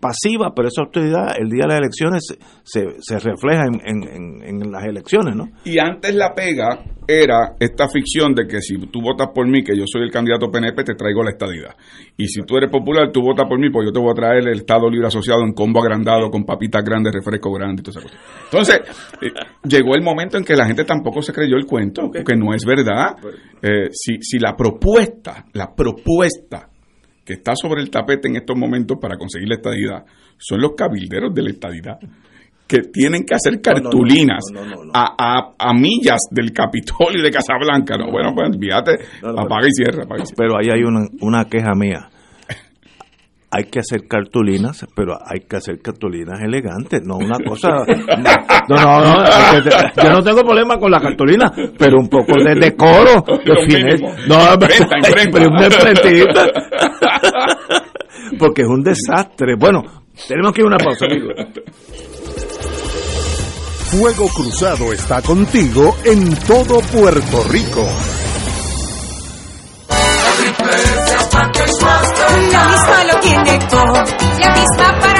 pasiva, 0.00 0.52
pero 0.54 0.68
esa 0.68 0.82
hostilidad 0.82 1.36
el 1.38 1.48
día 1.48 1.62
de 1.62 1.68
las 1.68 1.78
elecciones 1.78 2.24
se, 2.64 2.86
se, 3.00 3.18
refleja 3.18 3.64
en, 3.66 3.80
en- 3.84 4.42
en- 4.42 4.62
en 4.62 4.72
las 4.72 4.84
elecciones, 4.84 5.34
¿no? 5.36 5.48
Y 5.64 5.78
antes 5.78 6.14
la 6.14 6.34
pega 6.34 6.78
era 7.06 7.54
esta 7.58 7.88
ficción 7.88 8.34
de 8.34 8.46
que 8.46 8.60
si 8.60 8.76
tú 8.88 9.00
votas 9.00 9.28
por 9.34 9.46
mí, 9.48 9.62
que 9.64 9.74
yo 9.76 9.84
soy 9.86 10.02
el 10.02 10.10
candidato 10.10 10.50
PNP, 10.50 10.84
te 10.84 10.94
traigo 10.94 11.22
la 11.24 11.30
estadidad. 11.30 11.74
Y 12.16 12.26
si 12.28 12.42
tú 12.42 12.56
eres 12.58 12.70
popular, 12.70 13.10
tú 13.12 13.22
votas 13.22 13.46
por 13.48 13.58
mí, 13.58 13.70
pues 13.70 13.86
yo 13.86 13.92
te 13.92 13.98
voy 13.98 14.10
a 14.10 14.14
traer 14.14 14.46
el 14.46 14.58
Estado 14.58 14.90
Libre 14.90 15.06
Asociado 15.06 15.42
en 15.42 15.52
combo 15.54 15.80
agrandado, 15.80 16.30
con 16.30 16.44
papitas 16.44 16.84
grandes, 16.84 17.14
refresco 17.14 17.50
grande 17.52 17.80
y 17.80 17.84
toda 17.84 18.00
esa 18.00 18.08
cosa. 18.08 18.22
Entonces, 18.44 18.80
eh, 19.22 19.32
llegó 19.66 19.94
el 19.94 20.02
momento 20.02 20.36
en 20.36 20.44
que 20.44 20.54
la 20.54 20.66
gente 20.66 20.84
tampoco 20.84 21.22
se 21.22 21.32
creyó 21.32 21.56
el 21.56 21.64
cuento, 21.64 22.10
que 22.10 22.36
no 22.36 22.52
es 22.52 22.64
verdad. 22.66 23.16
Eh, 23.62 23.88
si, 23.92 24.18
si 24.20 24.38
la 24.38 24.54
propuesta, 24.54 25.46
la 25.54 25.74
propuesta 25.74 26.67
que 27.28 27.34
está 27.34 27.52
sobre 27.54 27.82
el 27.82 27.90
tapete 27.90 28.26
en 28.26 28.36
estos 28.36 28.56
momentos 28.56 28.96
para 28.98 29.18
conseguir 29.18 29.48
la 29.50 29.56
estadidad 29.56 30.02
son 30.38 30.62
los 30.62 30.72
cabilderos 30.74 31.34
de 31.34 31.42
la 31.42 31.50
estadidad 31.50 31.98
que 32.66 32.78
tienen 32.90 33.24
que 33.26 33.34
hacer 33.34 33.60
cartulinas 33.60 34.44
no, 34.50 34.64
no, 34.64 34.76
no, 34.76 34.84
no. 34.84 34.92
A, 34.94 35.14
a- 35.18 35.54
a 35.58 35.74
millas 35.74 36.20
del 36.30 36.52
Capitolio 36.52 37.20
y 37.20 37.22
de 37.22 37.30
Casablanca. 37.30 37.96
No, 37.98 38.10
bueno, 38.10 38.32
pues 38.34 38.50
fíjate, 38.60 38.92
No, 39.22 39.32
no, 39.32 39.40
apaga 39.42 39.66
y 39.66 39.72
cierra. 39.72 40.04
apaga 40.04 40.22
y 40.22 40.26
cierra. 40.26 40.36
Pero 40.36 40.56
ahí 40.58 40.68
hay 40.70 40.82
una, 40.84 41.06
una 41.20 41.44
queja 41.46 41.72
mía. 41.74 42.08
Hay 43.50 43.64
que 43.64 43.78
hacer 43.78 44.06
cartulinas, 44.06 44.86
pero 44.94 45.14
hay 45.24 45.40
que 45.48 45.56
hacer 45.56 45.80
cartulinas 45.80 46.38
elegantes, 46.42 47.00
no 47.02 47.16
una 47.16 47.38
cosa. 47.38 47.68
No, 48.68 48.76
no, 48.76 49.00
no. 49.00 49.24
que- 49.64 50.02
yo 50.04 50.10
no 50.12 50.22
tengo 50.22 50.42
problema 50.42 50.76
con 50.78 50.90
la 50.90 51.00
cartulina, 51.00 51.50
pero 51.78 51.98
un 51.98 52.08
poco 52.10 52.34
de 52.44 52.54
decoro. 52.54 53.24
De 53.46 53.66
mínimo. 53.66 54.12
no, 54.28 54.52
imprenta. 54.52 54.98
pero 55.32 55.48
una. 55.48 55.68
Porque 58.38 58.62
es 58.62 58.68
un 58.68 58.82
desastre. 58.82 59.54
Bueno, 59.56 59.82
tenemos 60.26 60.52
que 60.52 60.60
ir 60.60 60.64
a 60.64 60.68
una 60.68 60.78
pausa, 60.78 61.06
amigos. 61.06 61.34
Fuego 63.90 64.28
Cruzado 64.28 64.92
está 64.92 65.22
contigo 65.22 65.96
en 66.04 66.36
todo 66.46 66.80
Puerto 66.80 67.42
Rico. 67.44 67.86
La 72.52 72.64
misma 72.68 73.04
lo 73.04 73.20
tiene 73.20 73.58
todo. 73.70 73.94
La 74.38 74.54
misma 74.54 74.98
para 75.00 75.17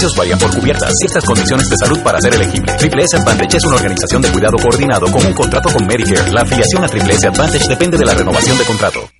beneficios 0.00 0.16
varían 0.16 0.38
por 0.38 0.54
cubiertas. 0.54 0.92
Ciertas 0.98 1.24
condiciones 1.24 1.68
de 1.68 1.76
salud 1.76 1.98
para 2.00 2.20
ser 2.20 2.34
elegible. 2.34 2.72
Triple 2.74 3.02
S 3.02 3.16
Advantage 3.16 3.56
es 3.56 3.64
una 3.64 3.76
organización 3.76 4.22
de 4.22 4.30
cuidado 4.30 4.56
coordinado 4.56 5.10
con 5.10 5.24
un 5.26 5.34
contrato 5.34 5.70
con 5.70 5.86
Medicare. 5.86 6.32
La 6.32 6.42
afiliación 6.42 6.84
a 6.84 6.88
Triple 6.88 7.14
S 7.14 7.26
Advantage 7.26 7.68
depende 7.68 7.98
de 7.98 8.04
la 8.04 8.14
renovación 8.14 8.56
de 8.58 8.64
contrato. 8.64 9.19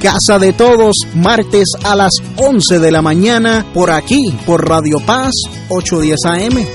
Casa 0.00 0.38
de 0.38 0.54
Todos, 0.54 0.96
martes 1.14 1.68
a 1.84 1.94
las 1.94 2.22
11 2.36 2.78
de 2.78 2.90
la 2.90 3.02
mañana, 3.02 3.66
por 3.74 3.90
aquí, 3.90 4.34
por 4.46 4.66
Radio 4.66 4.96
Paz 5.04 5.32
810 5.68 6.24
AM. 6.24 6.66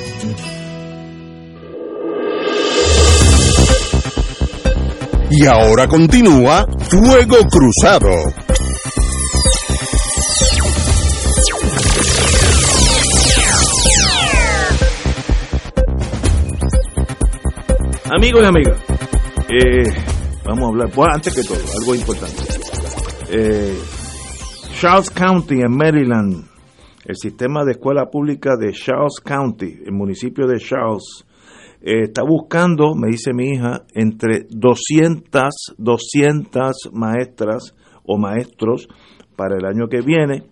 Y 5.31 5.45
ahora 5.47 5.87
continúa 5.87 6.67
Fuego 6.87 7.37
Cruzado. 7.49 8.11
Amigos 18.15 18.43
y 18.43 18.45
amigas, 18.45 18.77
eh, 19.49 19.83
vamos 20.43 20.63
a 20.63 20.67
hablar, 20.67 20.91
bueno, 20.93 21.15
antes 21.15 21.33
que 21.33 21.43
todo, 21.43 21.57
algo 21.79 21.95
importante. 21.95 22.64
Eh, 23.27 23.79
Charles 24.79 25.09
County 25.09 25.61
en 25.61 25.75
Maryland, 25.75 26.45
el 27.05 27.15
sistema 27.15 27.65
de 27.65 27.71
escuela 27.71 28.05
pública 28.11 28.51
de 28.55 28.71
Charles 28.71 29.19
County, 29.23 29.79
el 29.83 29.93
municipio 29.93 30.45
de 30.45 30.59
Charles, 30.59 31.25
eh, 31.81 32.03
está 32.03 32.21
buscando, 32.23 32.93
me 32.93 33.07
dice 33.07 33.33
mi 33.33 33.49
hija, 33.49 33.83
entre 33.95 34.45
200, 34.49 35.75
200 35.75 36.91
maestras 36.93 37.75
o 38.03 38.19
maestros 38.19 38.87
para 39.35 39.55
el 39.57 39.65
año 39.65 39.87
que 39.87 40.01
viene. 40.01 40.43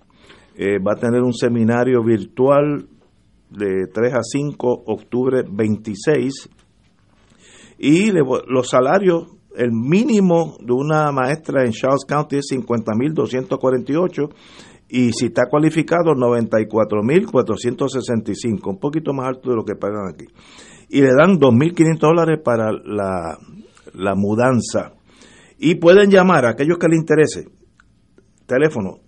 Eh, 0.55 0.79
va 0.79 0.93
a 0.93 0.99
tener 0.99 1.21
un 1.21 1.33
seminario 1.33 2.03
virtual 2.03 2.87
de 3.51 3.87
3 3.93 4.13
a 4.15 4.23
5, 4.23 4.83
octubre 4.87 5.43
26. 5.47 6.49
Y 7.77 8.11
los 8.11 8.67
salarios 8.67 9.27
el 9.55 9.71
mínimo 9.71 10.57
de 10.59 10.73
una 10.73 11.11
maestra 11.11 11.65
en 11.65 11.71
Charles 11.71 12.05
County 12.07 12.37
es 12.37 12.45
50.248 12.51 14.29
y 14.89 15.11
si 15.13 15.27
está 15.27 15.43
cualificado 15.49 16.13
94.465, 16.13 18.67
un 18.67 18.79
poquito 18.79 19.13
más 19.13 19.27
alto 19.27 19.49
de 19.49 19.55
lo 19.55 19.65
que 19.65 19.75
pagan 19.75 20.07
aquí. 20.07 20.25
Y 20.89 21.01
le 21.01 21.09
dan 21.17 21.39
2.500 21.39 21.97
dólares 21.97 22.39
para 22.43 22.71
la, 22.71 23.39
la 23.93 24.15
mudanza. 24.15 24.93
Y 25.57 25.75
pueden 25.75 26.11
llamar 26.11 26.45
a 26.45 26.49
aquellos 26.51 26.77
que 26.77 26.89
les 26.89 26.99
interese. 26.99 27.45
Teléfono 28.45 28.99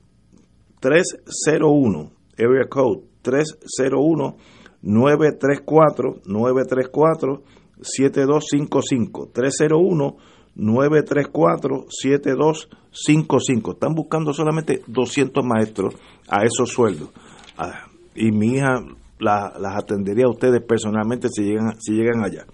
301, 0.79 2.11
area 2.37 2.69
code 2.69 3.01
301 3.21 4.37
934 4.81 6.21
934 6.25 7.43
7255 7.81 9.29
301 9.33 10.17
934 10.55 11.85
7255 11.89 13.71
Están 13.73 13.93
buscando 13.93 14.33
solamente 14.33 14.81
200 14.87 15.43
maestros 15.45 15.95
a 16.29 16.43
esos 16.43 16.69
sueldos. 16.69 17.09
Ah, 17.57 17.87
y 18.15 18.31
mi 18.31 18.55
hija 18.55 18.79
la- 19.19 19.53
las 19.59 19.75
atendería 19.77 20.25
a 20.25 20.29
ustedes 20.31 20.61
personalmente 20.61 21.27
si 21.29 21.43
llegan, 21.43 21.75
si 21.79 21.93
llegan 21.93 22.23
allá. 22.23 22.45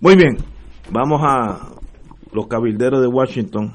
Muy 0.00 0.16
bien, 0.16 0.36
vamos 0.90 1.20
a 1.24 1.70
los 2.32 2.46
cabilderos 2.46 3.00
de 3.00 3.06
Washington. 3.08 3.72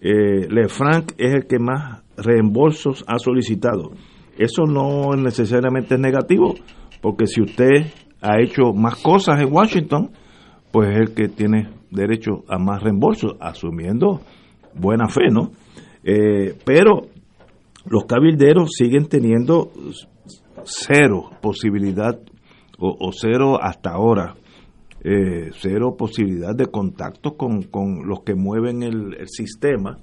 Eh, 0.00 0.46
Lefranc 0.48 1.12
es 1.18 1.34
el 1.34 1.46
que 1.46 1.58
más 1.58 2.02
reembolsos 2.16 3.04
ha 3.06 3.18
solicitado. 3.18 3.92
Eso 4.38 4.64
no 4.64 5.14
necesariamente 5.16 5.94
es 5.94 6.00
negativo, 6.00 6.54
porque 7.02 7.26
si 7.26 7.42
usted 7.42 7.86
ha 8.22 8.40
hecho 8.40 8.72
más 8.74 8.96
cosas 9.02 9.40
en 9.40 9.52
Washington, 9.52 10.10
pues 10.72 10.88
es 10.90 10.96
el 11.08 11.14
que 11.14 11.28
tiene 11.28 11.68
derecho 11.90 12.44
a 12.48 12.58
más 12.58 12.82
reembolsos, 12.82 13.36
asumiendo 13.40 14.20
buena 14.74 15.08
fe, 15.08 15.30
¿no? 15.30 15.50
Eh, 16.04 16.56
pero 16.64 17.08
los 17.86 18.04
cabilderos 18.04 18.70
siguen 18.72 19.06
teniendo 19.06 19.70
cero 20.64 21.30
posibilidad, 21.40 22.18
o, 22.78 23.10
cero 23.12 23.58
hasta 23.60 23.90
ahora, 23.90 24.34
eh, 25.02 25.50
cero 25.52 25.96
posibilidad 25.98 26.54
de 26.54 26.66
contacto 26.66 27.36
con, 27.36 27.62
con 27.62 28.06
los 28.06 28.22
que 28.22 28.34
mueven 28.34 28.82
el, 28.82 29.26
sistema, 29.28 29.98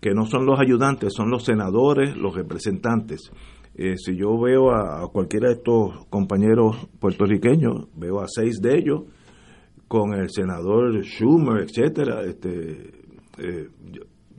que 0.00 0.12
no 0.12 0.26
son 0.26 0.44
los 0.46 0.58
ayudantes, 0.58 1.12
son 1.14 1.30
los 1.30 1.44
senadores, 1.44 2.16
los 2.16 2.34
representantes. 2.34 3.30
Eh, 3.76 3.96
si 3.96 4.16
yo 4.16 4.38
veo 4.40 4.72
a 4.72 5.10
cualquiera 5.10 5.48
de 5.48 5.54
estos 5.54 6.06
compañeros 6.06 6.88
puertorriqueños, 7.00 7.88
veo 7.96 8.20
a 8.20 8.26
seis 8.28 8.60
de 8.60 8.76
ellos, 8.76 9.02
con 9.88 10.14
el 10.14 10.30
senador 10.30 11.02
Schumer, 11.04 11.62
etcétera, 11.64 12.22
este, 12.24 12.92
eh, 13.38 13.68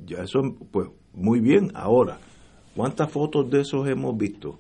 ya- 0.06 0.24
eso, 0.24 0.42
pues, 0.72 0.90
muy 1.14 1.40
bien. 1.40 1.72
Ahora, 1.74 2.20
¿cuántas 2.76 3.12
fotos 3.12 3.50
de 3.50 3.62
esos 3.62 3.88
hemos 3.88 4.18
visto? 4.18 4.60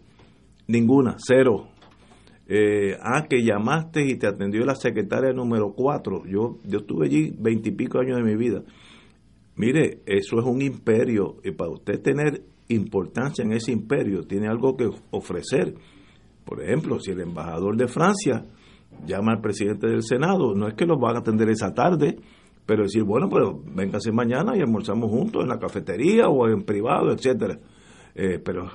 Ninguna, 0.67 1.15
cero. 1.17 1.67
Eh, 2.47 2.95
ah, 3.01 3.25
que 3.27 3.43
llamaste 3.43 4.05
y 4.05 4.17
te 4.17 4.27
atendió 4.27 4.63
la 4.65 4.75
secretaria 4.75 5.33
número 5.33 5.73
cuatro. 5.73 6.23
Yo, 6.25 6.59
yo 6.63 6.79
estuve 6.79 7.07
allí 7.07 7.33
veintipico 7.37 7.99
años 7.99 8.17
de 8.17 8.23
mi 8.23 8.35
vida. 8.35 8.61
Mire, 9.55 10.01
eso 10.05 10.39
es 10.39 10.45
un 10.45 10.61
imperio 10.61 11.37
y 11.43 11.51
para 11.51 11.71
usted 11.71 12.01
tener 12.01 12.43
importancia 12.67 13.43
en 13.43 13.53
ese 13.53 13.71
imperio 13.71 14.23
tiene 14.23 14.47
algo 14.47 14.75
que 14.75 14.89
ofrecer. 15.11 15.75
Por 16.45 16.61
ejemplo, 16.61 16.99
si 16.99 17.11
el 17.11 17.21
embajador 17.21 17.77
de 17.77 17.87
Francia 17.87 18.45
llama 19.05 19.33
al 19.33 19.41
presidente 19.41 19.87
del 19.87 20.03
Senado, 20.03 20.53
no 20.55 20.67
es 20.67 20.73
que 20.75 20.85
lo 20.85 20.97
van 20.97 21.15
a 21.15 21.19
atender 21.19 21.49
esa 21.49 21.73
tarde, 21.73 22.17
pero 22.65 22.83
decir, 22.83 23.03
bueno, 23.03 23.29
pero 23.29 23.61
véngase 23.65 24.11
mañana 24.11 24.57
y 24.57 24.61
almorzamos 24.61 25.09
juntos 25.09 25.43
en 25.43 25.49
la 25.49 25.59
cafetería 25.59 26.27
o 26.27 26.47
en 26.47 26.63
privado, 26.63 27.11
etcétera. 27.11 27.59
Eh, 28.15 28.39
pero 28.43 28.69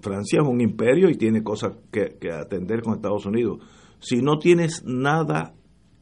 Francia 0.00 0.40
es 0.42 0.48
un 0.48 0.60
imperio 0.60 1.08
y 1.08 1.16
tiene 1.16 1.42
cosas 1.42 1.74
que, 1.90 2.16
que 2.20 2.32
atender 2.32 2.82
con 2.82 2.94
Estados 2.94 3.26
Unidos. 3.26 3.58
Si 4.00 4.20
no 4.20 4.38
tienes 4.38 4.82
nada 4.84 5.54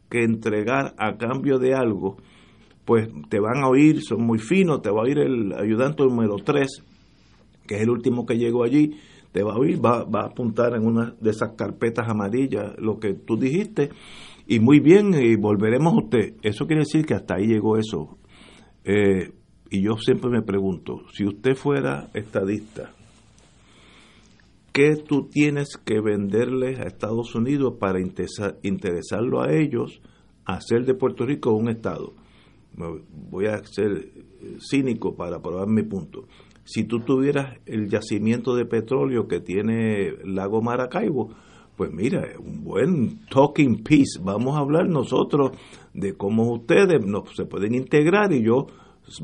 que 0.08 0.24
entregar 0.24 0.94
a 0.98 1.16
cambio 1.18 1.58
de 1.58 1.74
algo, 1.74 2.16
pues 2.84 3.08
te 3.28 3.38
van 3.38 3.62
a 3.62 3.68
oír, 3.68 4.02
son 4.02 4.22
muy 4.26 4.38
finos, 4.38 4.82
te 4.82 4.90
va 4.90 5.00
a 5.00 5.04
oír 5.04 5.18
el 5.18 5.52
ayudante 5.52 6.02
número 6.02 6.36
3, 6.36 6.82
que 7.66 7.76
es 7.76 7.82
el 7.82 7.90
último 7.90 8.26
que 8.26 8.38
llegó 8.38 8.64
allí, 8.64 8.96
te 9.32 9.42
va 9.42 9.52
a 9.52 9.58
oír, 9.58 9.84
va, 9.84 10.04
va 10.04 10.22
a 10.22 10.26
apuntar 10.26 10.74
en 10.74 10.86
una 10.86 11.14
de 11.20 11.30
esas 11.30 11.52
carpetas 11.52 12.08
amarillas 12.08 12.74
lo 12.78 12.98
que 12.98 13.14
tú 13.14 13.36
dijiste, 13.36 13.90
y 14.46 14.58
muy 14.58 14.80
bien, 14.80 15.14
y 15.14 15.36
volveremos 15.36 15.94
a 15.94 15.98
usted. 15.98 16.34
Eso 16.42 16.66
quiere 16.66 16.80
decir 16.82 17.06
que 17.06 17.14
hasta 17.14 17.36
ahí 17.36 17.46
llegó 17.46 17.76
eso. 17.76 18.18
Eh, 18.84 19.32
y 19.70 19.82
yo 19.82 19.96
siempre 19.98 20.30
me 20.30 20.42
pregunto, 20.42 21.02
si 21.12 21.24
usted 21.24 21.54
fuera 21.54 22.10
estadista, 22.14 22.90
¿qué 24.72 24.96
tú 24.96 25.28
tienes 25.28 25.76
que 25.76 26.00
venderles 26.00 26.80
a 26.80 26.84
Estados 26.84 27.34
Unidos 27.34 27.74
para 27.78 28.00
interesa- 28.00 28.56
interesarlo 28.62 29.42
a 29.42 29.52
ellos 29.52 30.00
a 30.44 30.54
hacer 30.54 30.84
de 30.84 30.94
Puerto 30.94 31.24
Rico 31.24 31.52
un 31.52 31.68
Estado? 31.68 32.14
Voy 33.30 33.46
a 33.46 33.62
ser 33.64 33.90
eh, 33.92 34.56
cínico 34.60 35.14
para 35.14 35.40
probar 35.40 35.68
mi 35.68 35.82
punto. 35.82 36.26
Si 36.70 36.84
tú 36.84 37.00
tuvieras 37.00 37.58
el 37.66 37.88
yacimiento 37.88 38.54
de 38.54 38.64
petróleo 38.64 39.26
que 39.26 39.40
tiene 39.40 40.12
lago 40.22 40.62
Maracaibo, 40.62 41.30
pues 41.76 41.90
mira, 41.92 42.28
un 42.38 42.62
buen 42.62 43.26
talking 43.28 43.82
piece. 43.82 44.20
Vamos 44.22 44.54
a 44.54 44.60
hablar 44.60 44.88
nosotros 44.88 45.50
de 45.92 46.16
cómo 46.16 46.52
ustedes 46.52 47.02
se 47.34 47.44
pueden 47.46 47.74
integrar 47.74 48.32
y 48.32 48.44
yo 48.44 48.68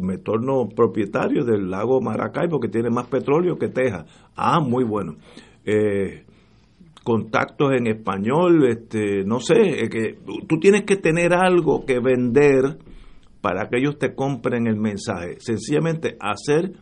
me 0.01 0.19
torno 0.19 0.69
propietario 0.69 1.45
del 1.45 1.71
lago 1.71 2.01
Maracaibo 2.01 2.59
que 2.59 2.67
tiene 2.67 2.91
más 2.91 3.07
petróleo 3.07 3.57
que 3.57 3.69
Texas. 3.69 4.07
Ah, 4.35 4.59
muy 4.59 4.83
bueno. 4.83 5.15
Eh, 5.65 6.25
contactos 7.05 7.75
en 7.79 7.87
español, 7.87 8.67
este, 8.69 9.23
no 9.25 9.39
sé, 9.39 9.89
que 9.89 10.19
tú 10.49 10.59
tienes 10.59 10.83
que 10.83 10.97
tener 10.97 11.33
algo 11.33 11.87
que 11.87 12.01
vender 12.01 12.79
para 13.41 13.69
que 13.69 13.79
ellos 13.79 14.01
te 14.01 14.17
compren 14.17 14.67
el 14.67 14.81
mensaje. 14.81 15.37
Sencillamente 15.39 16.17
hacer 16.19 16.73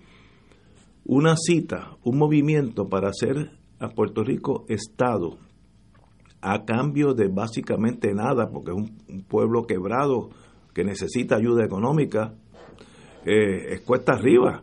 una 1.04 1.36
cita, 1.36 1.96
un 2.02 2.18
movimiento 2.18 2.88
para 2.88 3.08
hacer 3.08 3.50
a 3.78 3.88
Puerto 3.90 4.24
Rico 4.24 4.64
Estado 4.68 5.38
a 6.40 6.64
cambio 6.64 7.14
de 7.14 7.28
básicamente 7.28 8.12
nada, 8.12 8.50
porque 8.50 8.70
es 8.70 8.76
un, 8.76 9.22
pueblo 9.24 9.66
quebrado 9.66 10.30
que 10.74 10.84
necesita 10.84 11.36
ayuda 11.36 11.64
económica, 11.64 12.34
eh, 13.24 13.74
es 13.74 13.80
cuesta 13.80 14.12
arriba. 14.12 14.62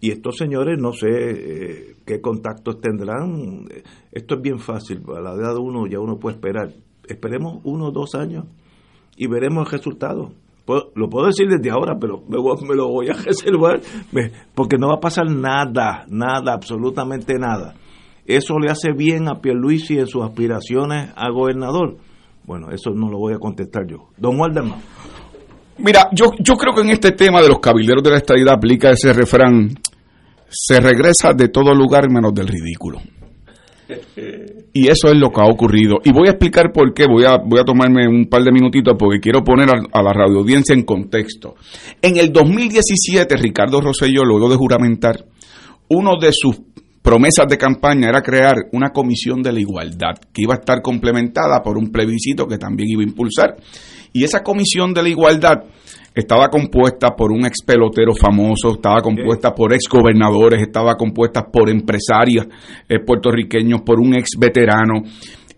Y 0.00 0.10
estos 0.10 0.36
señores 0.36 0.78
no 0.80 0.92
sé 0.92 1.08
eh, 1.10 1.96
qué 2.06 2.20
contactos 2.20 2.80
tendrán. 2.80 3.66
Esto 4.10 4.36
es 4.36 4.40
bien 4.40 4.58
fácil, 4.58 5.02
a 5.14 5.20
la 5.20 5.34
edad 5.34 5.54
de 5.54 5.60
uno 5.60 5.86
ya 5.86 6.00
uno 6.00 6.18
puede 6.18 6.36
esperar. 6.36 6.72
Esperemos 7.06 7.60
uno 7.64 7.88
o 7.88 7.92
dos 7.92 8.14
años 8.14 8.46
y 9.16 9.26
veremos 9.26 9.66
el 9.66 9.78
resultado. 9.78 10.32
Puedo- 10.72 10.90
Lo 10.94 11.08
puedo 11.08 11.26
decir 11.26 11.46
desde 11.48 11.70
ahora, 11.70 11.96
pero 12.00 12.22
me, 12.28 12.38
voy- 12.38 12.56
me 12.66 12.74
lo 12.74 12.88
voy 12.88 13.08
a 13.08 13.12
reservar 13.24 13.80
me- 14.12 14.30
porque 14.54 14.76
no 14.78 14.88
va 14.88 14.94
a 14.94 15.00
pasar 15.00 15.26
nada, 15.30 16.04
nada, 16.08 16.54
absolutamente 16.54 17.34
nada. 17.38 17.74
¿Eso 18.24 18.58
le 18.58 18.70
hace 18.70 18.92
bien 18.92 19.28
a 19.28 19.40
Pierluisi 19.40 19.98
en 19.98 20.06
sus 20.06 20.22
aspiraciones 20.24 21.10
a 21.16 21.28
gobernador? 21.30 21.96
Bueno, 22.46 22.68
eso 22.72 22.90
no 22.94 23.10
lo 23.10 23.18
voy 23.18 23.34
a 23.34 23.38
contestar 23.38 23.86
yo. 23.86 24.08
Don 24.16 24.38
Waldemar. 24.40 24.78
Mira, 25.78 26.08
yo, 26.12 26.26
yo 26.38 26.54
creo 26.54 26.74
que 26.74 26.82
en 26.82 26.90
este 26.90 27.12
tema 27.12 27.42
de 27.42 27.48
los 27.48 27.58
cabilderos 27.58 28.02
de 28.02 28.10
la 28.10 28.16
estadidad 28.18 28.54
aplica 28.54 28.90
ese 28.90 29.12
refrán, 29.12 29.70
se 30.48 30.80
regresa 30.80 31.32
de 31.34 31.48
todo 31.48 31.74
lugar 31.74 32.08
menos 32.10 32.32
del 32.32 32.46
ridículo. 32.48 32.98
Y 34.74 34.88
eso 34.88 35.08
es 35.08 35.16
lo 35.16 35.30
que 35.30 35.40
ha 35.40 35.44
ocurrido. 35.44 35.98
Y 36.02 36.12
voy 36.12 36.28
a 36.28 36.30
explicar 36.30 36.72
por 36.72 36.94
qué. 36.94 37.06
Voy 37.06 37.24
a, 37.24 37.36
voy 37.36 37.60
a 37.60 37.64
tomarme 37.64 38.08
un 38.08 38.26
par 38.26 38.42
de 38.42 38.52
minutitos 38.52 38.96
porque 38.98 39.20
quiero 39.20 39.44
poner 39.44 39.68
a, 39.68 40.02
la 40.02 40.12
radioaudiencia 40.12 40.74
en 40.74 40.82
contexto. 40.82 41.56
En 42.00 42.16
el 42.16 42.32
2017, 42.32 43.36
Ricardo 43.36 43.80
Rosselló, 43.82 44.24
luego 44.24 44.48
de 44.48 44.56
juramentar, 44.56 45.26
uno 45.88 46.12
de 46.18 46.30
sus 46.32 46.58
promesas 47.02 47.48
de 47.48 47.58
campaña 47.58 48.08
era 48.08 48.22
crear 48.22 48.56
una 48.72 48.90
comisión 48.90 49.42
de 49.42 49.52
la 49.52 49.60
igualdad 49.60 50.14
que 50.32 50.42
iba 50.42 50.54
a 50.54 50.58
estar 50.58 50.80
complementada 50.80 51.60
por 51.62 51.76
un 51.76 51.90
plebiscito 51.90 52.46
que 52.46 52.56
también 52.56 52.88
iba 52.90 53.02
a 53.02 53.06
impulsar. 53.06 53.56
Y 54.14 54.24
esa 54.24 54.42
comisión 54.42 54.94
de 54.94 55.02
la 55.02 55.08
igualdad 55.10 55.64
estaba 56.14 56.48
compuesta 56.48 57.10
por 57.16 57.32
un 57.32 57.46
ex 57.46 57.62
pelotero 57.64 58.14
famoso, 58.14 58.72
estaba 58.74 59.00
compuesta 59.00 59.54
por 59.54 59.72
ex 59.72 59.88
gobernadores, 59.88 60.60
estaba 60.60 60.96
compuesta 60.96 61.44
por 61.44 61.70
empresarios 61.70 62.46
eh, 62.88 62.98
puertorriqueños, 63.00 63.82
por 63.82 63.98
un 63.98 64.14
ex 64.14 64.30
veterano. 64.38 65.02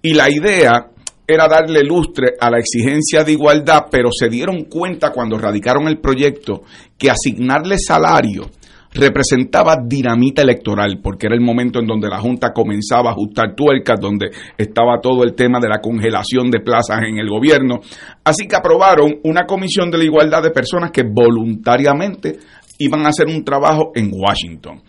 Y 0.03 0.15
la 0.15 0.31
idea 0.31 0.91
era 1.27 1.49
darle 1.49 1.83
lustre 1.83 2.35
a 2.39 2.51
la 2.51 2.59
exigencia 2.59 3.25
de 3.25 3.33
igualdad, 3.33 3.87
pero 3.91 4.11
se 4.13 4.29
dieron 4.29 4.65
cuenta 4.65 5.11
cuando 5.11 5.39
radicaron 5.39 5.89
el 5.89 5.99
proyecto 5.99 6.63
que 6.99 7.11
asignarle 7.11 7.79
salario 7.79 8.51
representaba 8.95 9.77
dinamita 9.85 10.43
electoral, 10.43 11.01
porque 11.03 11.27
era 11.27 11.35
el 11.35 11.41
momento 11.41 11.81
en 11.81 11.87
donde 11.87 12.09
la 12.09 12.21
Junta 12.21 12.53
comenzaba 12.53 13.11
a 13.11 13.13
ajustar 13.13 13.55
tuercas, 13.57 13.99
donde 14.01 14.31
estaba 14.57 15.01
todo 15.03 15.25
el 15.25 15.35
tema 15.35 15.59
de 15.59 15.69
la 15.69 15.81
congelación 15.81 16.51
de 16.51 16.61
plazas 16.61 17.01
en 17.03 17.19
el 17.19 17.29
gobierno. 17.29 17.81
Así 18.23 18.47
que 18.47 18.57
aprobaron 18.57 19.17
una 19.25 19.47
comisión 19.47 19.91
de 19.91 19.99
la 19.99 20.05
igualdad 20.05 20.43
de 20.43 20.53
personas 20.53 20.93
que 20.93 21.03
voluntariamente 21.03 22.39
iban 22.79 23.05
a 23.05 23.09
hacer 23.09 23.27
un 23.27 23.45
trabajo 23.45 23.91
en 23.95 24.11
Washington. 24.13 24.83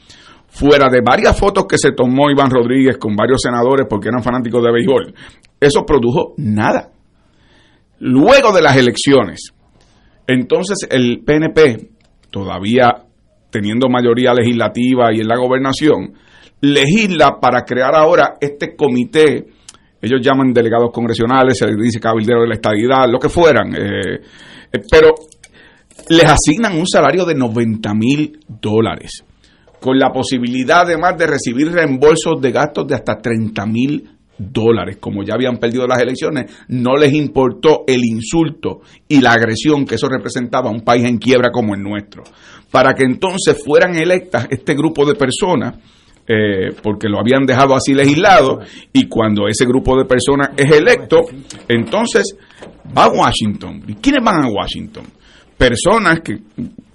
Fuera 0.48 0.88
de 0.90 1.02
varias 1.02 1.38
fotos 1.38 1.66
que 1.68 1.78
se 1.78 1.92
tomó 1.92 2.30
Iván 2.30 2.50
Rodríguez 2.50 2.98
con 2.98 3.16
varios 3.16 3.42
senadores 3.42 3.88
porque 3.90 4.10
eran 4.10 4.24
fanáticos 4.24 4.64
de 4.64 4.72
béisbol, 4.72 5.14
eso 5.60 5.84
produjo 5.86 6.34
nada. 6.38 6.92
Luego 8.00 8.54
de 8.54 8.62
las 8.62 8.78
elecciones, 8.78 9.52
entonces 10.28 10.88
el 10.90 11.24
PNP, 11.26 11.90
todavía 12.30 13.05
teniendo 13.56 13.88
mayoría 13.88 14.34
legislativa 14.34 15.14
y 15.14 15.22
en 15.22 15.30
la 15.30 15.38
gobernación, 15.38 16.12
legisla 16.60 17.40
para 17.40 17.62
crear 17.62 17.96
ahora 17.96 18.34
este 18.42 18.76
comité, 18.76 19.46
ellos 20.02 20.20
llaman 20.22 20.52
delegados 20.52 20.92
congresionales, 20.92 21.58
se 21.58 21.68
les 21.68 21.78
dice 21.78 22.02
cabildero 22.02 22.42
de 22.42 22.50
la 22.50 22.56
estadidad, 22.56 23.10
lo 23.10 23.18
que 23.18 23.30
fueran, 23.30 23.74
eh, 23.74 24.20
eh, 24.74 24.80
pero 24.92 25.16
les 26.10 26.26
asignan 26.26 26.78
un 26.78 26.86
salario 26.86 27.24
de 27.24 27.34
90 27.34 27.94
mil 27.94 28.40
dólares, 28.46 29.24
con 29.80 29.98
la 29.98 30.12
posibilidad 30.12 30.82
además 30.82 31.18
de 31.18 31.28
recibir 31.28 31.72
reembolsos 31.72 32.42
de 32.42 32.52
gastos 32.52 32.86
de 32.88 32.96
hasta 32.96 33.20
30 33.20 33.66
mil 33.68 34.10
dólares, 34.38 34.98
como 35.00 35.24
ya 35.24 35.36
habían 35.36 35.58
perdido 35.58 35.88
las 35.88 36.02
elecciones, 36.02 36.52
no 36.68 36.96
les 36.98 37.14
importó 37.14 37.84
el 37.88 38.02
insulto 38.04 38.82
y 39.08 39.22
la 39.22 39.32
agresión 39.32 39.86
que 39.86 39.96
eso 39.96 40.10
representaba 40.10 40.70
a 40.70 40.74
un 40.74 40.82
país 40.82 41.06
en 41.06 41.18
quiebra 41.18 41.52
como 41.52 41.74
el 41.74 41.82
nuestro, 41.82 42.24
para 42.72 42.94
que 42.94 43.04
entonces 43.04 43.62
fueran 43.64 43.96
electas 43.96 44.48
este 44.50 44.74
grupo 44.74 45.06
de 45.06 45.16
personas, 45.16 45.76
eh, 46.28 46.74
porque 46.82 47.08
lo 47.08 47.20
habían 47.20 47.46
dejado 47.46 47.76
así 47.76 47.94
legislado, 47.94 48.62
y 48.92 49.08
cuando 49.08 49.48
ese 49.48 49.66
grupo 49.66 49.98
de 49.98 50.06
personas 50.06 50.50
es 50.58 50.72
electo, 50.72 51.22
entonces 51.68 52.36
va 52.98 53.06
a 53.06 53.10
Washington. 53.10 53.84
¿Y 53.88 53.96
quiénes 53.96 54.24
van 54.24 54.44
a 54.44 54.48
Washington? 54.48 55.06
Personas 55.58 56.20
que, 56.22 56.40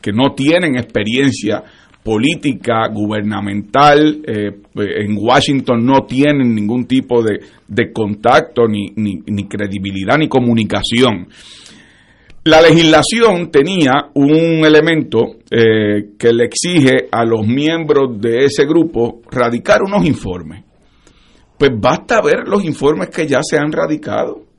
que 0.00 0.12
no 0.12 0.34
tienen 0.34 0.76
experiencia 0.76 1.62
política, 2.02 2.88
gubernamental, 2.88 4.20
eh, 4.26 4.50
en 4.74 5.16
Washington 5.18 5.84
no 5.84 6.04
tienen 6.06 6.54
ningún 6.54 6.86
tipo 6.86 7.22
de, 7.22 7.40
de 7.68 7.92
contacto, 7.92 8.66
ni, 8.66 8.88
ni, 8.96 9.20
ni 9.26 9.44
credibilidad, 9.44 10.16
ni 10.18 10.28
comunicación. 10.28 11.28
La 12.44 12.62
legislación 12.62 13.50
tenía 13.50 14.10
un 14.14 14.64
elemento 14.64 15.36
eh, 15.50 16.12
que 16.18 16.32
le 16.32 16.44
exige 16.44 17.08
a 17.12 17.22
los 17.24 17.46
miembros 17.46 18.18
de 18.18 18.46
ese 18.46 18.64
grupo 18.64 19.20
radicar 19.30 19.82
unos 19.82 20.06
informes. 20.06 20.64
Pues 21.58 21.70
basta 21.78 22.22
ver 22.22 22.48
los 22.48 22.64
informes 22.64 23.10
que 23.10 23.26
ya 23.26 23.40
se 23.42 23.58
han 23.58 23.70
radicado. 23.70 24.49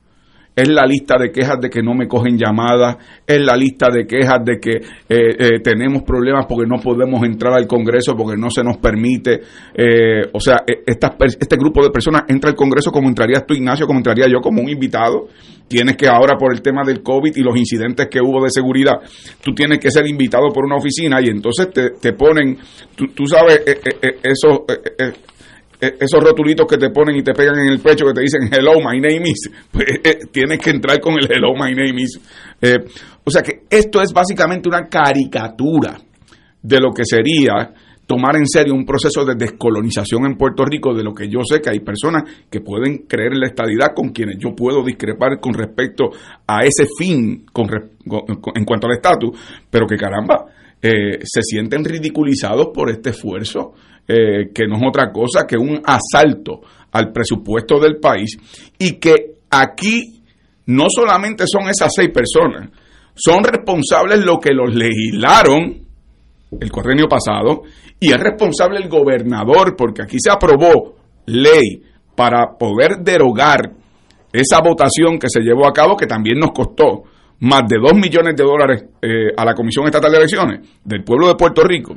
Es 0.54 0.68
la 0.68 0.84
lista 0.84 1.16
de 1.18 1.30
quejas 1.30 1.58
de 1.60 1.70
que 1.70 1.82
no 1.82 1.94
me 1.94 2.06
cogen 2.06 2.36
llamadas, 2.36 2.96
es 3.26 3.40
la 3.40 3.56
lista 3.56 3.88
de 3.90 4.06
quejas 4.06 4.44
de 4.44 4.58
que 4.60 4.72
eh, 4.76 4.80
eh, 5.08 5.60
tenemos 5.64 6.02
problemas 6.02 6.44
porque 6.46 6.66
no 6.68 6.76
podemos 6.80 7.22
entrar 7.24 7.54
al 7.54 7.66
Congreso 7.66 8.14
porque 8.14 8.36
no 8.38 8.50
se 8.50 8.62
nos 8.62 8.76
permite. 8.76 9.40
eh, 9.74 10.22
o 10.32 10.40
sea, 10.40 10.58
estas 10.86 11.16
per- 11.16 11.36
este 11.40 11.56
grupo 11.56 11.82
de 11.82 11.90
personas 11.90 12.24
entra 12.28 12.50
al 12.50 12.56
Congreso 12.56 12.90
como 12.92 13.08
entrarías 13.08 13.46
tú, 13.46 13.54
Ignacio, 13.54 13.86
como 13.86 13.98
entraría 14.00 14.26
yo 14.28 14.40
como 14.40 14.60
un 14.62 14.68
invitado. 14.68 15.28
Tienes 15.68 15.96
que 15.96 16.06
ahora 16.06 16.36
por 16.36 16.52
el 16.52 16.60
tema 16.60 16.82
del 16.84 17.02
COVID 17.02 17.34
y 17.34 17.40
los 17.40 17.56
incidentes 17.56 18.08
que 18.08 18.20
hubo 18.20 18.42
de 18.44 18.50
seguridad, 18.50 18.96
tú 19.42 19.54
tienes 19.54 19.78
que 19.78 19.90
ser 19.90 20.06
invitado 20.06 20.50
por 20.52 20.66
una 20.66 20.76
oficina 20.76 21.18
y 21.22 21.28
entonces 21.28 21.70
te, 21.70 21.90
te 21.98 22.12
ponen, 22.12 22.58
tú, 22.94 23.06
tú 23.14 23.24
sabes, 23.26 23.62
eh, 23.66 23.80
eh, 24.02 24.18
esos... 24.22 24.60
eh, 25.82 25.86
eh, 25.86 25.86
eh, 25.86 25.96
esos 26.00 26.22
rotulitos 26.22 26.66
que 26.66 26.78
te 26.78 26.90
ponen 26.90 27.16
y 27.16 27.22
te 27.22 27.32
pegan 27.32 27.58
en 27.58 27.68
el 27.68 27.80
pecho 27.80 28.06
que 28.06 28.12
te 28.12 28.20
dicen 28.22 28.48
hello 28.52 28.74
my 28.78 29.00
name 29.00 29.28
is 29.28 29.50
pues, 29.70 29.86
eh, 30.04 30.18
tienes 30.30 30.58
que 30.58 30.70
entrar 30.70 31.00
con 31.00 31.14
el 31.14 31.26
hello 31.30 31.54
my 31.54 31.74
name 31.74 32.00
is 32.00 32.20
Eh, 32.60 32.76
o 33.24 33.30
sea 33.30 33.42
que 33.42 33.64
esto 33.68 34.00
es 34.00 34.12
básicamente 34.12 34.68
una 34.68 34.88
caricatura 34.88 35.98
de 36.62 36.80
lo 36.80 36.92
que 36.92 37.02
sería 37.04 37.72
tomar 38.06 38.36
en 38.36 38.46
serio 38.46 38.74
un 38.74 38.84
proceso 38.84 39.24
de 39.24 39.34
descolonización 39.34 40.26
en 40.26 40.36
Puerto 40.36 40.64
Rico, 40.64 40.94
de 40.94 41.02
lo 41.02 41.12
que 41.12 41.28
yo 41.28 41.40
sé 41.42 41.60
que 41.60 41.70
hay 41.70 41.80
personas 41.80 42.22
que 42.50 42.60
pueden 42.60 43.06
creer 43.08 43.32
en 43.32 43.40
la 43.40 43.46
estadidad 43.46 43.94
con 43.94 44.10
quienes 44.10 44.36
yo 44.38 44.54
puedo 44.54 44.84
discrepar 44.84 45.40
con 45.40 45.54
respecto 45.54 46.10
a 46.46 46.60
ese 46.64 46.86
fin 46.98 47.46
con 47.52 47.68
en 47.70 48.64
cuanto 48.64 48.86
al 48.86 48.94
estatus, 48.94 49.36
pero 49.70 49.86
que 49.86 49.96
caramba, 49.96 50.46
eh, 50.82 51.20
se 51.22 51.42
sienten 51.42 51.84
ridiculizados 51.84 52.68
por 52.74 52.90
este 52.90 53.10
esfuerzo, 53.10 53.72
eh, 54.08 54.50
que 54.54 54.66
no 54.66 54.76
es 54.76 54.82
otra 54.88 55.12
cosa 55.12 55.46
que 55.46 55.56
un 55.56 55.80
asalto 55.84 56.60
al 56.92 57.12
presupuesto 57.12 57.78
del 57.78 57.98
país 57.98 58.36
y 58.78 58.98
que 58.98 59.36
aquí 59.50 60.22
no 60.66 60.86
solamente 60.88 61.44
son 61.46 61.68
esas 61.68 61.92
seis 61.94 62.10
personas, 62.10 62.70
son 63.14 63.44
responsables 63.44 64.24
lo 64.24 64.38
que 64.38 64.52
los 64.52 64.74
legislaron 64.74 65.82
el 66.60 66.70
cuatrenio 66.70 67.06
pasado 67.08 67.62
y 67.98 68.12
es 68.12 68.18
responsable 68.18 68.78
el 68.78 68.88
gobernador 68.88 69.74
porque 69.76 70.02
aquí 70.02 70.16
se 70.20 70.30
aprobó 70.30 70.96
ley 71.26 71.82
para 72.14 72.58
poder 72.58 72.98
derogar 72.98 73.72
esa 74.32 74.60
votación 74.60 75.18
que 75.18 75.28
se 75.28 75.40
llevó 75.40 75.66
a 75.66 75.72
cabo 75.72 75.96
que 75.96 76.06
también 76.06 76.38
nos 76.38 76.52
costó 76.52 77.04
más 77.40 77.62
de 77.68 77.76
dos 77.78 77.94
millones 77.94 78.36
de 78.36 78.44
dólares 78.44 78.84
eh, 79.00 79.32
a 79.36 79.44
la 79.44 79.54
Comisión 79.54 79.86
Estatal 79.86 80.10
de 80.10 80.18
Elecciones 80.18 80.60
del 80.84 81.02
pueblo 81.02 81.28
de 81.28 81.34
Puerto 81.34 81.62
Rico 81.64 81.96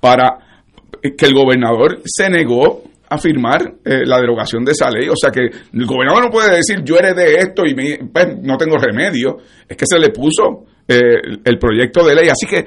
para 0.00 0.49
que 1.02 1.26
el 1.26 1.34
gobernador 1.34 2.00
se 2.04 2.28
negó 2.30 2.82
a 3.08 3.18
firmar 3.18 3.74
eh, 3.84 4.02
la 4.06 4.20
derogación 4.20 4.64
de 4.64 4.72
esa 4.72 4.90
ley. 4.90 5.08
O 5.08 5.16
sea 5.16 5.30
que 5.30 5.40
el 5.72 5.86
gobernador 5.86 6.24
no 6.24 6.30
puede 6.30 6.54
decir 6.56 6.82
yo 6.84 6.96
heredé 6.96 7.38
esto 7.38 7.64
y 7.66 7.74
me- 7.74 7.98
pues, 8.12 8.38
no 8.42 8.56
tengo 8.56 8.76
remedio. 8.78 9.38
Es 9.68 9.76
que 9.76 9.86
se 9.86 9.98
le 9.98 10.10
puso 10.10 10.64
eh, 10.86 11.40
el 11.44 11.58
proyecto 11.58 12.06
de 12.06 12.14
ley. 12.14 12.28
Así 12.28 12.46
que 12.46 12.64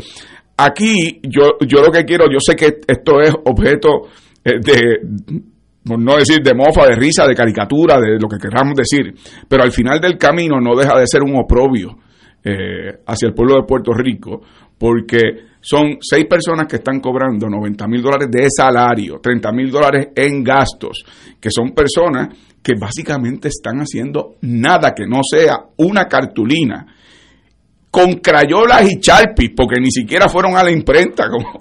aquí 0.58 1.20
yo, 1.24 1.58
yo 1.66 1.82
lo 1.82 1.92
que 1.92 2.04
quiero, 2.06 2.26
yo 2.32 2.40
sé 2.40 2.56
que 2.56 2.80
esto 2.88 3.22
es 3.22 3.34
objeto 3.46 4.08
eh, 4.44 4.60
de, 4.62 5.42
por 5.86 6.00
no 6.00 6.18
decir 6.18 6.42
de 6.42 6.54
mofa, 6.54 6.88
de 6.88 6.96
risa, 6.96 7.26
de 7.28 7.36
caricatura, 7.36 8.00
de 8.00 8.18
lo 8.20 8.28
que 8.28 8.38
queramos 8.38 8.74
decir, 8.76 9.14
pero 9.48 9.64
al 9.64 9.72
final 9.72 10.00
del 10.00 10.18
camino 10.18 10.60
no 10.62 10.76
deja 10.76 10.98
de 11.00 11.08
ser 11.08 11.22
un 11.24 11.36
oprobio 11.38 11.98
eh, 12.44 13.00
hacia 13.08 13.28
el 13.28 13.34
pueblo 13.34 13.56
de 13.56 13.64
Puerto 13.68 13.92
Rico, 13.94 14.42
porque 14.78 15.20
son 15.66 15.98
seis 16.02 16.26
personas 16.26 16.68
que 16.68 16.76
están 16.76 17.00
cobrando 17.00 17.48
90 17.50 17.88
mil 17.88 18.02
dólares 18.02 18.28
de 18.30 18.48
salario, 18.50 19.20
30 19.24 19.52
mil 19.54 19.72
dólares 19.72 20.10
en 20.14 20.44
gastos, 20.44 21.06
que 21.40 21.50
son 21.50 21.72
personas 21.72 22.28
que 22.62 22.74
básicamente 22.78 23.48
están 23.48 23.80
haciendo 23.80 24.36
nada 24.42 24.94
que 24.94 25.08
no 25.08 25.22
sea 25.24 25.58
una 25.78 26.06
cartulina 26.06 26.86
con 27.90 28.16
crayolas 28.16 28.92
y 28.92 29.00
charpis, 29.00 29.52
porque 29.56 29.80
ni 29.80 29.90
siquiera 29.90 30.28
fueron 30.28 30.58
a 30.58 30.64
la 30.64 30.72
imprenta, 30.72 31.28
como 31.32 31.60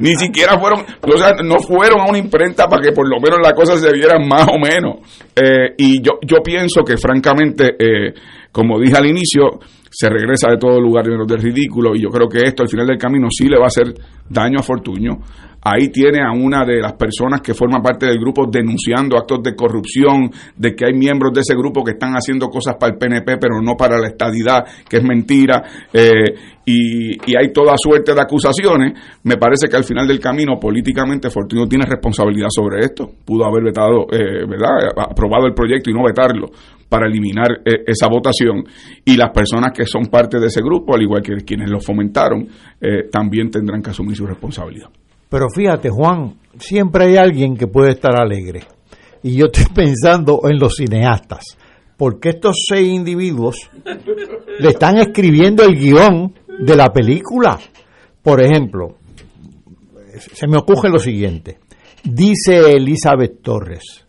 ni 0.00 0.16
siquiera 0.16 0.58
fueron, 0.58 0.80
o 0.80 1.16
sea, 1.16 1.32
no 1.42 1.60
fueron 1.60 2.00
a 2.00 2.10
una 2.10 2.18
imprenta 2.18 2.66
para 2.66 2.82
que 2.82 2.92
por 2.92 3.08
lo 3.08 3.20
menos 3.20 3.38
las 3.42 3.54
cosas 3.54 3.80
se 3.80 3.90
vieran 3.92 4.26
más 4.28 4.48
o 4.48 4.58
menos. 4.58 4.96
Eh, 5.34 5.74
y 5.78 6.02
yo, 6.02 6.18
yo 6.26 6.42
pienso 6.44 6.82
que 6.82 6.98
francamente, 6.98 7.76
eh, 7.78 8.12
como 8.50 8.78
dije 8.78 8.96
al 8.96 9.06
inicio, 9.06 9.60
se 9.92 10.08
regresa 10.08 10.50
de 10.50 10.56
todo 10.56 10.80
lugar 10.80 11.06
menos 11.06 11.26
del 11.26 11.42
ridículo, 11.42 11.94
y 11.94 12.02
yo 12.02 12.08
creo 12.08 12.28
que 12.28 12.40
esto 12.40 12.62
al 12.62 12.68
final 12.68 12.86
del 12.86 12.98
camino 12.98 13.28
sí 13.30 13.46
le 13.46 13.58
va 13.58 13.64
a 13.64 13.68
hacer 13.68 13.94
daño 14.28 14.58
a 14.58 14.62
Fortuño. 14.62 15.18
Ahí 15.64 15.88
tiene 15.88 16.20
a 16.20 16.32
una 16.32 16.64
de 16.64 16.80
las 16.80 16.94
personas 16.94 17.40
que 17.40 17.54
forma 17.54 17.80
parte 17.80 18.06
del 18.06 18.18
grupo 18.18 18.46
denunciando 18.50 19.16
actos 19.16 19.42
de 19.42 19.54
corrupción, 19.54 20.30
de 20.56 20.74
que 20.74 20.86
hay 20.86 20.92
miembros 20.92 21.32
de 21.32 21.40
ese 21.40 21.54
grupo 21.54 21.84
que 21.84 21.92
están 21.92 22.14
haciendo 22.14 22.48
cosas 22.48 22.76
para 22.78 22.92
el 22.92 22.98
PNP, 22.98 23.38
pero 23.38 23.60
no 23.62 23.76
para 23.76 23.98
la 23.98 24.08
estadidad, 24.08 24.64
que 24.88 24.96
es 24.96 25.04
mentira, 25.04 25.62
eh, 25.92 26.34
y, 26.64 27.36
hay 27.36 27.52
toda 27.52 27.74
suerte 27.76 28.14
de 28.14 28.20
acusaciones. 28.20 28.92
Me 29.24 29.36
parece 29.36 29.68
que 29.68 29.76
al 29.76 29.84
final 29.84 30.06
del 30.06 30.20
camino, 30.20 30.58
políticamente, 30.60 31.30
Fortunio 31.30 31.66
tiene 31.66 31.86
responsabilidad 31.86 32.48
sobre 32.50 32.80
esto. 32.80 33.10
Pudo 33.24 33.44
haber 33.44 33.64
vetado, 33.64 34.06
eh, 34.12 34.46
¿verdad?, 34.46 34.92
aprobado 34.96 35.46
el 35.46 35.54
proyecto 35.54 35.90
y 35.90 35.94
no 35.94 36.04
vetarlo 36.04 36.50
para 36.88 37.06
eliminar 37.06 37.62
eh, 37.64 37.84
esa 37.86 38.06
votación. 38.06 38.64
Y 39.04 39.16
las 39.16 39.30
personas 39.30 39.72
que 39.72 39.86
son 39.86 40.06
parte 40.06 40.38
de 40.38 40.46
ese 40.46 40.60
grupo, 40.60 40.94
al 40.94 41.02
igual 41.02 41.22
que 41.22 41.36
quienes 41.36 41.70
lo 41.70 41.80
fomentaron, 41.80 42.46
eh, 42.80 43.08
también 43.10 43.50
tendrán 43.50 43.80
que 43.80 43.90
asumir 43.90 44.14
su 44.14 44.26
responsabilidad. 44.26 44.90
Pero 45.32 45.48
fíjate, 45.48 45.88
Juan, 45.88 46.34
siempre 46.58 47.06
hay 47.06 47.16
alguien 47.16 47.56
que 47.56 47.66
puede 47.66 47.92
estar 47.92 48.20
alegre. 48.20 48.64
Y 49.22 49.34
yo 49.34 49.46
estoy 49.46 49.64
pensando 49.74 50.42
en 50.44 50.58
los 50.58 50.74
cineastas. 50.76 51.56
Porque 51.96 52.30
estos 52.30 52.66
seis 52.68 52.86
individuos 52.92 53.56
le 54.58 54.68
están 54.68 54.98
escribiendo 54.98 55.64
el 55.64 55.74
guion 55.78 56.34
de 56.60 56.76
la 56.76 56.92
película. 56.92 57.58
Por 58.22 58.42
ejemplo, 58.42 58.98
se 60.34 60.46
me 60.46 60.58
ocurre 60.58 60.90
lo 60.90 60.98
siguiente. 60.98 61.60
Dice 62.04 62.72
Elizabeth 62.72 63.40
Torres, 63.40 64.04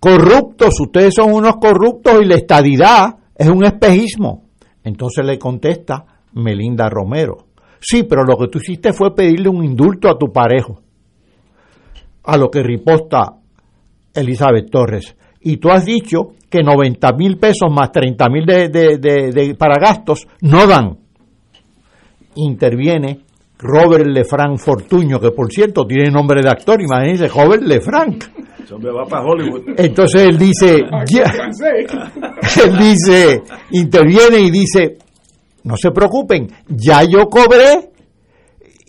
corruptos, 0.00 0.80
ustedes 0.80 1.14
son 1.14 1.32
unos 1.32 1.58
corruptos 1.60 2.14
y 2.22 2.24
la 2.24 2.36
estadidad 2.36 3.18
es 3.36 3.48
un 3.48 3.64
espejismo. 3.64 4.48
Entonces 4.82 5.24
le 5.24 5.38
contesta 5.38 6.04
Melinda 6.32 6.88
Romero, 6.88 7.51
sí, 7.82 8.04
pero 8.04 8.24
lo 8.24 8.36
que 8.38 8.48
tú 8.48 8.58
hiciste 8.58 8.92
fue 8.92 9.14
pedirle 9.14 9.48
un 9.48 9.64
indulto 9.64 10.08
a 10.08 10.16
tu 10.18 10.32
parejo. 10.32 10.80
A 12.24 12.36
lo 12.36 12.50
que 12.50 12.62
riposta 12.62 13.34
Elizabeth 14.14 14.70
Torres. 14.70 15.16
Y 15.40 15.56
tú 15.56 15.70
has 15.70 15.84
dicho 15.84 16.34
que 16.48 16.62
90 16.62 17.12
mil 17.14 17.36
pesos 17.38 17.68
más 17.72 17.90
30 17.90 18.28
mil 18.28 18.46
de, 18.46 18.68
de- 18.68 18.98
de- 18.98 19.32
de- 19.32 19.54
para 19.56 19.74
gastos 19.80 20.26
no 20.42 20.66
dan. 20.66 20.96
Interviene 22.36 23.20
Robert 23.58 24.06
Lefranc 24.06 24.58
Fortuño, 24.58 25.20
que 25.20 25.30
por 25.30 25.52
cierto 25.52 25.84
tiene 25.86 26.10
nombre 26.10 26.40
de 26.42 26.48
actor, 26.48 26.80
imagínense, 26.80 27.28
Robert 27.28 27.62
Lefranc. 27.62 28.24
Va 28.72 29.04
para 29.04 29.24
Hollywood. 29.24 29.74
Entonces 29.76 30.22
él 30.22 30.38
dice, 30.38 30.82
ya- 31.06 31.24
él 32.64 32.78
dice, 32.78 33.42
interviene 33.72 34.38
y 34.40 34.50
dice, 34.50 34.96
no 35.64 35.76
se 35.76 35.90
preocupen, 35.90 36.48
ya 36.68 37.02
yo 37.04 37.28
cobré 37.28 37.90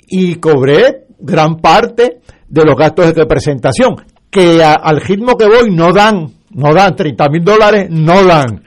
y 0.07 0.35
cobré 0.35 1.05
gran 1.19 1.57
parte 1.57 2.21
de 2.47 2.65
los 2.65 2.75
gastos 2.75 3.07
de 3.07 3.13
representación, 3.13 3.95
que 4.29 4.63
al 4.63 5.01
ritmo 5.01 5.35
que 5.37 5.45
voy 5.45 5.71
no 5.71 5.91
dan, 5.91 6.31
no 6.51 6.73
dan 6.73 6.95
30 6.95 7.29
mil 7.29 7.43
dólares, 7.43 7.87
no 7.89 8.23
dan. 8.23 8.63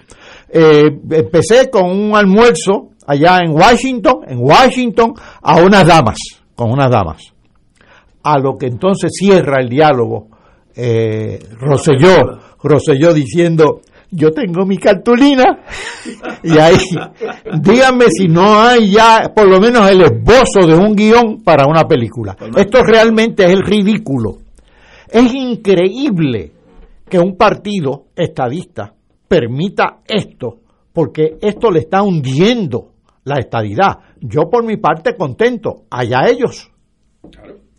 Eh, 0.48 0.90
empecé 1.10 1.70
con 1.70 1.90
un 1.90 2.16
almuerzo 2.16 2.90
allá 3.06 3.38
en 3.44 3.52
Washington, 3.52 4.20
en 4.26 4.38
Washington, 4.38 5.14
a 5.42 5.60
unas 5.60 5.86
damas, 5.86 6.18
con 6.54 6.70
unas 6.70 6.90
damas. 6.90 7.22
A 8.22 8.38
lo 8.38 8.56
que 8.56 8.66
entonces 8.66 9.12
cierra 9.14 9.60
el 9.60 9.68
diálogo 9.68 10.28
eh, 10.76 11.38
Rosselló, 11.58 12.38
Rosselló 12.62 13.14
diciendo, 13.14 13.80
yo 14.10 14.30
tengo 14.30 14.64
mi 14.64 14.78
cartulina 14.78 15.60
y 16.42 16.58
ahí, 16.58 16.76
díganme 17.60 18.06
si 18.10 18.28
no 18.28 18.60
hay 18.60 18.90
ya 18.90 19.32
por 19.34 19.48
lo 19.48 19.60
menos 19.60 19.90
el 19.90 20.02
esbozo 20.02 20.66
de 20.66 20.74
un 20.74 20.94
guion 20.94 21.42
para 21.42 21.66
una 21.66 21.84
película. 21.84 22.36
Esto 22.56 22.82
realmente 22.82 23.44
es 23.44 23.50
el 23.50 23.62
ridículo. 23.62 24.38
Es 25.10 25.32
increíble 25.34 26.52
que 27.08 27.18
un 27.18 27.36
partido 27.36 28.06
estadista 28.14 28.94
permita 29.28 29.98
esto, 30.06 30.60
porque 30.92 31.36
esto 31.40 31.70
le 31.70 31.80
está 31.80 32.02
hundiendo 32.02 32.92
la 33.24 33.38
estadidad. 33.38 33.98
Yo 34.20 34.48
por 34.50 34.64
mi 34.64 34.76
parte 34.76 35.16
contento, 35.16 35.84
allá 35.90 36.28
ellos. 36.28 36.70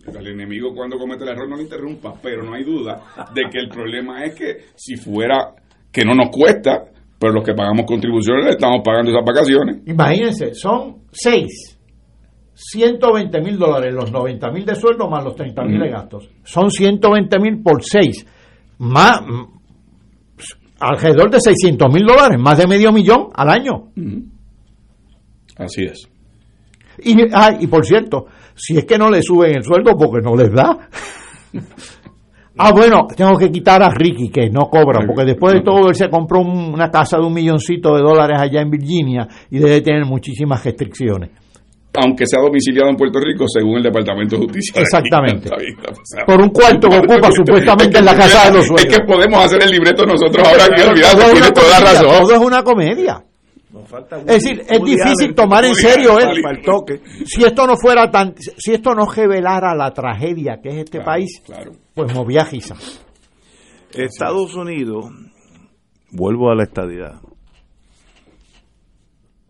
El 0.08 0.28
enemigo 0.28 0.74
cuando 0.74 0.98
comete 0.98 1.24
el 1.24 1.32
error 1.32 1.50
no 1.50 1.58
lo 1.58 1.62
interrumpa, 1.62 2.14
pero 2.22 2.44
no 2.44 2.54
hay 2.54 2.64
duda 2.64 3.02
de 3.34 3.44
que 3.52 3.60
el 3.60 3.68
problema 3.68 4.24
es 4.24 4.36
que 4.36 4.58
si 4.76 4.96
fuera 4.96 5.54
que 5.98 6.06
no 6.06 6.14
nos 6.14 6.30
cuesta, 6.30 6.84
pero 7.18 7.34
los 7.34 7.44
que 7.44 7.56
pagamos 7.56 7.88
contribuciones 7.88 8.46
le 8.46 8.52
estamos 8.52 8.82
pagando 8.86 9.10
esas 9.10 9.26
vacaciones. 9.26 9.78
Imagínense, 9.88 10.54
son 10.54 10.98
seis. 11.12 11.76
120 12.54 13.42
mil 13.42 13.58
dólares, 13.58 13.96
los 13.96 14.12
90 14.12 14.52
mil 14.52 14.64
de 14.64 14.76
sueldo 14.76 15.10
más 15.10 15.24
los 15.24 15.36
30 15.36 15.64
mil 15.64 15.80
de 15.80 15.90
gastos. 15.90 16.30
Son 16.44 16.70
120 16.70 17.40
mil 17.40 17.64
por 17.64 17.84
seis. 17.84 18.28
Más, 18.78 19.22
alrededor 20.80 21.32
de 21.32 21.42
600 21.42 21.92
mil 21.92 22.06
dólares, 22.06 22.40
más 22.40 22.60
de 22.60 22.68
medio 22.68 22.92
millón 22.92 23.30
al 23.34 23.50
año. 23.50 23.90
Así 25.58 25.84
es. 25.84 26.08
Y, 27.00 27.16
ah, 27.34 27.58
y 27.60 27.66
por 27.66 27.84
cierto, 27.84 28.28
si 28.54 28.78
es 28.78 28.86
que 28.86 29.00
no 29.00 29.10
le 29.10 29.24
suben 29.24 29.56
el 29.56 29.64
sueldo 29.64 29.98
porque 29.98 30.22
no 30.24 30.36
les 30.36 30.54
da. 30.54 30.78
ah, 32.58 32.72
bueno, 32.74 33.08
tengo 33.16 33.38
que 33.38 33.50
quitar 33.52 33.82
a 33.84 33.90
Ricky, 33.90 34.30
que 34.30 34.50
no 34.50 34.70
cobra, 34.70 35.06
porque 35.06 35.26
después 35.26 35.54
de 35.54 35.62
todo 35.62 35.90
él 35.90 35.96
se 35.96 36.10
compró 36.10 36.42
un- 36.42 36.74
una 36.74 36.90
casa 36.90 37.18
de 37.18 37.26
un 37.26 37.34
milloncito 37.34 37.96
de 37.96 38.02
dólares 38.02 38.38
allá 38.40 38.62
en 38.62 38.70
Virginia 38.70 39.28
y 39.50 39.60
debe 39.60 39.82
tener 39.82 40.06
muchísimas 40.06 40.64
restricciones. 40.64 41.30
Aunque 42.00 42.28
sea 42.28 42.42
domiciliado 42.44 42.90
en 42.92 42.96
Puerto 42.96 43.20
Rico, 43.20 43.46
según 43.48 43.78
el 43.78 43.84
Departamento 43.84 44.36
de 44.36 44.44
Justicia. 44.44 44.82
Exactamente. 44.82 45.50
Está 45.58 45.92
está. 45.92 46.26
Por 46.28 46.40
un 46.42 46.50
cuarto 46.50 46.90
que 46.90 46.98
ocupa 46.98 47.32
supuestamente 47.32 47.98
en 47.98 48.06
la 48.06 48.16
casa 48.16 48.52
de 48.52 48.58
los 48.58 48.68
suegros. 48.68 48.86
Es 48.86 48.98
que 49.00 49.04
podemos 49.06 49.44
hacer 49.44 49.64
el 49.64 49.72
libreto 49.72 50.06
nosotros 50.06 50.48
ahora 50.48 50.66
olvidado, 50.92 51.22
es 51.22 51.32
tiene 51.32 51.52
toda 51.52 51.66
comedia, 51.78 51.94
razón. 51.94 52.08
Todo 52.22 52.34
es 52.34 52.40
una 52.40 52.64
comedia. 52.64 53.24
Es 54.28 54.44
decir, 54.44 54.64
es 54.68 54.84
difícil 54.84 55.36
tomar 55.36 55.66
en 55.66 55.76
serio 55.76 56.18
esto. 56.20 56.50
el 56.50 56.62
toque. 56.62 57.02
Si 57.26 57.44
esto 57.44 57.66
no 57.66 57.78
fuera 57.78 58.10
tan, 58.10 58.36
si 58.38 58.74
esto 58.74 58.94
no 58.94 59.06
revelara 59.06 59.74
la 59.76 59.92
tragedia 59.92 60.60
que 60.62 60.70
es 60.70 60.78
este 60.86 61.02
país, 61.02 61.42
pues 61.94 62.14
movía 62.14 62.46
Giza. 62.46 62.76
Estados 63.94 64.56
Unidos, 64.56 65.06
vuelvo 66.12 66.52
a 66.52 66.56
la 66.56 66.64
estadidad. 66.64 67.22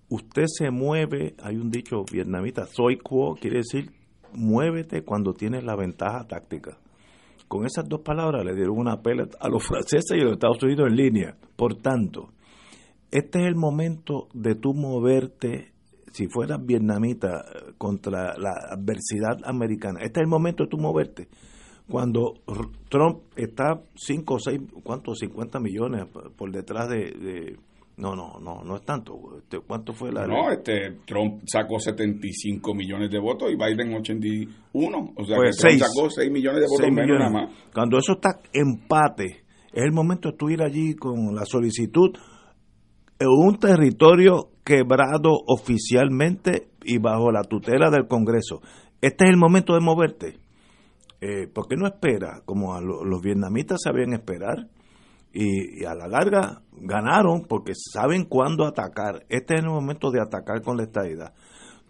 Usted 0.10 0.46
se 0.48 0.72
mueve, 0.72 1.36
hay 1.44 1.58
un 1.58 1.70
dicho 1.70 2.06
vietnamita, 2.10 2.66
soy 2.66 2.98
quo, 2.98 3.36
quiere 3.36 3.58
decir 3.58 3.92
muévete 4.34 5.04
cuando 5.04 5.34
tienes 5.34 5.64
la 5.64 5.76
ventaja 5.76 6.26
táctica. 6.28 6.78
Con 7.48 7.66
esas 7.66 7.88
dos 7.88 8.02
palabras 8.02 8.46
le 8.46 8.54
dieron 8.54 8.78
una 8.78 9.02
pelea 9.02 9.28
a 9.40 9.50
los 9.50 9.64
franceses 9.68 10.18
y 10.18 10.22
a 10.22 10.24
los 10.24 10.34
Estados 10.34 10.62
Unidos 10.64 10.88
en 10.90 10.96
línea. 10.96 11.38
Por 11.56 11.76
tanto, 11.76 12.30
este 13.12 13.40
es 13.42 13.46
el 13.48 13.56
momento 13.56 14.28
de 14.34 14.56
tú 14.56 14.74
moverte, 14.74 15.72
si 16.12 16.28
fueras 16.28 16.66
vietnamita, 16.66 17.40
eh, 17.42 17.74
contra 17.78 18.38
la 18.38 18.52
adversidad 18.72 19.38
americana. 19.46 20.00
Este 20.02 20.20
es 20.20 20.24
el 20.24 20.30
momento 20.30 20.64
de 20.64 20.70
tú 20.70 20.78
moverte. 20.78 21.28
Cuando 21.90 22.34
Trump 22.90 23.20
está 23.38 23.82
5 23.96 24.34
o 24.34 24.40
6, 24.40 24.60
¿cuántos? 24.84 25.20
50 25.20 25.60
millones 25.60 26.06
por 26.36 26.52
detrás 26.52 26.90
de... 26.90 26.98
de- 27.12 27.58
no, 27.96 28.16
no, 28.16 28.40
no, 28.40 28.62
no 28.64 28.76
es 28.76 28.84
tanto. 28.84 29.18
Este, 29.40 29.60
¿Cuánto 29.60 29.92
fue 29.92 30.12
la... 30.12 30.28
No, 30.28 30.52
este 30.52 30.98
Trump 31.08 31.42
sacó 31.48 31.80
75 31.80 32.76
millones 32.76 33.10
de 33.10 33.18
votos 33.20 33.50
y 33.52 33.56
Biden 33.56 33.92
81. 33.96 35.14
O 35.16 35.26
sea, 35.26 35.36
Pues 35.36 35.56
que 35.58 35.62
Trump 35.62 35.72
seis. 35.72 35.80
sacó 35.82 36.08
6 36.10 36.32
millones 36.32 36.62
de 36.62 36.68
votos 36.70 36.92
menos 36.92 37.18
nada 37.18 37.32
más. 37.32 37.52
Cuando 37.74 37.98
eso 37.98 38.12
está 38.14 38.40
empate, 38.54 39.46
es 39.74 39.84
el 39.84 39.92
momento 39.94 40.30
de 40.30 40.38
tú 40.38 40.50
ir 40.52 40.62
allí 40.62 40.94
con 40.94 41.34
la 41.34 41.44
solicitud 41.46 42.12
un 43.26 43.58
territorio 43.58 44.50
quebrado 44.64 45.32
oficialmente 45.48 46.68
y 46.84 46.98
bajo 47.00 47.32
la 47.32 47.44
tutela 47.44 47.90
del 47.90 48.08
Congreso. 48.08 48.62
Este 49.02 49.26
es 49.26 49.32
el 49.32 49.38
momento 49.38 49.74
de 49.74 49.80
moverte. 49.80 50.38
Eh, 51.22 51.48
¿Por 51.48 51.68
qué 51.68 51.76
no 51.76 51.88
espera? 51.88 52.42
Como 52.46 52.76
a 52.76 52.82
lo- 52.82 53.04
los 53.04 53.22
vietnamitas 53.22 53.80
sabían 53.84 54.14
esperar 54.14 54.68
y, 55.34 55.82
y 55.82 55.86
a 55.86 55.96
la 55.96 56.08
larga 56.08 56.62
ganaron 56.80 57.44
porque 57.48 57.74
saben 57.76 58.26
cuándo 58.26 58.66
atacar. 58.66 59.26
Este 59.30 59.56
es 59.56 59.62
el 59.64 59.70
momento 59.70 60.12
de 60.12 60.22
atacar 60.22 60.62
con 60.62 60.78
la 60.78 60.84
estadidad. 60.84 61.34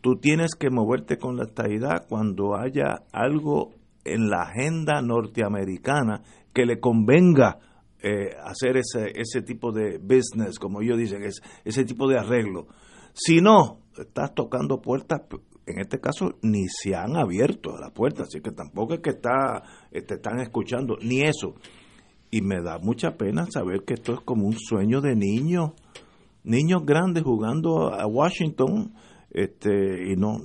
Tú 0.02 0.16
tienes 0.22 0.56
que 0.56 0.70
moverte 0.70 1.18
con 1.18 1.36
la 1.36 1.44
estadidad 1.44 2.06
cuando 2.08 2.56
haya 2.56 3.02
algo 3.12 3.72
en 4.06 4.30
la 4.30 4.44
agenda 4.44 5.02
norteamericana 5.02 6.22
que 6.54 6.66
le 6.66 6.80
convenga 6.80 7.58
eh, 8.02 8.36
hacer 8.44 8.78
ese, 8.78 9.12
ese 9.16 9.42
tipo 9.42 9.72
de 9.72 9.98
business, 9.98 10.60
como 10.60 10.82
ellos 10.82 10.98
dicen, 10.98 11.24
es, 11.24 11.42
ese 11.66 11.84
tipo 11.84 12.08
de 12.08 12.20
arreglo. 12.20 12.68
Si 13.14 13.42
no, 13.42 13.80
estás 13.98 14.36
tocando 14.36 14.82
puertas, 14.82 15.22
en 15.66 15.80
este 15.80 16.00
caso 16.00 16.36
ni 16.42 16.68
se 16.68 16.96
han 16.96 17.18
abierto 17.18 17.78
las 17.80 17.92
puertas, 17.92 18.28
así 18.28 18.42
que 18.42 18.52
tampoco 18.52 18.94
es 18.94 19.00
que 19.00 19.10
está, 19.12 19.64
eh, 19.92 20.02
te 20.02 20.16
están 20.16 20.40
escuchando, 20.40 20.98
ni 21.02 21.22
eso. 21.22 21.56
Y 22.30 22.42
me 22.42 22.62
da 22.62 22.78
mucha 22.78 23.18
pena 23.18 23.48
saber 23.50 23.84
que 23.84 23.96
esto 23.96 24.14
es 24.14 24.20
como 24.22 24.46
un 24.46 24.58
sueño 24.60 25.02
de 25.02 25.16
niños, 25.16 25.72
niños 26.44 26.86
grandes 26.86 27.24
jugando 27.24 27.94
a 27.94 28.06
Washington, 28.06 28.94
este, 29.32 30.12
y 30.12 30.16
no, 30.16 30.38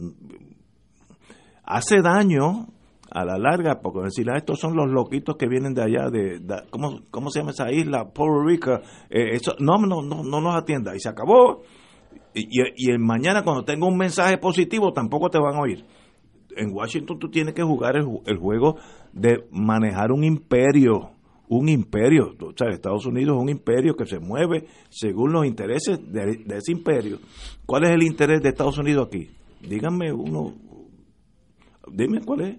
hace 1.65 2.01
daño 2.03 2.69
a 3.15 3.25
la 3.25 3.37
larga, 3.39 3.81
porque 3.81 4.01
decir, 4.05 4.27
ah, 4.31 4.39
estos 4.39 4.59
son 4.59 4.75
los 4.75 4.91
loquitos 4.91 5.37
que 5.37 5.47
vienen 5.47 5.75
de 5.75 5.83
allá, 5.83 6.09
de, 6.11 6.39
de- 6.41 6.63
¿cómo, 6.71 7.03
¿cómo 7.11 7.31
se 7.31 7.41
llama 7.41 7.51
esa 7.51 7.71
isla? 7.71 8.05
Puerto 8.13 8.43
Rico, 8.45 8.73
eh, 9.11 9.35
eso, 9.35 9.55
no, 9.59 9.77
no, 9.79 10.03
no, 10.03 10.23
no 10.23 10.41
nos 10.41 10.57
atienda, 10.57 10.97
y 10.97 11.01
se 11.01 11.09
acabó. 11.09 11.63
Y, 12.35 12.47
y, 12.77 12.99
mañana 12.99 13.43
cuando 13.43 13.65
tenga 13.65 13.87
un 13.87 13.97
mensaje 13.99 14.39
positivo 14.39 14.93
tampoco 14.93 15.29
te 15.29 15.39
van 15.39 15.57
a 15.57 15.61
oír. 15.61 15.85
En 16.57 16.71
Washington 16.73 17.19
tú 17.19 17.29
tienes 17.31 17.55
que 17.55 17.63
jugar 17.63 17.97
el, 17.97 18.07
el 18.27 18.39
juego 18.39 18.77
de 19.13 19.45
manejar 19.51 20.13
un 20.13 20.25
imperio, 20.25 21.11
un 21.49 21.69
imperio. 21.69 22.35
O 22.41 22.53
sea, 22.57 22.69
Estados 22.71 23.05
Unidos 23.05 23.37
es 23.37 23.43
un 23.43 23.49
imperio 23.51 23.95
que 23.97 24.07
se 24.07 24.19
mueve 24.19 24.67
según 24.89 25.33
los 25.33 25.45
intereses 25.47 26.01
de, 26.11 26.37
de 26.47 26.57
ese 26.57 26.73
imperio. 26.73 27.19
¿Cuál 27.67 27.85
es 27.85 27.91
el 27.91 28.03
interés 28.03 28.41
de 28.43 28.49
Estados 28.49 28.79
Unidos 28.79 29.09
aquí? 29.09 29.29
Díganme 29.61 30.13
uno, 30.13 30.55
dime 31.91 32.21
cuál 32.25 32.41
es. 32.43 32.57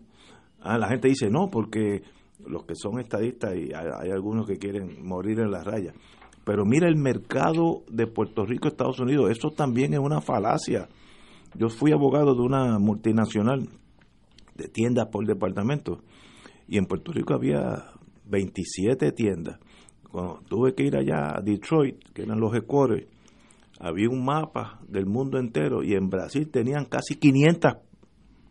Ah, 0.63 0.77
la 0.77 0.87
gente 0.87 1.09
dice 1.09 1.29
no, 1.29 1.49
porque 1.51 2.03
los 2.47 2.65
que 2.65 2.75
son 2.75 2.99
estadistas 2.99 3.53
y 3.55 3.73
hay, 3.73 4.11
algunos 4.11 4.47
que 4.47 4.57
quieren 4.57 5.05
morir 5.05 5.39
en 5.39 5.51
la 5.51 5.61
raya. 5.61 5.93
Pero 6.45 6.65
mira 6.65 6.87
el 6.87 6.95
mercado 6.95 7.83
de 7.89 8.07
Puerto 8.07 8.45
Rico, 8.45 8.69
Estados 8.69 8.99
Unidos, 8.99 9.29
eso 9.29 9.49
también 9.49 9.93
es 9.93 9.99
una 9.99 10.21
falacia. 10.21 10.87
Yo 11.55 11.69
fui 11.69 11.91
abogado 11.91 12.33
de 12.33 12.41
una 12.41 12.79
multinacional 12.79 13.67
de 14.55 14.67
tiendas 14.69 15.07
por 15.07 15.25
departamento 15.25 15.99
y 16.67 16.77
en 16.77 16.85
Puerto 16.85 17.11
Rico 17.11 17.33
había 17.33 17.91
27 18.25 19.11
tiendas. 19.11 19.59
Cuando 20.09 20.41
tuve 20.47 20.75
que 20.75 20.83
ir 20.83 20.95
allá 20.95 21.37
a 21.37 21.41
Detroit, 21.41 21.97
que 22.13 22.23
eran 22.23 22.39
los 22.39 22.53
headquarters, 22.53 23.07
había 23.79 24.09
un 24.09 24.23
mapa 24.23 24.79
del 24.87 25.07
mundo 25.07 25.37
entero 25.39 25.83
y 25.83 25.93
en 25.93 26.09
Brasil 26.09 26.49
tenían 26.49 26.85
casi 26.85 27.15
500 27.15 27.73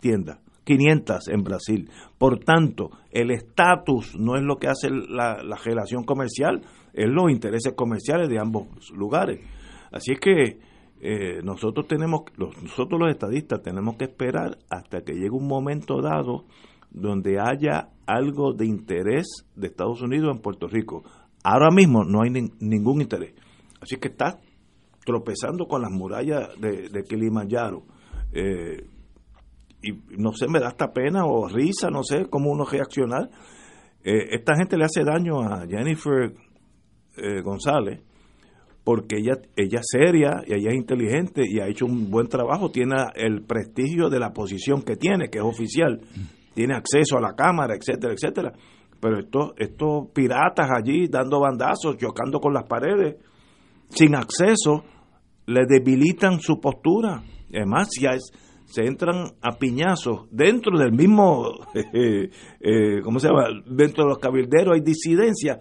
tiendas. 0.01 0.39
500 0.65 1.29
en 1.29 1.43
Brasil. 1.43 1.91
Por 2.19 2.39
tanto, 2.41 2.91
el 3.11 3.31
estatus 3.31 4.15
no 4.19 4.37
es 4.37 4.43
lo 4.43 4.57
que 4.57 4.69
hace 4.69 4.91
la, 4.91 5.43
la 5.43 5.57
relación 5.57 6.05
comercial, 6.05 6.63
es 6.93 7.09
los 7.09 7.31
intereses 7.31 7.73
comerciales 7.75 8.29
de 8.29 8.39
ambos 8.39 8.67
lugares. 8.95 9.41
Así 9.91 10.13
es 10.13 10.21
que 10.21 10.59
eh, 11.01 11.41
nosotros 11.43 11.87
tenemos, 11.89 12.21
nosotros 12.39 13.01
los 13.01 13.11
estadistas 13.11 13.61
tenemos 13.63 13.97
que 13.97 14.05
esperar 14.05 14.57
hasta 14.71 15.03
que 15.03 15.15
llegue 15.15 15.31
un 15.31 15.49
momento 15.49 16.01
dado 16.01 16.45
donde 16.91 17.39
haya 17.41 17.89
algo 18.07 18.53
de 18.53 18.67
interés 18.67 19.27
de 19.57 19.67
Estados 19.69 20.01
Unidos 20.03 20.35
en 20.37 20.43
Puerto 20.43 20.69
Rico. 20.69 21.03
Ahora 21.43 21.71
mismo 21.75 22.05
no 22.05 22.23
hay 22.23 22.31
nin- 22.31 22.53
ningún 22.61 23.01
interés. 23.01 23.35
Así 23.81 23.97
que 23.97 24.09
está 24.09 24.39
tropezando 25.05 25.67
con 25.67 25.83
las 25.83 25.91
murallas 25.91 26.51
de, 26.61 26.89
de 26.89 27.03
Kilimanjaro. 27.05 27.83
Eh, 28.33 28.87
y 29.83 29.93
no 30.17 30.33
sé, 30.33 30.47
me 30.49 30.61
da 30.61 30.69
hasta 30.69 30.93
pena 30.93 31.25
o 31.27 31.49
risa, 31.49 31.91
no 31.91 32.03
sé 32.03 32.27
cómo 32.31 32.51
uno 32.51 32.65
reaccionar. 32.65 33.29
Eh, 34.05 34.29
esta 34.31 34.55
gente 34.57 34.77
le 34.77 34.85
hace 34.85 35.05
daño 35.05 35.41
a 35.41 35.67
Jennifer 35.67 36.33
eh, 37.17 37.43
González 37.43 38.01
porque 38.85 39.17
ella, 39.19 39.35
ella 39.57 39.81
es 39.81 39.87
seria 39.91 40.43
y 40.47 40.55
ella 40.55 40.71
es 40.71 40.77
inteligente 40.77 41.43
y 41.49 41.61
ha 41.61 41.69
hecho 41.69 41.87
un 41.87 42.11
buen 42.11 42.27
trabajo, 42.27 42.71
tiene 42.71 42.97
el 43.15 43.43
prestigio 43.43 44.09
de 44.09 44.19
la 44.19 44.33
posición 44.33 44.83
que 44.83 44.97
tiene, 44.97 45.29
que 45.29 45.39
es 45.39 45.45
oficial, 45.45 46.01
tiene 46.55 46.75
acceso 46.75 47.17
a 47.17 47.21
la 47.21 47.35
cámara, 47.35 47.75
etcétera, 47.77 48.13
etcétera. 48.13 48.53
Pero 49.01 49.19
estos, 49.21 49.53
estos 49.57 50.09
piratas 50.13 50.69
allí 50.71 51.07
dando 51.09 51.41
bandazos, 51.41 51.97
chocando 51.97 52.41
con 52.41 52.53
las 52.53 52.65
paredes, 52.65 53.17
sin 53.89 54.15
acceso, 54.15 54.85
le 55.47 55.63
debilitan 55.67 56.41
su 56.41 56.61
postura. 56.61 57.23
Además, 57.55 57.89
ya 58.01 58.11
es, 58.11 58.33
se 58.73 58.87
entran 58.87 59.33
a 59.43 59.59
piñazos 59.59 60.23
dentro 60.31 60.79
del 60.79 60.93
mismo, 60.93 61.45
eh, 61.75 62.31
eh, 62.59 63.01
¿cómo 63.05 63.19
se 63.19 63.29
llama? 63.29 63.49
Dentro 63.67 64.05
de 64.05 64.09
los 64.09 64.19
cabilderos 64.19 64.75
hay 64.75 64.81
disidencia. 64.81 65.59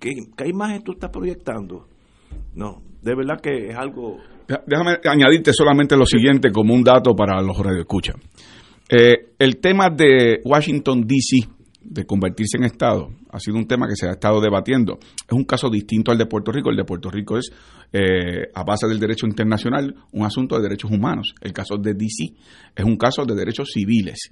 ¿Qué, 0.00 0.10
qué 0.36 0.48
imagen 0.48 0.82
tú 0.82 0.92
estás 0.92 1.10
proyectando? 1.10 1.86
No, 2.54 2.82
de 3.00 3.14
verdad 3.14 3.40
que 3.40 3.68
es 3.68 3.76
algo... 3.76 4.18
Déjame 4.66 4.96
añadirte 5.04 5.52
solamente 5.52 5.96
lo 5.96 6.06
siguiente 6.06 6.50
como 6.50 6.74
un 6.74 6.82
dato 6.82 7.14
para 7.14 7.40
los 7.42 7.56
radioescuchas. 7.56 8.16
Eh, 8.88 9.34
el 9.38 9.58
tema 9.58 9.90
de 9.90 10.40
Washington, 10.44 11.02
D.C., 11.06 11.46
de 11.90 12.04
convertirse 12.04 12.56
en 12.58 12.64
Estado, 12.64 13.10
ha 13.30 13.40
sido 13.40 13.56
un 13.56 13.66
tema 13.66 13.88
que 13.88 13.96
se 13.96 14.06
ha 14.06 14.12
estado 14.12 14.40
debatiendo. 14.40 14.98
Es 15.00 15.32
un 15.32 15.44
caso 15.44 15.70
distinto 15.70 16.10
al 16.12 16.18
de 16.18 16.26
Puerto 16.26 16.52
Rico. 16.52 16.70
El 16.70 16.76
de 16.76 16.84
Puerto 16.84 17.10
Rico 17.10 17.38
es, 17.38 17.50
eh, 17.92 18.50
a 18.54 18.64
base 18.64 18.86
del 18.86 18.98
derecho 18.98 19.26
internacional, 19.26 19.94
un 20.12 20.24
asunto 20.24 20.56
de 20.56 20.62
derechos 20.62 20.90
humanos. 20.90 21.34
El 21.40 21.52
caso 21.52 21.76
de 21.76 21.94
D.C. 21.94 22.34
es 22.76 22.84
un 22.84 22.96
caso 22.96 23.24
de 23.24 23.34
derechos 23.34 23.70
civiles. 23.72 24.30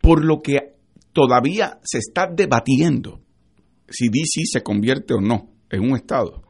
Por 0.00 0.24
lo 0.24 0.40
que 0.42 0.74
todavía 1.12 1.78
se 1.82 1.98
está 1.98 2.26
debatiendo 2.26 3.20
si 3.88 4.08
D.C. 4.08 4.42
se 4.44 4.62
convierte 4.62 5.14
o 5.14 5.20
no 5.20 5.50
en 5.70 5.82
un 5.82 5.96
Estado. 5.96 6.42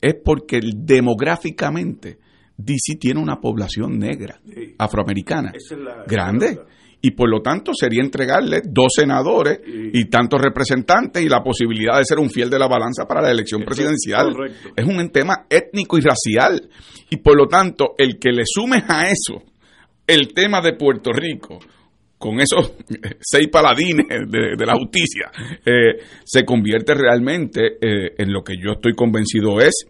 es 0.00 0.14
porque 0.24 0.60
demográficamente 0.62 2.18
DC 2.56 2.96
tiene 2.98 3.20
una 3.20 3.40
población 3.40 3.98
negra, 3.98 4.40
afroamericana, 4.78 5.52
grande. 6.06 6.60
Y 7.02 7.12
por 7.12 7.30
lo 7.30 7.40
tanto 7.40 7.72
sería 7.74 8.02
entregarle 8.02 8.60
dos 8.64 8.92
senadores 8.94 9.60
y 9.66 10.04
tantos 10.06 10.40
representantes 10.40 11.22
y 11.22 11.28
la 11.28 11.42
posibilidad 11.42 11.96
de 11.96 12.04
ser 12.04 12.18
un 12.18 12.28
fiel 12.28 12.50
de 12.50 12.58
la 12.58 12.68
balanza 12.68 13.06
para 13.06 13.22
la 13.22 13.30
elección 13.30 13.62
presidencial. 13.62 14.32
correcto. 14.34 14.68
Es 14.76 14.84
un 14.84 15.08
tema 15.10 15.46
étnico 15.48 15.96
y 15.96 16.02
racial. 16.02 16.68
Y 17.08 17.16
por 17.16 17.36
lo 17.36 17.46
tanto, 17.46 17.94
el 17.96 18.18
que 18.18 18.32
le 18.32 18.42
sumes 18.44 18.84
a 18.88 19.08
eso 19.08 19.42
el 20.10 20.34
tema 20.34 20.60
de 20.60 20.72
Puerto 20.72 21.12
Rico, 21.12 21.60
con 22.18 22.40
esos 22.40 22.72
seis 23.20 23.48
paladines 23.48 24.06
de, 24.08 24.56
de 24.56 24.66
la 24.66 24.74
justicia, 24.74 25.30
eh, 25.64 26.02
se 26.24 26.44
convierte 26.44 26.94
realmente 26.94 27.78
eh, 27.80 28.14
en 28.18 28.32
lo 28.32 28.42
que 28.42 28.54
yo 28.56 28.72
estoy 28.72 28.94
convencido 28.94 29.60
es, 29.60 29.86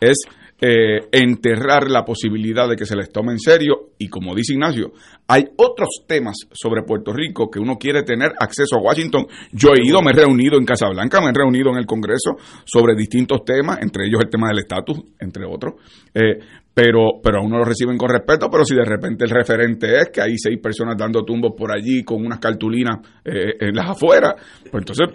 es 0.00 0.18
eh, 0.64 1.08
enterrar 1.10 1.90
la 1.90 2.04
posibilidad 2.04 2.68
de 2.68 2.76
que 2.76 2.86
se 2.86 2.94
les 2.94 3.10
tome 3.10 3.32
en 3.32 3.40
serio 3.40 3.90
y 3.98 4.06
como 4.06 4.32
dice 4.32 4.52
Ignacio, 4.52 4.92
hay 5.26 5.46
otros 5.56 6.04
temas 6.06 6.36
sobre 6.52 6.84
Puerto 6.84 7.12
Rico 7.12 7.50
que 7.50 7.58
uno 7.58 7.78
quiere 7.78 8.04
tener 8.04 8.30
acceso 8.38 8.76
a 8.76 8.80
Washington. 8.80 9.26
Yo 9.50 9.70
he 9.74 9.84
ido, 9.84 10.00
me 10.02 10.12
he 10.12 10.14
reunido 10.14 10.56
en 10.58 10.64
Casablanca, 10.64 11.20
me 11.20 11.30
he 11.30 11.32
reunido 11.32 11.70
en 11.70 11.78
el 11.78 11.86
Congreso 11.86 12.36
sobre 12.64 12.94
distintos 12.94 13.44
temas, 13.44 13.78
entre 13.82 14.06
ellos 14.06 14.20
el 14.22 14.30
tema 14.30 14.50
del 14.50 14.60
estatus, 14.60 15.02
entre 15.18 15.44
otros. 15.44 15.74
Eh, 16.14 16.38
pero, 16.72 17.20
pero 17.20 17.40
a 17.40 17.44
uno 17.44 17.58
lo 17.58 17.64
reciben 17.64 17.98
con 17.98 18.10
respeto, 18.10 18.48
pero 18.48 18.64
si 18.64 18.76
de 18.76 18.84
repente 18.84 19.24
el 19.24 19.30
referente 19.30 19.98
es 19.98 20.10
que 20.10 20.20
hay 20.20 20.38
seis 20.38 20.60
personas 20.62 20.96
dando 20.96 21.24
tumbos 21.24 21.54
por 21.58 21.72
allí 21.72 22.04
con 22.04 22.24
unas 22.24 22.38
cartulinas 22.38 23.00
eh, 23.24 23.56
en 23.58 23.74
las 23.74 23.90
afueras, 23.90 24.34
pues 24.70 24.84
entonces 24.86 25.08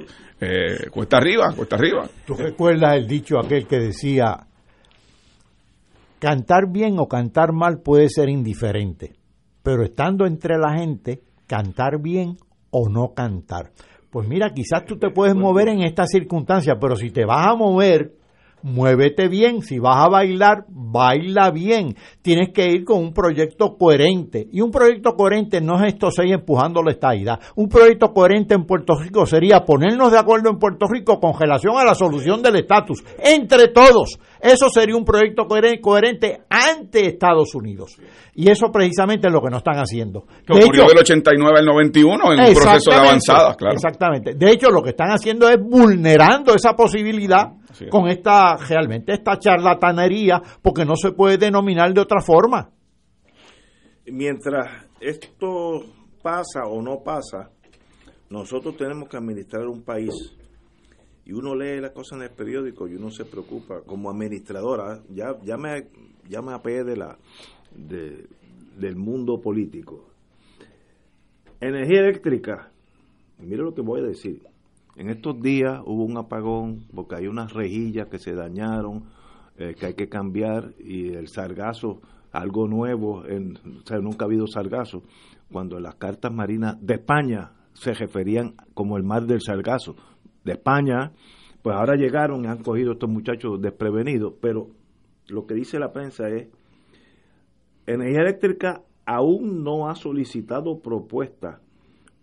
cuesta 0.92 1.18
arriba, 1.18 1.54
cuesta 1.56 1.78
arriba. 1.78 2.08
¿Tú 2.26 2.36
recuerdas 2.36 2.98
el 2.98 3.08
dicho 3.08 3.40
aquel 3.40 3.66
que 3.66 3.78
decía, 3.78 4.47
cantar 6.20 6.72
bien 6.72 7.00
o 7.00 7.08
cantar 7.08 7.54
mal 7.54 7.82
puede 7.82 8.10
ser 8.10 8.30
indiferente, 8.30 9.14
pero 9.64 9.84
estando 9.84 10.26
entre 10.26 10.58
la 10.58 10.78
gente, 10.78 11.22
cantar 11.46 12.02
bien 12.02 12.38
o 12.72 12.90
no 12.90 13.14
cantar? 13.14 13.72
Pues 14.10 14.28
mira, 14.28 14.54
quizás 14.54 14.86
tú 14.86 14.98
te 14.98 15.10
puedes 15.10 15.36
mover 15.36 15.70
en 15.70 15.82
estas 15.82 16.10
circunstancias, 16.10 16.78
pero 16.80 16.96
si 16.96 17.10
te 17.10 17.26
vas 17.26 17.48
a 17.48 17.56
mover, 17.56 18.17
muévete 18.68 19.28
bien. 19.28 19.62
Si 19.62 19.80
vas 19.80 20.06
a 20.06 20.10
bailar, 20.10 20.66
baila 20.70 21.52
bien. 21.52 21.96
Tienes 22.22 22.50
que 22.54 22.68
ir 22.70 22.84
con 22.84 23.00
un 23.00 23.14
proyecto 23.14 23.78
coherente. 23.78 24.48
Y 24.52 24.62
un 24.62 24.72
proyecto 24.72 25.16
coherente 25.16 25.62
no 25.62 25.78
es 25.84 25.94
estos 25.94 26.16
seis 26.16 26.32
empujando 26.34 26.84
la 26.84 26.92
estadidad. 26.92 27.40
Un 27.56 27.70
proyecto 27.70 28.14
coherente 28.14 28.54
en 28.56 28.66
Puerto 28.66 28.94
Rico 29.00 29.26
sería 29.26 29.62
ponernos 29.66 30.12
de 30.12 30.18
acuerdo 30.20 30.50
en 30.50 30.58
Puerto 30.60 30.86
Rico 30.88 31.20
con 31.20 31.40
relación 31.40 31.78
a 31.78 31.86
la 31.86 31.96
solución 31.96 32.42
del 32.42 32.58
estatus. 32.58 33.04
Entre 33.24 33.70
todos. 33.70 34.20
Eso 34.40 34.70
sería 34.70 34.96
un 34.96 35.06
proyecto 35.06 35.48
coher- 35.48 35.80
coherente 35.82 36.42
ante 36.50 37.08
Estados 37.08 37.56
Unidos. 37.56 37.98
Y 38.36 38.50
eso 38.52 38.68
precisamente 38.72 39.28
es 39.28 39.34
lo 39.34 39.42
que 39.42 39.50
no 39.50 39.58
están 39.58 39.78
haciendo. 39.78 40.26
Que 40.46 40.54
De 40.54 40.64
ocurrió 40.64 40.84
hecho- 40.84 40.90
del 40.90 41.00
89 41.00 41.60
al 41.60 41.66
91 41.66 42.34
en 42.34 42.40
un 42.40 42.54
proceso 42.54 42.92
de 42.92 42.98
avanzada, 42.98 43.56
claro. 43.56 43.74
Exactamente. 43.76 44.36
De 44.36 44.52
hecho, 44.52 44.70
lo 44.70 44.84
que 44.84 44.90
están 44.92 45.10
haciendo 45.10 45.50
es 45.50 45.58
vulnerando 45.60 46.54
esa 46.54 46.74
posibilidad 46.76 47.54
con 47.90 48.08
esta, 48.08 48.58
realmente, 48.58 49.14
esta 49.14 49.38
charlatanería, 49.40 50.42
porque 50.62 50.86
no 50.86 50.96
se 50.96 51.12
puede 51.12 51.38
denominar 51.38 51.94
de 51.94 52.02
otra 52.02 52.22
forma. 52.22 52.70
Mientras 54.06 54.86
esto 55.00 55.82
pasa 56.24 56.66
o 56.66 56.82
no 56.82 57.04
pasa, 57.04 57.52
nosotros 58.30 58.78
tenemos 58.78 59.10
que 59.10 59.18
administrar 59.18 59.68
un 59.68 59.82
país. 59.84 60.14
Y 61.26 61.34
uno 61.34 61.56
lee 61.56 61.82
las 61.82 61.92
cosas 61.92 62.20
en 62.20 62.24
el 62.24 62.30
periódico 62.32 62.88
y 62.88 62.96
uno 62.96 63.12
se 63.12 63.26
preocupa. 63.26 63.82
Como 63.86 64.10
administradora, 64.10 65.02
ya, 65.10 65.36
ya, 65.44 65.58
me, 65.58 65.88
ya 66.30 66.42
me 66.42 66.54
apeé 66.54 66.86
de 66.86 66.96
la, 66.96 67.18
de- 67.76 68.28
del 68.78 68.96
mundo 68.96 69.42
político. 69.42 70.10
Energía 71.60 72.00
eléctrica. 72.00 72.72
Mire 73.40 73.58
lo 73.64 73.74
que 73.74 73.82
voy 73.82 74.00
a 74.02 74.04
decir. 74.08 74.42
En 74.98 75.10
estos 75.10 75.40
días 75.40 75.80
hubo 75.86 76.04
un 76.04 76.18
apagón 76.18 76.88
porque 76.92 77.16
hay 77.18 77.28
unas 77.28 77.54
rejillas 77.54 78.08
que 78.08 78.18
se 78.18 78.34
dañaron, 78.34 79.04
eh, 79.56 79.76
que 79.80 79.86
hay 79.86 79.94
que 79.94 80.10
cambiar 80.10 80.74
y 80.80 81.10
el 81.14 81.28
sargazo, 81.28 82.02
algo 82.32 82.68
nuevo, 82.68 83.24
en, 83.28 83.58
o 83.58 83.86
sea, 83.86 84.00
nunca 84.00 84.26
ha 84.26 84.28
habido 84.28 84.48
sargazo, 84.48 85.04
cuando 85.52 85.80
las 85.80 85.96
cartas 85.96 86.34
marinas 86.34 86.78
de 86.82 86.96
España 86.96 87.52
se 87.74 87.94
referían 87.94 88.56
como 88.74 88.98
el 88.98 89.04
mar 89.04 89.28
del 89.28 89.40
sargazo. 89.40 89.96
De 90.44 90.54
España, 90.54 91.12
pues 91.62 91.76
ahora 91.76 91.96
llegaron 91.96 92.44
y 92.44 92.48
han 92.48 92.64
cogido 92.64 92.90
a 92.90 92.94
estos 92.94 93.10
muchachos 93.10 93.62
desprevenidos, 93.62 94.34
pero 94.42 94.72
lo 95.28 95.46
que 95.46 95.54
dice 95.54 95.78
la 95.78 95.94
prensa 95.94 96.28
es, 96.30 96.48
Energía 97.86 98.22
Eléctrica 98.22 98.82
aún 99.06 99.64
no 99.64 99.90
ha 99.90 99.96
solicitado 99.96 100.80
propuestas 100.82 101.62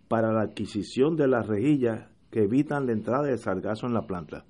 para 0.09 0.33
la 0.33 0.41
adquisición 0.41 1.15
de 1.15 1.29
las 1.29 1.47
rejillas 1.47 2.09
evitan 2.39 2.85
la 2.85 2.93
entrada 2.93 3.27
de 3.27 3.37
sargazo 3.37 3.87
en 3.87 3.93
la 3.93 4.01
planta. 4.01 4.45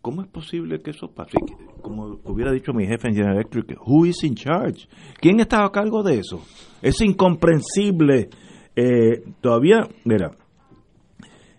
¿Cómo 0.00 0.22
es 0.22 0.28
posible 0.28 0.80
que 0.80 0.90
eso 0.90 1.08
pase? 1.08 1.38
Como 1.82 2.20
hubiera 2.24 2.52
dicho 2.52 2.72
mi 2.72 2.86
jefe 2.86 3.08
en 3.08 3.14
General 3.14 3.34
Electric, 3.34 3.76
who 3.84 4.06
is 4.06 4.22
in 4.22 4.34
charge? 4.34 4.88
¿Quién 5.20 5.40
estaba 5.40 5.66
a 5.66 5.72
cargo 5.72 6.02
de 6.02 6.20
eso? 6.20 6.40
Es 6.80 7.00
incomprensible. 7.00 8.28
Eh, 8.76 9.22
todavía, 9.40 9.88
mira, 10.04 10.30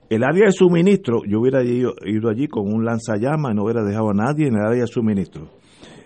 el 0.09 0.23
área 0.23 0.45
de 0.45 0.51
suministro, 0.51 1.21
yo 1.27 1.41
hubiera 1.41 1.63
ido, 1.63 1.93
ido 2.05 2.29
allí 2.29 2.47
con 2.47 2.73
un 2.73 2.85
lanzallamas 2.85 3.51
y 3.51 3.55
no 3.55 3.65
hubiera 3.65 3.83
dejado 3.83 4.09
a 4.09 4.13
nadie 4.13 4.47
en 4.47 4.55
el 4.55 4.65
área 4.65 4.81
de 4.81 4.87
suministro. 4.87 5.49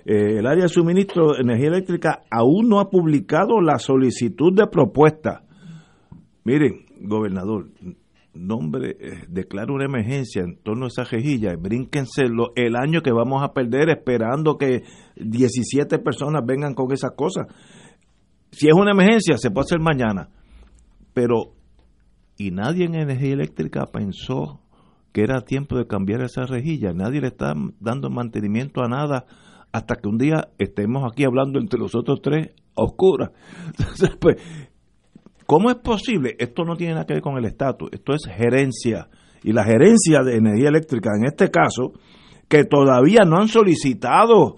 Eh, 0.06 0.40
el 0.40 0.48
área 0.48 0.64
de 0.64 0.70
suministro 0.70 1.34
de 1.34 1.42
energía 1.42 1.68
eléctrica 1.68 2.24
aún 2.30 2.68
no 2.68 2.82
ha 2.82 2.90
publicado 2.90 3.62
la 3.62 3.78
solicitud 3.78 4.54
de 4.54 4.68
propuesta. 4.68 5.44
Miren, 6.44 6.86
gobernador, 7.00 7.70
nombre, 8.34 8.98
eh, 9.00 9.24
declara 9.28 9.74
una 9.74 9.86
emergencia 9.86 10.42
en 10.42 10.58
torno 10.58 10.86
a 10.86 10.88
esa 10.88 11.04
rejilla, 11.04 11.56
brínquenselo 11.56 12.52
el 12.56 12.76
año 12.76 13.02
que 13.02 13.12
vamos 13.12 13.44
a 13.44 13.54
perder 13.54 13.90
esperando 13.90 14.58
que 14.58 14.84
17 15.16 16.00
personas 16.00 16.42
vengan 16.46 16.74
con 16.74 16.92
esas 16.92 17.12
cosas. 17.16 17.48
Si 18.52 18.68
es 18.68 18.74
una 18.74 18.92
emergencia, 18.92 19.38
se 19.38 19.52
puede 19.52 19.66
hacer 19.66 19.80
mañana. 19.80 20.30
Pero, 21.14 21.54
y 22.38 22.52
nadie 22.52 22.86
en 22.86 22.96
energía 22.96 23.34
eléctrica 23.34 23.86
pensó 23.92 24.62
que 25.12 25.22
era 25.22 25.42
tiempo 25.42 25.78
de 25.78 25.88
cambiar 25.88 26.22
esa 26.22 26.46
rejilla. 26.46 26.94
Nadie 26.94 27.22
le 27.22 27.28
está 27.28 27.54
dando 27.80 28.10
mantenimiento 28.10 28.84
a 28.84 28.90
nada 28.90 29.26
hasta 29.72 29.96
que 29.96 30.08
un 30.08 30.18
día 30.18 30.50
estemos 30.58 31.04
aquí 31.10 31.24
hablando 31.24 31.60
entre 31.60 31.80
los 31.80 31.96
otros 31.96 32.22
tres 32.22 32.50
a 32.76 32.84
oscuras. 32.84 33.32
Entonces, 33.68 34.16
pues, 34.20 34.38
¿Cómo 35.46 35.70
es 35.70 35.78
posible? 35.78 36.36
Esto 36.40 36.64
no 36.64 36.76
tiene 36.76 36.94
nada 36.94 37.06
que 37.06 37.14
ver 37.14 37.22
con 37.22 37.38
el 37.38 37.46
estatus, 37.46 37.90
esto 37.92 38.14
es 38.14 38.26
gerencia. 38.26 39.08
Y 39.44 39.52
la 39.52 39.64
gerencia 39.64 40.24
de 40.24 40.38
energía 40.38 40.70
eléctrica, 40.70 41.12
en 41.18 41.26
este 41.26 41.50
caso, 41.50 41.94
que 42.48 42.64
todavía 42.64 43.24
no 43.26 43.38
han 43.38 43.48
solicitado 43.48 44.56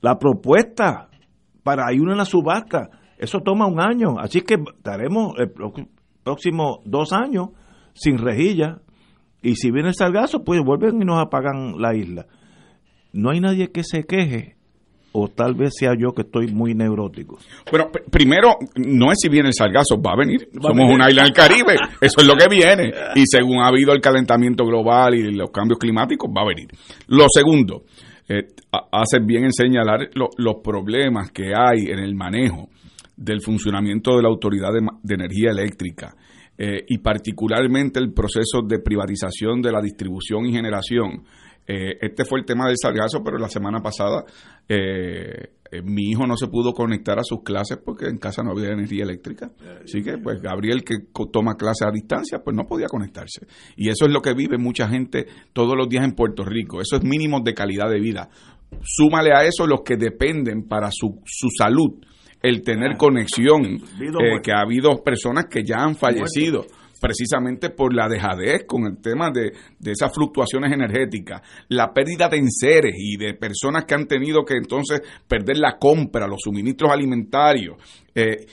la 0.00 0.18
propuesta 0.18 1.08
para 1.62 1.92
ir 1.92 2.00
a 2.00 2.12
una 2.12 2.24
subasta, 2.24 2.90
eso 3.22 3.38
toma 3.40 3.66
un 3.66 3.80
año. 3.80 4.18
Así 4.18 4.40
que 4.40 4.56
estaremos 4.76 5.34
el 5.38 5.52
próximo 6.24 6.80
dos 6.84 7.12
años 7.12 7.50
sin 7.94 8.18
rejilla. 8.18 8.80
Y 9.42 9.54
si 9.54 9.70
viene 9.70 9.90
el 9.90 9.94
sargazo, 9.94 10.42
pues 10.44 10.60
vuelven 10.64 11.00
y 11.00 11.04
nos 11.04 11.20
apagan 11.20 11.80
la 11.80 11.94
isla. 11.94 12.26
No 13.12 13.30
hay 13.30 13.40
nadie 13.40 13.70
que 13.70 13.84
se 13.84 14.04
queje, 14.04 14.56
o 15.12 15.28
tal 15.28 15.54
vez 15.54 15.72
sea 15.78 15.92
yo 15.98 16.12
que 16.12 16.22
estoy 16.22 16.48
muy 16.48 16.74
neurótico. 16.74 17.38
Bueno, 17.70 17.90
pr- 17.92 18.02
primero, 18.10 18.56
no 18.76 19.12
es 19.12 19.18
si 19.20 19.28
viene 19.28 19.48
el 19.48 19.54
sargazo, 19.54 20.00
va 20.00 20.12
a 20.12 20.16
venir. 20.16 20.48
Va 20.56 20.68
Somos 20.68 20.78
venir. 20.78 20.94
una 20.94 21.10
isla 21.10 21.22
del 21.24 21.32
Caribe, 21.32 21.74
eso 22.00 22.20
es 22.20 22.26
lo 22.26 22.34
que 22.34 22.48
viene. 22.48 22.92
Y 23.14 23.24
según 23.26 23.60
ha 23.62 23.68
habido 23.68 23.92
el 23.92 24.00
calentamiento 24.00 24.64
global 24.64 25.14
y 25.14 25.32
los 25.34 25.50
cambios 25.50 25.78
climáticos, 25.78 26.30
va 26.30 26.42
a 26.42 26.46
venir. 26.48 26.68
Lo 27.08 27.26
segundo, 27.28 27.84
eh, 28.28 28.46
ha- 28.72 29.00
haces 29.02 29.20
bien 29.26 29.44
en 29.44 29.52
señalar 29.52 30.08
lo- 30.14 30.30
los 30.38 30.56
problemas 30.62 31.30
que 31.30 31.52
hay 31.54 31.86
en 31.90 31.98
el 31.98 32.14
manejo 32.14 32.68
del 33.16 33.40
funcionamiento 33.42 34.16
de 34.16 34.22
la 34.22 34.28
Autoridad 34.28 34.70
de 35.02 35.14
Energía 35.14 35.50
Eléctrica 35.50 36.14
eh, 36.58 36.84
y 36.88 36.98
particularmente 36.98 38.00
el 38.00 38.12
proceso 38.12 38.62
de 38.66 38.78
privatización 38.78 39.60
de 39.62 39.72
la 39.72 39.80
distribución 39.80 40.46
y 40.46 40.52
generación. 40.52 41.22
Eh, 41.66 41.98
este 42.00 42.24
fue 42.24 42.40
el 42.40 42.44
tema 42.44 42.66
del 42.66 42.76
sargazo, 42.80 43.22
pero 43.24 43.38
la 43.38 43.48
semana 43.48 43.80
pasada 43.80 44.24
eh, 44.68 45.52
eh, 45.72 45.80
mi 45.82 46.10
hijo 46.10 46.26
no 46.26 46.36
se 46.36 46.48
pudo 46.48 46.72
conectar 46.72 47.18
a 47.18 47.24
sus 47.24 47.42
clases 47.42 47.78
porque 47.82 48.06
en 48.06 48.18
casa 48.18 48.42
no 48.42 48.50
había 48.50 48.72
energía 48.72 49.04
eléctrica. 49.04 49.50
Así 49.82 50.02
que, 50.02 50.18
pues, 50.18 50.42
Gabriel, 50.42 50.84
que 50.84 50.96
toma 51.32 51.54
clases 51.56 51.88
a 51.88 51.90
distancia, 51.90 52.40
pues 52.44 52.54
no 52.54 52.64
podía 52.64 52.88
conectarse. 52.88 53.46
Y 53.76 53.88
eso 53.88 54.04
es 54.04 54.12
lo 54.12 54.20
que 54.20 54.34
vive 54.34 54.58
mucha 54.58 54.86
gente 54.86 55.26
todos 55.54 55.74
los 55.74 55.88
días 55.88 56.04
en 56.04 56.12
Puerto 56.12 56.44
Rico. 56.44 56.82
Eso 56.82 56.96
es 56.96 57.04
mínimo 57.04 57.40
de 57.40 57.54
calidad 57.54 57.88
de 57.88 58.00
vida. 58.00 58.28
Súmale 58.82 59.32
a 59.32 59.44
eso 59.44 59.66
los 59.66 59.80
que 59.82 59.96
dependen 59.96 60.68
para 60.68 60.90
su, 60.90 61.22
su 61.24 61.48
salud, 61.56 62.04
el 62.42 62.62
tener 62.62 62.98
conexión, 62.98 63.78
Habido 63.96 64.20
eh, 64.20 64.40
que 64.42 64.52
ha 64.52 64.60
habido 64.60 65.02
personas 65.02 65.46
que 65.50 65.62
ya 65.64 65.76
han 65.82 65.96
fallecido 65.96 66.66
precisamente 67.02 67.70
por 67.70 67.92
la 67.92 68.08
dejadez 68.08 68.64
con 68.64 68.86
el 68.86 69.02
tema 69.02 69.32
de, 69.32 69.52
de 69.76 69.90
esas 69.90 70.14
fluctuaciones 70.14 70.72
energéticas, 70.72 71.42
la 71.68 71.92
pérdida 71.92 72.28
de 72.28 72.36
enseres 72.36 72.94
y 72.96 73.16
de 73.16 73.34
personas 73.34 73.84
que 73.84 73.94
han 73.94 74.06
tenido 74.06 74.44
que 74.44 74.54
entonces 74.54 75.02
perder 75.26 75.58
la 75.58 75.78
compra, 75.78 76.28
los 76.28 76.38
suministros 76.40 76.92
alimentarios. 76.92 77.76
Eh, 78.14 78.46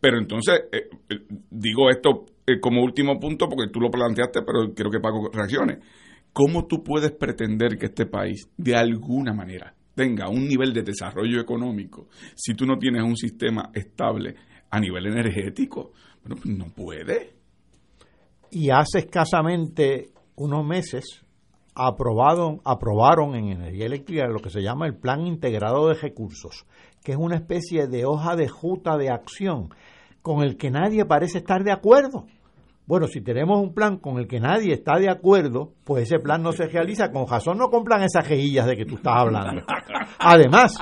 pero 0.00 0.18
entonces, 0.18 0.62
eh, 0.72 0.88
eh, 1.08 1.20
digo 1.48 1.90
esto 1.90 2.26
como 2.60 2.82
último 2.82 3.20
punto 3.20 3.48
porque 3.48 3.70
tú 3.72 3.78
lo 3.78 3.88
planteaste, 3.88 4.42
pero 4.42 4.74
quiero 4.74 4.90
que 4.90 4.98
Paco 4.98 5.30
reaccione. 5.32 5.78
¿Cómo 6.32 6.66
tú 6.66 6.82
puedes 6.82 7.12
pretender 7.12 7.78
que 7.78 7.86
este 7.86 8.06
país, 8.06 8.50
de 8.56 8.74
alguna 8.74 9.32
manera, 9.32 9.76
tenga 9.94 10.28
un 10.28 10.48
nivel 10.48 10.72
de 10.72 10.82
desarrollo 10.82 11.40
económico 11.40 12.08
si 12.34 12.54
tú 12.54 12.66
no 12.66 12.78
tienes 12.78 13.04
un 13.04 13.16
sistema 13.16 13.70
estable 13.72 14.34
a 14.68 14.80
nivel 14.80 15.06
energético? 15.06 15.92
Bueno, 16.24 16.40
pues 16.42 16.56
no 16.56 16.64
puede. 16.74 17.41
Y 18.52 18.68
hace 18.70 18.98
escasamente 18.98 20.10
unos 20.36 20.64
meses 20.64 21.24
aprobado, 21.74 22.60
aprobaron 22.64 23.34
en 23.34 23.48
energía 23.48 23.86
eléctrica 23.86 24.26
lo 24.28 24.40
que 24.40 24.50
se 24.50 24.60
llama 24.60 24.86
el 24.86 24.94
Plan 24.94 25.26
Integrado 25.26 25.88
de 25.88 25.94
Recursos, 25.94 26.66
que 27.02 27.12
es 27.12 27.18
una 27.18 27.36
especie 27.36 27.86
de 27.86 28.04
hoja 28.04 28.36
de 28.36 28.48
juta 28.48 28.98
de 28.98 29.08
acción 29.08 29.70
con 30.20 30.42
el 30.42 30.58
que 30.58 30.70
nadie 30.70 31.06
parece 31.06 31.38
estar 31.38 31.64
de 31.64 31.72
acuerdo. 31.72 32.26
Bueno, 32.86 33.06
si 33.06 33.22
tenemos 33.22 33.58
un 33.58 33.72
plan 33.72 33.96
con 33.96 34.18
el 34.18 34.28
que 34.28 34.38
nadie 34.38 34.74
está 34.74 34.98
de 34.98 35.08
acuerdo, 35.08 35.72
pues 35.84 36.02
ese 36.02 36.18
plan 36.18 36.42
no 36.42 36.52
se 36.52 36.66
realiza. 36.66 37.10
Con 37.10 37.26
razón 37.26 37.56
no 37.56 37.70
compran 37.70 38.02
esas 38.02 38.28
rejillas 38.28 38.66
de 38.66 38.76
que 38.76 38.84
tú 38.84 38.96
estás 38.96 39.14
hablando. 39.16 39.62
Además, 40.18 40.76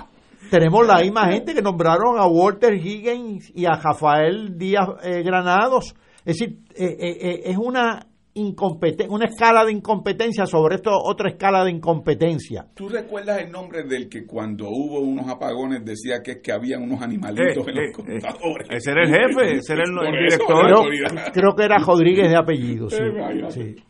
tenemos 0.51 0.85
la 0.85 0.99
misma 0.99 1.29
gente 1.29 1.55
que 1.55 1.63
nombraron 1.63 2.19
a 2.19 2.27
Walter 2.27 2.75
Higgins 2.75 3.53
y 3.55 3.67
a 3.67 3.77
Rafael 3.77 4.59
Díaz 4.59 4.89
eh, 5.05 5.23
Granados. 5.23 5.95
Es 6.25 6.39
decir, 6.39 6.59
eh, 6.75 6.97
eh, 7.01 7.43
es 7.45 7.57
una 7.57 8.07
una 8.35 9.27
escala 9.27 9.65
de 9.65 9.73
incompetencia 9.73 10.47
sobre 10.47 10.77
esto 10.77 10.91
otra 10.93 11.31
escala 11.31 11.65
de 11.65 11.73
incompetencia. 11.73 12.67
¿Tú 12.75 12.89
recuerdas 12.89 13.41
el 13.41 13.51
nombre 13.51 13.83
del 13.83 14.09
que 14.09 14.25
cuando 14.25 14.69
hubo 14.69 15.01
unos 15.01 15.29
apagones 15.29 15.85
decía 15.85 16.23
que, 16.23 16.41
que 16.41 16.53
había 16.53 16.79
unos 16.79 17.03
animalitos 17.03 17.67
en 17.67 17.75
los 17.75 17.85
eh, 17.85 17.93
computadores? 17.93 18.69
ese 18.71 18.91
era 18.93 19.03
el 19.03 19.09
jefe, 19.09 19.53
ese 19.59 19.73
era 19.73 19.83
el, 19.85 20.13
director. 20.13 21.33
Creo, 21.33 21.55
que 21.57 21.65
era 21.65 21.79
Rodríguez 21.79 22.31
de 22.31 22.37
apellido, 22.37 22.89
sí. 22.89 23.03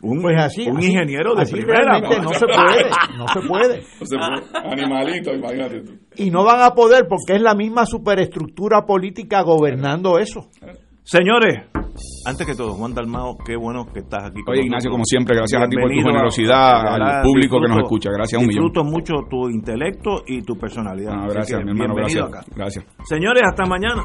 Un, 0.03 0.23
pues 0.23 0.37
así, 0.39 0.69
un 0.69 0.83
ingeniero 0.83 1.35
de 1.35 1.45
primera. 1.45 2.01
No 2.01 2.33
se 2.33 2.47
puede, 2.47 2.91
no 3.19 3.29
se 3.29 3.41
puede. 3.47 3.83
Animalito, 4.65 5.35
imagínate 5.35 5.81
tú. 5.81 5.93
Y 6.17 6.31
no 6.31 6.45
van 6.45 6.63
a 6.63 6.71
poder 6.71 7.07
porque 7.09 7.35
es 7.35 7.43
la 7.43 7.55
misma 7.55 7.85
superestructura 7.85 8.87
política 8.87 9.43
gobernando 9.43 10.19
eso. 10.19 10.49
Señores, 11.03 11.67
antes 12.27 12.47
que 12.47 12.55
todo, 12.55 12.75
Juan 12.75 12.95
Dalmao, 12.95 13.37
qué 13.45 13.57
bueno 13.57 13.87
que 13.93 14.01
estás 14.01 14.25
aquí. 14.25 14.41
Oye, 14.47 14.63
Ignacio, 14.63 14.91
como 14.91 15.05
siempre, 15.05 15.37
gracias 15.37 15.63
a 15.63 15.67
ti 15.67 15.77
por 15.77 15.91
tu 15.91 16.01
generosidad, 16.01 16.95
al 16.95 17.23
público 17.23 17.61
que 17.61 17.69
nos 17.69 17.79
escucha. 17.79 18.11
Gracias 18.13 18.41
un 18.41 18.47
millón. 18.47 18.65
Disfruto 18.67 18.85
mucho 18.85 19.15
tu 19.29 19.49
intelecto 19.49 20.23
y 20.27 20.43
tu 20.43 20.57
personalidad. 20.57 21.13
Ah, 21.15 21.27
gracias, 21.29 21.65
mi 21.65 21.71
hermano, 21.71 21.95
gracias. 21.95 22.27
Gracias. 22.55 22.85
Señores, 23.05 23.43
hasta 23.45 23.65
mañana. 23.67 24.05